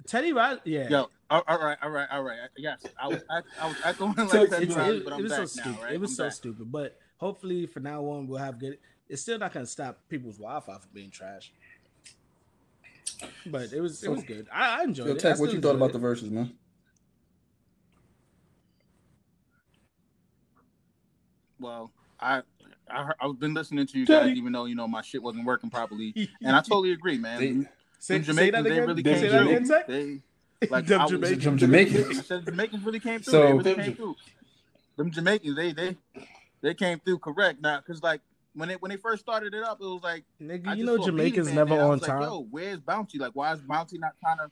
Teddy 0.07 0.33
Riley, 0.33 0.61
yeah. 0.65 0.89
Yo, 0.89 1.11
all 1.31 1.43
all 1.47 1.59
right, 1.59 1.79
all 1.83 1.91
right, 1.91 2.09
all 2.11 2.23
right. 2.23 2.39
Yes, 2.57 2.83
I 3.01 3.09
was, 3.09 3.23
I, 3.31 3.41
I 3.61 3.67
was 3.69 3.77
echoing 3.85 4.15
like 4.17 4.35
It's- 4.35 4.51
Teddy 4.51 4.67
Riley, 4.75 5.01
but 5.01 5.13
I'm 5.15 5.23
was 5.23 5.33
so 5.33 5.39
back 5.41 5.49
stupid. 5.49 5.73
now, 5.73 5.83
right? 5.83 5.93
It 5.95 6.01
was 6.01 6.11
I'm 6.11 6.17
so 6.17 6.25
back. 6.25 6.33
stupid. 6.33 6.73
But 6.73 6.99
hopefully, 7.19 7.67
for 7.67 7.81
now 7.81 8.03
on, 8.05 8.27
we'll 8.27 8.39
have 8.39 8.59
good. 8.59 8.79
It's 9.09 9.23
still 9.23 9.39
not 9.39 9.53
gonna 9.53 9.67
stop 9.67 9.99
people's 10.09 10.37
Wi-Fi 10.37 10.73
from 10.73 10.91
being 10.93 11.11
trash. 11.11 11.53
But 13.47 13.73
it 13.73 13.81
was 13.81 14.03
it 14.05 14.11
was 14.11 14.23
good. 14.23 14.47
I, 14.53 14.81
I 14.81 14.85
enjoyed 14.85 15.07
Yo, 15.07 15.13
it. 15.15 15.25
I 15.25 15.31
Tech, 15.31 15.39
what 15.41 15.53
you 15.53 15.61
thought 15.61 15.75
about 15.77 15.91
it. 15.91 15.93
the 15.95 15.99
verses, 15.99 16.31
man? 16.31 16.53
Well, 21.61 21.91
I, 22.21 22.43
I 22.89 23.11
I've 23.21 23.39
been 23.39 23.55
listening 23.55 23.87
to 23.87 23.99
you 23.99 24.07
guys, 24.07 24.37
even 24.37 24.53
though 24.53 24.67
you 24.67 24.75
know 24.75 24.87
my 24.87 25.03
shit 25.03 25.23
wasn't 25.23 25.45
working 25.45 25.71
properly, 25.71 26.15
and 26.43 26.55
I 26.55 26.61
totally 26.61 26.93
agree, 26.93 27.19
man. 27.19 27.39
They- 27.41 27.53
Them 27.53 27.69
Say, 28.01 28.21
Jamaicans, 28.21 28.37
say 28.39 28.51
that 28.53 28.63
they 28.63 28.81
really 28.81 29.03
came 29.03 29.19
say 29.19 29.29
that 29.29 29.43
through. 29.43 29.51
again, 29.51 29.69
Tech. 29.69 29.87
They 29.89 30.21
like 30.71 30.87
Them 30.87 31.01
I 31.01 31.05
was- 31.05 31.11
Jamaicans. 31.11 31.45
Them 31.45 31.59
Jamaicans. 31.59 32.19
I 32.19 32.23
said 32.23 32.45
Jamaicans 32.45 32.85
really 32.85 33.01
came 33.01 33.21
through. 33.21 33.31
So- 33.33 33.43
they 33.43 33.53
really 33.53 33.63
Them 33.75 33.85
came 33.85 33.95
through. 33.97 34.17
Them 34.97 35.11
Jamaicans, 35.11 35.57
they 35.57 35.73
they 35.73 35.97
they 36.61 36.75
came 36.75 37.01
through 37.01 37.19
correct 37.19 37.61
now, 37.61 37.79
because 37.79 38.01
like 38.03 38.21
when 38.59 38.69
they 38.69 38.75
when 38.75 38.91
they 38.91 38.97
first 38.97 39.23
started 39.23 39.55
it 39.55 39.63
up, 39.63 39.81
it 39.81 39.85
was 39.85 40.03
like 40.03 40.25
Nigga, 40.43 40.69
I 40.69 40.75
you 40.75 40.85
know 40.85 40.99
Jamaica's 40.99 41.53
never 41.53 41.71
there, 41.71 41.81
I 41.81 41.85
on 41.85 41.91
was 41.91 42.03
like, 42.03 42.11
time. 42.11 42.23
Yo, 42.23 42.47
where's 42.51 42.81
Bounty? 42.81 43.19
Like, 43.19 43.33
why 43.35 43.53
is 43.53 43.61
Bounty 43.61 43.99
not 43.99 44.13
trying 44.21 44.39
to? 44.39 44.51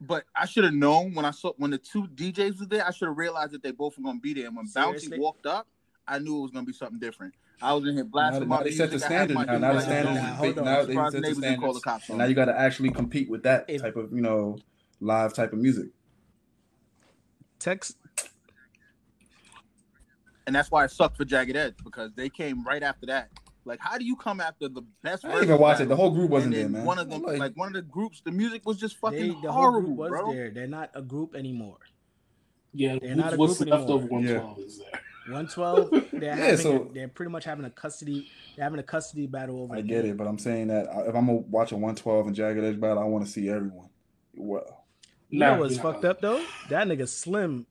But 0.00 0.24
I 0.36 0.44
should 0.44 0.64
have 0.64 0.74
known 0.74 1.14
when 1.14 1.24
I 1.24 1.30
saw 1.30 1.52
when 1.56 1.70
the 1.70 1.78
two 1.78 2.06
DJs 2.06 2.60
were 2.60 2.66
there. 2.66 2.86
I 2.86 2.90
should 2.90 3.08
have 3.08 3.16
realized 3.16 3.52
that 3.52 3.62
they 3.62 3.70
both 3.70 3.96
were 3.96 4.04
gonna 4.04 4.20
be 4.20 4.34
there. 4.34 4.46
And 4.48 4.56
when 4.56 4.66
Seriously? 4.66 5.08
Bounty 5.08 5.20
walked 5.22 5.46
up, 5.46 5.66
I 6.06 6.18
knew 6.18 6.38
it 6.38 6.42
was 6.42 6.50
gonna 6.50 6.66
be 6.66 6.72
something 6.74 6.98
different. 6.98 7.32
I 7.62 7.72
was 7.72 7.86
in 7.86 7.94
here 7.94 8.04
Now, 8.04 8.10
blasting 8.10 8.48
now 8.48 8.56
my 8.56 8.62
they 8.64 8.70
set 8.72 8.90
the 8.90 8.96
music. 8.96 9.10
I 9.10 9.14
had 9.14 9.30
standard 9.30 9.46
now. 9.46 9.58
Now 9.58 9.68
the 9.68 9.72
music 9.72 9.88
standards 9.88 10.18
on. 10.18 10.24
Nah, 10.24 10.30
is 10.30 10.36
hold 10.36 10.58
on. 10.58 10.64
Now 10.64 10.84
they 10.84 10.94
set 10.94 11.22
the 11.22 11.34
standard. 11.34 11.60
call 11.60 11.72
the 11.72 11.80
cops 11.80 12.08
And 12.10 12.18
now 12.18 12.24
you 12.24 12.34
got 12.34 12.44
to 12.46 12.58
actually 12.58 12.90
compete 12.90 13.30
with 13.30 13.42
that 13.44 13.64
If- 13.68 13.80
type 13.80 13.96
of, 13.96 14.12
you 14.12 14.20
know, 14.20 14.58
live 15.00 15.32
type 15.32 15.52
of 15.52 15.58
music. 15.60 15.86
Text. 17.58 17.96
And 20.46 20.54
that's 20.54 20.70
why 20.70 20.84
it 20.84 20.90
sucked 20.90 21.16
for 21.16 21.24
Jagged 21.24 21.56
Edge 21.56 21.74
because 21.84 22.12
they 22.14 22.28
came 22.28 22.64
right 22.64 22.82
after 22.82 23.06
that. 23.06 23.30
Like, 23.66 23.80
how 23.80 23.96
do 23.96 24.04
you 24.04 24.14
come 24.16 24.40
after 24.40 24.68
the 24.68 24.82
best? 25.02 25.24
I 25.24 25.28
didn't 25.28 25.44
even 25.44 25.58
watch 25.58 25.80
it. 25.80 25.88
The 25.88 25.96
whole 25.96 26.10
group 26.10 26.30
wasn't 26.30 26.52
then 26.54 26.72
there, 26.72 26.78
man. 26.80 26.84
one 26.86 26.98
of 26.98 27.08
them, 27.08 27.24
I'm 27.26 27.38
like, 27.38 27.56
one 27.56 27.68
of 27.68 27.72
the 27.74 27.80
groups, 27.82 28.20
the 28.22 28.30
music 28.30 28.66
was 28.66 28.76
just 28.76 28.98
fucking 28.98 29.18
They, 29.18 29.28
the 29.28 29.50
whole 29.50 29.62
horrible, 29.62 29.80
group 29.88 29.98
was 29.98 30.08
bro. 30.10 30.32
there. 30.32 30.50
They're 30.50 30.66
not 30.66 30.90
a 30.94 31.00
group 31.00 31.34
anymore. 31.34 31.78
Yeah, 32.74 32.98
They're 33.00 33.14
not 33.14 33.32
a 33.32 33.36
what's 33.36 33.56
group 33.58 33.70
left 33.70 33.88
of 33.88 34.02
anymore. 34.02 34.18
112 34.20 34.58
is 34.58 34.78
there. 34.80 35.00
112. 35.28 35.90
They're 35.90 36.20
Yeah, 36.22 36.34
having. 36.36 36.56
so- 36.58 36.82
a, 36.90 36.92
they're 36.92 37.08
pretty 37.08 37.32
much 37.32 37.44
having 37.44 37.64
a 37.64 37.70
custody. 37.70 38.28
They're 38.54 38.64
having 38.64 38.80
a 38.80 38.84
custody 38.84 39.26
battle 39.26 39.62
over. 39.62 39.74
I 39.74 39.80
the 39.80 39.88
get 39.88 40.02
game. 40.02 40.10
it, 40.12 40.16
but 40.18 40.26
I'm 40.26 40.38
saying 40.38 40.68
that 40.68 40.86
uh, 40.88 41.04
if 41.08 41.14
I'm 41.14 41.24
gonna 41.26 41.38
watch 41.38 41.72
a 41.72 41.76
112 41.76 42.26
and 42.26 42.36
Jagged 42.36 42.62
Edge 42.62 42.78
battle, 42.78 42.98
I 42.98 43.04
want 43.06 43.24
to 43.24 43.30
see 43.30 43.48
everyone. 43.48 43.88
Well, 44.34 44.84
You 45.30 45.38
Nah, 45.38 45.54
know 45.54 45.60
what's 45.62 45.74
you're 45.76 45.82
fucked 45.82 46.04
up 46.04 46.20
though? 46.20 46.44
That 46.68 46.86
nigga 46.86 47.08
Slim 47.08 47.66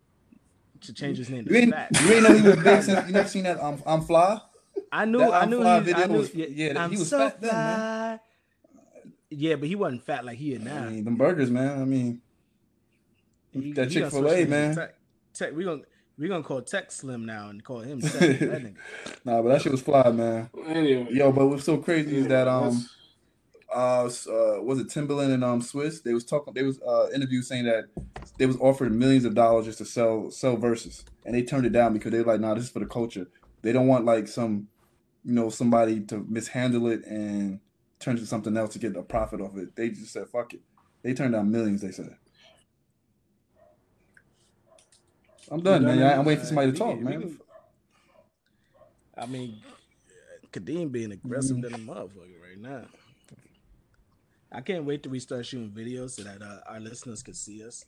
to 0.83 0.93
change 0.93 1.17
his 1.17 1.29
name 1.29 1.45
you 1.49 1.55
ain't 1.57 1.73
you 2.01 2.13
ain't 2.13 2.23
know 2.23 2.33
he 2.33 2.41
was 2.41 2.55
big 2.57 2.83
since 2.83 3.07
you 3.07 3.13
never 3.13 3.27
seen 3.27 3.43
that. 3.43 3.63
I'm 3.63 3.81
I'm 3.85 4.01
fly. 4.01 4.39
I 4.91 5.05
knew, 5.05 5.19
that 5.19 5.31
I 5.31 5.39
um, 5.41 5.49
knew, 5.49 5.61
Fly 5.61 5.81
he, 5.81 5.93
I 5.93 6.05
knew, 6.05 6.17
was- 6.19 6.33
yeah, 6.35 6.45
yeah, 6.49 6.83
I'm 6.83 6.91
he 6.91 6.97
was 6.97 7.09
so 7.09 7.17
fat 7.29 7.41
then, 7.41 7.51
man. 7.53 8.19
Yeah, 9.29 9.55
but 9.55 9.67
he 9.67 9.75
wasn't 9.75 10.03
fat 10.03 10.23
like 10.25 10.37
he 10.37 10.53
is 10.53 10.61
now. 10.63 10.83
I 10.85 10.89
mean, 10.89 11.03
them 11.05 11.15
burgers, 11.15 11.49
man. 11.49 11.81
I 11.81 11.85
mean, 11.85 12.21
He- 13.51 13.73
That 13.73 13.89
Chick-fil-A, 13.89 14.29
switch 14.29 14.33
names 14.33 14.45
to 14.45 14.49
man. 14.49 14.75
Tech, 14.75 14.95
Tech, 15.33 15.55
we 15.55 15.63
gonna 15.63 15.81
we 16.17 16.27
gonna 16.27 16.43
call 16.43 16.61
Tech 16.61 16.91
Slim 16.91 17.25
now 17.25 17.49
and 17.49 17.63
call 17.63 17.79
him 17.79 18.01
Tech. 18.01 18.41
Nah, 19.25 19.41
but 19.41 19.49
that 19.49 19.61
shit 19.61 19.71
was 19.71 19.81
fly, 19.81 20.11
man. 20.11 20.49
Anyway, 20.67 21.07
Yo, 21.11 21.31
but 21.31 21.47
what's 21.47 21.63
so 21.65 21.77
crazy 21.77 22.17
is 22.17 22.27
that 22.27 22.47
um 22.47 22.63
that's- 22.65 22.89
uh, 23.73 24.05
uh 24.05 24.61
was 24.61 24.79
it 24.79 24.87
Timbaland 24.87 25.33
and 25.33 25.43
um 25.43 25.61
Swizz? 25.61 26.03
They 26.03 26.13
was 26.13 26.23
talking. 26.23 26.53
They 26.53 26.63
was 26.63 26.81
uh 26.81 27.09
interview 27.13 27.41
saying 27.41 27.65
that 27.65 27.85
they 28.37 28.45
was 28.45 28.57
offered 28.57 28.93
millions 28.93 29.25
of 29.25 29.35
dollars 29.35 29.65
just 29.65 29.79
to 29.79 29.85
sell 29.85 30.31
sell 30.31 30.57
Verzuz, 30.57 31.03
and 31.25 31.35
they 31.35 31.43
turned 31.43 31.65
it 31.65 31.71
down 31.71 31.93
because 31.93 32.11
they 32.11 32.19
were 32.19 32.31
like, 32.31 32.41
nah, 32.41 32.53
this 32.53 32.65
is 32.65 32.69
for 32.69 32.79
the 32.79 32.85
culture. 32.85 33.27
They 33.61 33.71
don't 33.71 33.87
want 33.87 34.05
like 34.05 34.27
some, 34.27 34.67
you 35.23 35.33
know, 35.33 35.49
somebody 35.49 36.01
to 36.01 36.25
mishandle 36.27 36.87
it 36.87 37.05
and 37.05 37.59
turn 37.99 38.17
it 38.17 38.19
to 38.19 38.25
something 38.25 38.55
else 38.57 38.73
to 38.73 38.79
get 38.79 38.95
a 38.95 39.01
profit 39.03 39.41
off 39.41 39.57
it. 39.57 39.75
They 39.75 39.89
just 39.89 40.11
said, 40.11 40.27
fuck 40.27 40.53
it. 40.53 40.61
They 41.01 41.13
turned 41.13 41.33
down 41.33 41.51
millions. 41.51 41.81
They 41.81 41.91
said. 41.91 42.15
I'm 45.51 45.61
done, 45.61 45.83
man. 45.83 46.19
I'm 46.19 46.25
waiting 46.25 46.41
for 46.41 46.47
somebody 46.47 46.71
to 46.71 46.77
talk, 46.77 46.99
man. 46.99 47.37
I 49.17 49.25
mean, 49.25 49.61
Kadeem 50.51 50.91
being 50.91 51.11
aggressive 51.11 51.61
than 51.61 51.73
a 51.73 51.77
motherfucker 51.77 52.41
right 52.41 52.57
now. 52.57 52.85
I 54.53 54.61
can't 54.61 54.85
wait 54.85 55.03
till 55.03 55.11
we 55.11 55.19
start 55.19 55.45
shooting 55.45 55.71
videos 55.71 56.11
so 56.11 56.23
that 56.23 56.41
uh, 56.41 56.59
our 56.67 56.79
listeners 56.79 57.23
can 57.23 57.33
see 57.33 57.65
us. 57.65 57.85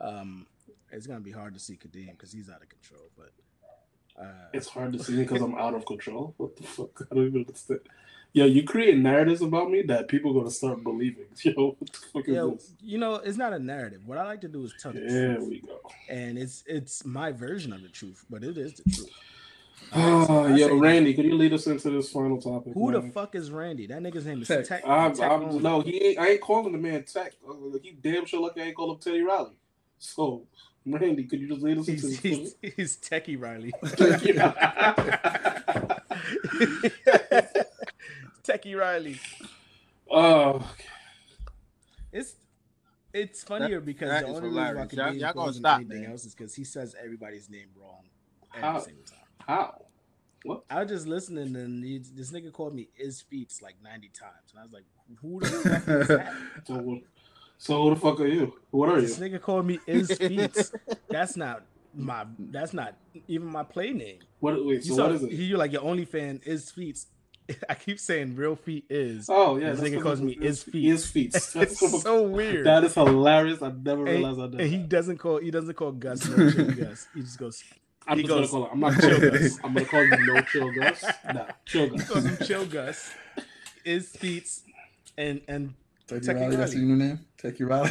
Um, 0.00 0.46
it's 0.90 1.06
gonna 1.06 1.20
be 1.20 1.32
hard 1.32 1.54
to 1.54 1.60
see 1.60 1.74
Kadeem 1.74 2.10
because 2.12 2.32
he's 2.32 2.50
out 2.50 2.62
of 2.62 2.68
control, 2.68 3.08
but 3.16 3.32
uh, 4.22 4.48
it's 4.52 4.68
hard 4.68 4.92
to 4.92 5.02
see 5.02 5.12
me 5.14 5.22
because 5.22 5.40
I'm 5.42 5.54
out 5.54 5.74
of 5.74 5.86
control. 5.86 6.34
What 6.38 6.56
the 6.56 6.62
fuck? 6.64 7.06
I 7.10 7.14
don't 7.14 7.26
even 7.26 7.40
understand. 7.46 7.80
Yo, 8.34 8.46
you 8.46 8.62
create 8.64 8.96
narratives 8.96 9.42
about 9.42 9.70
me 9.70 9.82
that 9.82 10.08
people 10.08 10.30
are 10.32 10.40
gonna 10.40 10.50
start 10.50 10.82
believing. 10.82 11.26
Yo, 11.42 11.76
what 11.78 11.92
the 11.92 11.98
fuck 12.12 12.28
is 12.28 12.34
this? 12.34 12.72
you 12.82 12.98
know, 12.98 13.14
it's 13.16 13.36
not 13.38 13.52
a 13.52 13.58
narrative. 13.58 14.02
What 14.06 14.18
I 14.18 14.24
like 14.24 14.40
to 14.42 14.48
do 14.48 14.64
is 14.64 14.74
tell 14.80 14.92
the 14.92 15.00
There 15.00 15.36
truth, 15.36 15.48
we 15.48 15.60
go. 15.60 15.80
and 16.10 16.38
it's 16.38 16.62
it's 16.66 17.04
my 17.06 17.32
version 17.32 17.72
of 17.72 17.82
the 17.82 17.88
truth, 17.88 18.24
but 18.28 18.42
it 18.44 18.56
is 18.58 18.74
the 18.74 18.90
truth. 18.90 19.10
Oh, 19.94 20.44
I 20.44 20.56
say 20.56 20.60
yo, 20.60 20.78
Randy, 20.78 21.12
could 21.14 21.24
you 21.26 21.34
lead 21.36 21.52
us 21.52 21.66
into 21.66 21.90
this 21.90 22.10
final 22.10 22.40
topic? 22.40 22.72
Who 22.74 22.92
the 22.92 23.02
fuck 23.02 23.34
is 23.34 23.50
Randy? 23.50 23.86
That 23.86 24.00
nigga's 24.02 24.24
name 24.26 24.40
is 24.42 24.48
Tech. 24.48 24.64
Tech. 24.66 24.82
I'm, 24.86 25.14
Tech 25.14 25.30
I'm, 25.30 25.62
no, 25.62 25.80
he 25.80 26.02
ain't. 26.02 26.18
I 26.18 26.28
ain't 26.30 26.40
calling 26.40 26.72
the 26.72 26.78
man 26.78 27.04
Tech. 27.04 27.32
Uh, 27.46 27.54
He 27.82 27.92
damn 27.92 28.24
sure 28.26 28.40
lucky 28.40 28.62
I 28.62 28.64
ain't 28.66 28.76
call 28.76 28.92
him 28.92 28.98
Teddy 28.98 29.20
Riley. 29.22 29.52
So, 29.98 30.46
Randy, 30.86 31.24
could 31.24 31.40
you 31.40 31.48
just 31.48 31.60
lead 31.62 31.78
us 31.78 31.88
into 31.88 32.06
He's, 32.06 32.20
this? 32.20 32.54
he's, 32.62 32.72
he's 32.76 32.96
Techie 32.96 33.40
Riley. 33.40 33.72
Techie 38.44 38.78
Riley. 38.78 39.20
oh, 40.10 40.68
It's 42.12 42.34
it's 43.14 43.44
funnier 43.44 43.80
because 43.80 44.08
that 44.08 44.22
the 44.22 44.28
only 44.28 44.48
reason 44.48 44.54
why 44.76 44.86
can 44.86 44.98
Y'all- 44.98 45.10
Kadeem 45.12 45.20
y'all 45.20 45.32
gonna 45.34 45.52
stop, 45.52 45.80
anything 45.80 46.02
man. 46.02 46.10
else 46.12 46.24
is 46.24 46.34
because 46.34 46.54
he 46.54 46.64
says 46.64 46.94
everybody's 47.02 47.50
name 47.50 47.68
wrong 47.78 48.04
every 48.54 48.68
How? 48.68 48.78
single 48.80 49.04
time. 49.04 49.18
How? 49.46 49.82
What? 50.44 50.64
I 50.70 50.82
was 50.82 50.90
just 50.90 51.06
listening 51.06 51.54
and 51.54 51.84
he, 51.84 51.98
this 51.98 52.32
nigga 52.32 52.52
called 52.52 52.74
me 52.74 52.88
is 52.98 53.20
feats 53.22 53.62
like 53.62 53.76
90 53.82 54.08
times. 54.08 54.32
And 54.50 54.60
I 54.60 54.62
was 54.64 54.72
like, 54.72 54.84
who 55.20 55.40
the 55.40 55.46
fuck 55.46 55.88
is 55.88 56.08
that? 56.08 56.32
So, 56.66 56.74
what- 56.78 57.02
so 57.58 57.82
who 57.84 57.90
the 57.90 58.00
fuck 58.00 58.18
are 58.20 58.26
you? 58.26 58.54
What 58.72 58.88
are 58.88 59.00
This 59.00 59.18
you? 59.20 59.28
This 59.28 59.34
nigga 59.38 59.40
called 59.40 59.66
me 59.66 59.78
is 59.86 60.10
feats. 60.18 60.72
That's 61.10 61.36
not 61.36 61.62
my 61.94 62.24
that's 62.38 62.72
not 62.72 62.94
even 63.28 63.46
my 63.48 63.62
play 63.62 63.92
name. 63.92 64.18
What? 64.40 64.64
Wait. 64.64 64.76
You 64.76 64.82
So 64.82 64.96
saw 64.96 65.02
what 65.06 65.12
is 65.12 65.22
it? 65.24 65.30
he, 65.32 65.44
you're 65.44 65.58
like 65.58 65.70
your 65.72 65.82
only 65.82 66.06
fan 66.06 66.40
is 66.44 66.70
feats. 66.72 67.06
I 67.68 67.74
keep 67.74 68.00
saying 68.00 68.34
real 68.34 68.56
feet 68.56 68.86
is. 68.90 69.26
Oh 69.28 69.58
yeah, 69.58 69.72
This 69.74 69.80
nigga 69.90 70.02
calls 70.02 70.20
me 70.20 70.32
is. 70.32 70.62
feet. 70.64 70.90
Is 70.90 71.06
feet. 71.06 71.32
That's 71.34 71.54
it's 71.54 72.02
so 72.02 72.22
weird. 72.22 72.66
that 72.66 72.82
is 72.82 72.94
hilarious. 72.94 73.62
I 73.62 73.70
never 73.70 74.06
and, 74.06 74.16
realized 74.16 74.40
I 74.40 74.46
did. 74.48 74.60
and 74.62 74.70
he 74.70 74.78
doesn't 74.78 75.18
call 75.18 75.38
he 75.38 75.50
doesn't 75.52 75.74
call 75.74 75.92
Gus 75.92 76.26
Gus. 76.26 77.06
He 77.14 77.20
just 77.20 77.38
goes 77.38 77.62
I'm 78.06 78.18
he 78.18 78.24
just 78.24 78.34
goes- 78.34 78.50
gonna 78.50 78.64
call 78.66 78.66
it. 78.66 78.72
I'm 78.72 78.80
not 78.80 79.00
chill 79.00 79.20
Gus. 79.30 79.58
I'm 79.64 79.74
gonna 79.74 79.86
call 79.86 80.04
you 80.04 80.26
no 80.26 80.40
chill 80.42 80.72
Gus. 80.74 81.04
Nah, 81.32 81.46
chill 81.66 81.84
he 81.90 81.96
Gus. 81.96 82.08
calls 82.10 82.24
him 82.24 82.36
chill 82.46 82.66
Gus. 82.66 83.10
Is 83.84 84.08
feats 84.10 84.62
and 85.18 85.40
and 85.48 85.74
Techie 86.08 86.20
Techie 86.26 86.40
Riley, 86.40 86.56
that's 86.56 86.74
your 86.74 86.82
new 86.84 86.96
name? 86.96 87.20
Techie 87.40 87.68
Riley. 87.68 87.90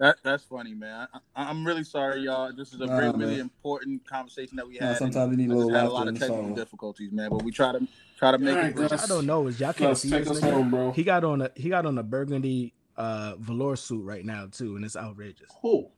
That 0.00 0.14
that's 0.22 0.44
funny, 0.44 0.74
man. 0.74 1.08
I, 1.12 1.18
I'm 1.50 1.66
really 1.66 1.82
sorry, 1.82 2.20
y'all. 2.20 2.52
This 2.52 2.72
is 2.72 2.80
a 2.80 2.86
Nah, 2.86 2.98
really, 2.98 3.18
really 3.18 3.30
man. 3.32 3.40
important 3.40 4.06
conversation 4.06 4.56
that 4.56 4.68
we 4.68 4.78
Nah, 4.78 4.86
had. 4.88 4.96
sometimes 4.98 5.30
we 5.30 5.36
need 5.36 5.50
a 5.50 5.54
little 5.56 5.72
had 5.74 5.86
a 5.86 5.90
lot 5.90 6.06
of 6.06 6.14
technical 6.14 6.44
sorrow. 6.44 6.54
difficulties, 6.54 7.10
man. 7.10 7.30
But 7.30 7.42
we 7.42 7.50
try 7.50 7.72
to 7.72 7.84
try 8.16 8.30
to 8.30 8.38
make 8.38 8.54
Alright, 8.54 8.70
it. 8.70 8.76
work. 8.78 8.92
I 8.92 9.06
don't 9.06 9.26
know 9.26 9.48
is 9.48 9.58
y'all 9.58 9.72
can't 9.72 9.98
see 9.98 10.10
this 10.10 10.30
us 10.30 10.40
home, 10.40 10.70
bro. 10.70 10.92
He 10.92 11.02
got 11.02 11.24
on 11.24 11.42
a 11.42 11.50
he 11.56 11.68
got 11.68 11.84
on 11.84 11.98
a 11.98 12.04
burgundy 12.04 12.74
uh 12.98 13.34
velour 13.38 13.76
suit 13.76 14.04
right 14.04 14.24
now 14.24 14.46
too, 14.50 14.76
and 14.76 14.84
it's 14.84 14.96
outrageous. 14.96 15.48
Who? 15.62 15.88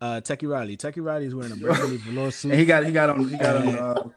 Uh 0.00 0.20
Techie 0.20 0.48
Riley. 0.50 0.76
Techie 0.76 1.02
Riley 1.02 1.24
is 1.26 1.34
wearing 1.34 1.52
a 1.52 1.56
burgundy 1.64 1.96
velour 1.96 2.30
suit. 2.30 2.50
And 2.50 2.60
he 2.60 2.66
got 2.66 2.84
he 2.84 2.92
got 2.92 3.08
on 3.10 3.28
he 3.28 3.36
got 3.38 3.56
on 3.56 3.68
uh, 3.68 4.08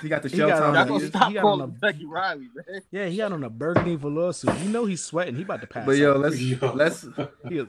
he 0.00 0.08
got 0.08 0.22
the 0.22 0.28
He 0.30 0.36
shell 0.38 0.48
got 0.48 0.62
on 0.62 0.74
time. 0.74 0.88
Y'all 0.88 0.96
a- 0.96 1.00
he 1.00 1.06
stop 1.08 1.20
got 1.32 1.36
on 1.36 1.42
calling 1.42 1.60
a- 1.62 1.66
Becky 1.68 2.04
Riley, 2.06 2.48
man. 2.54 2.80
yeah, 2.90 3.06
he 3.06 3.18
got 3.18 3.30
on 3.32 3.44
a 3.44 3.50
burgundy 3.50 3.94
velour 3.96 4.32
suit. 4.32 4.58
You 4.60 4.70
know 4.70 4.86
he's 4.86 5.04
sweating. 5.04 5.36
He 5.36 5.42
about 5.42 5.60
to 5.60 5.66
pass. 5.68 5.84
But 5.86 5.98
yo, 5.98 6.12
out. 6.14 6.20
let's 6.20 6.40
Yo. 6.40 6.72
let's 6.72 7.06
he, 7.48 7.66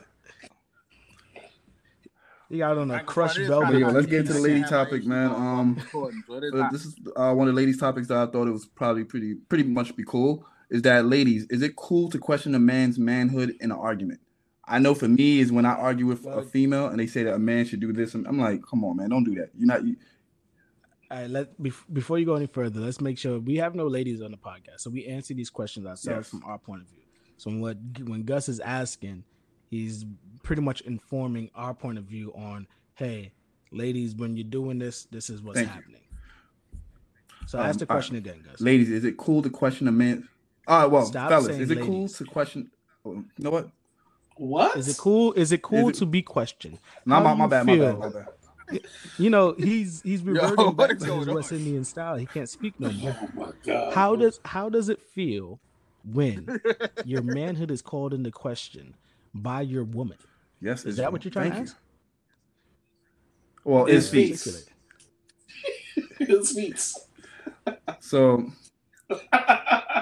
he 2.50 2.58
got 2.60 2.78
on 2.78 2.92
a 2.92 3.04
crushed 3.04 3.40
is 3.40 3.48
velvet. 3.48 3.80
Yo, 3.80 3.90
let's 3.90 4.06
get 4.08 4.22
into 4.22 4.34
the 4.34 4.40
lady 4.40 4.60
can't 4.62 4.72
have 4.72 4.80
my 4.80 4.86
topic, 4.92 5.06
man. 5.06 5.32
Um, 5.32 5.76
recording, 5.76 6.24
so 6.28 6.34
it 6.36 6.44
is 6.46 6.54
Uh, 6.54 6.58
hot. 6.64 6.72
this 6.72 6.86
is 6.86 6.96
uh, 7.16 7.34
one 7.34 7.48
of 7.48 7.54
the 7.56 7.60
ladies' 7.60 7.80
topics 7.80 8.08
that 8.08 8.18
I 8.18 8.26
thought 8.32 8.48
it 8.48 8.52
was 8.52 8.66
probably 8.66 9.04
pretty 9.04 9.36
pretty 9.36 9.64
much 9.64 9.96
be 9.96 10.04
cool. 10.06 10.46
Is 10.74 10.82
that 10.82 11.06
ladies, 11.06 11.46
is 11.52 11.62
it 11.62 11.76
cool 11.76 12.10
to 12.10 12.18
question 12.18 12.56
a 12.56 12.60
man's 12.60 12.98
manhood 12.98 13.56
in 13.62 13.72
an 13.72 13.78
argument? 13.78 14.20
I 14.66 14.80
know 14.80 14.96
for 14.96 15.08
me 15.08 15.40
is 15.40 15.52
when 15.52 15.66
I 15.68 15.74
argue 15.74 16.08
with 16.08 16.26
a 16.26 16.42
female 16.42 16.88
and 16.88 17.00
they 17.00 17.06
say 17.06 17.22
that 17.24 17.34
a 17.36 17.40
man 17.40 17.66
should 17.66 17.80
do 17.80 17.94
this, 17.94 18.16
and 18.16 18.26
I'm 18.28 18.40
like, 18.40 18.62
come 18.68 18.84
on, 18.84 18.98
man, 18.98 19.10
don't 19.12 19.24
do 19.24 19.36
that. 19.36 19.52
You're 19.56 19.68
not. 19.68 19.86
You, 19.86 19.96
All 21.12 21.20
right, 21.20 21.30
let 21.30 21.94
before 21.94 22.18
you 22.18 22.26
go 22.26 22.34
any 22.36 22.48
further, 22.48 22.80
let's 22.80 23.00
make 23.02 23.20
sure 23.20 23.38
we 23.40 23.58
have 23.58 23.76
no 23.76 23.86
ladies 23.86 24.20
on 24.22 24.32
the 24.32 24.38
podcast, 24.38 24.80
so 24.80 24.90
we 24.90 25.06
answer 25.06 25.36
these 25.36 25.52
questions 25.52 25.86
ourselves 25.86 26.26
Yes. 26.26 26.30
from 26.30 26.44
our 26.50 26.58
point 26.58 26.82
of 26.82 26.88
view. 26.88 27.04
So 27.38 27.52
when 27.52 27.60
what 27.62 27.78
when 28.08 28.24
Gus 28.24 28.50
is 28.50 28.60
asking, 28.60 29.26
he's 29.70 30.06
pretty 30.42 30.64
much 30.64 30.82
informing 30.82 31.52
our 31.54 31.76
point 31.76 32.00
of 32.00 32.06
view 32.06 32.34
on, 32.34 32.66
hey, 32.96 33.32
ladies, 33.72 34.16
when 34.16 34.36
you're 34.36 34.44
doing 34.48 34.80
this, 34.80 35.06
this 35.12 35.30
is 35.30 35.40
what's 35.42 35.60
Thank 35.60 35.70
you. 35.70 35.74
happening. 35.76 36.02
So 37.46 37.60
Um, 37.60 37.66
ask 37.66 37.78
the 37.80 37.86
all 37.86 37.96
right. 37.96 38.02
question 38.02 38.16
again, 38.16 38.42
Gus. 38.50 38.60
ladies, 38.62 38.90
is 38.90 39.04
it 39.04 39.18
cool 39.18 39.42
to 39.44 39.50
question 39.52 39.88
a 39.88 39.92
man? 39.92 40.28
All 40.68 40.80
right, 40.82 40.86
well, 40.92 41.06
Stop 41.06 41.30
fellas, 41.30 41.58
is 41.58 41.70
it 41.72 41.80
cool 41.82 41.94
ladies. 42.02 42.18
to 42.18 42.26
question? 42.26 42.72
oh, 43.06 43.12
You 43.14 43.26
know 43.40 43.50
what? 43.50 43.70
What? 44.38 44.78
Is 44.78 44.88
it 44.88 44.98
cool? 44.98 45.34
Is 45.34 45.52
it 45.52 45.62
cool 45.62 45.90
it- 45.90 45.96
to 45.96 46.06
be 46.06 46.22
questioned? 46.22 46.80
No, 47.06 47.16
How 47.16 47.22
my, 47.22 47.32
do 47.34 47.38
my 47.40 47.48
bad, 47.48 47.66
my 47.66 47.78
bad, 47.78 48.00
my 48.00 48.10
bad. 48.10 48.28
You 49.20 49.30
know, 49.30 49.54
he's 49.54 50.02
he's 50.02 50.22
reverting 50.24 50.56
what 50.56 50.78
back 50.78 50.88
to 50.90 50.96
his 50.96 51.04
going 51.06 51.30
on? 51.30 51.36
West 51.36 51.52
Indian 51.52 51.84
style. 51.84 52.16
He 52.16 52.26
can't 52.26 52.50
speak 52.50 52.80
no 52.80 52.90
more. 52.92 53.16
Oh 53.22 53.30
my 53.36 53.52
god. 53.66 53.94
How 53.94 54.16
does 54.16 54.40
how 54.46 54.70
does 54.70 54.90
it 54.90 55.00
feel 55.02 55.60
when 56.12 56.60
your 57.06 57.22
manhood 57.22 57.70
is 57.70 57.82
called 57.82 58.14
into 58.14 58.32
question 58.32 58.96
by 59.36 59.62
your 59.62 59.84
woman? 59.84 60.18
Yes, 60.62 60.80
Is 60.80 60.86
it's- 60.86 60.98
that 60.98 61.12
what 61.12 61.24
you're 61.26 61.32
trying 61.32 61.52
thank 61.52 61.66
to 61.68 61.72
you. 61.72 61.76
ask? 61.76 61.78
Well, 63.66 63.86
It's 63.86 64.12
it's 64.14 64.40
feet. 64.40 64.40
feet. 64.40 64.66
It's 66.30 66.54
feet. 66.54 66.94
So, 68.00 68.52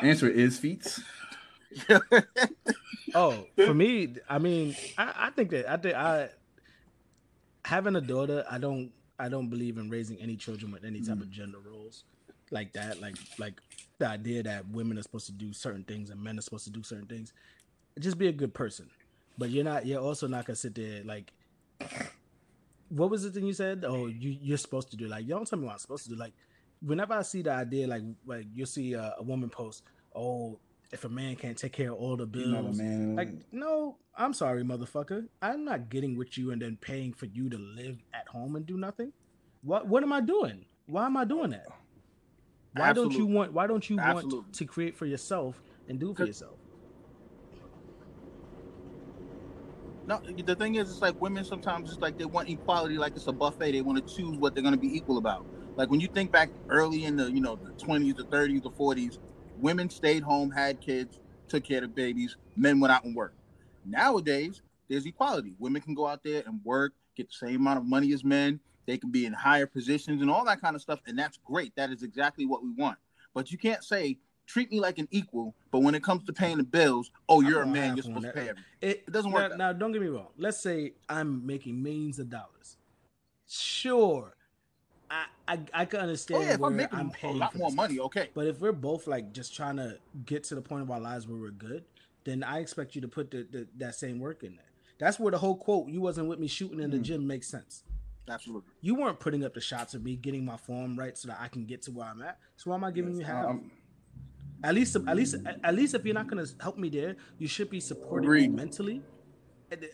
answer 0.01 0.29
is 0.29 0.57
feats. 0.57 1.01
Oh, 3.13 3.45
for 3.55 3.73
me, 3.73 4.15
I 4.29 4.37
mean, 4.39 4.75
I, 4.97 5.13
I 5.15 5.29
think 5.31 5.49
that 5.51 5.69
I 5.69 5.77
think 5.77 5.95
I 5.95 6.29
having 7.65 7.95
a 7.95 8.01
daughter, 8.01 8.45
I 8.49 8.57
don't 8.57 8.91
I 9.19 9.29
don't 9.29 9.49
believe 9.49 9.77
in 9.77 9.89
raising 9.89 10.17
any 10.21 10.35
children 10.35 10.71
with 10.71 10.83
any 10.83 11.01
type 11.01 11.21
of 11.21 11.27
mm. 11.27 11.31
gender 11.31 11.57
roles 11.59 12.03
like 12.51 12.73
that. 12.73 13.01
Like 13.01 13.15
like 13.37 13.61
the 13.99 14.07
idea 14.07 14.43
that 14.43 14.67
women 14.69 14.97
are 14.97 15.01
supposed 15.03 15.25
to 15.27 15.31
do 15.31 15.53
certain 15.53 15.83
things 15.83 16.09
and 16.09 16.21
men 16.21 16.37
are 16.37 16.41
supposed 16.41 16.65
to 16.65 16.71
do 16.71 16.83
certain 16.83 17.07
things. 17.07 17.33
Just 17.99 18.17
be 18.17 18.27
a 18.27 18.31
good 18.31 18.53
person. 18.53 18.89
But 19.37 19.49
you're 19.49 19.63
not 19.63 19.85
you're 19.85 20.01
also 20.01 20.27
not 20.27 20.45
gonna 20.45 20.55
sit 20.55 20.75
there 20.75 21.03
like 21.03 21.31
what 22.89 23.09
was 23.09 23.23
the 23.23 23.31
thing 23.31 23.45
you 23.45 23.53
said? 23.53 23.83
Oh, 23.85 24.07
you 24.07 24.37
you're 24.41 24.57
supposed 24.57 24.91
to 24.91 24.97
do 24.97 25.07
like 25.07 25.23
you 25.23 25.29
don't 25.29 25.47
tell 25.47 25.59
me 25.59 25.65
what 25.65 25.73
I'm 25.73 25.79
supposed 25.79 26.03
to 26.03 26.09
do. 26.09 26.15
Like 26.15 26.33
whenever 26.81 27.13
I 27.13 27.21
see 27.21 27.41
the 27.41 27.51
idea, 27.51 27.87
like 27.87 28.03
like 28.25 28.45
you'll 28.53 28.65
see 28.65 28.93
a, 28.93 29.15
a 29.17 29.23
woman 29.23 29.49
post, 29.49 29.83
oh, 30.15 30.59
if 30.91 31.05
a 31.05 31.09
man 31.09 31.35
can't 31.35 31.57
take 31.57 31.73
care 31.73 31.91
of 31.91 31.97
all 31.99 32.17
the 32.17 32.27
You're 32.33 32.47
not 32.47 32.59
a 32.59 32.63
bills, 32.63 32.77
man. 32.79 33.15
like, 33.15 33.29
no, 33.51 33.97
I'm 34.17 34.33
sorry, 34.33 34.63
motherfucker. 34.63 35.27
I'm 35.41 35.63
not 35.63 35.89
getting 35.89 36.17
with 36.17 36.37
you 36.37 36.51
and 36.51 36.61
then 36.61 36.77
paying 36.81 37.13
for 37.13 37.27
you 37.27 37.49
to 37.49 37.57
live 37.57 37.97
at 38.13 38.27
home 38.27 38.55
and 38.55 38.65
do 38.65 38.77
nothing. 38.77 39.13
What 39.61 39.87
what 39.87 40.03
am 40.03 40.11
I 40.11 40.21
doing? 40.21 40.65
Why 40.87 41.05
am 41.05 41.15
I 41.17 41.25
doing 41.25 41.51
that? 41.51 41.67
Why 42.75 42.93
don't 42.93 43.13
you 43.13 43.25
want 43.25 43.53
why 43.53 43.67
don't 43.67 43.87
you 43.89 43.97
want 43.97 44.53
to 44.53 44.65
create 44.65 44.95
for 44.95 45.05
yourself 45.05 45.61
and 45.87 45.99
do 45.99 46.13
for 46.13 46.25
yourself? 46.25 46.57
No, 50.07 50.19
the 50.45 50.55
thing 50.55 50.75
is, 50.75 50.89
it's 50.89 51.01
like 51.01 51.21
women 51.21 51.45
sometimes 51.45 51.91
it's 51.91 52.01
like 52.01 52.17
they 52.17 52.25
want 52.25 52.49
equality, 52.49 52.97
like 52.97 53.15
it's 53.15 53.27
a 53.27 53.31
buffet. 53.31 53.71
They 53.71 53.81
want 53.81 54.05
to 54.05 54.15
choose 54.15 54.35
what 54.37 54.55
they're 54.55 54.63
going 54.63 54.73
to 54.73 54.79
be 54.79 54.93
equal 54.93 55.17
about. 55.17 55.45
Like 55.77 55.89
when 55.89 55.99
you 55.99 56.07
think 56.07 56.31
back 56.31 56.51
early 56.69 57.05
in 57.05 57.15
the 57.15 57.31
you 57.31 57.41
know 57.41 57.55
the 57.55 57.71
twenties, 57.83 58.15
the 58.15 58.25
thirties, 58.25 58.61
the 58.61 58.71
forties, 58.71 59.19
women 59.57 59.89
stayed 59.89 60.23
home, 60.23 60.51
had 60.51 60.81
kids, 60.81 61.19
took 61.47 61.63
care 61.63 61.83
of 61.83 61.95
babies, 61.95 62.37
men 62.55 62.79
went 62.79 62.93
out 62.93 63.03
and 63.03 63.15
worked. 63.15 63.35
Nowadays, 63.85 64.61
there's 64.89 65.05
equality. 65.05 65.53
Women 65.59 65.81
can 65.81 65.93
go 65.95 66.07
out 66.07 66.23
there 66.23 66.43
and 66.45 66.59
work, 66.63 66.93
get 67.15 67.27
the 67.29 67.47
same 67.47 67.61
amount 67.61 67.79
of 67.79 67.85
money 67.85 68.13
as 68.13 68.23
men. 68.23 68.59
They 68.87 68.97
can 68.97 69.11
be 69.11 69.25
in 69.25 69.33
higher 69.33 69.67
positions 69.67 70.21
and 70.21 70.29
all 70.29 70.43
that 70.45 70.61
kind 70.61 70.75
of 70.75 70.81
stuff. 70.81 70.99
And 71.07 71.17
that's 71.17 71.37
great. 71.45 71.73
That 71.75 71.91
is 71.91 72.03
exactly 72.03 72.45
what 72.45 72.63
we 72.63 72.71
want. 72.71 72.97
But 73.33 73.51
you 73.51 73.57
can't 73.57 73.83
say, 73.83 74.17
treat 74.47 74.71
me 74.71 74.79
like 74.79 74.97
an 74.97 75.07
equal, 75.11 75.55
but 75.71 75.79
when 75.79 75.95
it 75.95 76.03
comes 76.03 76.25
to 76.25 76.33
paying 76.33 76.57
the 76.57 76.63
bills, 76.63 77.11
oh, 77.29 77.41
you're 77.41 77.61
a 77.61 77.67
man, 77.67 77.95
you're 77.95 78.03
supposed 78.03 78.25
to 78.25 78.33
pay 78.33 78.49
everything. 78.49 78.63
It, 78.81 79.03
It 79.07 79.11
doesn't 79.11 79.31
now, 79.31 79.37
work 79.37 79.57
Now, 79.57 79.71
don't 79.71 79.91
get 79.91 80.01
me 80.01 80.09
wrong. 80.09 80.27
Let's 80.37 80.61
say 80.61 80.93
I'm 81.07 81.45
making 81.45 81.81
millions 81.81 82.19
of 82.19 82.29
dollars. 82.29 82.77
Sure, 83.47 84.35
I 85.51 85.81
I, 85.81 85.85
can 85.85 85.99
Oh, 85.99 86.03
understand 86.03 86.43
yeah, 86.43 86.53
if 86.53 86.59
where 86.59 86.69
I'm 86.71 86.77
making 86.77 86.99
I'm 86.99 87.11
a 87.23 87.31
lot 87.31 87.55
more 87.55 87.71
money, 87.71 87.99
okay. 87.99 88.29
But 88.33 88.47
if 88.47 88.59
we're 88.61 88.71
both 88.71 89.07
like 89.07 89.33
just 89.33 89.55
trying 89.55 89.77
to 89.77 89.97
get 90.25 90.43
to 90.45 90.55
the 90.55 90.61
point 90.61 90.81
of 90.83 90.91
our 90.91 90.99
lives 90.99 91.27
where 91.27 91.37
we're 91.39 91.51
good, 91.51 91.83
then 92.23 92.43
I 92.43 92.59
expect 92.59 92.95
you 92.95 93.01
to 93.01 93.07
put 93.07 93.31
the, 93.31 93.47
the 93.49 93.67
that 93.77 93.95
same 93.95 94.19
work 94.19 94.43
in 94.43 94.55
there. 94.55 94.65
That's 94.99 95.19
where 95.19 95.31
the 95.31 95.37
whole 95.39 95.57
quote 95.57 95.89
"you 95.89 96.01
wasn't 96.01 96.27
with 96.27 96.39
me 96.39 96.47
shooting 96.47 96.79
in 96.79 96.91
the 96.91 96.97
Mm. 96.97 97.03
gym" 97.03 97.27
makes 97.27 97.47
sense. 97.47 97.83
Absolutely. 98.29 98.71
You 98.81 98.95
weren't 98.95 99.19
putting 99.19 99.43
up 99.43 99.53
the 99.53 99.61
shots 99.61 99.93
of 99.93 100.03
me 100.03 100.15
getting 100.15 100.45
my 100.45 100.55
form 100.57 100.97
right 100.97 101.17
so 101.17 101.27
that 101.27 101.39
I 101.41 101.47
can 101.47 101.65
get 101.65 101.81
to 101.83 101.91
where 101.91 102.07
I'm 102.07 102.21
at. 102.21 102.37
So 102.55 102.69
why 102.69 102.75
am 102.77 102.83
I 102.83 102.91
giving 102.91 103.15
you 103.15 103.25
half? 103.25 103.45
Um, 103.45 103.71
At 104.63 104.75
least, 104.75 104.95
at 104.95 105.15
least, 105.15 105.35
at 105.63 105.73
least, 105.75 105.95
if 105.95 106.05
you're 106.05 106.13
not 106.13 106.27
gonna 106.27 106.45
help 106.59 106.77
me 106.77 106.89
there, 106.89 107.15
you 107.39 107.47
should 107.47 107.69
be 107.69 107.79
supporting 107.79 108.29
me 108.31 108.47
mentally. 108.47 109.01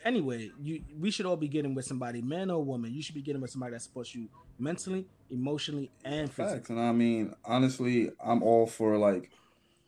Anyway, 0.04 0.52
you 0.62 0.82
we 1.00 1.12
should 1.12 1.26
all 1.26 1.36
be 1.38 1.48
getting 1.48 1.76
with 1.76 1.86
somebody, 1.86 2.22
man 2.22 2.50
or 2.50 2.64
woman. 2.64 2.94
You 2.94 3.02
should 3.02 3.16
be 3.16 3.22
getting 3.22 3.42
with 3.42 3.52
somebody 3.52 3.74
that 3.74 3.82
supports 3.82 4.16
you 4.16 4.28
mentally, 4.58 5.06
emotionally, 5.30 5.92
and 6.04 6.32
physically. 6.32 6.58
Facts, 6.58 6.70
and 6.70 6.80
I 6.80 6.92
mean, 6.92 7.34
honestly, 7.46 8.10
I'm 8.24 8.42
all 8.42 8.66
for 8.66 8.98
like 8.98 9.30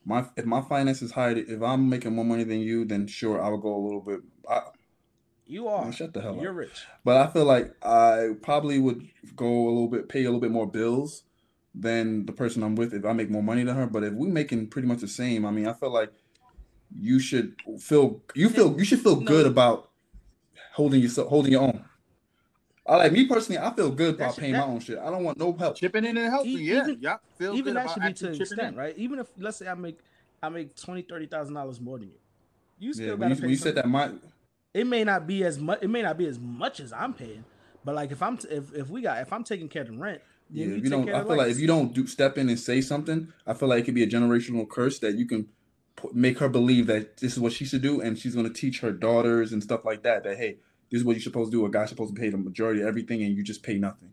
my 0.06 0.26
if 0.36 0.46
my 0.46 0.62
finances 0.62 1.12
high. 1.12 1.32
If 1.32 1.62
I'm 1.62 1.90
making 1.90 2.14
more 2.14 2.26
money 2.26 2.44
than 2.44 2.60
you, 2.60 2.86
then 2.86 3.08
sure, 3.08 3.42
I 3.42 3.50
would 3.50 3.62
go 3.62 3.76
a 3.76 3.84
little 3.84 4.02
bit. 4.02 4.20
I, 4.48 4.62
You 5.48 5.68
are. 5.68 5.84
Man, 5.84 5.92
shut 5.92 6.14
the 6.14 6.22
hell 6.22 6.36
up. 6.36 6.42
You're 6.42 6.54
rich. 6.54 6.86
but 7.04 7.18
I 7.18 7.28
feel 7.32 7.46
like 7.46 7.74
I 7.84 8.36
probably 8.42 8.78
would 8.80 9.08
go 9.36 9.48
a 9.68 9.70
little 9.70 9.88
bit, 9.88 10.08
pay 10.10 10.22
a 10.22 10.26
little 10.26 10.40
bit 10.40 10.52
more 10.52 10.68
bills 10.70 11.24
than 11.74 12.26
the 12.26 12.32
person 12.34 12.62
I'm 12.62 12.76
with 12.76 12.94
if 12.94 13.06
I 13.06 13.14
make 13.14 13.30
more 13.30 13.44
money 13.44 13.64
than 13.64 13.76
her. 13.76 13.88
But 13.88 14.04
if 14.04 14.14
we're 14.14 14.30
making 14.30 14.68
pretty 14.68 14.88
much 14.88 15.00
the 15.00 15.08
same, 15.08 15.46
I 15.46 15.52
mean, 15.52 15.68
I 15.68 15.74
feel 15.74 15.92
like 15.92 16.12
you 16.98 17.20
should 17.20 17.56
feel 17.80 18.22
you 18.36 18.50
feel 18.50 18.78
you 18.78 18.86
should 18.86 19.00
feel 19.02 19.20
No. 19.20 19.26
good 19.28 19.46
about 19.46 19.90
holding 20.74 21.02
yourself 21.02 21.28
holding 21.30 21.52
your 21.52 21.62
own. 21.64 21.86
I 22.86 22.96
like 22.96 23.12
me 23.12 23.28
personally. 23.28 23.60
I 23.60 23.72
feel 23.76 23.92
good 23.92 24.16
about 24.16 24.36
paying 24.36 24.54
that- 24.54 24.66
my 24.68 24.74
own 24.74 24.80
shit. 24.80 24.98
I 24.98 25.12
don't 25.12 25.24
want 25.24 25.38
no 25.38 25.54
help. 25.54 25.76
Chipping 25.78 26.06
in 26.06 26.18
and 26.18 26.28
helping, 26.30 26.58
yeah. 26.58 26.82
even- 26.84 26.98
yeah. 27.00 27.18
Feel 27.38 27.54
Even 27.56 27.74
good 27.74 27.84
that 27.84 27.90
should 27.92 28.02
be 28.02 28.02
to 28.02 28.10
actually 28.10 28.28
an 28.36 28.42
extent, 28.42 28.74
in. 28.74 28.76
right? 28.76 28.98
Even 28.98 29.20
if 29.20 29.28
let's 29.38 29.58
say 29.58 29.68
I 29.68 29.76
make 29.76 30.00
I 30.42 30.50
make 30.50 30.76
twenty, 30.76 31.04
thirty 31.04 31.28
thousand 31.28 31.54
dollars 31.54 31.80
more 31.80 32.00
than 32.00 32.08
you, 32.08 32.14
you 32.80 32.94
still 32.94 33.06
Yeah, 33.10 33.16
gotta 33.16 33.30
you, 33.30 33.36
pay. 33.36 33.42
when 33.42 33.50
you 33.52 33.56
said 33.58 33.76
that, 33.76 33.88
my 33.88 34.12
it 34.74 34.88
may 34.88 35.04
not 35.04 35.28
be 35.28 35.44
as 35.44 35.60
much. 35.60 35.80
It 35.84 35.90
may 35.90 36.02
not 36.02 36.18
be 36.18 36.26
as 36.28 36.40
much 36.40 36.80
as 36.80 36.92
I'm 36.94 37.14
paying, 37.14 37.44
but 37.86 37.94
like 37.96 38.12
if 38.12 38.22
I'm 38.24 38.38
t- 38.38 38.48
if 38.50 38.74
if 38.74 38.90
we 38.90 39.02
got 39.02 39.22
if 39.22 39.32
I'm 39.34 39.44
taking 39.44 39.68
care 39.70 39.82
of 39.84 39.90
the 39.90 39.98
rent, 39.98 40.22
Yeah, 40.50 40.66
then 40.66 40.74
if 40.74 40.78
you, 40.78 40.84
you 40.86 40.90
don't, 40.90 41.10
I 41.10 41.20
feel 41.20 41.28
like 41.30 41.38
lights. 41.40 41.52
if 41.52 41.60
you 41.60 41.68
don't 41.68 41.94
do 41.94 42.08
step 42.08 42.38
in 42.40 42.50
and 42.50 42.58
say 42.60 42.82
something, 42.82 43.32
I 43.46 43.54
feel 43.54 43.68
like 43.70 43.84
it 43.84 43.86
could 43.86 43.96
be 43.96 44.04
a 44.04 44.08
generational 44.08 44.68
curse 44.68 44.98
that 45.00 45.16
you 45.16 45.28
can 45.28 45.44
pu- 45.44 45.50
make 46.14 46.40
her 46.40 46.50
believe 46.50 46.88
that 46.88 47.18
this 47.18 47.34
is 47.34 47.40
what 47.40 47.54
she 47.54 47.66
should 47.66 47.82
do, 47.82 48.02
and 48.02 48.18
she's 48.18 48.36
going 48.36 48.48
to 48.48 48.54
teach 48.54 48.80
her 48.82 48.92
daughters 48.92 49.52
and 49.52 49.62
stuff 49.62 49.86
like 49.86 50.04
that. 50.04 50.24
That 50.24 50.38
hey, 50.38 50.58
this 50.90 51.00
is 51.00 51.06
what 51.06 51.16
you're 51.16 51.22
supposed 51.22 51.52
to 51.52 51.58
do. 51.58 51.66
A 51.66 51.70
guy's 51.70 51.90
supposed 51.90 52.16
to 52.16 52.22
pay 52.22 52.30
the 52.30 52.38
majority 52.38 52.82
of 52.82 52.88
everything, 52.88 53.24
and 53.24 53.36
you 53.36 53.44
just 53.44 53.64
pay 53.64 53.78
nothing. 53.78 54.12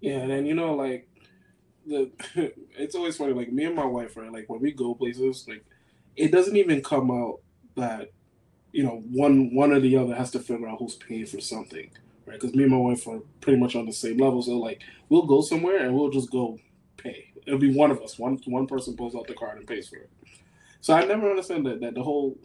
Yeah, 0.00 0.18
and 0.18 0.30
then 0.30 0.46
you 0.46 0.54
know, 0.54 0.74
like 0.74 1.08
the 1.86 2.10
it's 2.78 2.94
always 2.94 3.16
funny. 3.16 3.32
Like 3.32 3.52
me 3.52 3.64
and 3.64 3.76
my 3.76 3.84
wife, 3.84 4.16
right? 4.16 4.32
Like 4.32 4.48
when 4.48 4.60
we 4.60 4.72
go 4.72 4.94
places, 4.94 5.46
like 5.48 5.64
it 6.16 6.32
doesn't 6.32 6.56
even 6.56 6.82
come 6.82 7.10
out 7.10 7.40
that 7.76 8.10
you 8.72 8.82
know 8.82 9.02
one 9.10 9.54
one 9.54 9.72
or 9.72 9.80
the 9.80 9.96
other 9.96 10.14
has 10.14 10.30
to 10.32 10.40
figure 10.40 10.68
out 10.68 10.78
who's 10.78 10.96
paying 10.96 11.26
for 11.26 11.40
something, 11.40 11.90
right? 12.26 12.40
Because 12.40 12.54
me 12.54 12.64
and 12.64 12.72
my 12.72 12.78
wife 12.78 13.06
are 13.06 13.20
pretty 13.40 13.58
much 13.58 13.76
on 13.76 13.86
the 13.86 13.92
same 13.92 14.18
level. 14.18 14.42
So 14.42 14.58
like 14.58 14.82
we'll 15.08 15.26
go 15.26 15.40
somewhere 15.40 15.84
and 15.84 15.94
we'll 15.94 16.10
just 16.10 16.30
go 16.30 16.58
pay. 16.96 17.29
It'll 17.46 17.58
be 17.58 17.74
one 17.74 17.90
of 17.90 18.00
us. 18.02 18.18
One 18.18 18.38
one 18.46 18.66
person 18.66 18.96
pulls 18.96 19.14
out 19.14 19.26
the 19.26 19.34
card 19.34 19.58
and 19.58 19.66
pays 19.66 19.88
for 19.88 19.96
it. 19.96 20.10
So 20.80 20.94
I 20.94 21.04
never 21.04 21.28
understand 21.28 21.66
that 21.66 21.80
that 21.80 21.94
the 21.94 22.02
whole 22.02 22.38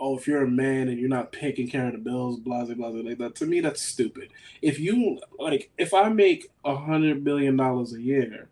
oh 0.00 0.16
if 0.18 0.26
you're 0.26 0.42
a 0.44 0.48
man 0.48 0.88
and 0.88 0.98
you're 0.98 1.08
not 1.08 1.32
taking 1.32 1.68
care 1.68 1.86
of 1.86 1.92
the 1.92 1.98
bills, 1.98 2.38
blah 2.40 2.64
blah 2.64 2.74
blah 2.74 2.88
like 2.88 3.18
that. 3.18 3.34
To 3.36 3.46
me, 3.46 3.60
that's 3.60 3.82
stupid 3.82 4.30
if 4.62 4.80
you 4.80 5.20
like 5.38 5.70
if 5.78 5.92
i 5.92 6.08
make 6.08 6.50
a 6.64 6.74
hundred 6.74 7.22
billion 7.22 7.56
dollars 7.56 7.92
a 7.92 8.00
year 8.00 8.48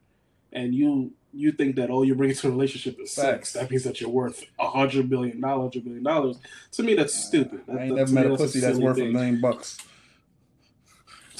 and 0.53 0.75
you 0.75 1.11
you 1.33 1.51
think 1.51 1.77
that 1.77 1.89
all 1.89 2.05
you 2.05 2.13
bring 2.15 2.29
bringing 2.29 2.37
to 2.37 2.49
a 2.49 2.51
relationship 2.51 3.01
is 3.01 3.11
sex 3.11 3.27
Facts. 3.27 3.53
that 3.55 3.71
means 3.71 3.85
that 3.85 3.99
you're 4.01 4.11
worth 4.11 4.45
a 4.61 4.69
hundred 4.69 5.09
billion 5.09 5.41
dollars 5.41 5.75
a 5.77 5.81
billion 5.81 6.03
dollars 6.03 6.37
to 6.73 6.83
me 6.83 6.95
that's 6.95 7.15
stupid 7.15 7.63
That- 7.67 7.79
I 7.79 7.85
ain't 7.85 7.97
that- 7.97 7.97
never 7.97 8.07
to 8.09 8.13
met 8.15 8.27
me, 8.29 8.35
a 8.35 8.37
pussy 8.37 8.61
that's 8.61 8.75
silly 8.75 8.85
worth 8.85 8.99
a 8.99 9.01
thing. 9.01 9.13
million 9.15 9.41
bucks. 9.41 9.79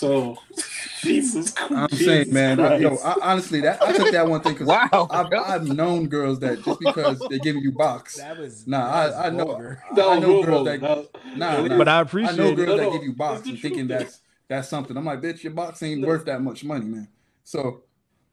So 0.03 0.37
jesus 1.03 1.51
Christ. 1.53 1.73
I'm 1.73 1.89
Jesus 1.89 2.07
saying, 2.07 2.33
man, 2.33 2.61
I, 2.61 2.77
yo, 2.79 2.97
I, 3.05 3.17
honestly, 3.23 3.61
that 3.61 3.83
I 3.83 3.93
took 3.93 4.11
that 4.13 4.29
one 4.29 4.41
thing 4.41 4.53
because 4.55 4.67
Wow. 4.93 5.09
I've, 5.11 5.33
I've 5.33 5.67
known 5.69 6.09
girls 6.09 6.41
that 6.41 6.63
just 6.65 6.81
because 6.81 7.19
they're 7.31 7.39
giving 7.39 7.63
you 7.63 7.73
box. 7.73 8.17
that 8.19 8.37
was 8.39 8.67
Nah, 8.67 8.91
that 8.91 9.07
was 9.07 9.15
I, 9.17 9.27
I 9.27 9.31
know, 9.31 9.45
vulgar. 9.47 9.83
That 9.95 10.09
I 10.09 10.19
know 10.19 10.43
girls 10.43 10.65
that 10.67 10.81
That 10.81 11.09
Nah, 11.37 11.63
nah. 11.67 11.79
but 11.79 11.89
I 11.89 12.01
appreciate. 12.01 12.35
I 12.35 12.37
know 12.37 12.55
girls 12.55 12.69
No, 12.69 12.77
that 12.77 12.83
no, 12.85 12.93
give 12.93 13.03
you 13.05 13.11
it's 13.11 13.19
box 13.19 13.49
and 13.49 13.59
thinking 13.61 13.89
that's 13.89 14.21
that's 14.49 14.69
something. 14.69 14.97
I'm 14.97 15.05
like, 15.05 15.21
bitch, 15.23 15.43
your 15.43 15.53
box 15.53 15.83
ain't 15.83 16.01
No. 16.03 16.09
worth 16.09 16.25
that 16.27 16.43
much 16.43 16.65
money, 16.65 16.85
man. 16.85 17.09
So 17.45 17.85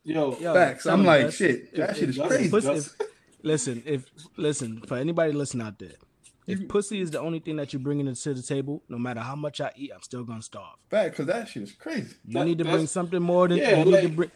yo 0.03 0.35
Yo, 0.39 0.53
facts. 0.53 0.83
tell 0.83 0.93
I'm 0.95 1.05
like, 1.05 1.31
shit, 1.31 1.69
if- 1.71 1.71
that 1.75 1.89
if- 1.91 1.97
shit 1.97 2.09
is 2.09 2.17
if- 2.17 2.27
crazy. 2.27 2.49
pussy- 2.49 2.69
if- 2.69 2.95
listen, 3.43 3.83
if 3.85 4.05
listen 4.37 4.81
for 4.87 4.97
anybody 4.97 5.33
listening 5.33 5.65
out 5.67 5.79
there, 5.79 5.93
if 6.49 6.67
pussy 6.67 6.99
is 7.01 7.11
the 7.11 7.19
only 7.19 7.39
thing 7.39 7.55
that 7.57 7.71
you're 7.73 7.79
bringing 7.81 8.13
to 8.13 8.33
the 8.33 8.41
table, 8.41 8.83
no 8.89 8.97
matter 8.97 9.19
how 9.21 9.35
much 9.35 9.61
I 9.61 9.71
eat, 9.75 9.91
I'm 9.93 10.01
still 10.01 10.23
gonna 10.23 10.41
starve. 10.41 10.75
Fact, 10.89 11.11
because 11.11 11.27
that 11.27 11.47
shit 11.47 11.63
is 11.63 11.71
crazy. 11.73 12.15
You 12.25 12.33
That- 12.33 12.45
need 12.45 12.57
to 12.57 12.65
bring 12.65 12.87
something 12.87 13.21
more 13.21 13.47
than 13.47 13.57
Yeah, 13.59 13.83
you 13.83 13.91
need 13.91 14.01
to 14.01 14.09
bring. 14.09 14.31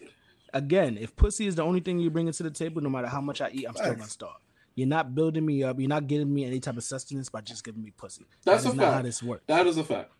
Again, 0.53 0.97
if 0.99 1.15
pussy 1.15 1.47
is 1.47 1.55
the 1.55 1.63
only 1.63 1.79
thing 1.79 1.99
you're 1.99 2.11
bringing 2.11 2.33
to 2.33 2.43
the 2.43 2.51
table, 2.51 2.81
no 2.81 2.89
matter 2.89 3.07
how 3.07 3.21
much 3.21 3.41
I 3.41 3.49
eat, 3.51 3.65
I'm 3.67 3.75
still 3.75 3.93
gonna 3.95 4.05
starve. 4.07 4.37
You're 4.75 4.87
not 4.87 5.13
building 5.15 5.45
me 5.45 5.63
up. 5.63 5.79
You're 5.79 5.89
not 5.89 6.07
giving 6.07 6.33
me 6.33 6.45
any 6.45 6.59
type 6.59 6.77
of 6.77 6.83
sustenance 6.83 7.29
by 7.29 7.41
just 7.41 7.63
giving 7.63 7.83
me 7.83 7.91
pussy. 7.95 8.25
That's 8.43 8.63
that 8.63 8.69
a 8.69 8.71
is 8.71 8.75
not 8.77 8.85
how 8.85 8.91
fact. 8.93 9.03
this 9.05 9.21
works. 9.23 9.43
that 9.47 9.67
is 9.67 9.77
a 9.77 9.83
fact 9.83 10.11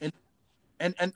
And 0.00 0.12
and 0.80 0.94
And 0.98 1.12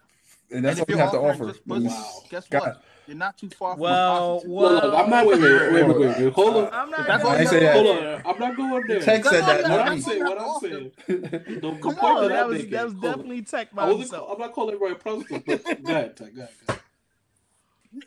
and 0.51 0.65
that's 0.65 0.77
if 0.79 0.81
what 0.83 0.89
you're 0.91 0.99
have 0.99 1.11
to 1.13 1.19
offer. 1.19 1.47
pussy, 1.53 1.61
Wow. 1.87 2.23
guess 2.31 2.49
God. 2.49 2.61
what? 2.61 2.85
You're 3.09 3.17
not 3.17 3.39
too 3.39 3.49
far 3.49 3.73
from 3.73 3.81
Well, 3.81 3.93
a 3.95 4.19
prostitute. 4.41 4.51
well- 4.55 4.73
Look, 4.75 4.83
look, 4.85 4.95
i'm 4.95 5.11
not 5.11 5.27
wait 5.27 5.41
wait 5.41 5.51
wait 5.51 5.73
wait 5.73 5.87
wait, 5.89 5.99
wait, 5.99 6.19
wait. 6.19 6.33
hold 6.35 6.57
on 6.57 6.73
I'm 6.75 6.91
not. 6.91 7.07
That's 7.07 7.23
gonna- 7.23 7.35
all 7.35 7.39
I 7.39 7.41
you 7.41 7.49
say 7.49 7.65
have 7.65 7.75
that. 7.75 7.83
to 7.83 7.93
hold 7.95 8.07
on 8.07 8.23
i'm 8.27 8.39
not 8.39 8.57
going 8.57 8.87
there 8.87 9.01
Tech 9.01 9.25
said 9.25 9.41
that, 9.45 9.63
what 9.71 9.81
i'm 9.81 10.01
saying 10.03 10.25
what 10.25 10.39
i'm 10.41 10.61
saying 10.61 10.93
the, 11.07 11.15
the 11.17 11.79
Come 11.81 11.99
on, 11.99 12.23
that, 12.23 12.29
that 12.29 12.49
was 12.49 12.67
that 12.67 12.85
was 12.85 12.93
hold 12.93 13.05
on. 13.05 13.11
definitely 13.13 13.43
tech 13.43 13.69
I 13.73 13.77
by 13.77 13.83
wasn't. 13.85 14.01
himself. 14.01 14.27
Call, 14.27 14.35
I'm 14.35 14.41
not 14.41 14.53
calling 14.53 14.75
everybody 14.75 14.93
a 14.93 14.97
prostitute, 14.97 15.47
but 15.47 15.65
go 15.85 15.93
ahead, 15.93 16.17
Ted, 16.19 16.37
go 16.37 16.43
ahead. 16.69 16.81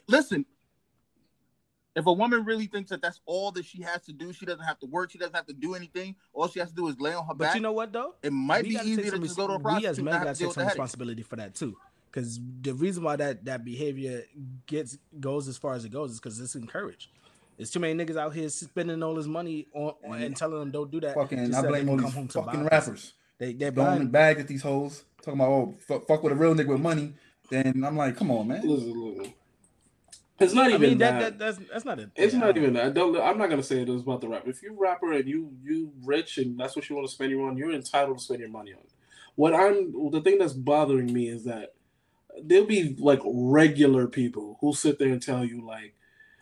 Listen, 0.07 0.45
if 1.95 2.05
a 2.05 2.13
woman 2.13 2.45
really 2.45 2.67
thinks 2.67 2.91
that 2.91 3.01
that's 3.01 3.19
all 3.25 3.51
that 3.53 3.65
she 3.65 3.81
has 3.81 4.03
to 4.03 4.13
do, 4.13 4.31
she 4.31 4.45
doesn't 4.45 4.63
have 4.63 4.79
to 4.79 4.85
work, 4.85 5.11
she 5.11 5.17
doesn't 5.17 5.35
have 5.35 5.47
to 5.47 5.53
do 5.53 5.73
anything. 5.73 6.15
All 6.33 6.47
she 6.47 6.59
has 6.59 6.69
to 6.69 6.75
do 6.75 6.87
is 6.87 6.99
lay 7.01 7.13
on 7.13 7.23
her 7.25 7.33
But 7.33 7.39
back. 7.39 7.55
you 7.55 7.61
know 7.61 7.71
what 7.73 7.91
though? 7.91 8.13
it 8.21 8.31
might 8.31 8.63
We 8.63 8.69
be 8.69 8.75
gotta 8.75 8.85
take 8.85 8.99
easier 8.99 9.05
to 9.05 9.11
some 9.17 9.23
just 9.23 9.35
go 9.37 9.47
to 9.47 9.53
a 9.53 9.59
prostitute. 9.59 9.83
We 9.83 9.89
as 9.89 9.97
men 9.99 10.13
gotta 10.13 10.27
have 10.29 10.37
to 10.37 10.43
take 10.45 10.53
some 10.53 10.61
the 10.61 10.65
headache. 10.65 10.75
responsibility 10.75 11.23
for 11.23 11.35
that 11.37 11.55
too. 11.55 11.75
Because 12.11 12.39
the 12.61 12.73
reason 12.73 13.03
why 13.03 13.15
that 13.15 13.45
that 13.45 13.63
behavior 13.63 14.23
gets 14.65 14.97
goes 15.19 15.47
as 15.47 15.57
far 15.57 15.75
as 15.75 15.85
it 15.85 15.91
goes 15.91 16.11
is 16.11 16.19
because 16.19 16.39
it's 16.39 16.55
encouraged. 16.55 17.09
There's 17.57 17.71
too 17.71 17.79
many 17.79 17.93
niggas 17.93 18.17
out 18.17 18.33
here 18.33 18.49
spending 18.49 19.01
all 19.03 19.15
this 19.15 19.27
money 19.27 19.67
on, 19.73 19.93
on 20.05 20.21
and 20.21 20.35
telling 20.35 20.59
them 20.59 20.71
don't 20.71 20.91
do 20.91 20.99
that. 21.01 21.15
Fucking, 21.15 21.53
I 21.53 21.61
blame 21.61 21.87
can 21.87 21.89
all 22.03 22.11
come 22.11 22.23
these 22.23 22.33
fucking 22.33 22.63
rappers. 22.65 23.13
They 23.37 23.53
they're 23.53 23.71
Throwing 23.71 23.99
the 23.99 24.05
bag 24.05 24.39
at 24.39 24.47
these 24.47 24.61
hoes, 24.61 25.05
talking 25.21 25.39
about 25.39 25.49
oh 25.49 25.75
fuck, 25.87 26.07
fuck 26.07 26.23
with 26.23 26.33
a 26.33 26.35
real 26.35 26.53
nigga 26.53 26.67
with 26.67 26.81
money. 26.81 27.13
Then 27.49 27.83
I'm 27.85 27.95
like, 27.95 28.17
come 28.17 28.31
on, 28.31 28.47
man. 28.47 28.67
Listen, 28.67 29.17
listen. 29.17 29.33
It's 30.39 30.53
not 30.53 30.71
I 30.71 30.75
even 30.75 30.81
mean 30.81 30.97
that. 30.97 31.19
that, 31.19 31.39
that 31.39 31.39
that's 31.39 31.69
that's 31.71 31.85
not 31.85 31.99
a. 31.99 32.09
it's 32.15 32.33
yeah, 32.33 32.39
not 32.39 32.49
I 32.49 32.51
don't- 32.53 32.63
even 32.63 32.73
that. 32.73 32.93
Don't, 32.93 33.21
I'm 33.21 33.37
not 33.37 33.49
gonna 33.49 33.63
say 33.63 33.81
it 33.81 33.89
it 33.89 33.93
is 33.93 34.01
about 34.01 34.21
the 34.21 34.27
rapper. 34.27 34.49
If 34.49 34.63
you 34.63 34.75
rapper 34.77 35.13
and 35.13 35.27
you 35.27 35.51
you 35.63 35.91
rich 36.03 36.39
and 36.39 36.59
that's 36.59 36.75
what 36.75 36.89
you 36.89 36.95
want 36.95 37.07
to 37.07 37.13
spend 37.13 37.31
your 37.31 37.45
money, 37.45 37.59
you're 37.59 37.71
entitled 37.73 38.17
to 38.17 38.23
spend 38.23 38.39
your 38.39 38.49
money 38.49 38.73
on. 38.73 38.79
What 39.35 39.53
I'm 39.53 40.11
the 40.11 40.21
thing 40.21 40.39
that's 40.39 40.53
bothering 40.53 41.13
me 41.13 41.27
is 41.27 41.43
that 41.43 41.73
there'll 42.43 42.65
be 42.65 42.95
like 42.99 43.21
regular 43.25 44.07
people 44.07 44.57
who 44.61 44.73
sit 44.73 44.99
there 44.99 45.09
and 45.09 45.21
tell 45.21 45.43
you 45.43 45.65
like, 45.65 45.93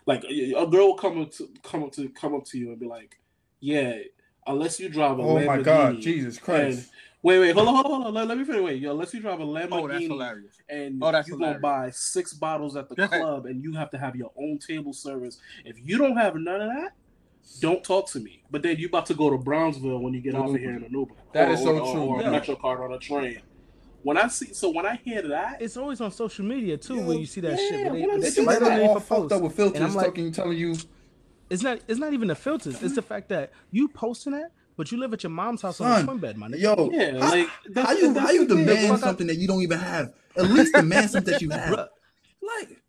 like 0.06 0.24
a 0.24 0.66
girl 0.68 0.88
will 0.88 0.95
come 0.95 1.22
up 1.22 1.32
to 1.34 1.49
come 1.64 1.84
up 1.84 1.91
to 1.94 2.10
come 2.10 2.34
up 2.34 2.45
to 2.45 2.57
you 2.57 2.70
and 2.72 2.80
be 2.80 2.88
like, 2.88 3.20
yeah, 3.60 3.98
unless 4.48 4.80
you 4.80 4.90
drive 4.90 5.20
a 5.20 5.22
Oh 5.22 5.40
my 5.45 5.61
god, 5.61 5.99
Jesus 6.02 6.38
Christ. 6.38 6.90
Wait, 7.22 7.40
wait, 7.40 7.53
hold 7.53 7.68
on, 7.68 7.76
hold 7.76 7.86
on, 7.86 7.91
hold 7.91 8.07
on. 8.07 8.14
Let, 8.14 8.28
let 8.30 8.38
me 8.38 8.45
finish. 8.45 8.61
Wait, 8.61 8.82
yo, 8.82 8.91
unless 8.91 9.14
you 9.14 9.20
drive 9.20 9.41
a 9.41 9.44
Lamborghini, 9.45 9.70
Oh, 9.74 9.88
that's 9.88 10.06
hilarious. 10.06 10.56
and 10.70 11.03
Oh, 11.03 11.11
that's 11.11 11.28
you 11.28 11.38
gonna 11.38 11.60
buy 11.60 11.90
six 11.91 12.34
bottles 12.34 12.78
at 12.78 12.88
the 12.88 12.95
club 13.07 13.45
and 13.45 13.61
you 13.61 13.74
have 13.74 13.91
to 13.91 13.98
have 13.98 14.16
your 14.16 14.32
own 14.38 14.57
table 14.57 14.94
service. 14.94 15.38
If 15.66 15.76
you 15.84 15.98
don't 15.98 16.16
have 16.16 16.36
none 16.36 16.61
of 16.61 16.70
that, 16.70 16.91
don't 17.60 17.84
talk 17.84 18.10
to 18.11 18.20
me. 18.20 18.44
But 18.49 18.64
then 18.64 18.78
you 18.78 18.88
about 18.88 19.06
to 19.07 19.14
go 19.14 19.30
to 19.30 19.38
Brownsville 19.38 19.99
when 19.99 20.14
you 20.14 20.22
get 20.22 20.36
off 20.36 20.49
of 20.49 20.56
here 20.56 20.76
in 20.76 20.84
an 20.84 20.91
Uber. 20.91 21.16
That 21.34 21.49
or, 21.49 21.52
is 21.52 21.60
oh, 21.60 21.64
so 21.64 21.80
or, 21.80 21.91
true, 21.91 22.02
Or, 22.03 22.22
yo. 22.22 22.28
a 22.28 22.32
Metro 22.32 22.56
card 22.56 22.80
on 22.80 22.94
a 22.94 22.99
train. 22.99 23.41
When 24.01 24.17
I 24.17 24.27
see, 24.30 24.53
so 24.53 24.69
when 24.69 24.85
I 24.85 24.95
hear 25.03 25.21
that, 25.27 25.61
It's 25.61 25.76
always 25.77 25.99
on 26.01 26.11
social 26.11 26.45
media 26.45 26.77
too 26.77 26.95
Yo, 26.95 27.01
where 27.05 27.17
you 27.17 27.26
see 27.26 27.41
that 27.41 27.57
shit. 27.59 27.80
yeah, 27.80 27.84
But 27.89 27.93
they, 27.93 28.01
what 28.01 28.11
I'm 28.13 28.19
they 28.21 28.26
They 28.27 28.31
saying 28.31 28.47
right 28.47 28.53
just 28.59 28.61
is 28.61 28.67
underneath 28.69 28.89
all 28.89 28.97
a 28.97 28.99
fucked 29.01 29.21
post. 29.21 29.34
up 29.34 29.41
with 29.41 29.55
filters, 29.55 29.76
And 29.76 29.84
I'm 29.85 29.93
like, 29.95 30.05
talking, 30.07 30.31
telling 30.31 30.57
you 30.57 30.76
It's 31.49 31.63
not. 31.63 31.80
It's 31.88 31.99
not 31.99 32.13
even 32.13 32.27
the 32.30 32.35
filters. 32.35 32.81
It's 32.81 32.95
the 32.95 33.01
fact 33.01 33.30
that 33.30 33.51
you 33.71 33.88
posting 33.89 34.34
that, 34.34 34.51
but 34.77 34.91
you 34.91 34.97
live 34.99 35.13
at 35.13 35.23
your 35.23 35.31
mom's 35.31 35.61
house 35.63 35.81
on 35.81 35.91
Son, 35.91 36.01
a 36.01 36.05
twin 36.05 36.17
bed, 36.19 36.38
my 36.38 36.47
nigga. 36.47 36.59
Yo, 36.61 36.89
Yeah, 36.91 37.19
how, 37.19 37.30
like, 37.31 37.47
that's- 37.69 37.85
how 37.88 37.93
you 37.93 38.13
how 38.19 38.31
you 38.31 38.47
demand 38.47 38.99
something 38.99 39.27
that 39.27 39.35
you 39.38 39.47
don't 39.47 39.61
even 39.63 39.80
have? 39.80 40.13
At 40.38 40.45
least 40.49 40.73
demand 40.73 41.09
something 41.11 41.34
that 41.34 41.41
you 41.41 41.49
have. 41.59 41.69
Like 41.71 42.81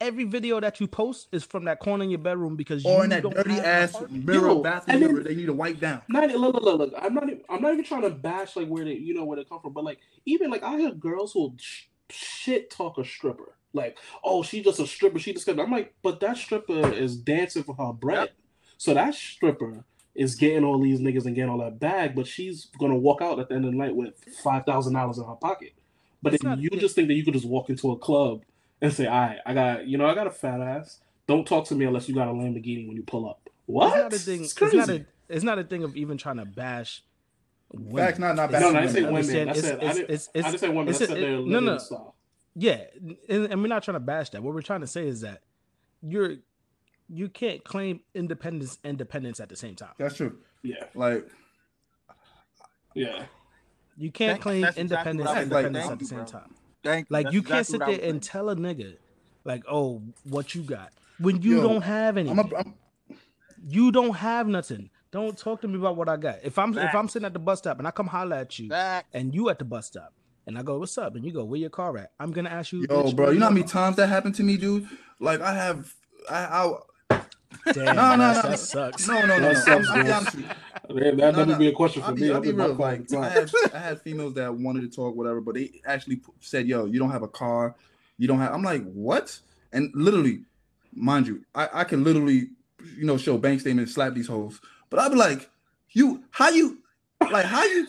every 0.00 0.24
video 0.24 0.60
that 0.60 0.80
you 0.80 0.86
post 0.86 1.28
is 1.32 1.44
from 1.44 1.64
that 1.64 1.80
corner 1.80 2.04
in 2.04 2.10
your 2.10 2.18
bedroom 2.18 2.56
because 2.56 2.84
or 2.84 2.98
you 2.98 3.02
in 3.04 3.10
that 3.10 3.22
don't 3.22 3.34
dirty 3.34 3.54
have 3.54 3.64
ass 3.64 3.96
mirror 4.10 4.48
Yo, 4.48 4.62
bathroom 4.62 4.94
and 4.94 5.02
then- 5.02 5.12
mirror 5.12 5.22
they 5.24 5.34
need 5.34 5.46
to 5.46 5.52
wipe 5.52 5.80
down. 5.80 6.02
Not 6.08 6.28
look, 6.30 6.54
look, 6.54 6.62
look, 6.64 6.78
look. 6.78 6.94
I'm 6.98 7.14
not. 7.14 7.24
Even, 7.24 7.40
I'm 7.48 7.62
not 7.62 7.72
even 7.72 7.84
trying 7.84 8.02
to 8.02 8.10
bash 8.10 8.56
like 8.56 8.68
where 8.68 8.84
they, 8.84 8.94
you 8.94 9.14
know, 9.14 9.24
where 9.24 9.36
they 9.36 9.44
come 9.44 9.60
from. 9.60 9.72
But 9.72 9.84
like, 9.84 9.98
even 10.26 10.50
like, 10.50 10.62
I 10.62 10.80
heard 10.80 11.00
girls 11.00 11.32
who 11.32 11.54
sh- 11.58 11.84
shit 12.10 12.70
talk 12.70 12.98
a 12.98 13.04
stripper. 13.04 13.54
Like, 13.72 13.98
oh, 14.24 14.42
she 14.42 14.62
just 14.62 14.80
a 14.80 14.86
stripper. 14.86 15.18
She 15.18 15.32
just. 15.32 15.48
I'm 15.48 15.70
like, 15.70 15.94
but 16.02 16.20
that 16.20 16.36
stripper 16.38 16.92
is 16.92 17.16
dancing 17.16 17.62
for 17.62 17.74
her 17.74 17.92
bread. 17.92 18.30
So 18.78 18.94
that 18.94 19.14
stripper 19.14 19.84
is 20.14 20.34
getting 20.34 20.64
all 20.64 20.78
these 20.80 21.00
niggas 21.00 21.26
and 21.26 21.34
getting 21.34 21.50
all 21.50 21.58
that 21.58 21.78
bag, 21.78 22.14
but 22.14 22.26
she's 22.26 22.68
gonna 22.78 22.96
walk 22.96 23.20
out 23.20 23.38
at 23.38 23.48
the 23.50 23.54
end 23.54 23.64
of 23.66 23.70
the 23.72 23.76
night 23.76 23.94
with 23.94 24.14
five 24.42 24.64
thousand 24.64 24.94
dollars 24.94 25.18
in 25.18 25.24
her 25.24 25.34
pocket. 25.34 25.72
But 26.22 26.34
It's 26.34 26.42
then 26.42 26.52
not- 26.52 26.58
you 26.60 26.70
just 26.70 26.94
think 26.94 27.08
that 27.08 27.14
you 27.14 27.24
could 27.24 27.34
just 27.34 27.46
walk 27.46 27.68
into 27.70 27.92
a 27.92 27.98
club 27.98 28.42
and 28.80 28.92
say, 28.92 29.06
"All 29.06 29.18
right, 29.20 29.38
I 29.46 29.54
got, 29.54 29.86
you 29.86 29.98
know, 29.98 30.06
I 30.06 30.14
got 30.14 30.26
a 30.26 30.30
fat 30.30 30.60
ass. 30.60 31.00
Don't 31.26 31.46
talk 31.46 31.66
to 31.68 31.74
me 31.74 31.84
unless 31.86 32.08
you 32.08 32.14
got 32.14 32.28
a 32.28 32.32
Lamborghini 32.32 32.86
when 32.86 32.96
you 32.96 33.02
pull 33.02 33.28
up." 33.28 33.48
What? 33.66 33.86
It's 33.88 33.96
not 33.96 34.12
a 34.12 34.18
thing. 34.18 34.44
It's 34.44 34.62
It's, 34.62 34.74
not 34.74 34.88
a. 34.90 35.06
It's 35.28 35.44
not 35.44 35.58
a 35.58 35.64
thing 35.64 35.82
of 35.82 35.96
even 35.96 36.18
trying 36.18 36.36
to 36.36 36.44
bash. 36.44 37.02
Women. 37.72 37.96
Facts, 37.96 38.18
not- 38.20 38.36
not 38.36 38.50
It's- 38.50 38.62
No, 38.62 38.70
no, 38.70 38.78
I 38.78 38.86
say 38.86 39.02
women. 39.02 39.14
women. 39.26 39.48
I 39.48 39.52
said, 39.54 39.78
I 39.78 39.80
it's- 39.80 39.96
didn't, 39.96 40.10
it's- 40.10 40.28
I 40.34 40.40
didn't 40.50 40.60
say 40.60 40.68
women. 40.68 40.86
I 40.86 40.90
it's 40.90 41.00
a- 41.00 41.06
said 41.08 41.16
it- 41.18 41.20
their 41.20 41.30
no, 41.32 41.38
living 41.40 41.64
no. 41.64 41.78
style. 41.78 42.14
Yeah, 42.54 42.84
and, 43.28 43.46
and 43.46 43.60
we're 43.60 43.66
not 43.68 43.82
trying 43.82 43.96
to 43.96 44.00
bash 44.00 44.30
that. 44.30 44.42
What 44.42 44.54
we're 44.54 44.62
trying 44.62 44.82
to 44.82 44.86
say 44.86 45.06
is 45.08 45.20
that 45.22 45.42
you're 46.00 46.36
you 47.08 47.28
can't 47.28 47.62
claim 47.64 48.00
independence 48.14 48.78
independence 48.84 49.40
at 49.40 49.48
the 49.48 49.56
same 49.56 49.74
time. 49.74 49.90
That's 49.98 50.16
true. 50.16 50.38
Yeah, 50.62 50.84
Like 50.94 51.28
yeah. 52.94 53.24
You 53.98 54.10
can't 54.10 54.32
Thank- 54.34 54.42
claim 54.42 54.60
that's 54.62 54.76
exactly 54.76 55.10
independence 55.12 55.26
what 55.28 55.36
I 55.36 55.40
was 55.40 55.42
and 55.66 55.74
like, 55.74 55.90
at 55.92 55.98
the 55.98 56.04
same 56.04 56.18
bro. 56.18 56.26
time. 56.26 56.54
Thank 56.86 57.06
Like 57.10 57.32
you 57.32 57.42
can't 57.42 57.60
exactly 57.68 57.94
sit 57.94 58.00
there 58.00 58.10
and 58.10 58.22
tell 58.22 58.48
a 58.48 58.56
nigga 58.56 58.96
like, 59.44 59.64
"Oh, 59.70 60.02
what 60.24 60.54
you 60.54 60.62
got?" 60.62 60.90
when 61.18 61.40
you 61.42 61.56
Yo, 61.56 61.62
don't 61.68 61.82
have 61.82 62.16
I'm, 62.16 62.28
anything. 62.28 62.52
a, 62.52 62.58
I'm 62.58 62.74
you 63.68 63.90
don't 63.92 64.14
have 64.14 64.46
nothing. 64.46 64.90
Don't 65.12 65.36
talk 65.38 65.60
to 65.62 65.68
me 65.68 65.76
about 65.78 65.96
what 65.96 66.08
I 66.08 66.16
got. 66.16 66.36
If 66.44 66.58
I'm 66.58 66.76
if 66.76 66.94
I'm 66.94 67.08
sitting 67.08 67.26
at 67.26 67.32
the 67.32 67.38
bus 67.38 67.58
stop 67.58 67.78
and 67.78 67.88
I 67.88 67.90
come 67.90 68.06
holler 68.06 68.36
at 68.36 68.58
you 68.58 68.68
Facts. 68.68 69.08
and 69.14 69.34
you 69.34 69.48
at 69.48 69.58
the 69.58 69.64
bus 69.64 69.86
stop 69.86 70.12
and 70.46 70.58
I 70.58 70.62
go, 70.62 70.78
"What's 70.78 70.98
up?" 70.98 71.14
and 71.16 71.24
you 71.24 71.32
go, 71.32 71.44
"Where 71.44 71.58
your 71.58 71.70
car 71.70 71.96
at?" 71.98 72.10
I'm 72.20 72.32
gonna 72.32 72.50
ask 72.50 72.72
you, 72.72 72.86
yo, 72.88 73.12
bro. 73.12 73.30
You 73.30 73.38
know 73.38 73.46
how 73.46 73.52
many 73.52 73.66
times 73.66 73.96
that 73.96 74.08
happened 74.08 74.34
to 74.36 74.42
me, 74.42 74.56
dude? 74.56 74.86
Like 75.18 75.40
I 75.40 75.54
have, 75.54 75.94
I, 76.30 76.44
I 76.44 76.72
Damn, 77.72 77.96
no, 77.96 78.16
no, 78.16 78.32
no, 78.32 78.42
that 78.42 78.58
sucks. 78.58 79.08
no, 79.08 79.20
no, 79.22 79.26
no, 79.26 79.38
no. 79.38 79.54
That 79.54 79.56
I'm, 79.68 79.84
sucks, 79.84 79.88
I'll 79.88 79.98
be 79.98 80.04
bro. 80.04 80.12
honest 80.12 80.34
with 80.34 80.44
you. 80.44 80.50
Man, 80.94 81.16
that 81.18 81.32
No, 81.32 81.38
never 81.38 81.52
no, 81.52 81.56
be 81.56 81.68
a 81.68 81.72
question 81.72 82.02
for 82.02 82.10
I'll 82.10 82.14
be, 82.14 82.22
me. 82.22 82.30
I'll 82.30 82.40
I've 82.40 82.42
be 82.42 82.52
real. 82.52 82.74
Like 82.74 83.12
I 83.12 83.28
had, 83.28 83.50
I 83.74 83.78
had 83.78 84.00
females 84.02 84.34
that 84.34 84.54
wanted 84.54 84.82
to 84.82 84.88
talk, 84.88 85.16
whatever, 85.16 85.40
but 85.40 85.54
they 85.56 85.80
actually 85.86 86.20
said, 86.40 86.66
"Yo, 86.68 86.86
you 86.86 86.98
don't 86.98 87.10
have 87.10 87.22
a 87.22 87.28
car. 87.28 87.74
You 88.18 88.28
don't 88.28 88.38
have." 88.38 88.52
I'm 88.54 88.62
like, 88.62 88.84
"What?" 88.92 89.38
And 89.72 89.90
literally, 89.94 90.40
mind 90.94 91.26
you, 91.26 91.44
I, 91.54 91.68
I 91.72 91.84
can 91.84 92.04
literally, 92.04 92.50
you 92.96 93.04
know, 93.06 93.16
show 93.18 93.38
bank 93.38 93.60
statements, 93.60 93.94
slap 93.94 94.14
these 94.14 94.28
hoes. 94.28 94.60
But 94.90 95.00
I'd 95.00 95.10
be 95.12 95.16
like, 95.16 95.50
"You, 95.90 96.22
how 96.30 96.50
you, 96.50 96.78
like, 97.30 97.46
how 97.46 97.64
you, 97.64 97.88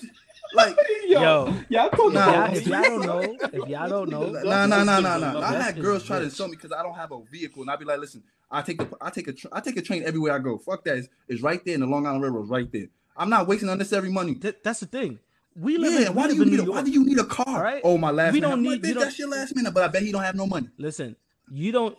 like." 0.53 0.75
Yo, 1.07 1.21
Yo. 1.21 1.53
y'all 1.69 1.89
talking 1.89 2.13
Nah, 2.13 2.27
about 2.29 2.49
Y'all- 2.51 2.57
if 2.57 2.67
y'all 2.67 2.81
don't 2.83 3.05
know, 3.05 3.21
if 3.53 3.69
y'all 3.69 3.89
don't 3.89 4.09
know, 4.09 4.27
Nah, 4.29 4.65
nah, 4.65 4.83
nah, 4.83 4.99
nah, 4.99 5.17
nah. 5.17 5.39
I 5.39 5.53
had 5.61 5.79
girls 5.81 6.03
try 6.03 6.19
to 6.19 6.25
bitch. 6.25 6.31
sell 6.31 6.47
me 6.49 6.55
because 6.57 6.73
I 6.73 6.83
don't 6.83 6.95
have 6.95 7.11
a 7.13 7.21
vehicle, 7.31 7.61
and 7.61 7.71
I'd 7.71 7.79
be 7.79 7.85
like, 7.85 7.99
"Listen, 7.99 8.23
I 8.51 8.61
take 8.61 8.77
the, 8.77 8.89
I 8.99 9.09
take 9.09 9.27
a, 9.29 9.33
tr- 9.33 9.47
I 9.53 9.61
take 9.61 9.77
a 9.77 9.81
train 9.81 10.03
everywhere 10.03 10.33
I 10.33 10.39
go. 10.39 10.57
Fuck 10.57 10.83
that. 10.83 10.97
It's, 10.97 11.07
it's 11.29 11.41
right 11.41 11.63
there 11.63 11.75
in 11.75 11.79
the 11.79 11.87
Long 11.87 12.05
Island 12.05 12.23
Railroad, 12.23 12.49
right 12.49 12.69
there. 12.71 12.87
I'm 13.15 13.29
not 13.29 13.47
wasting 13.47 13.69
unnecessary 13.69 14.09
money. 14.11 14.35
Th- 14.35 14.57
that's 14.63 14.81
the 14.81 14.85
thing. 14.85 15.19
We 15.55 15.77
live 15.77 15.93
Yeah, 15.93 16.07
in, 16.09 16.13
why 16.13 16.27
do 16.27 16.35
you 16.35 16.45
need? 16.45 16.59
A, 16.59 16.63
why 16.65 16.83
do 16.83 16.91
you 16.91 17.05
need 17.05 17.17
a 17.19 17.23
car? 17.25 17.63
Right? 17.63 17.81
Oh, 17.85 17.97
my 17.97 18.11
last 18.11 18.33
We 18.33 18.41
minute. 18.41 18.49
don't 18.49 18.59
I'm 18.59 18.63
need- 18.63 18.69
like, 18.83 18.85
you 18.85 18.93
don't- 18.95 19.03
that's 19.03 19.17
your 19.19 19.29
last 19.29 19.55
minute, 19.55 19.73
but 19.73 19.83
I 19.83 19.87
bet 19.87 20.01
he 20.03 20.11
don't 20.11 20.23
have 20.23 20.35
no 20.35 20.45
money. 20.45 20.67
Listen, 20.77 21.15
you 21.49 21.71
don't 21.71 21.97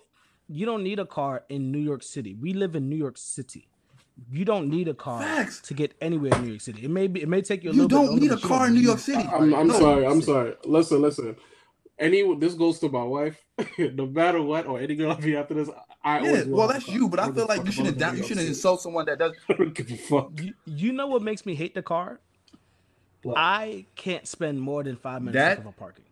you 0.49 0.65
don't 0.67 0.83
need 0.85 0.99
a 0.99 1.07
car 1.07 1.45
in 1.49 1.73
New 1.73 1.79
York 1.81 2.03
City. 2.03 2.35
We 2.39 2.53
live 2.53 2.77
in 2.77 2.89
New 2.91 2.97
York 2.97 3.17
City. 3.19 3.69
You 4.31 4.45
don't 4.45 4.69
need 4.69 4.89
a 4.89 4.95
car 4.95 5.23
Facts. 5.23 5.61
to 5.63 5.75
get 5.75 5.95
anywhere 6.01 6.33
in 6.35 6.43
New 6.43 6.49
York 6.51 6.61
City. 6.61 6.85
It 6.85 6.91
may 6.91 7.07
be 7.07 7.23
it 7.23 7.29
may 7.29 7.41
take 7.43 7.63
you 7.65 7.71
a 7.71 7.73
You 7.73 7.83
little 7.83 7.99
bit 8.01 8.05
You 8.13 8.21
don't 8.21 8.21
need 8.39 8.45
a 8.45 8.49
car 8.49 8.67
in 8.67 8.75
New 8.75 8.81
York 8.81 8.99
City. 8.99 9.23
I'm, 9.23 9.55
I'm 9.55 9.69
No. 9.69 9.79
sorry. 9.79 10.07
I'm 10.07 10.23
sorry. 10.23 10.55
Listen, 10.65 11.01
listen. 11.03 11.37
Any 11.99 12.35
this 12.37 12.55
goes 12.55 12.79
to 12.81 12.89
my 12.89 13.03
wife. 13.03 13.43
no 13.79 14.07
matter 14.07 14.41
what, 14.43 14.67
or 14.67 14.79
any 14.81 14.95
girl 14.95 15.13
I 15.13 15.15
be 15.17 15.37
after 15.37 15.55
this, 15.55 15.69
I 16.05 16.21
Yeah, 16.21 16.45
well, 16.47 16.69
that's 16.69 16.87
you, 16.89 17.09
but 17.09 17.19
I 17.21 17.27
What 17.27 17.35
feel 17.37 17.47
like 17.47 17.65
you 17.65 17.73
shouldn't. 17.73 17.99
gonna 17.99 18.17
You 18.17 18.23
shouldn't 18.25 18.47
insult 18.47 18.81
someone 18.83 19.05
that 19.07 19.19
does. 19.19 19.33
I 19.49 19.53
don't 19.55 19.75
give 19.75 19.91
a 19.91 19.97
fuck. 19.97 20.31
You, 20.41 20.55
you 20.67 20.93
know 20.93 21.07
what 21.07 21.23
makes 21.23 21.45
me 21.47 21.55
hate 21.55 21.75
the 21.75 21.83
car? 21.83 22.21
What? 23.23 23.37
I 23.37 23.87
can't 23.97 24.29
spend 24.29 24.61
more 24.61 24.83
than 24.85 24.97
five 24.97 25.23
minutes 25.23 25.35
That- 25.35 25.59
off 25.61 25.67
of 25.67 25.77
parking. 25.77 26.05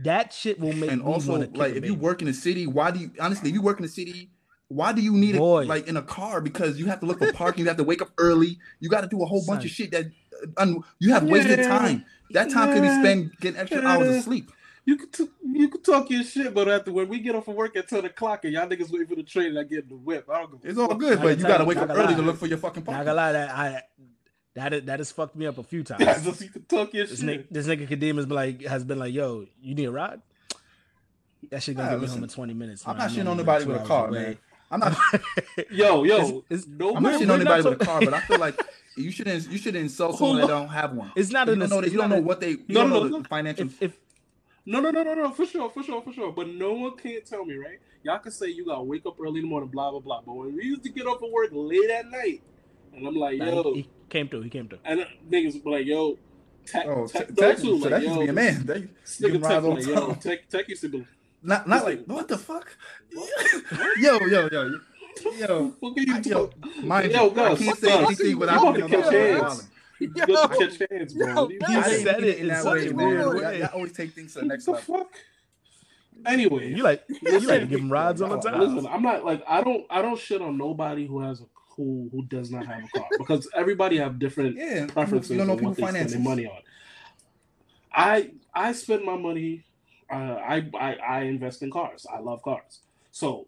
That 0.00 0.32
shit 0.32 0.58
will 0.58 0.72
make 0.72 0.90
And 0.90 1.02
me 1.02 1.06
also, 1.06 1.30
want 1.38 1.54
to 1.54 1.58
like, 1.58 1.74
if 1.76 1.84
you 1.84 1.94
work 1.94 2.20
in 2.20 2.26
the 2.26 2.34
city, 2.34 2.66
why 2.66 2.90
do 2.90 2.98
you 2.98 3.12
honestly? 3.20 3.50
If 3.50 3.54
you 3.54 3.62
work 3.62 3.78
in 3.78 3.84
the 3.84 3.88
city, 3.88 4.28
why 4.74 4.92
do 4.92 5.00
you 5.00 5.12
need 5.12 5.36
it 5.36 5.40
like 5.40 5.86
in 5.88 5.96
a 5.96 6.02
car? 6.02 6.40
Because 6.40 6.78
you 6.78 6.86
have 6.86 7.00
to 7.00 7.06
look 7.06 7.18
for 7.18 7.32
parking. 7.32 7.62
You 7.64 7.68
have 7.68 7.76
to 7.76 7.84
wake 7.84 8.02
up 8.02 8.10
early. 8.18 8.58
You 8.80 8.88
got 8.88 9.02
to 9.02 9.06
do 9.06 9.22
a 9.22 9.26
whole 9.26 9.44
bunch 9.46 9.64
of 9.64 9.70
shit 9.70 9.90
that 9.92 10.06
uh, 10.06 10.62
un, 10.62 10.82
you 10.98 11.12
have 11.12 11.22
wasted 11.24 11.58
Yeah. 11.60 11.68
time. 11.78 12.04
That 12.30 12.50
time 12.50 12.72
could 12.72 12.82
be 12.82 12.88
spent 12.88 13.38
getting 13.40 13.60
extra 13.60 13.82
hours 13.86 14.16
of 14.16 14.22
sleep. 14.24 14.50
You 14.86 14.96
could 14.96 15.12
t- 15.12 15.28
you 15.46 15.68
can 15.68 15.80
talk 15.82 16.10
your 16.10 16.22
shit, 16.24 16.52
but 16.52 16.68
after 16.68 16.92
when 16.92 17.08
we 17.08 17.18
get 17.20 17.34
off 17.34 17.48
of 17.48 17.54
work 17.54 17.74
at 17.76 17.88
ten 17.88 18.04
o'clock 18.04 18.44
and 18.44 18.52
y'all 18.52 18.66
niggas 18.66 18.90
waiting 18.90 19.06
for 19.06 19.14
the 19.14 19.22
train 19.22 19.46
and 19.48 19.58
I 19.58 19.62
get 19.62 19.84
in 19.84 19.88
the 19.88 19.96
whip, 19.96 20.28
I 20.28 20.40
don't 20.40 20.50
give 20.60 20.64
a 20.64 20.68
It's 20.68 20.78
all 20.78 20.94
good, 20.94 21.22
but 21.22 21.38
you 21.38 21.44
got 21.44 21.58
to 21.58 21.64
wake 21.64 21.78
up 21.78 21.88
early 21.88 22.06
lie. 22.06 22.14
to 22.14 22.22
look 22.22 22.36
for 22.36 22.46
your 22.46 22.58
fucking 22.58 22.82
parking. 22.82 23.06
Not 23.06 23.14
parking. 23.16 23.32
gonna 23.32 23.46
lie, 23.46 23.46
that 23.46 23.50
I 23.50 23.82
that 24.56 24.72
is, 24.74 24.82
that 24.84 24.98
has 25.00 25.10
fucked 25.12 25.36
me 25.36 25.46
up 25.46 25.56
a 25.58 25.62
few 25.62 25.82
times. 25.90 26.04
Just 26.24 26.40
you 26.42 26.50
can 26.50 26.62
talk 26.64 26.92
your 26.92 27.06
this 27.06 27.20
shit. 27.20 27.28
nigga, 27.28 27.46
this 27.50 27.66
nigga 27.66 27.88
Kadeem 27.88 28.16
has 28.16 28.26
been 28.26 28.34
like 28.36 28.62
has 28.62 28.84
been 28.84 28.98
like, 28.98 29.14
yo, 29.14 29.46
you 29.62 29.74
need 29.74 29.86
a 29.86 29.92
ride? 29.92 30.20
That 31.50 31.62
shit 31.62 31.76
gonna 31.76 31.90
Nah, 31.90 31.96
get 31.98 32.02
me 32.02 32.08
home 32.08 32.22
in 32.24 32.28
twenty 32.30 32.54
minutes. 32.54 32.82
I'm 32.86 32.96
not 32.98 33.10
shitting 33.10 33.28
on 33.28 33.36
nobody 33.36 33.64
with 33.66 33.76
a 33.76 33.80
hours 33.80 33.88
car, 33.88 34.08
away. 34.08 34.18
man. 34.22 34.38
I'm 34.70 34.80
not. 34.80 34.96
Yo, 35.70 36.04
yo, 36.04 36.14
It's- 36.14 36.30
it's- 36.50 36.66
no 36.66 36.96
I'm 36.96 37.02
not 37.02 37.14
shitting 37.20 37.22
on 37.22 37.28
not 37.28 37.40
anybody 37.58 37.62
with 37.70 37.82
a 37.82 37.84
car, 37.84 38.00
but 38.00 38.14
I 38.14 38.20
feel 38.20 38.38
like 38.38 38.60
you 38.96 39.10
shouldn't. 39.10 39.48
You 39.50 39.58
shouldn't 39.58 39.82
insult 39.84 40.18
someone 40.18 40.38
that 40.40 40.48
don't 40.48 40.68
have 40.68 40.92
one. 40.92 41.12
It's 41.16 41.30
not 41.30 41.46
You 41.46 41.52
an 41.54 41.58
don't 41.60 41.70
know. 41.70 41.78
it's 41.80 41.92
You 41.92 41.98
don't 41.98 42.10
know 42.10 42.16
a- 42.16 42.20
what 42.22 42.40
they. 42.40 42.50
You 42.50 42.64
No, 42.68 42.80
don't 42.82 42.90
no, 42.90 43.02
know 43.04 43.08
no. 43.08 43.22
the 43.22 43.28
financial. 43.28 43.66
if, 43.66 43.82
if 43.82 43.96
No, 44.66 44.80
no, 44.80 44.90
no, 44.90 45.02
no, 45.02 45.14
no, 45.14 45.30
for 45.30 45.46
sure, 45.46 45.70
for 45.70 45.82
sure, 45.82 46.02
for 46.02 46.12
sure. 46.12 46.32
But 46.32 46.48
no 46.48 46.72
one 46.72 46.96
can't 46.96 47.24
tell 47.24 47.44
me, 47.44 47.56
right? 47.56 47.78
Y'all 48.02 48.18
can 48.18 48.32
say 48.32 48.48
you 48.48 48.64
gotta 48.66 48.82
wake 48.82 49.06
up 49.06 49.16
early 49.20 49.40
in 49.40 49.44
the 49.44 49.48
morning, 49.48 49.68
blah 49.68 49.90
blah 49.90 50.00
blah. 50.00 50.20
But 50.22 50.34
when 50.34 50.54
we 50.56 50.64
used 50.64 50.82
to 50.84 50.88
get 50.90 51.06
off 51.06 51.22
of 51.22 51.30
work 51.30 51.50
late 51.52 51.90
at 51.90 52.10
night, 52.10 52.42
and 52.94 53.06
I'm 53.06 53.14
like, 53.14 53.38
yo, 53.38 53.74
he, 53.74 53.80
he 53.82 53.88
came 54.08 54.28
through, 54.28 54.42
he 54.42 54.50
came 54.50 54.68
through. 54.68 54.78
and 54.84 55.00
uh, 55.00 55.04
niggas 55.30 55.62
be 55.62 55.70
like, 55.70 55.86
yo, 55.86 56.18
tech, 56.66 56.86
Oh, 56.86 57.06
tech, 57.06 57.28
te- 57.28 57.34
no, 57.40 57.48
Texas, 57.48 57.64
too, 57.64 57.78
so 57.80 57.88
like, 57.88 57.90
that 57.90 58.02
used 58.02 58.14
to 58.14 58.20
yo, 58.20 58.24
be 58.24 58.28
a 58.28 58.32
man. 58.32 58.66
They, 58.66 58.80
This 59.02 59.20
you 59.20 59.28
nigga 59.28 59.32
can 59.32 59.40
tech, 59.42 59.50
ride 59.50 59.64
all 59.64 59.74
like, 59.74 59.84
the 59.84 59.90
yo, 59.90 60.06
time. 60.06 60.14
tech, 60.16 60.48
tech 60.48 60.68
used 60.68 60.82
to 60.82 60.88
be. 60.88 61.06
Not, 61.44 61.68
not 61.68 61.84
like 61.84 62.04
what 62.06 62.28
the 62.28 62.38
fuck. 62.38 62.76
yo, 63.98 64.18
yo, 64.26 64.48
yo, 64.50 64.70
yo. 65.38 65.76
What 65.80 65.98
are 65.98 66.02
you 66.02 66.14
I- 66.14 66.22
yo, 66.24 66.50
mind 66.82 67.12
Yo, 67.12 67.24
you, 67.26 67.30
I 67.30 67.34
Gus, 67.34 67.58
can't 67.58 67.78
say 67.78 67.88
Gus, 67.88 68.06
anything 68.06 68.30
you 68.30 68.38
without 68.38 68.62
about 68.62 68.74
being 68.74 68.76
to 68.76 68.82
on 68.84 68.90
catch 68.90 69.10
hands. 69.12 69.70
You 70.00 70.08
to 70.26 70.48
catch 70.48 70.78
hands, 70.90 71.14
bro. 71.14 71.28
Yo, 71.34 71.48
You- 71.50 71.60
He 71.66 71.76
I 71.76 71.82
said 72.02 72.24
it 72.24 72.38
in 72.38 72.48
that 72.48 72.64
such 72.64 72.72
way, 72.72 72.88
a 72.88 72.94
man. 72.94 73.34
way. 73.34 73.58
Y'all 73.60 73.68
always 73.74 73.92
take 73.92 74.12
things 74.14 74.32
to 74.34 74.40
the 74.40 74.46
next 74.46 74.66
What 74.66 74.80
the 74.86 74.92
level. 74.92 75.04
fuck? 75.04 75.14
Anyway, 76.26 76.70
You 76.74 76.82
like 76.82 77.04
you 77.22 77.40
like 77.40 77.60
to 77.60 77.66
give 77.66 77.80
him 77.80 77.92
rides 77.92 78.22
all 78.22 78.30
the 78.30 78.38
time. 78.50 78.60
Listen, 78.60 78.90
I'm 78.90 79.02
not 79.02 79.24
like 79.24 79.42
I 79.46 79.62
don't 79.62 79.84
I 79.90 80.02
don't 80.02 80.18
shit 80.18 80.40
on 80.42 80.56
nobody 80.58 81.06
who 81.06 81.20
has 81.20 81.40
a 81.40 81.44
who 81.76 82.08
who 82.12 82.24
does 82.24 82.50
not 82.50 82.66
have 82.66 82.84
a 82.84 82.88
car 82.88 83.08
because 83.18 83.48
everybody 83.54 83.98
have 83.98 84.18
different 84.18 84.56
Yeah, 84.56 84.86
preferences 84.86 85.30
you 85.32 85.38
don't 85.38 85.46
know 85.48 85.52
on 85.54 85.58
people 85.58 85.70
what 85.70 85.76
they 85.76 85.82
spend 85.82 85.96
finances. 85.96 86.12
their 86.12 86.22
money 86.22 86.46
on. 86.46 86.58
I 87.92 88.30
I 88.54 88.72
spend 88.72 89.04
my 89.04 89.16
money. 89.16 89.64
Uh, 90.10 90.14
I, 90.14 90.70
I 90.78 90.94
I 90.94 91.20
invest 91.22 91.62
in 91.62 91.70
cars. 91.70 92.06
I 92.12 92.18
love 92.20 92.42
cars. 92.42 92.80
So 93.10 93.46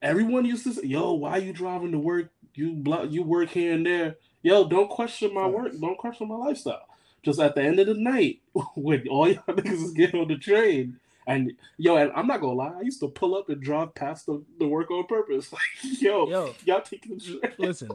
everyone 0.00 0.44
used 0.44 0.64
to 0.64 0.74
say, 0.74 0.86
"Yo, 0.86 1.12
why 1.12 1.38
you 1.38 1.52
driving 1.52 1.92
to 1.92 1.98
work? 1.98 2.30
You 2.54 2.72
blo- 2.74 3.04
you 3.04 3.22
work 3.22 3.50
here 3.50 3.72
and 3.74 3.86
there. 3.86 4.16
Yo, 4.42 4.68
don't 4.68 4.90
question 4.90 5.32
my 5.32 5.46
work. 5.46 5.72
Don't 5.80 5.96
question 5.98 6.28
my 6.28 6.36
lifestyle. 6.36 6.86
Just 7.22 7.38
at 7.40 7.54
the 7.54 7.62
end 7.62 7.78
of 7.78 7.86
the 7.86 7.94
night, 7.94 8.40
when 8.74 9.06
all 9.08 9.28
y'all 9.28 9.42
niggas 9.48 9.84
is 9.84 9.92
getting 9.92 10.20
on 10.20 10.28
the 10.28 10.36
train." 10.36 10.98
And 11.24 11.52
yo, 11.78 11.96
and 11.96 12.10
I'm 12.16 12.26
not 12.26 12.40
gonna 12.40 12.54
lie, 12.54 12.72
I 12.78 12.80
used 12.80 12.98
to 12.98 13.06
pull 13.06 13.36
up 13.36 13.48
and 13.48 13.62
drive 13.62 13.94
past 13.94 14.26
the, 14.26 14.42
the 14.58 14.66
work 14.66 14.90
on 14.90 15.06
purpose. 15.06 15.52
Like, 15.52 16.00
yo, 16.02 16.28
Yo. 16.28 16.54
y'all 16.64 16.80
taking 16.80 17.16
the 17.16 17.20
train. 17.38 17.52
Listen, 17.58 17.90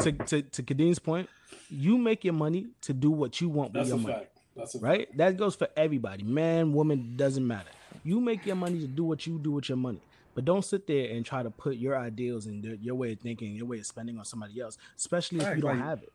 to 0.00 0.12
to 0.12 0.42
to 0.42 0.62
Kadeem's 0.62 0.98
point, 0.98 1.30
you 1.70 1.96
make 1.96 2.24
your 2.24 2.34
money 2.34 2.66
to 2.82 2.92
do 2.92 3.10
what 3.10 3.40
you 3.40 3.48
want 3.48 3.72
with 3.72 3.88
your 3.88 3.96
a 3.96 4.00
money. 4.00 4.14
fact. 4.14 4.31
That's 4.56 4.74
a 4.74 4.78
right? 4.78 5.08
That 5.16 5.36
goes 5.36 5.54
for 5.54 5.68
everybody, 5.76 6.22
man, 6.24 6.72
woman, 6.72 7.14
doesn't 7.16 7.46
matter. 7.46 7.70
You 8.04 8.20
make 8.20 8.44
your 8.46 8.56
money 8.56 8.80
to 8.80 8.86
do 8.86 9.04
what 9.04 9.26
you 9.26 9.38
do 9.38 9.52
with 9.52 9.68
your 9.68 9.78
money, 9.78 10.00
but 10.34 10.44
don't 10.44 10.64
sit 10.64 10.86
there 10.86 11.10
and 11.14 11.24
try 11.24 11.42
to 11.42 11.50
put 11.50 11.76
your 11.76 11.96
ideals 11.96 12.46
and 12.46 12.62
your- 12.64 12.74
your 12.76 12.94
way 12.94 13.12
of 13.12 13.20
thinking, 13.20 13.54
your 13.54 13.66
way 13.66 13.78
of 13.78 13.86
spending 13.86 14.18
on 14.18 14.24
somebody 14.24 14.60
else, 14.60 14.76
especially 14.96 15.38
if 15.40 15.46
Right, 15.46 15.56
you 15.56 15.62
don't 15.62 15.78
like- 15.78 15.84
have 15.86 16.02
it. 16.02 16.12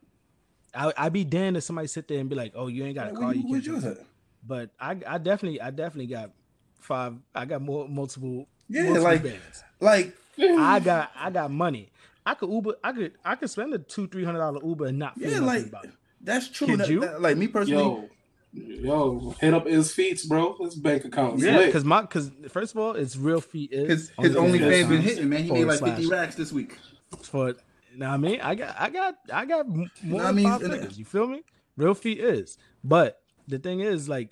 I 0.75 0.93
I'd 0.97 1.13
be 1.13 1.23
damned 1.23 1.57
if 1.57 1.63
somebody 1.63 1.87
sit 1.87 2.07
there 2.07 2.19
and 2.19 2.29
be 2.29 2.35
like, 2.35 2.51
"Oh, 2.55 2.67
you 2.67 2.83
ain't 2.83 2.95
got 2.95 3.11
a 3.11 3.13
car, 3.15 3.33
you 3.33 3.41
you- 3.41 3.53
can't." 3.53 3.65
yours 3.65 3.83
drive." 3.83 3.97
at? 3.99 4.05
But 4.45 4.69
I 4.79 4.91
I 5.07 5.17
definitely 5.17 5.61
I 5.61 5.71
definitely 5.71 6.07
got 6.07 6.31
five. 6.79 7.15
I 7.33 7.45
got 7.45 7.61
more 7.61 7.87
multiple. 7.89 8.47
Yeah, 8.69 8.83
multiple 8.83 9.03
like- 9.03 9.23
bands. 9.23 9.63
Like 9.79 10.15
I 10.39 10.79
got 10.79 11.11
I 11.15 11.29
got 11.31 11.49
money. 11.51 11.89
I 12.25 12.33
could 12.33 12.49
Uber. 12.51 12.75
I 12.83 12.91
could 12.91 13.13
I 13.23 13.35
could 13.35 13.49
spend 13.49 13.73
a 13.73 13.79
two 13.79 14.07
three 14.07 14.25
hundred 14.25 14.39
dollar 14.39 14.63
Uber 14.63 14.87
and 14.87 14.99
not 14.99 15.15
feel 15.15 15.23
Yeah, 15.31 15.39
nothing 15.39 15.45
like 15.47 15.65
about 15.67 15.85
it. 15.85 15.91
that's 16.21 16.49
true. 16.49 16.75
That- 16.77 16.89
you? 16.89 16.99
that- 16.99 17.21
like 17.21 17.37
me 17.37 17.47
personally, 17.47 17.81
Yo, 17.83 18.09
yo, 18.53 19.35
hit 19.39 19.53
up 19.53 19.67
his 19.67 19.93
feet, 19.93 20.23
bro. 20.27 20.55
His 20.59 20.75
bank 20.75 21.05
account. 21.05 21.39
Yeah, 21.39 21.65
because 21.65 21.85
my 21.85 22.01
because 22.01 22.31
first 22.49 22.73
of 22.73 22.79
all, 22.79 22.93
it's 22.93 23.15
real 23.15 23.41
feet 23.41 23.71
is 23.71 24.09
his 24.09 24.11
his 24.19 24.35
only 24.35 24.59
OnlyFans 24.59 24.89
been 24.89 25.01
hitting, 25.01 25.29
man. 25.29 25.43
He 25.43 25.51
made 25.51 25.65
like 25.65 25.79
fifty 25.79 26.03
slash. 26.03 26.19
racks 26.19 26.35
this 26.35 26.51
week. 26.51 26.77
for 27.21 27.53
Now 27.95 28.13
I 28.13 28.17
mean, 28.17 28.41
I 28.41 28.55
got, 28.55 28.75
I 28.79 28.89
got, 28.89 29.15
I 29.33 29.45
got 29.45 29.65
m- 29.65 29.91
more 30.03 30.21
I 30.21 30.27
than 30.27 30.35
mean, 30.35 30.45
five 30.45 30.63
uh, 30.63 30.69
figures. 30.69 30.97
You 30.97 31.05
feel 31.05 31.27
me? 31.27 31.43
Real 31.75 31.93
feet 31.93 32.19
is, 32.19 32.57
but 32.83 33.21
the 33.47 33.59
thing 33.59 33.81
is, 33.81 34.09
like, 34.09 34.31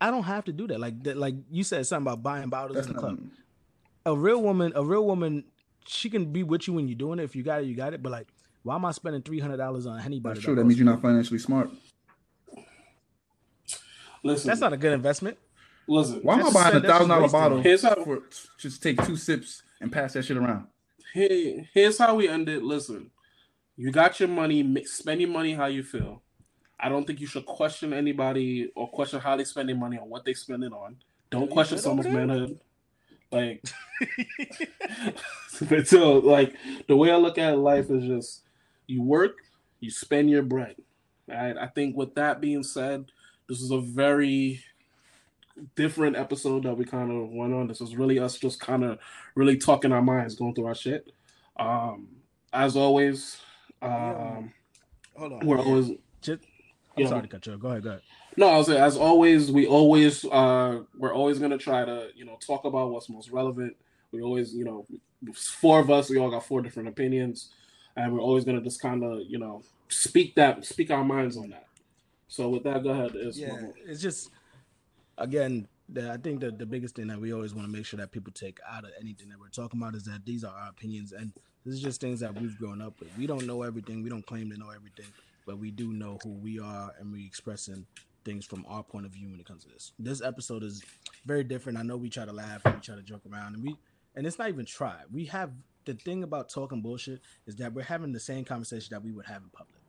I 0.00 0.10
don't 0.10 0.22
have 0.22 0.44
to 0.44 0.52
do 0.52 0.66
that. 0.68 0.78
Like, 0.80 1.02
that, 1.02 1.16
like 1.16 1.34
you 1.50 1.64
said 1.64 1.86
something 1.86 2.10
about 2.12 2.22
buying 2.22 2.48
bottles 2.48 2.76
That's 2.76 2.86
in 2.86 2.94
the 2.94 3.00
not. 3.02 3.16
club. 3.16 3.28
A 4.06 4.16
real 4.16 4.40
woman, 4.40 4.72
a 4.74 4.84
real 4.84 5.04
woman, 5.04 5.44
she 5.86 6.08
can 6.10 6.32
be 6.32 6.42
with 6.42 6.66
you 6.66 6.74
when 6.74 6.88
you're 6.88 6.96
doing 6.98 7.18
it. 7.18 7.24
If 7.24 7.34
you 7.36 7.42
got 7.42 7.62
it, 7.62 7.66
you 7.66 7.74
got 7.74 7.92
it. 7.92 8.02
But 8.02 8.12
like, 8.12 8.28
why 8.62 8.76
am 8.76 8.84
I 8.84 8.92
spending 8.92 9.22
three 9.22 9.40
hundred 9.40 9.56
dollars 9.58 9.86
on 9.86 10.00
anybody? 10.00 10.34
That's 10.34 10.44
true. 10.44 10.54
That 10.54 10.64
means 10.64 10.78
you're 10.78 10.86
not 10.86 11.02
financially 11.02 11.38
smart. 11.38 11.70
Listen, 14.22 14.48
That's 14.48 14.60
not 14.60 14.72
a 14.72 14.76
good 14.76 14.92
investment. 14.92 15.36
listen. 15.88 16.20
Why 16.22 16.38
am 16.38 16.46
I 16.46 16.50
buying 16.52 16.76
a 16.76 16.80
thousand 16.80 17.08
dollar 17.08 17.28
bottle. 17.28 17.60
Here's 17.60 17.82
how- 17.82 17.96
for 18.04 18.22
just 18.58 18.82
take 18.82 19.02
two 19.04 19.16
sips 19.16 19.62
and 19.80 19.90
pass 19.90 20.12
that 20.12 20.24
shit 20.24 20.36
around? 20.36 20.66
Here, 21.12 21.68
here's 21.74 21.98
how 21.98 22.14
we 22.14 22.28
end 22.28 22.48
it. 22.48 22.62
Listen, 22.62 23.10
you 23.76 23.90
got 23.90 24.18
your 24.20 24.28
money. 24.28 24.62
ma- 24.62 24.80
Spend 24.84 25.20
your 25.20 25.30
money 25.30 25.52
how 25.54 25.66
you 25.66 25.82
feel. 25.82 26.22
I 26.80 26.88
don't 26.88 27.06
think 27.06 27.20
you 27.20 27.26
should 27.26 27.46
question 27.46 27.92
anybody 27.92 28.70
or 28.74 28.88
question 28.90 29.20
how 29.20 29.36
they 29.36 29.44
spend 29.44 29.68
their 29.68 29.76
money 29.76 29.98
or 29.98 30.06
what 30.06 30.24
they 30.24 30.34
spend 30.34 30.64
it 30.64 30.72
on. 30.72 30.96
Don't 31.30 31.42
You 31.42 31.48
question 31.48 31.78
someone's 31.78 32.06
over 32.06 32.16
manhood. 32.26 32.58
Like, 33.30 33.64
but 35.68 35.88
so 35.88 36.18
like 36.18 36.54
the 36.88 36.96
way 36.96 37.10
I 37.10 37.16
look 37.16 37.38
at 37.38 37.58
life 37.58 37.90
is 37.90 38.04
just 38.04 38.42
you 38.86 39.02
work, 39.02 39.36
you 39.80 39.90
spend 39.90 40.30
your 40.30 40.42
bread. 40.42 40.76
Right? 41.28 41.56
I 41.56 41.66
think 41.68 41.96
with 41.96 42.14
that 42.16 42.40
being 42.40 42.62
said, 42.62 43.06
this 43.48 43.60
is 43.60 43.70
a 43.70 43.80
very 43.80 44.60
different 45.76 46.16
episode 46.16 46.62
that 46.64 46.76
we 46.76 46.84
kind 46.84 47.10
of 47.10 47.30
went 47.30 47.52
on. 47.52 47.66
This 47.66 47.80
was 47.80 47.96
really 47.96 48.18
us 48.18 48.38
just 48.38 48.60
kind 48.60 48.84
of 48.84 48.98
really 49.34 49.56
talking 49.56 49.92
our 49.92 50.02
minds, 50.02 50.34
going 50.34 50.54
through 50.54 50.66
our 50.66 50.74
shit. 50.74 51.12
Um, 51.58 52.08
as 52.52 52.76
always, 52.76 53.40
um, 53.82 54.52
Hold 55.16 55.32
on. 55.34 55.46
we're 55.46 55.58
always 55.60 55.90
Just, 56.22 56.40
I'm 56.96 57.02
Yeah. 57.02 57.08
sorry 57.08 57.22
to 57.22 57.28
cut 57.28 57.46
you. 57.46 57.56
Go 57.58 57.68
ahead. 57.68 57.82
Go 57.82 57.88
ahead. 57.90 58.02
no. 58.36 58.48
I 58.48 58.58
was 58.58 58.66
saying, 58.66 58.80
as 58.82 58.96
always, 58.96 59.50
we 59.50 59.66
always 59.66 60.24
uh, 60.24 60.82
we're 60.96 61.14
always 61.14 61.38
gonna 61.38 61.58
try 61.58 61.84
to 61.84 62.08
you 62.14 62.24
know 62.24 62.38
talk 62.46 62.64
about 62.64 62.90
what's 62.90 63.08
most 63.08 63.30
relevant. 63.30 63.76
We 64.12 64.22
always 64.22 64.54
you 64.54 64.64
know 64.64 64.86
four 65.34 65.80
of 65.80 65.90
us, 65.90 66.08
we 66.10 66.18
all 66.18 66.30
got 66.30 66.46
four 66.46 66.62
different 66.62 66.88
opinions, 66.88 67.50
and 67.96 68.12
we're 68.12 68.20
always 68.20 68.44
gonna 68.44 68.60
just 68.60 68.80
kind 68.80 69.02
of 69.04 69.20
you 69.28 69.38
know 69.38 69.62
speak 69.88 70.34
that 70.36 70.64
speak 70.64 70.90
our 70.90 71.04
minds 71.04 71.36
on 71.36 71.50
that. 71.50 71.66
So 72.32 72.48
with 72.48 72.62
that, 72.62 72.82
go 72.82 72.90
ahead. 72.90 73.12
Is 73.14 73.38
yeah, 73.38 73.60
it's 73.84 74.00
just 74.00 74.30
again, 75.18 75.68
the, 75.90 76.10
I 76.10 76.16
think 76.16 76.40
that 76.40 76.58
the 76.58 76.64
biggest 76.64 76.96
thing 76.96 77.08
that 77.08 77.20
we 77.20 77.34
always 77.34 77.54
want 77.54 77.68
to 77.68 77.72
make 77.72 77.84
sure 77.84 77.98
that 77.98 78.10
people 78.10 78.32
take 78.32 78.58
out 78.66 78.84
of 78.84 78.90
anything 78.98 79.28
that 79.28 79.38
we're 79.38 79.48
talking 79.50 79.78
about 79.78 79.94
is 79.94 80.04
that 80.04 80.24
these 80.24 80.42
are 80.42 80.54
our 80.56 80.70
opinions 80.70 81.12
and 81.12 81.34
this 81.66 81.74
is 81.74 81.82
just 81.82 82.00
things 82.00 82.20
that 82.20 82.34
we've 82.40 82.56
grown 82.58 82.80
up 82.80 82.98
with. 83.00 83.10
We 83.18 83.26
don't 83.26 83.46
know 83.46 83.60
everything. 83.60 84.02
We 84.02 84.08
don't 84.08 84.24
claim 84.24 84.50
to 84.50 84.56
know 84.56 84.70
everything, 84.70 85.12
but 85.46 85.58
we 85.58 85.70
do 85.70 85.92
know 85.92 86.18
who 86.24 86.30
we 86.30 86.58
are 86.58 86.94
and 86.98 87.12
we 87.12 87.26
expressing 87.26 87.84
things 88.24 88.46
from 88.46 88.64
our 88.66 88.82
point 88.82 89.04
of 89.04 89.12
view 89.12 89.28
when 89.28 89.38
it 89.38 89.44
comes 89.44 89.64
to 89.64 89.68
this. 89.68 89.92
This 89.98 90.22
episode 90.22 90.62
is 90.62 90.82
very 91.26 91.44
different. 91.44 91.76
I 91.78 91.82
know 91.82 91.98
we 91.98 92.08
try 92.08 92.24
to 92.24 92.32
laugh 92.32 92.62
and 92.64 92.76
we 92.76 92.80
try 92.80 92.94
to 92.94 93.02
joke 93.02 93.22
around 93.30 93.56
and 93.56 93.62
we 93.62 93.76
and 94.16 94.26
it's 94.26 94.38
not 94.38 94.48
even 94.48 94.64
try. 94.64 94.96
We 95.12 95.26
have 95.26 95.50
the 95.84 95.92
thing 95.92 96.22
about 96.22 96.48
talking 96.48 96.80
bullshit 96.80 97.20
is 97.46 97.56
that 97.56 97.74
we're 97.74 97.82
having 97.82 98.12
the 98.12 98.20
same 98.20 98.46
conversation 98.46 98.88
that 98.92 99.04
we 99.04 99.12
would 99.12 99.26
have 99.26 99.42
in 99.42 99.50
public. 99.50 99.82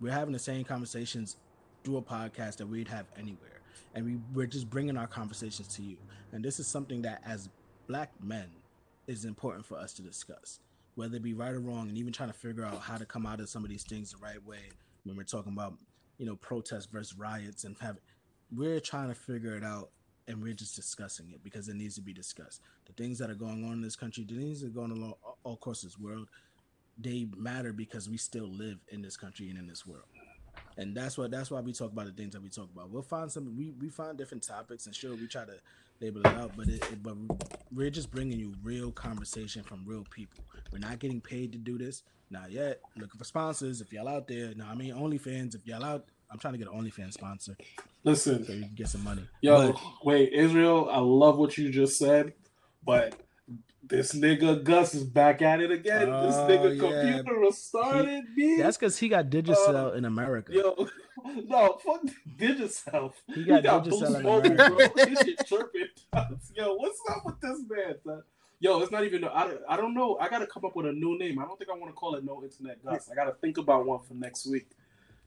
We're 0.00 0.12
having 0.12 0.32
the 0.32 0.40
same 0.40 0.64
conversations 0.64 1.36
through 1.84 1.98
a 1.98 2.02
podcast 2.02 2.56
that 2.56 2.66
we'd 2.66 2.88
have 2.88 3.06
anywhere. 3.18 3.60
And 3.94 4.04
we, 4.04 4.18
we're 4.34 4.46
just 4.46 4.70
bringing 4.70 4.96
our 4.96 5.06
conversations 5.06 5.68
to 5.76 5.82
you. 5.82 5.96
And 6.32 6.44
this 6.44 6.60
is 6.60 6.66
something 6.66 7.02
that, 7.02 7.22
as 7.24 7.48
black 7.88 8.12
men, 8.22 8.48
is 9.06 9.24
important 9.24 9.66
for 9.66 9.76
us 9.76 9.92
to 9.94 10.02
discuss, 10.02 10.60
whether 10.94 11.16
it 11.16 11.22
be 11.22 11.34
right 11.34 11.52
or 11.52 11.60
wrong, 11.60 11.88
and 11.88 11.98
even 11.98 12.12
trying 12.12 12.28
to 12.28 12.34
figure 12.34 12.64
out 12.64 12.80
how 12.80 12.96
to 12.96 13.04
come 13.04 13.26
out 13.26 13.40
of 13.40 13.48
some 13.48 13.64
of 13.64 13.70
these 13.70 13.82
things 13.82 14.12
the 14.12 14.18
right 14.18 14.44
way 14.46 14.70
when 15.04 15.16
we're 15.16 15.24
talking 15.24 15.52
about, 15.52 15.74
you 16.18 16.26
know, 16.26 16.36
protests 16.36 16.86
versus 16.86 17.16
riots 17.18 17.64
and 17.64 17.76
have. 17.78 17.96
We're 18.54 18.80
trying 18.80 19.08
to 19.08 19.14
figure 19.14 19.56
it 19.56 19.64
out, 19.64 19.90
and 20.28 20.42
we're 20.42 20.52
just 20.52 20.76
discussing 20.76 21.30
it 21.32 21.42
because 21.42 21.68
it 21.68 21.74
needs 21.74 21.96
to 21.96 22.02
be 22.02 22.12
discussed. 22.12 22.60
The 22.86 22.92
things 22.92 23.18
that 23.18 23.30
are 23.30 23.34
going 23.34 23.64
on 23.64 23.72
in 23.72 23.80
this 23.80 23.96
country, 23.96 24.24
the 24.28 24.36
things 24.36 24.60
that 24.60 24.68
are 24.68 24.70
going 24.70 24.92
on 24.92 25.14
all 25.42 25.54
across 25.54 25.82
this 25.82 25.98
world, 25.98 26.28
they 26.98 27.26
matter 27.36 27.72
because 27.72 28.08
we 28.08 28.16
still 28.16 28.48
live 28.48 28.78
in 28.88 29.02
this 29.02 29.16
country 29.16 29.48
and 29.48 29.58
in 29.58 29.66
this 29.66 29.86
world 29.86 30.04
and 30.80 30.96
that's 30.96 31.18
what 31.18 31.30
that's 31.30 31.50
why 31.50 31.60
we 31.60 31.72
talk 31.72 31.92
about 31.92 32.06
the 32.06 32.12
things 32.12 32.32
that 32.32 32.42
we 32.42 32.48
talk 32.48 32.68
about. 32.74 32.90
We'll 32.90 33.02
find 33.02 33.30
some 33.30 33.54
we, 33.56 33.72
we 33.80 33.90
find 33.90 34.16
different 34.16 34.42
topics 34.42 34.86
and 34.86 34.94
sure 34.94 35.14
we 35.14 35.26
try 35.26 35.44
to 35.44 35.54
label 36.00 36.22
it 36.22 36.26
out, 36.28 36.52
but 36.56 36.68
it, 36.68 36.82
it 36.90 37.02
but 37.02 37.16
we're 37.72 37.90
just 37.90 38.10
bringing 38.10 38.38
you 38.38 38.54
real 38.62 38.90
conversation 38.90 39.62
from 39.62 39.82
real 39.84 40.06
people. 40.10 40.42
We're 40.72 40.78
not 40.78 40.98
getting 40.98 41.20
paid 41.20 41.52
to 41.52 41.58
do 41.58 41.76
this, 41.76 42.02
not 42.30 42.50
yet. 42.50 42.80
Looking 42.96 43.18
for 43.18 43.24
sponsors 43.24 43.80
if 43.80 43.92
y'all 43.92 44.08
out 44.08 44.26
there. 44.26 44.54
No, 44.56 44.64
I 44.66 44.74
mean 44.74 44.94
OnlyFans. 44.94 45.54
If 45.54 45.66
y'all 45.66 45.84
out, 45.84 46.06
I'm 46.30 46.38
trying 46.38 46.54
to 46.54 46.58
get 46.58 46.68
an 46.68 46.74
OnlyFans 46.74 47.12
sponsor 47.12 47.56
listen. 48.04 48.44
so 48.46 48.52
we 48.52 48.60
can 48.60 48.74
get 48.74 48.88
some 48.88 49.04
money. 49.04 49.22
Yo, 49.42 49.72
But- 49.72 49.80
wait, 50.04 50.32
Israel, 50.32 50.88
I 50.90 50.98
love 51.00 51.36
what 51.38 51.58
you 51.58 51.70
just 51.70 51.98
said, 51.98 52.32
but 52.84 53.14
this 53.82 54.12
nigga 54.14 54.62
Gus 54.62 54.94
is 54.94 55.04
back 55.04 55.42
at 55.42 55.60
it 55.60 55.70
again. 55.70 56.00
this 56.10 56.34
Oh, 56.36 56.46
nigga 56.48 56.74
yeah. 56.76 57.12
computer 57.22 57.40
restarted 57.40 58.24
me. 58.36 58.56
that's 58.58 58.76
because 58.76 58.98
he 58.98 59.08
got 59.08 59.26
Digicel 59.30 59.92
Uh, 59.92 59.92
in 59.92 60.04
America. 60.04 60.52
Yo, 60.52 60.88
no, 61.46 61.78
fuck 61.84 62.02
Digicel. 62.38 63.12
He 63.34 63.44
got 63.44 63.62
Digicel 63.64 63.84
Boost 63.90 64.02
in 64.16 64.22
Mobile, 64.22 64.52
America. 64.52 64.90
bro. 64.94 65.04
This 65.06 65.18
shit 65.22 65.46
chirping. 65.46 65.86
Yo, 66.56 66.74
what's 66.74 67.00
up 67.10 67.24
with 67.24 67.40
this 67.40 67.60
man? 67.68 67.94
son? 68.04 68.22
Yo, 68.62 68.80
it's 68.80 68.90
not 68.92 69.04
even. 69.04 69.24
I, 69.24 69.44
don't- 69.46 69.60
I 69.68 69.76
don't 69.76 69.94
know. 69.94 70.18
I 70.20 70.28
gotta 70.28 70.46
come 70.46 70.64
up 70.64 70.76
with 70.76 70.86
a 70.86 70.92
new 70.92 71.18
name. 71.18 71.38
I 71.38 71.44
don't 71.44 71.58
think 71.58 71.70
I 71.70 71.74
want 71.78 71.90
to 71.90 71.94
call 71.94 72.14
it 72.16 72.24
No 72.24 72.42
Internet 72.42 72.84
Gus. 72.84 73.08
I 73.10 73.14
gotta 73.14 73.32
think 73.40 73.58
about 73.58 73.86
one 73.86 74.00
for 74.06 74.14
next 74.14 74.46
week. 74.46 74.68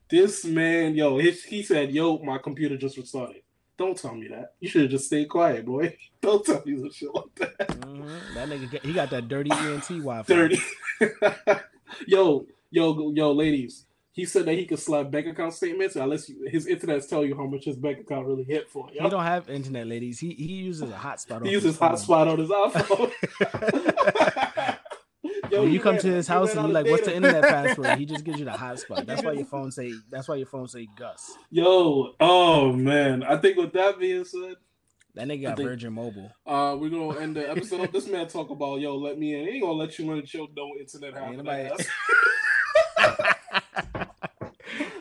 This 0.09 0.45
man, 0.45 0.95
yo, 0.95 1.17
he, 1.17 1.31
he 1.31 1.63
said, 1.63 1.91
"Yo, 1.91 2.17
my 2.19 2.38
computer 2.38 2.75
just 2.77 2.97
restarted." 2.97 3.43
Don't 3.77 3.97
tell 3.97 4.13
me 4.13 4.27
that. 4.27 4.53
You 4.59 4.69
should 4.69 4.83
have 4.83 4.91
just 4.91 5.05
stayed 5.07 5.29
quiet, 5.29 5.65
boy. 5.65 5.97
Don't 6.21 6.45
tell 6.45 6.61
me 6.65 6.77
some 6.77 6.91
shit 6.91 7.09
like 7.13 7.35
that. 7.35 7.57
Mhm. 7.81 8.33
That 8.35 8.49
nigga, 8.49 8.69
get- 8.71 8.85
he 8.85 8.93
got 8.93 9.09
that 9.09 9.27
dirty 9.27 9.51
ENT 9.51 9.87
Wi-Fi. 9.87 10.23
Thirty. 10.23 10.59
yo, 12.07 12.45
yo, 12.71 13.11
yo, 13.11 13.31
ladies. 13.31 13.85
He 14.15 14.25
said 14.25 14.45
that 14.45 14.53
he 14.53 14.65
could 14.67 14.77
slap 14.77 15.09
bank 15.09 15.25
account 15.25 15.55
statements 15.55 15.95
unless 15.95 16.29
you, 16.29 16.47
his 16.47 16.67
internet's 16.67 17.07
tell 17.07 17.25
you 17.25 17.35
how 17.35 17.47
much 17.47 17.65
his 17.65 17.75
bank 17.77 17.97
account 17.99 18.27
really 18.27 18.43
hit 18.43 18.69
for. 18.69 18.87
He 18.91 18.99
don't 19.09 19.23
have 19.23 19.49
internet, 19.49 19.87
ladies. 19.87 20.19
He 20.19 20.33
he 20.35 20.53
uses 20.53 20.87
a 20.91 20.93
hotspot. 20.93 21.43
He 21.43 21.51
uses 21.51 21.77
hotspot 21.79 22.27
on 22.31 22.37
his 22.37 22.49
iPhone. 22.49 23.11
Yo, 25.53 25.61
when 25.63 25.71
you 25.71 25.80
come 25.80 25.97
to 25.97 26.07
his 26.07 26.27
house 26.27 26.51
and 26.55 26.61
you 26.61 26.65
of 26.67 26.71
like, 26.71 26.85
"What's 26.88 27.05
the 27.05 27.15
internet 27.15 27.43
password?" 27.43 27.97
He 27.99 28.05
just 28.05 28.23
gives 28.23 28.39
you 28.39 28.45
the 28.45 28.51
hotspot. 28.51 29.05
That's 29.05 29.23
why 29.23 29.34
your 29.34 29.45
phone 29.45 29.71
say. 29.71 29.93
That's 30.09 30.27
why 30.27 30.35
your 30.35 30.47
phone 30.47 30.67
say 30.67 30.88
Gus. 30.97 31.38
Yo, 31.51 32.13
oh 32.19 32.73
man. 32.73 33.23
I 33.23 33.38
think 33.38 33.57
with 33.57 33.71
that 33.73 33.99
being 33.99 34.25
said, 34.25 34.55
That 35.15 35.27
nigga 35.27 35.43
got 35.43 35.57
think- 35.57 35.69
Virgin 35.69 35.93
Mobile. 35.93 36.31
uh, 36.47 36.75
we're 36.80 36.89
gonna 36.89 37.19
end 37.19 37.35
the 37.35 37.49
episode. 37.49 37.91
this 37.93 38.07
man 38.07 38.27
talk 38.27 38.49
about 38.49 38.80
yo, 38.80 38.95
let 38.97 39.17
me 39.19 39.34
in. 39.35 39.45
He 39.47 39.51
ain't 39.55 39.61
gonna 39.63 39.73
let 39.73 39.97
you 39.99 40.11
in 40.11 40.19
until 40.19 40.47
no 40.55 40.71
internet 40.80 41.13
Ain't 41.15 41.17
happen. 41.17 41.38
nobody- 41.38 41.84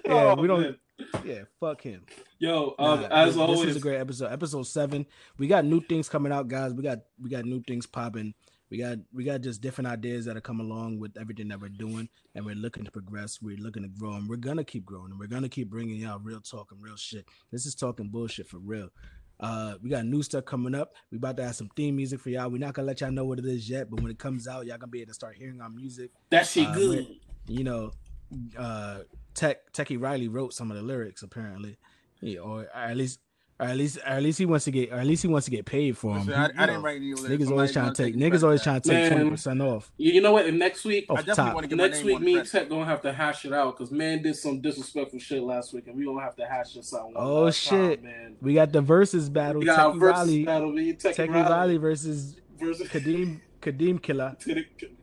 Yeah, 0.04 0.34
Oh, 0.34 0.34
we 0.40 0.46
don't. 0.48 0.60
man. 0.60 0.76
Yeah, 1.24 1.42
fuck 1.58 1.80
him. 1.80 2.04
Yo, 2.38 2.74
um, 2.78 3.00
Nah, 3.02 3.06
as 3.08 3.30
this, 3.34 3.36
always, 3.40 3.60
this 3.60 3.70
is 3.70 3.76
a 3.76 3.80
great 3.80 3.98
episode. 3.98 4.30
Episode 4.32 4.64
seven. 4.64 5.06
We 5.38 5.46
got 5.46 5.64
new 5.64 5.80
things 5.80 6.08
coming 6.08 6.32
out, 6.32 6.48
guys. 6.48 6.74
We 6.74 6.82
got 6.82 6.98
we 7.20 7.30
got 7.30 7.44
new 7.44 7.62
things 7.62 7.86
popping. 7.86 8.34
We 8.72 8.78
got 8.78 8.96
we 9.12 9.22
got 9.22 9.42
just 9.42 9.60
different 9.60 9.88
ideas 9.88 10.24
that 10.24 10.34
are 10.34 10.40
coming 10.40 10.64
along 10.64 10.98
with 10.98 11.18
everything 11.20 11.48
that 11.48 11.60
we're 11.60 11.68
doing, 11.68 12.08
and 12.34 12.42
we're 12.42 12.54
looking 12.54 12.84
to 12.84 12.90
progress. 12.90 13.38
We're 13.42 13.58
looking 13.58 13.82
to 13.82 13.88
grow, 13.90 14.14
and 14.14 14.26
we're 14.26 14.36
gonna 14.36 14.64
keep 14.64 14.86
growing, 14.86 15.10
and 15.10 15.20
we're 15.20 15.26
gonna 15.26 15.50
keep 15.50 15.68
bringing 15.68 15.96
y'all 16.00 16.18
real 16.18 16.40
talk 16.40 16.72
and 16.72 16.82
real 16.82 16.96
shit. 16.96 17.26
This 17.50 17.66
is 17.66 17.74
talking 17.74 18.08
bullshit 18.08 18.48
for 18.48 18.56
real. 18.56 18.88
Uh, 19.38 19.74
we 19.82 19.90
got 19.90 20.06
new 20.06 20.22
stuff 20.22 20.46
coming 20.46 20.74
up. 20.74 20.94
We 21.10 21.18
about 21.18 21.36
to 21.36 21.44
have 21.44 21.54
some 21.54 21.68
theme 21.76 21.96
music 21.96 22.20
for 22.20 22.30
y'all. 22.30 22.48
We're 22.48 22.60
not 22.60 22.72
gonna 22.72 22.86
let 22.86 23.02
y'all 23.02 23.10
know 23.10 23.26
what 23.26 23.38
it 23.38 23.44
is 23.44 23.68
yet, 23.68 23.90
but 23.90 24.00
when 24.00 24.10
it 24.10 24.18
comes 24.18 24.48
out, 24.48 24.64
y'all 24.64 24.78
gonna 24.78 24.90
be 24.90 25.02
able 25.02 25.10
to 25.10 25.14
start 25.14 25.36
hearing 25.36 25.60
our 25.60 25.68
music 25.68 26.10
that 26.30 26.46
shit 26.46 26.66
uh, 26.66 26.72
good. 26.72 27.16
you 27.48 27.64
know, 27.64 27.92
uh, 28.56 29.00
Tech 29.34 29.70
Techie 29.74 30.00
Riley 30.00 30.28
wrote 30.28 30.54
some 30.54 30.70
of 30.70 30.78
the 30.78 30.82
lyrics 30.82 31.22
apparently, 31.22 31.76
yeah, 32.22 32.38
or, 32.38 32.68
at 32.74 32.96
least, 32.96 33.20
or 33.62 33.68
at 33.68 33.76
least, 33.76 33.98
or 33.98 34.08
at 34.08 34.22
least 34.24 34.38
he 34.38 34.46
wants 34.46 34.64
to 34.64 34.72
get, 34.72 34.90
or 34.90 34.96
at 34.96 35.06
least 35.06 35.22
he 35.22 35.28
wants 35.28 35.44
to 35.44 35.52
get 35.52 35.64
paid 35.64 35.96
for 35.96 36.14
them. 36.14 36.26
Listen, 36.26 36.40
I, 36.58 36.62
I 36.62 36.66
didn't 36.66 36.82
write 36.82 36.96
any 36.96 37.14
lyrics. 37.14 37.44
Niggas 37.44 37.50
always 37.50 37.72
trying 37.72 37.84
gonna 37.86 37.94
take, 37.94 38.16
niggas 38.16 38.42
always 38.42 38.62
trying 38.62 38.80
to 38.80 38.88
take 38.88 39.12
twenty 39.12 39.30
percent 39.30 39.62
off. 39.62 39.92
You, 39.98 40.14
you 40.14 40.20
know 40.20 40.32
what? 40.32 40.46
And 40.46 40.58
next 40.58 40.84
week, 40.84 41.06
off 41.08 41.20
I 41.20 41.22
definitely 41.22 41.54
want 41.54 41.64
to 41.64 41.68
get 41.68 41.78
my 41.78 41.84
next 41.86 41.98
name 41.98 42.06
week, 42.06 42.20
me 42.20 42.38
and. 42.38 42.50
Tech 42.50 42.68
gonna 42.68 42.84
have 42.84 43.02
to 43.02 43.12
hash 43.12 43.44
it 43.44 43.52
out 43.52 43.78
because 43.78 43.92
man 43.92 44.20
did 44.20 44.34
some 44.34 44.60
disrespectful 44.60 45.20
shit 45.20 45.42
last 45.44 45.72
week, 45.72 45.86
and 45.86 45.96
we 45.96 46.04
gonna 46.04 46.20
have 46.22 46.34
to 46.36 46.44
hash 46.44 46.74
this 46.74 46.92
out. 46.92 47.12
oh 47.14 47.50
shit. 47.52 48.02
time, 48.02 48.10
man. 48.10 48.36
We 48.40 48.54
got 48.54 48.72
the 48.72 48.80
versus 48.80 49.28
battle. 49.28 49.60
We 49.60 49.66
got 49.66 49.94
Techie 49.94 50.00
versus 50.00 50.18
Riley, 50.18 50.44
battle. 50.44 50.72
Me, 50.72 50.92
Techie 50.94 51.14
Techie 51.14 51.28
Riley 51.32 51.50
Riley 51.50 51.76
versus 51.76 52.36
versus 52.58 52.88
Kadeem 52.88 53.40
Kadeem 53.62 54.02
Killer. 54.02 54.36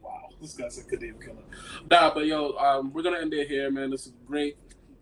wow, 0.02 0.30
this 0.42 0.54
guy's 0.54 0.78
a 0.80 0.84
Kadeem 0.84 1.24
Killer. 1.24 1.44
Nah, 1.90 2.14
but 2.14 2.26
yo, 2.26 2.58
um, 2.58 2.92
we're 2.92 3.04
gonna 3.04 3.20
end 3.20 3.34
it 3.34 3.48
here, 3.48 3.72
man. 3.72 3.90
This 3.90 4.08
is 4.08 4.14
great, 4.28 4.58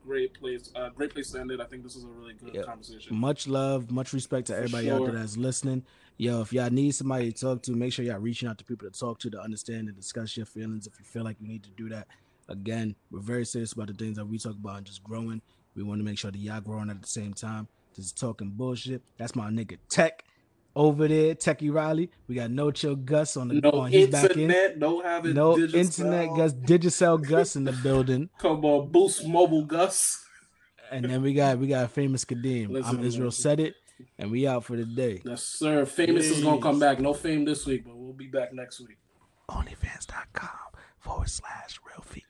great 0.07 0.33
place, 0.39 0.71
uh, 0.75 0.89
great 0.89 1.11
place 1.13 1.31
to 1.31 1.39
end 1.39 1.51
it. 1.51 1.59
I 1.59 1.65
think 1.65 1.83
this 1.83 1.95
is 1.95 2.05
a 2.05 2.07
really 2.07 2.33
good 2.33 2.55
Yeah. 2.55 2.63
conversation. 2.63 3.15
Much 3.15 3.47
love, 3.47 3.91
much 3.91 4.13
respect 4.13 4.47
to 4.47 4.55
everybody 4.55 4.89
out 4.89 5.03
there 5.03 5.13
that's 5.13 5.35
listening. 5.37 5.85
Yo, 6.17 6.41
if 6.41 6.53
y'all 6.53 6.69
need 6.69 6.95
somebody 6.95 7.31
to 7.31 7.39
talk 7.39 7.61
to, 7.63 7.73
make 7.73 7.91
sure 7.93 8.05
y'all 8.05 8.17
reaching 8.19 8.47
out 8.47 8.57
to 8.57 8.63
people 8.65 8.89
to 8.89 8.97
talk 8.97 9.19
to 9.19 9.29
to 9.29 9.39
understand 9.39 9.87
and 9.87 9.95
discuss 9.95 10.37
your 10.37 10.45
feelings. 10.45 10.87
If 10.87 10.97
you 10.97 11.05
feel 11.05 11.23
like 11.23 11.37
you 11.41 11.47
need 11.47 11.63
to 11.65 11.69
do 11.71 11.89
that, 11.89 12.07
again, 12.47 12.95
we're 13.11 13.19
very 13.19 13.45
serious 13.45 13.73
about 13.73 13.87
the 13.87 13.93
things 13.93 14.15
that 14.17 14.25
we 14.25 14.37
talk 14.39 14.55
about 14.55 14.77
and 14.77 14.85
just 14.85 15.03
growing. 15.03 15.41
We 15.75 15.83
want 15.83 15.99
to 15.99 16.05
make 16.05 16.17
sure 16.17 16.31
that 16.31 16.39
y'all 16.39 16.61
growing 16.61 16.89
at 16.89 17.01
the 17.01 17.07
same 17.07 17.33
time. 17.33 17.67
Just 17.95 18.17
talking 18.17 18.51
bullshit. 18.51 19.01
That's 19.17 19.35
my 19.35 19.49
nigga 19.49 19.77
Tech 19.89 20.23
over 20.77 21.07
there, 21.07 21.33
Techie 21.35 21.73
Riley. 21.73 22.11
We 22.27 22.35
got 22.35 22.51
no 22.51 22.69
chill 22.71 22.95
Gus 22.95 23.35
on 23.35 23.47
the 23.47 23.55
No 23.55 23.71
on. 23.71 23.91
He's 23.91 24.07
back 24.09 24.31
in. 24.31 24.41
internet, 24.41 24.77
no 24.77 25.01
having 25.01 25.33
No 25.33 25.55
Digicel. 25.55 25.73
internet 25.73 26.29
Gus, 26.35 26.53
Digicel 26.53 27.27
Gus 27.27 27.55
in 27.55 27.63
the 27.63 27.71
building. 27.83 28.29
Come 28.37 28.63
on, 28.63 28.89
boost 28.89 29.25
mobile 29.27 29.65
Gus. 29.65 30.23
And 30.91 31.03
then 31.05 31.21
we 31.21 31.33
got 31.33 31.57
we 31.57 31.67
got 31.67 31.91
famous 31.91 32.23
Kadeem. 32.23 32.69
Listen, 32.69 32.99
I'm 32.99 33.03
Israel 33.03 33.31
said 33.31 33.59
it, 33.59 33.73
and 34.17 34.31
we 34.31 34.47
out 34.47 34.63
for 34.63 34.77
the 34.77 34.85
day. 34.85 35.21
Yes, 35.25 35.43
sir. 35.43 35.85
Famous 35.85 36.27
is 36.27 36.43
gonna 36.43 36.61
come 36.61 36.79
back. 36.79 36.99
No 36.99 37.13
fame 37.13 37.43
this 37.43 37.65
week, 37.65 37.83
but 37.85 37.97
we'll 37.97 38.13
be 38.13 38.27
back 38.27 38.53
next 38.53 38.79
week. 38.79 38.97
Onlyfans.com 39.49 40.49
forward 40.99 41.29
slash 41.29 41.79
real 41.87 42.01
feet. 42.03 42.23